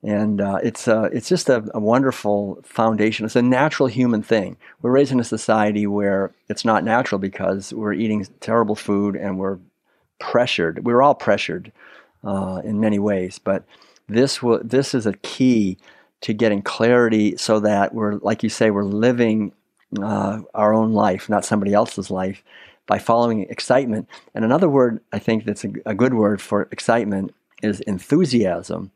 And 0.03 0.41
uh, 0.41 0.61
it's 0.63 0.87
uh, 0.87 1.09
it's 1.13 1.29
just 1.29 1.49
a, 1.49 1.69
a 1.75 1.81
wonderful 1.81 2.61
foundation. 2.63 3.27
It's 3.27 3.35
a 3.35 3.43
natural 3.43 3.89
human 3.89 4.23
thing. 4.23 4.57
We're 4.81 4.93
raised 4.93 5.11
in 5.11 5.19
a 5.19 5.25
society 5.25 5.89
where 5.89 6.33
it's 6.49 6.65
not 6.65 6.85
natural 6.85 7.19
because 7.19 7.73
we're 7.73 7.95
eating 7.95 8.25
terrible 8.41 8.77
food 8.77 9.17
and 9.17 9.39
we're 9.39 9.59
pressured. 10.21 10.85
We're 10.85 11.03
all 11.03 11.17
pressured 11.17 11.73
uh, 12.25 12.61
in 12.65 12.81
many 12.81 12.99
ways 12.99 13.39
but 13.39 13.65
this 14.09 14.43
will 14.43 14.61
this 14.65 14.95
is 14.95 15.07
a 15.07 15.13
key 15.15 15.79
to 16.21 16.33
getting 16.33 16.63
clarity 16.63 17.37
so 17.37 17.61
that 17.61 17.95
we're 17.95 18.15
like 18.15 18.43
you 18.43 18.49
say 18.49 18.71
we're 18.71 18.83
living 18.83 19.53
uh, 20.01 20.41
our 20.55 20.75
own 20.75 20.93
life, 20.93 21.29
not 21.29 21.45
somebody 21.45 21.73
else's 21.73 22.11
life, 22.11 22.43
by 22.87 22.99
following 22.99 23.43
excitement. 23.51 24.09
And 24.35 24.45
another 24.45 24.69
word 24.69 25.01
I 25.13 25.19
think 25.19 25.45
that's 25.45 25.65
a, 25.65 25.73
a 25.87 25.95
good 25.95 26.15
word 26.15 26.41
for 26.41 26.69
excitement 26.73 27.35
is 27.63 27.81
enthusiasm. 27.81 28.91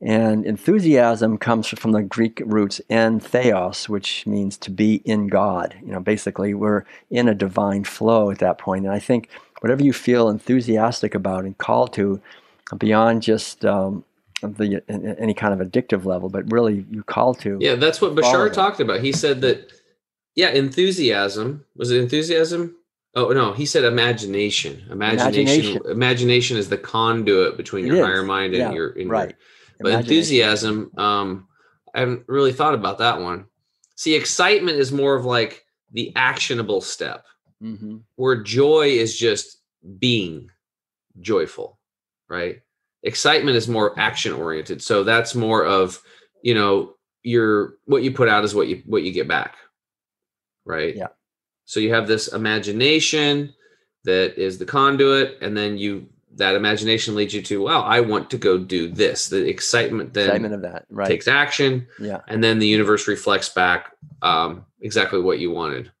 And 0.00 0.44
enthusiasm 0.44 1.38
comes 1.38 1.68
from 1.68 1.92
the 1.92 2.02
Greek 2.02 2.42
roots 2.44 2.80
en 2.90 3.20
theos, 3.20 3.88
which 3.88 4.26
means 4.26 4.56
to 4.58 4.70
be 4.70 4.96
in 5.04 5.28
God. 5.28 5.76
You 5.80 5.92
know, 5.92 6.00
basically, 6.00 6.54
we're 6.54 6.84
in 7.08 7.28
a 7.28 7.34
divine 7.34 7.84
flow 7.84 8.30
at 8.30 8.40
that 8.40 8.58
point. 8.58 8.84
And 8.84 8.92
I 8.92 8.98
think 8.98 9.28
whatever 9.60 9.84
you 9.84 9.92
feel 9.92 10.28
enthusiastic 10.28 11.14
about 11.14 11.44
and 11.44 11.56
called 11.56 11.92
to, 11.94 12.20
beyond 12.78 13.22
just 13.22 13.64
um, 13.64 14.04
the 14.42 14.82
any 14.88 15.34
kind 15.34 15.58
of 15.58 15.66
addictive 15.66 16.04
level, 16.04 16.28
but 16.28 16.50
really 16.50 16.84
you 16.90 17.02
call 17.04 17.34
to. 17.34 17.58
Yeah, 17.60 17.76
that's 17.76 18.00
what 18.00 18.14
Bashar 18.14 18.48
that. 18.48 18.54
talked 18.54 18.80
about. 18.80 19.00
He 19.00 19.12
said 19.12 19.40
that, 19.42 19.72
yeah, 20.34 20.50
enthusiasm. 20.50 21.64
Was 21.76 21.90
it 21.90 22.00
enthusiasm? 22.00 22.76
Oh 23.14 23.30
no, 23.30 23.52
he 23.52 23.66
said 23.66 23.84
imagination. 23.84 24.86
Imagination. 24.90 25.42
Imagination, 25.42 25.90
Imagination. 25.90 26.56
is 26.56 26.68
the 26.68 26.78
conduit 26.78 27.56
between 27.56 27.84
It 27.84 27.88
your 27.88 27.96
is, 27.96 28.04
higher 28.04 28.22
mind 28.22 28.54
and 28.54 28.62
yeah, 28.62 28.72
your 28.72 28.90
in 28.90 29.08
right. 29.08 29.28
Your, 29.28 29.36
but 29.80 29.92
enthusiasm, 29.92 30.90
um, 30.96 31.48
I 31.94 32.00
haven't 32.00 32.24
really 32.26 32.52
thought 32.52 32.74
about 32.74 32.98
that 32.98 33.20
one. 33.20 33.46
See, 33.96 34.14
excitement 34.14 34.78
is 34.78 34.92
more 34.92 35.14
of 35.14 35.24
like 35.24 35.64
the 35.92 36.12
actionable 36.16 36.80
step, 36.80 37.26
hmm 37.60 37.98
where 38.16 38.42
joy 38.42 38.88
is 38.88 39.18
just 39.18 39.58
being 39.98 40.50
joyful, 41.20 41.78
right? 42.28 42.60
Excitement 43.02 43.56
is 43.56 43.68
more 43.68 43.98
action 43.98 44.32
oriented. 44.32 44.80
So 44.80 45.04
that's 45.04 45.34
more 45.34 45.66
of, 45.66 46.00
you 46.42 46.54
know, 46.54 46.94
your 47.24 47.74
what 47.84 48.02
you 48.02 48.12
put 48.12 48.28
out 48.28 48.44
is 48.44 48.54
what 48.54 48.68
you 48.68 48.82
what 48.86 49.02
you 49.02 49.12
get 49.12 49.28
back. 49.28 49.56
Right? 50.64 50.96
Yeah. 50.96 51.08
So 51.64 51.80
you 51.80 51.92
have 51.94 52.06
this 52.06 52.32
imagination 52.32 53.54
that 54.04 54.40
is 54.40 54.58
the 54.58 54.64
conduit 54.64 55.38
and 55.40 55.56
then 55.56 55.78
you 55.78 56.08
that 56.34 56.54
imagination 56.54 57.14
leads 57.14 57.34
you 57.34 57.42
to, 57.42 57.62
well, 57.62 57.82
I 57.82 58.00
want 58.00 58.30
to 58.30 58.38
go 58.38 58.56
do 58.56 58.88
this. 58.88 59.28
The 59.28 59.46
excitement 59.46 60.14
then 60.14 60.28
Excitement 60.28 60.54
of 60.54 60.62
that, 60.62 60.86
right? 60.88 61.06
takes 61.06 61.28
action 61.28 61.86
yeah. 62.00 62.20
and 62.26 62.42
then 62.42 62.58
the 62.58 62.66
universe 62.66 63.06
reflects 63.06 63.50
back 63.50 63.92
um, 64.22 64.64
exactly 64.80 65.20
what 65.20 65.38
you 65.38 65.50
wanted 65.50 65.92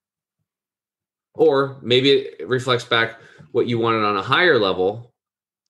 or 1.34 1.78
maybe 1.82 2.10
it 2.10 2.48
reflects 2.48 2.84
back 2.84 3.18
what 3.52 3.66
you 3.66 3.78
wanted 3.78 4.04
on 4.04 4.16
a 4.16 4.22
higher 4.22 4.58
level 4.58 5.12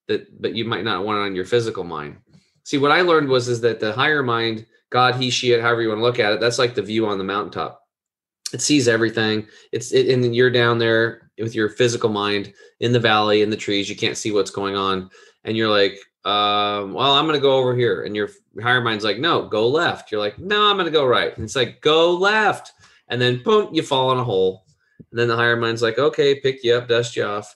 that 0.07 0.41
but 0.41 0.55
you 0.55 0.65
might 0.65 0.83
not 0.83 1.05
want 1.05 1.19
it 1.19 1.21
on 1.21 1.35
your 1.35 1.45
physical 1.45 1.83
mind 1.83 2.17
see 2.63 2.77
what 2.77 2.91
i 2.91 3.01
learned 3.01 3.29
was 3.29 3.47
is 3.47 3.61
that 3.61 3.79
the 3.79 3.93
higher 3.93 4.23
mind 4.23 4.65
god 4.89 5.15
he 5.15 5.29
she 5.29 5.51
it 5.51 5.61
however 5.61 5.81
you 5.81 5.89
want 5.89 5.99
to 5.99 6.03
look 6.03 6.19
at 6.19 6.33
it 6.33 6.39
that's 6.39 6.59
like 6.59 6.75
the 6.75 6.81
view 6.81 7.07
on 7.07 7.17
the 7.17 7.23
mountaintop 7.23 7.82
it 8.53 8.61
sees 8.61 8.87
everything. 8.87 9.47
It's 9.71 9.91
it, 9.91 10.09
and 10.09 10.35
you're 10.35 10.51
down 10.51 10.77
there 10.77 11.31
with 11.39 11.55
your 11.55 11.69
physical 11.69 12.09
mind 12.09 12.53
in 12.79 12.93
the 12.93 12.99
valley 12.99 13.41
in 13.41 13.49
the 13.49 13.57
trees 13.57 13.89
you 13.89 13.95
can't 13.95 14.17
see 14.17 14.31
what's 14.31 14.51
going 14.51 14.75
on. 14.75 15.09
And 15.43 15.57
you're 15.57 15.69
like 15.69 15.93
um, 16.25 16.93
well 16.93 17.13
i'm 17.13 17.27
to 17.27 17.39
go 17.39 17.57
over 17.57 17.75
here. 17.75 18.03
And 18.03 18.15
your 18.15 18.29
higher 18.61 18.81
mind's 18.81 19.03
like 19.03 19.17
no 19.17 19.47
go 19.47 19.67
left. 19.67 20.11
You're 20.11 20.21
like 20.21 20.37
no 20.39 20.69
i'm 20.69 20.77
to 20.77 20.91
go 20.91 21.05
right. 21.05 21.35
And 21.35 21.43
it's 21.43 21.55
like 21.55 21.81
go 21.81 22.13
left. 22.13 22.71
And 23.09 23.21
then 23.21 23.43
boom 23.43 23.73
you 23.73 23.83
fall 23.83 24.11
in 24.11 24.19
a 24.19 24.23
hole. 24.23 24.65
And 25.11 25.19
then 25.19 25.27
the 25.27 25.35
higher 25.35 25.57
mind's 25.57 25.81
like 25.81 25.97
okay 25.97 26.39
pick 26.39 26.63
you 26.63 26.75
up 26.75 26.87
dust 26.87 27.15
you 27.15 27.25
off 27.25 27.55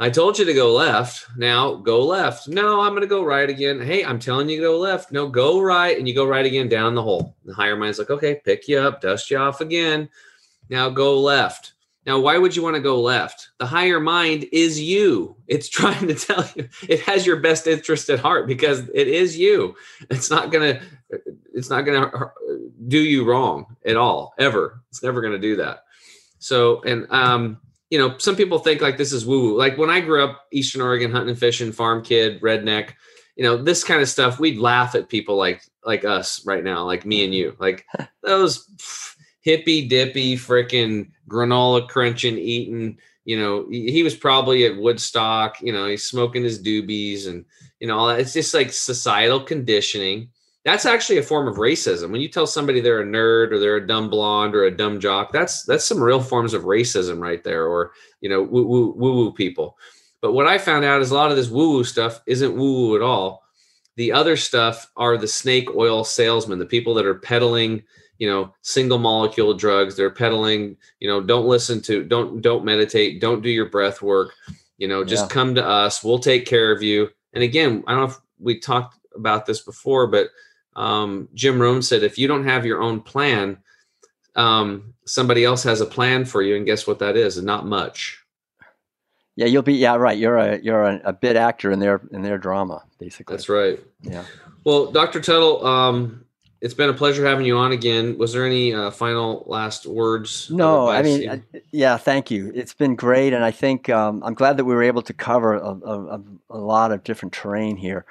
i 0.00 0.10
told 0.10 0.36
you 0.38 0.44
to 0.44 0.52
go 0.52 0.72
left 0.72 1.26
now 1.36 1.74
go 1.76 2.04
left 2.04 2.48
no 2.48 2.80
i'm 2.80 2.90
going 2.90 3.00
to 3.00 3.06
go 3.06 3.22
right 3.22 3.48
again 3.48 3.80
hey 3.80 4.04
i'm 4.04 4.18
telling 4.18 4.48
you 4.48 4.56
to 4.56 4.62
go 4.62 4.78
left 4.78 5.12
no 5.12 5.28
go 5.28 5.60
right 5.60 5.96
and 5.98 6.08
you 6.08 6.14
go 6.14 6.26
right 6.26 6.46
again 6.46 6.68
down 6.68 6.94
the 6.94 7.02
hole 7.02 7.36
the 7.44 7.54
higher 7.54 7.76
mind's 7.76 7.98
like 7.98 8.10
okay 8.10 8.40
pick 8.44 8.66
you 8.66 8.78
up 8.78 9.00
dust 9.00 9.30
you 9.30 9.38
off 9.38 9.60
again 9.60 10.08
now 10.68 10.90
go 10.90 11.20
left 11.20 11.74
now, 12.06 12.18
why 12.18 12.38
would 12.38 12.56
you 12.56 12.62
want 12.62 12.76
to 12.76 12.82
go 12.82 13.00
left? 13.00 13.50
The 13.58 13.66
higher 13.66 14.00
mind 14.00 14.46
is 14.52 14.80
you. 14.80 15.36
It's 15.46 15.68
trying 15.78 16.08
to 16.08 16.14
tell 16.14 16.44
you 16.56 16.68
it 16.88 17.00
has 17.02 17.26
your 17.26 17.36
best 17.36 17.66
interest 17.66 18.08
at 18.08 18.20
heart 18.20 18.46
because 18.46 18.88
it 18.94 19.08
is 19.08 19.38
you. 19.38 19.74
It's 20.10 20.30
not 20.30 20.50
gonna, 20.50 20.80
it's 21.54 21.70
not 21.70 21.82
gonna 21.82 22.32
do 22.88 22.98
you 22.98 23.24
wrong 23.24 23.76
at 23.84 23.96
all 23.96 24.34
ever. 24.38 24.82
It's 24.88 25.02
never 25.02 25.20
gonna 25.20 25.38
do 25.38 25.56
that. 25.56 25.84
So, 26.38 26.80
and 26.82 27.06
um, 27.10 27.60
you 27.90 27.98
know, 27.98 28.16
some 28.18 28.36
people 28.36 28.58
think 28.58 28.80
like 28.80 28.96
this 28.96 29.12
is 29.12 29.26
woo 29.26 29.42
woo. 29.42 29.58
Like 29.58 29.76
when 29.76 29.90
I 29.90 30.00
grew 30.00 30.24
up 30.24 30.46
Eastern 30.52 30.80
Oregon 30.80 31.10
hunting 31.10 31.30
and 31.30 31.38
fishing, 31.38 31.72
farm 31.72 32.02
kid, 32.02 32.40
redneck, 32.40 32.92
you 33.36 33.44
know, 33.44 33.56
this 33.56 33.84
kind 33.84 34.00
of 34.00 34.08
stuff. 34.08 34.38
We'd 34.38 34.58
laugh 34.58 34.94
at 34.94 35.08
people 35.08 35.36
like 35.36 35.62
like 35.84 36.04
us 36.04 36.44
right 36.46 36.64
now, 36.64 36.84
like 36.84 37.04
me 37.04 37.24
and 37.24 37.34
you, 37.34 37.52
mm-hmm. 37.52 37.62
like 37.62 37.86
those. 38.22 38.66
pff, 38.76 39.16
hippy 39.40 39.88
dippy 39.88 40.36
freaking 40.36 41.10
granola 41.28 41.88
crunching 41.88 42.36
eating 42.36 42.98
you 43.24 43.38
know 43.38 43.66
he, 43.70 43.90
he 43.90 44.02
was 44.02 44.14
probably 44.14 44.66
at 44.66 44.76
woodstock 44.76 45.60
you 45.60 45.72
know 45.72 45.86
he's 45.86 46.04
smoking 46.04 46.44
his 46.44 46.62
doobies 46.62 47.26
and 47.26 47.44
you 47.78 47.86
know 47.86 47.98
all 47.98 48.08
that 48.08 48.20
it's 48.20 48.32
just 48.32 48.54
like 48.54 48.72
societal 48.72 49.40
conditioning 49.40 50.28
that's 50.64 50.84
actually 50.84 51.18
a 51.18 51.22
form 51.22 51.48
of 51.48 51.56
racism. 51.56 52.10
When 52.10 52.20
you 52.20 52.28
tell 52.28 52.46
somebody 52.46 52.80
they're 52.80 53.00
a 53.00 53.04
nerd 53.04 53.52
or 53.52 53.58
they're 53.58 53.76
a 53.76 53.86
dumb 53.86 54.10
blonde 54.10 54.54
or 54.54 54.64
a 54.64 54.76
dumb 54.76 55.00
jock 55.00 55.32
that's 55.32 55.62
that's 55.64 55.84
some 55.84 56.02
real 56.02 56.20
forms 56.20 56.52
of 56.54 56.64
racism 56.64 57.18
right 57.20 57.42
there 57.42 57.66
or 57.66 57.92
you 58.20 58.28
know 58.28 58.42
woo 58.42 58.66
woo 58.66 58.92
woo 58.96 59.12
woo 59.14 59.32
people. 59.32 59.78
But 60.20 60.32
what 60.32 60.46
i 60.46 60.58
found 60.58 60.84
out 60.84 61.00
is 61.00 61.10
a 61.10 61.14
lot 61.14 61.30
of 61.30 61.36
this 61.38 61.48
woo 61.48 61.72
woo 61.72 61.84
stuff 61.84 62.20
isn't 62.26 62.56
woo 62.56 62.88
woo 62.88 62.96
at 62.96 63.02
all. 63.02 63.42
The 63.96 64.12
other 64.12 64.36
stuff 64.36 64.90
are 64.96 65.16
the 65.16 65.26
snake 65.28 65.68
oil 65.74 66.04
salesmen 66.04 66.58
the 66.58 66.66
people 66.66 66.94
that 66.94 67.06
are 67.06 67.14
peddling 67.18 67.82
you 68.18 68.28
know 68.28 68.52
single 68.60 68.98
molecule 68.98 69.54
drugs. 69.54 69.96
They're 69.96 70.10
peddling 70.10 70.76
you 71.00 71.08
know 71.08 71.22
don't 71.22 71.46
listen 71.46 71.80
to 71.82 72.04
don't 72.04 72.42
don't 72.42 72.66
meditate 72.66 73.20
don't 73.20 73.42
do 73.42 73.48
your 73.50 73.70
breath 73.70 74.02
work 74.02 74.32
you 74.76 74.88
know 74.88 75.04
just 75.04 75.24
Yeah. 75.24 75.28
come 75.34 75.54
to 75.54 75.66
us. 75.66 76.04
We'll 76.04 76.18
take 76.18 76.44
care 76.44 76.70
of 76.70 76.82
you. 76.82 77.08
And 77.32 77.42
again 77.42 77.82
i 77.86 77.92
don't 77.92 78.00
know 78.02 78.10
if 78.10 78.18
we 78.38 78.58
talked 78.60 78.96
about 79.16 79.46
this 79.46 79.60
before 79.62 80.06
but 80.06 80.28
um, 80.76 81.28
jim 81.34 81.60
rohn 81.60 81.82
said 81.82 82.02
if 82.02 82.18
you 82.18 82.28
don't 82.28 82.44
have 82.44 82.64
your 82.64 82.80
own 82.80 83.00
plan 83.00 83.58
um, 84.36 84.94
somebody 85.06 85.44
else 85.44 85.62
has 85.64 85.80
a 85.80 85.86
plan 85.86 86.24
for 86.24 86.40
you, 86.40 86.54
and 86.56 86.64
guess 86.64 86.86
what 86.86 87.00
that 87.00 87.16
is? 87.16 87.42
Not 87.42 87.66
much. 87.66 88.22
Yeah, 89.34 89.46
you'll 89.46 89.62
be. 89.62 89.74
Yeah, 89.74 89.96
right. 89.96 90.16
You're 90.16 90.38
a 90.38 90.58
you're 90.60 90.84
a, 90.84 91.00
a 91.04 91.12
bit 91.12 91.34
actor 91.34 91.72
in 91.72 91.80
their 91.80 92.00
in 92.12 92.22
their 92.22 92.38
drama, 92.38 92.84
basically. 93.00 93.34
That's 93.36 93.48
right. 93.48 93.80
Yeah. 94.02 94.24
Well, 94.64 94.92
Dr. 94.92 95.20
Tuttle, 95.20 95.66
um, 95.66 96.24
it's 96.60 96.74
been 96.74 96.90
a 96.90 96.94
pleasure 96.94 97.26
having 97.26 97.44
you 97.44 97.56
on 97.56 97.72
again. 97.72 98.16
Was 98.18 98.32
there 98.32 98.46
any 98.46 98.72
uh, 98.72 98.92
final 98.92 99.42
last 99.48 99.84
words? 99.84 100.48
No, 100.50 100.88
I 100.88 101.02
mean, 101.02 101.28
uh, 101.28 101.38
yeah, 101.72 101.96
thank 101.96 102.30
you. 102.30 102.52
It's 102.54 102.74
been 102.74 102.94
great, 102.94 103.32
and 103.32 103.44
I 103.44 103.50
think 103.50 103.88
um, 103.90 104.22
I'm 104.24 104.34
glad 104.34 104.58
that 104.58 104.64
we 104.64 104.74
were 104.74 104.84
able 104.84 105.02
to 105.02 105.12
cover 105.12 105.54
a, 105.56 105.70
a- 105.70 106.22
a 106.50 106.58
lot 106.58 106.92
of 106.92 107.02
different 107.02 107.32
terrain 107.32 107.76
here. 107.76 108.04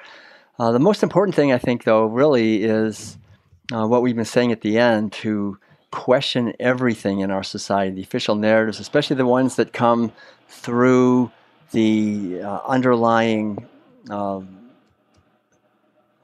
Uh, 0.60 0.72
the 0.74 0.80
most 0.80 1.04
important 1.04 1.34
thing, 1.36 1.54
I 1.54 1.58
think, 1.58 1.86
though, 1.86 2.06
really 2.06 2.64
is 2.64 3.18
uh, 3.72 3.88
what 3.88 4.02
we've 4.02 4.16
been 4.16 4.26
saying 4.26 4.52
at 4.52 4.62
the 4.62 4.78
end 4.78 5.14
to 5.14 5.58
question 5.92 6.54
everything 6.60 7.22
in 7.22 7.32
our 7.32 7.44
society, 7.44 7.96
the 7.96 8.02
official 8.02 8.36
narratives, 8.36 8.80
especially 8.80 9.16
the 9.16 9.26
ones 9.26 9.56
that 9.56 9.72
come 9.72 10.12
through 10.50 11.32
the 11.72 12.42
uh, 12.44 12.60
underlying. 12.68 13.66
Um, 14.10 14.58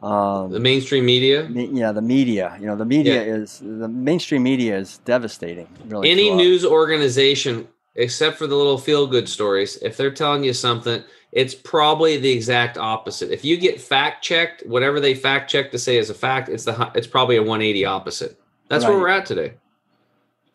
um, 0.03 0.52
the 0.52 0.60
mainstream 0.60 1.06
media. 1.06 1.48
me- 1.48 1.70
yeah, 1.72 1.91
the 1.94 2.02
media. 2.02 2.57
You 2.60 2.68
know, 2.68 2.76
the 2.76 2.86
media 2.86 3.26
Yeah. 3.26 3.36
is 3.36 3.60
the 3.60 3.88
mainstream 3.88 4.44
media 4.44 4.78
is 4.78 4.99
devastating. 5.06 5.68
Really, 5.88 6.12
Any 6.12 6.30
news 6.32 6.66
organization, 6.66 7.68
except 7.95 8.38
for 8.38 8.45
the 8.48 8.56
little 8.56 8.78
feel 8.78 9.07
good 9.07 9.30
stories, 9.30 9.78
if 9.82 9.95
they're 9.98 10.12
telling 10.12 10.44
you 10.44 10.53
something, 10.53 11.03
it's 11.36 11.53
probably 11.53 12.18
the 12.18 12.32
exact 12.32 12.78
opposite. 12.78 13.30
If 13.30 13.44
you 13.44 13.57
get 13.57 13.80
fact 13.80 14.24
checked, 14.24 14.66
whatever 14.66 15.02
they 15.02 15.14
fact 15.14 15.52
check 15.52 15.70
to 15.72 15.78
say 15.78 15.98
is 15.98 16.10
a 16.10 16.14
fact, 16.14 16.48
it's 16.48 16.64
the 16.64 16.91
it's 16.95 17.07
probably 17.07 17.36
a 17.36 17.41
180 17.41 17.86
opposite. 17.86 18.40
That's 18.70 18.86
where 18.86 18.98
we're 18.98 19.10
at 19.10 19.26
today. 19.26 19.53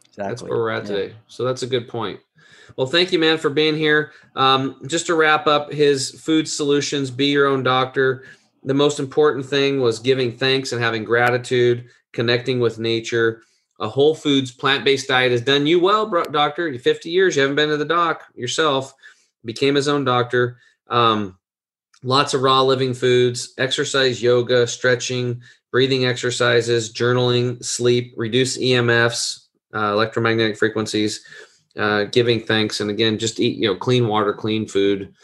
Exactly. 0.09 0.25
That's 0.29 0.43
where 0.43 0.59
we're 0.59 0.71
at 0.71 0.85
Yeah. 0.85 0.97
today. 0.97 1.15
So 1.29 1.45
that's 1.45 1.63
a 1.63 1.67
good 1.67 1.87
point. 1.87 2.19
Well, 2.77 2.87
thank 2.87 3.13
you, 3.13 3.19
man, 3.19 3.37
for 3.37 3.51
being 3.51 3.77
here. 3.77 4.13
Um, 4.37 4.81
just 4.87 5.07
to 5.07 5.15
wrap 5.15 5.47
up, 5.47 5.71
his 5.71 6.11
food 6.23 6.49
solutions, 6.49 7.11
be 7.11 7.27
your 7.27 7.47
own 7.47 7.63
doctor. 7.63 8.25
The 8.65 8.75
most 8.75 8.99
important 8.99 9.45
thing 9.45 9.81
was 9.81 9.99
giving 9.99 10.33
thanks 10.33 10.73
and 10.73 10.83
having 10.83 11.05
gratitude, 11.05 11.91
connecting 12.13 12.59
with 12.59 12.79
nature. 12.79 13.43
A 13.81 13.89
whole 13.89 14.15
foods 14.15 14.51
plant 14.51 14.85
based 14.85 15.09
diet 15.09 15.33
has 15.33 15.43
done 15.43 15.67
you 15.67 15.79
well, 15.79 16.07
bro, 16.07 16.25
doctor. 16.25 16.69
You 16.69 16.79
50 16.79 17.11
years, 17.11 17.37
you 17.37 17.43
haven't 17.43 17.57
been 17.57 17.69
to 17.69 17.77
the 17.77 17.85
doc 17.85 18.25
yourself. 18.35 18.95
Became 19.45 19.75
his 19.75 19.89
own 19.89 20.05
doctor. 20.05 20.59
Um, 20.91 21.39
lots 22.03 22.35
of 22.35 22.43
raw 22.43 22.63
living 22.63 22.95
foods, 22.95 23.53
exercise, 23.59 24.23
yoga, 24.23 24.67
stretching, 24.67 25.43
breathing 25.71 26.05
exercises, 26.05 26.93
journaling, 26.93 27.65
sleep, 27.65 28.15
reduce 28.17 28.59
EMFs, 28.59 29.47
uh, 29.75 29.93
electromagnetic 29.93 30.59
frequencies, 30.59 31.25
uh, 31.77 32.05
giving 32.05 32.41
thanks, 32.41 32.81
and 32.81 32.91
again, 32.91 33.19
just 33.19 33.41
eat 33.41 33.57
you 33.57 33.69
know 33.69 33.77
clean 33.77 34.09
water, 34.09 34.33
clean 34.33 34.67
food, 34.67 35.15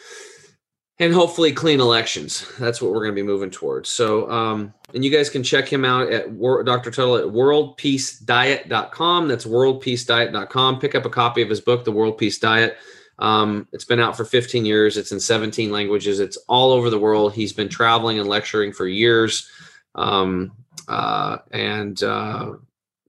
and 0.98 1.12
hopefully 1.12 1.52
clean 1.52 1.80
elections. 1.80 2.51
That's 2.59 2.80
what 2.80 2.93
we're 2.93 3.01
going 3.01 3.14
to 3.14 3.20
be 3.20 3.26
moving 3.26 3.51
towards. 3.51 3.90
So, 3.90 4.30
um, 4.30 4.72
and 4.94 5.05
you 5.05 5.10
guys 5.10 5.28
can 5.28 5.43
check 5.43 5.70
him 5.70 5.84
out 5.84 6.12
at 6.12 6.30
Wor- 6.30 6.62
Dr. 6.62 6.90
Tuttle 6.90 7.16
at 7.16 7.24
worldpeacediet.com. 7.24 9.28
That's 9.28 9.44
worldpeacediet.com. 9.44 10.78
Pick 10.78 10.94
up 10.94 11.05
a 11.05 11.10
copy 11.10 11.43
of 11.43 11.51
his 11.51 11.60
book, 11.60 11.84
The 11.84 11.93
World 11.93 12.16
Peace 12.16 12.38
Diet. 12.38 12.78
Um, 13.18 13.66
it's 13.72 13.84
been 13.84 14.01
out 14.01 14.16
for 14.16 14.24
15 14.24 14.64
years. 14.66 14.97
It's 14.97 15.12
in 15.12 15.20
17 15.20 15.70
languages. 15.70 16.20
It's 16.20 16.36
all 16.48 16.72
over 16.72 16.90
the 16.90 16.98
world. 16.98 17.32
He's 17.34 17.52
been 17.52 17.68
traveling 17.68 18.18
and 18.18 18.28
lecturing 18.28 18.72
for 18.72 18.86
years. 18.86 19.48
Um, 19.94 20.52
uh, 20.88 21.38
and 21.51 22.02
uh, 22.02 22.52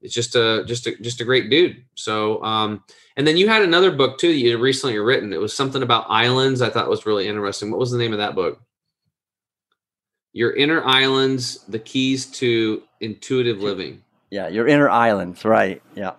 it's 0.01 0.13
just 0.13 0.35
a 0.35 0.63
just 0.65 0.87
a 0.87 0.95
just 1.01 1.21
a 1.21 1.25
great 1.25 1.49
dude. 1.49 1.83
So 1.95 2.41
um, 2.43 2.83
and 3.17 3.27
then 3.27 3.35
you 3.37 3.49
had 3.49 3.61
another 3.63 3.91
book 3.91 4.17
too 4.19 4.29
that 4.29 4.37
you 4.37 4.57
recently 4.57 4.97
written. 4.97 5.33
It 5.33 5.41
was 5.41 5.55
something 5.55 5.83
about 5.83 6.05
islands. 6.09 6.61
I 6.61 6.69
thought 6.69 6.89
was 6.89 7.05
really 7.05 7.27
interesting. 7.27 7.69
What 7.71 7.79
was 7.79 7.91
the 7.91 7.97
name 7.97 8.13
of 8.13 8.19
that 8.19 8.35
book? 8.35 8.61
Your 10.33 10.55
inner 10.55 10.83
islands: 10.85 11.63
the 11.67 11.79
keys 11.79 12.25
to 12.27 12.83
intuitive 13.01 13.61
living. 13.61 14.03
Yeah, 14.29 14.47
your 14.47 14.67
inner 14.67 14.89
islands, 14.89 15.43
right? 15.45 15.81
Yeah. 15.95 16.13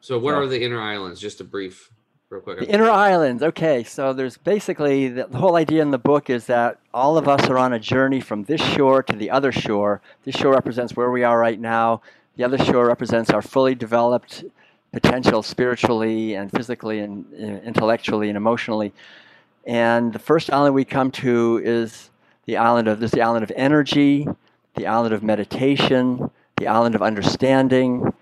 So 0.00 0.18
what 0.18 0.32
Yeah. 0.32 0.38
are 0.38 0.46
the 0.46 0.62
inner 0.62 0.80
islands? 0.80 1.20
Just 1.20 1.40
a 1.40 1.44
brief, 1.44 1.90
real 2.30 2.40
quick. 2.40 2.58
The 2.58 2.68
inner 2.68 2.90
islands. 2.90 3.42
Okay, 3.42 3.84
so 3.84 4.12
there's 4.12 4.36
basically 4.36 5.08
the, 5.08 5.26
the 5.26 5.38
whole 5.38 5.56
idea 5.56 5.82
in 5.82 5.90
the 5.90 5.98
book 5.98 6.28
is 6.30 6.46
that 6.46 6.78
all 6.92 7.16
of 7.16 7.28
us 7.28 7.48
are 7.48 7.58
on 7.58 7.72
a 7.72 7.78
journey 7.78 8.20
from 8.20 8.44
this 8.44 8.60
shore 8.60 9.02
to 9.04 9.16
the 9.16 9.30
other 9.30 9.52
shore. 9.52 10.00
This 10.24 10.34
shore 10.34 10.52
represents 10.52 10.96
where 10.96 11.10
we 11.10 11.22
are 11.22 11.38
right 11.38 11.60
now. 11.60 12.02
The 12.36 12.44
other 12.44 12.58
shore 12.58 12.86
represents 12.86 13.30
our 13.30 13.42
fully 13.42 13.74
developed 13.74 14.44
potential 14.92 15.42
spiritually 15.42 16.34
and 16.34 16.50
physically 16.50 17.00
and 17.00 17.26
uh, 17.34 17.66
intellectually 17.66 18.28
and 18.28 18.36
emotionally. 18.36 18.92
And 19.66 20.12
the 20.12 20.18
first 20.18 20.50
island 20.52 20.74
we 20.74 20.84
come 20.84 21.10
to 21.12 21.60
is 21.64 22.10
the 22.46 22.56
island 22.56 22.88
of 22.88 23.00
there's 23.00 23.10
the 23.10 23.22
island 23.22 23.44
of 23.44 23.52
energy, 23.56 24.26
the 24.74 24.86
island 24.86 25.12
of 25.12 25.22
meditation, 25.22 26.30
the 26.56 26.68
island 26.68 26.94
of 26.94 27.02
understanding, 27.02 28.12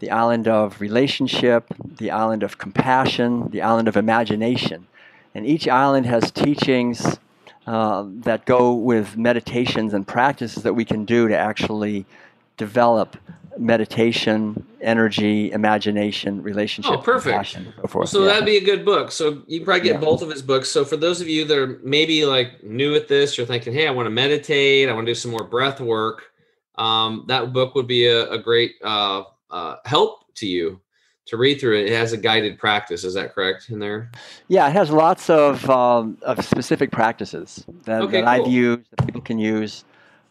the 0.00 0.10
island 0.10 0.48
of 0.48 0.80
relationship, 0.80 1.66
the 1.98 2.10
island 2.10 2.42
of 2.42 2.58
compassion, 2.58 3.48
the 3.50 3.62
island 3.62 3.86
of 3.86 3.96
imagination. 3.96 4.86
And 5.34 5.46
each 5.46 5.68
island 5.68 6.06
has 6.06 6.30
teachings 6.30 7.18
uh, 7.66 8.04
that 8.06 8.46
go 8.46 8.72
with 8.74 9.16
meditations 9.16 9.94
and 9.94 10.06
practices 10.06 10.62
that 10.64 10.74
we 10.74 10.84
can 10.84 11.04
do 11.04 11.28
to 11.28 11.36
actually 11.36 12.04
develop 12.56 13.16
meditation, 13.58 14.64
energy, 14.80 15.52
imagination, 15.52 16.42
relationship, 16.42 16.92
Oh, 16.94 16.98
perfect. 16.98 17.52
so. 17.52 18.04
So 18.06 18.20
Yeah. 18.20 18.26
that'd 18.28 18.46
be 18.46 18.56
a 18.56 18.64
good 18.64 18.84
book. 18.84 19.12
So 19.12 19.42
you 19.46 19.62
probably 19.64 19.82
get 19.82 19.94
Yeah. 19.94 20.00
both 20.00 20.22
of 20.22 20.30
his 20.30 20.40
books. 20.40 20.70
So 20.70 20.84
for 20.84 20.96
those 20.96 21.20
of 21.20 21.28
you 21.28 21.44
that 21.44 21.58
are 21.58 21.78
maybe 21.84 22.24
like 22.24 22.64
new 22.64 22.94
at 22.94 23.06
this, 23.08 23.36
you're 23.36 23.46
thinking, 23.46 23.72
"Hey, 23.74 23.86
I 23.86 23.90
want 23.90 24.06
to 24.06 24.10
meditate. 24.10 24.88
I 24.88 24.94
want 24.94 25.06
to 25.06 25.10
do 25.10 25.14
some 25.14 25.30
more 25.30 25.44
breath 25.44 25.80
work." 25.80 26.30
Um, 26.76 27.24
that 27.28 27.52
book 27.52 27.74
would 27.74 27.86
be 27.86 28.06
a, 28.06 28.30
a 28.30 28.38
great 28.38 28.76
uh, 28.82 29.24
uh, 29.50 29.76
help 29.84 30.24
to 30.36 30.46
you 30.46 30.80
to 31.26 31.36
read 31.36 31.60
through 31.60 31.78
it. 31.78 31.86
It 31.90 31.92
has 31.96 32.12
a 32.12 32.16
guided 32.16 32.58
practice. 32.58 33.04
Is 33.04 33.14
that 33.14 33.34
correct 33.34 33.68
in 33.70 33.78
there? 33.78 34.10
Yeah, 34.48 34.68
it 34.68 34.72
has 34.72 34.90
lots 34.90 35.30
of, 35.30 35.68
um, 35.70 36.18
of 36.22 36.44
specific 36.44 36.90
practices 36.90 37.64
that, 37.84 38.02
Okay, 38.02 38.20
that 38.20 38.28
I've 38.28 38.46
used, 38.48 38.82
that 38.96 39.04
people 39.06 39.20
can 39.20 39.38
use. 39.38 39.84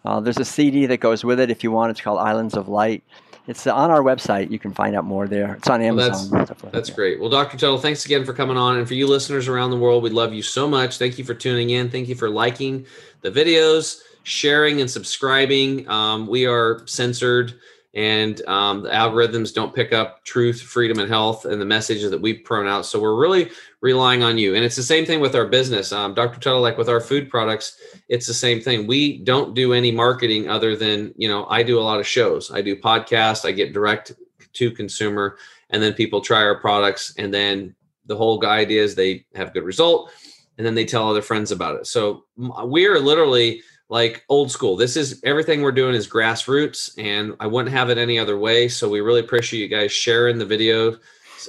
Uh, 0.05 0.19
there's 0.19 0.39
a 0.39 0.45
CD 0.45 0.85
that 0.87 0.97
goes 0.97 1.23
with 1.23 1.39
it 1.39 1.49
if 1.51 1.63
you 1.63 1.71
want. 1.71 1.91
It's 1.91 2.01
called 2.01 2.19
Islands 2.19 2.55
of 2.55 2.67
Light. 2.69 3.03
It's 3.47 3.65
uh, 3.65 3.73
on 3.73 3.89
our 3.91 4.01
website. 4.01 4.51
You 4.51 4.59
can 4.59 4.73
find 4.73 4.95
out 4.95 5.05
more 5.05 5.27
there. 5.27 5.55
It's 5.55 5.69
on 5.69 5.79
Well, 5.79 5.89
Amazon. 5.99 6.29
that's- 6.31 6.47
stuff 6.47 6.63
like 6.63 6.73
That's 6.73 6.89
that. 6.89 6.95
great. 6.95 7.19
Well, 7.19 7.29
Dr. 7.29 7.57
Tuttle, 7.57 7.77
thanks 7.79 8.05
again 8.05 8.23
for 8.25 8.33
coming 8.33 8.57
on. 8.57 8.77
And 8.77 8.87
for 8.87 8.93
you 8.93 9.07
listeners 9.07 9.47
around 9.47 9.71
the 9.71 9.77
world, 9.77 10.03
we 10.03 10.09
love 10.09 10.33
you 10.33 10.41
so 10.43 10.67
much. 10.67 10.97
Thank 10.97 11.17
you 11.17 11.23
for 11.23 11.33
tuning 11.33 11.69
in. 11.71 11.89
Thank 11.89 12.07
you 12.09 12.15
for 12.15 12.29
liking 12.29 12.85
the 13.21 13.31
videos, 13.31 14.01
sharing, 14.23 14.81
and 14.81 14.89
subscribing. 14.89 15.87
Um, 15.89 16.27
we 16.27 16.45
are 16.45 16.81
censored, 16.85 17.55
and 17.95 18.45
um, 18.47 18.83
the 18.83 18.89
algorithms 18.89 19.53
don't 19.53 19.73
pick 19.73 19.93
up 19.93 20.23
truth, 20.23 20.61
freedom, 20.61 20.99
and 20.99 21.09
health 21.09 21.45
and 21.45 21.59
the 21.59 21.65
messages 21.65 22.11
that 22.11 22.21
we 22.21 22.33
pronounce. 22.33 22.87
So 22.87 23.01
we're 23.01 23.19
really 23.19 23.49
relying 23.81 24.21
on 24.21 24.37
you. 24.37 24.53
And 24.53 24.63
it's 24.63 24.75
the 24.75 24.83
same 24.83 25.05
thing 25.05 25.19
with 25.19 25.35
our 25.35 25.47
business. 25.47 25.91
Um, 25.91 26.13
Dr. 26.13 26.39
Tuttle, 26.39 26.61
like 26.61 26.77
with 26.77 26.89
our 26.89 27.01
food 27.01 27.29
products, 27.29 27.79
it's 28.07 28.27
the 28.27 28.33
same 28.33 28.61
thing. 28.61 28.85
We 28.85 29.17
don't 29.23 29.55
do 29.55 29.73
any 29.73 29.91
marketing 29.91 30.47
other 30.49 30.75
than, 30.75 31.13
you 31.17 31.27
know, 31.27 31.47
I 31.47 31.63
do 31.63 31.79
a 31.79 31.81
lot 31.81 31.99
of 31.99 32.05
shows. 32.05 32.51
I 32.51 32.61
do 32.61 32.75
podcasts, 32.75 33.43
I 33.43 33.51
get 33.51 33.73
direct 33.73 34.11
to 34.53 34.71
consumer 34.71 35.37
and 35.69 35.81
then 35.81 35.93
people 35.93 36.21
try 36.21 36.41
our 36.41 36.59
products 36.59 37.13
and 37.17 37.33
then 37.33 37.75
the 38.05 38.15
whole 38.15 38.43
idea 38.45 38.81
is 38.83 38.95
they 38.95 39.25
have 39.35 39.53
good 39.53 39.63
result 39.63 40.11
and 40.57 40.65
then 40.65 40.75
they 40.75 40.85
tell 40.85 41.09
other 41.09 41.21
friends 41.21 41.51
about 41.51 41.75
it 41.75 41.87
so 41.87 42.25
we 42.65 42.87
are 42.87 42.99
literally 42.99 43.61
like 43.89 44.23
old 44.29 44.51
school. 44.51 44.75
This 44.75 44.95
is 44.95 45.19
everything 45.23 45.61
we're 45.61 45.71
doing 45.71 45.95
is 45.95 46.07
grassroots 46.07 46.91
and 46.97 47.35
i 47.39 47.47
wouldn't 47.47 47.73
have 47.73 47.89
it 47.89 47.97
any 47.97 48.19
other 48.19 48.37
way. 48.37 48.67
So 48.67 48.87
we 48.87 49.01
really 49.01 49.19
appreciate 49.19 49.59
you 49.59 49.67
guys 49.67 49.91
sharing 49.91 50.37
the 50.37 50.45
video. 50.45 50.97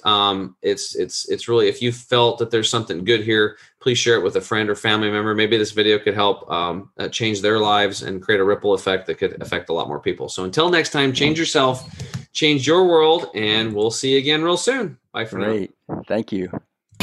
Um, 0.04 0.56
it's 0.62 0.94
it's 0.94 1.28
it's 1.28 1.48
really 1.48 1.68
if 1.68 1.82
you 1.82 1.92
felt 1.92 2.38
that 2.38 2.50
there's 2.50 2.70
something 2.70 3.04
good 3.04 3.24
here 3.24 3.58
please 3.80 3.98
share 3.98 4.16
it 4.16 4.22
with 4.22 4.36
a 4.36 4.40
friend 4.40 4.68
or 4.68 4.76
family 4.76 5.10
member. 5.10 5.34
Maybe 5.34 5.56
this 5.56 5.72
video 5.72 5.98
could 5.98 6.14
help 6.14 6.48
um, 6.50 6.90
uh, 6.98 7.08
change 7.08 7.40
their 7.40 7.58
lives 7.58 8.02
and 8.02 8.22
create 8.22 8.38
a 8.38 8.44
ripple 8.44 8.74
effect 8.74 9.06
that 9.06 9.16
could 9.16 9.40
affect 9.40 9.70
a 9.70 9.72
lot 9.72 9.88
more 9.88 9.98
people. 9.98 10.28
So 10.28 10.44
until 10.44 10.70
next 10.70 10.90
time 10.90 11.12
change 11.12 11.38
yourself 11.38 11.88
change 12.32 12.66
your 12.66 12.86
world 12.86 13.30
and 13.34 13.74
we'll 13.74 13.90
see 13.90 14.12
you 14.12 14.18
again 14.18 14.42
real 14.42 14.56
soon. 14.56 14.98
Bye 15.12 15.24
for 15.24 15.38
now. 15.38 15.46
Great. 15.46 15.74
Thank 16.06 16.32
you. 16.32 16.50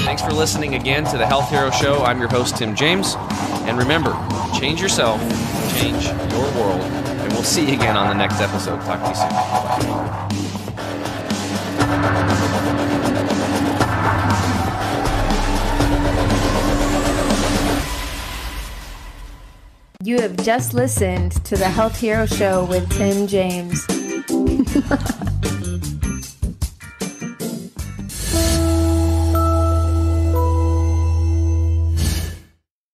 Thanks 0.08 0.22
for 0.22 0.32
listening 0.32 0.76
again 0.76 1.04
to 1.04 1.18
the 1.18 1.26
Health 1.28 1.50
Hero 1.50 1.70
Show. 1.70 2.02
I'm 2.06 2.18
your 2.18 2.30
host, 2.30 2.56
Tim 2.56 2.74
James. 2.78 3.16
And 3.68 3.78
remember, 3.78 4.18
change 4.58 4.82
yourself, 4.82 5.20
change 5.82 6.06
your 6.06 6.50
world, 6.56 6.80
and 6.80 7.34
we'll 7.34 7.44
see 7.44 7.68
you 7.68 7.74
again 7.74 7.98
on 7.98 8.08
the 8.08 8.14
next 8.14 8.40
episode. 8.40 8.80
Talk 8.84 9.04
to 9.04 9.10
you 9.10 9.16
soon. 9.16 9.30
Bye. 9.30 10.28
You 20.02 20.22
have 20.22 20.38
just 20.38 20.74
listened 20.74 21.34
to 21.44 21.58
the 21.58 21.68
Health 21.68 22.00
Hero 22.00 22.26
Show 22.26 22.64
with 22.64 22.90
Tim 22.96 23.28
James. 23.28 23.86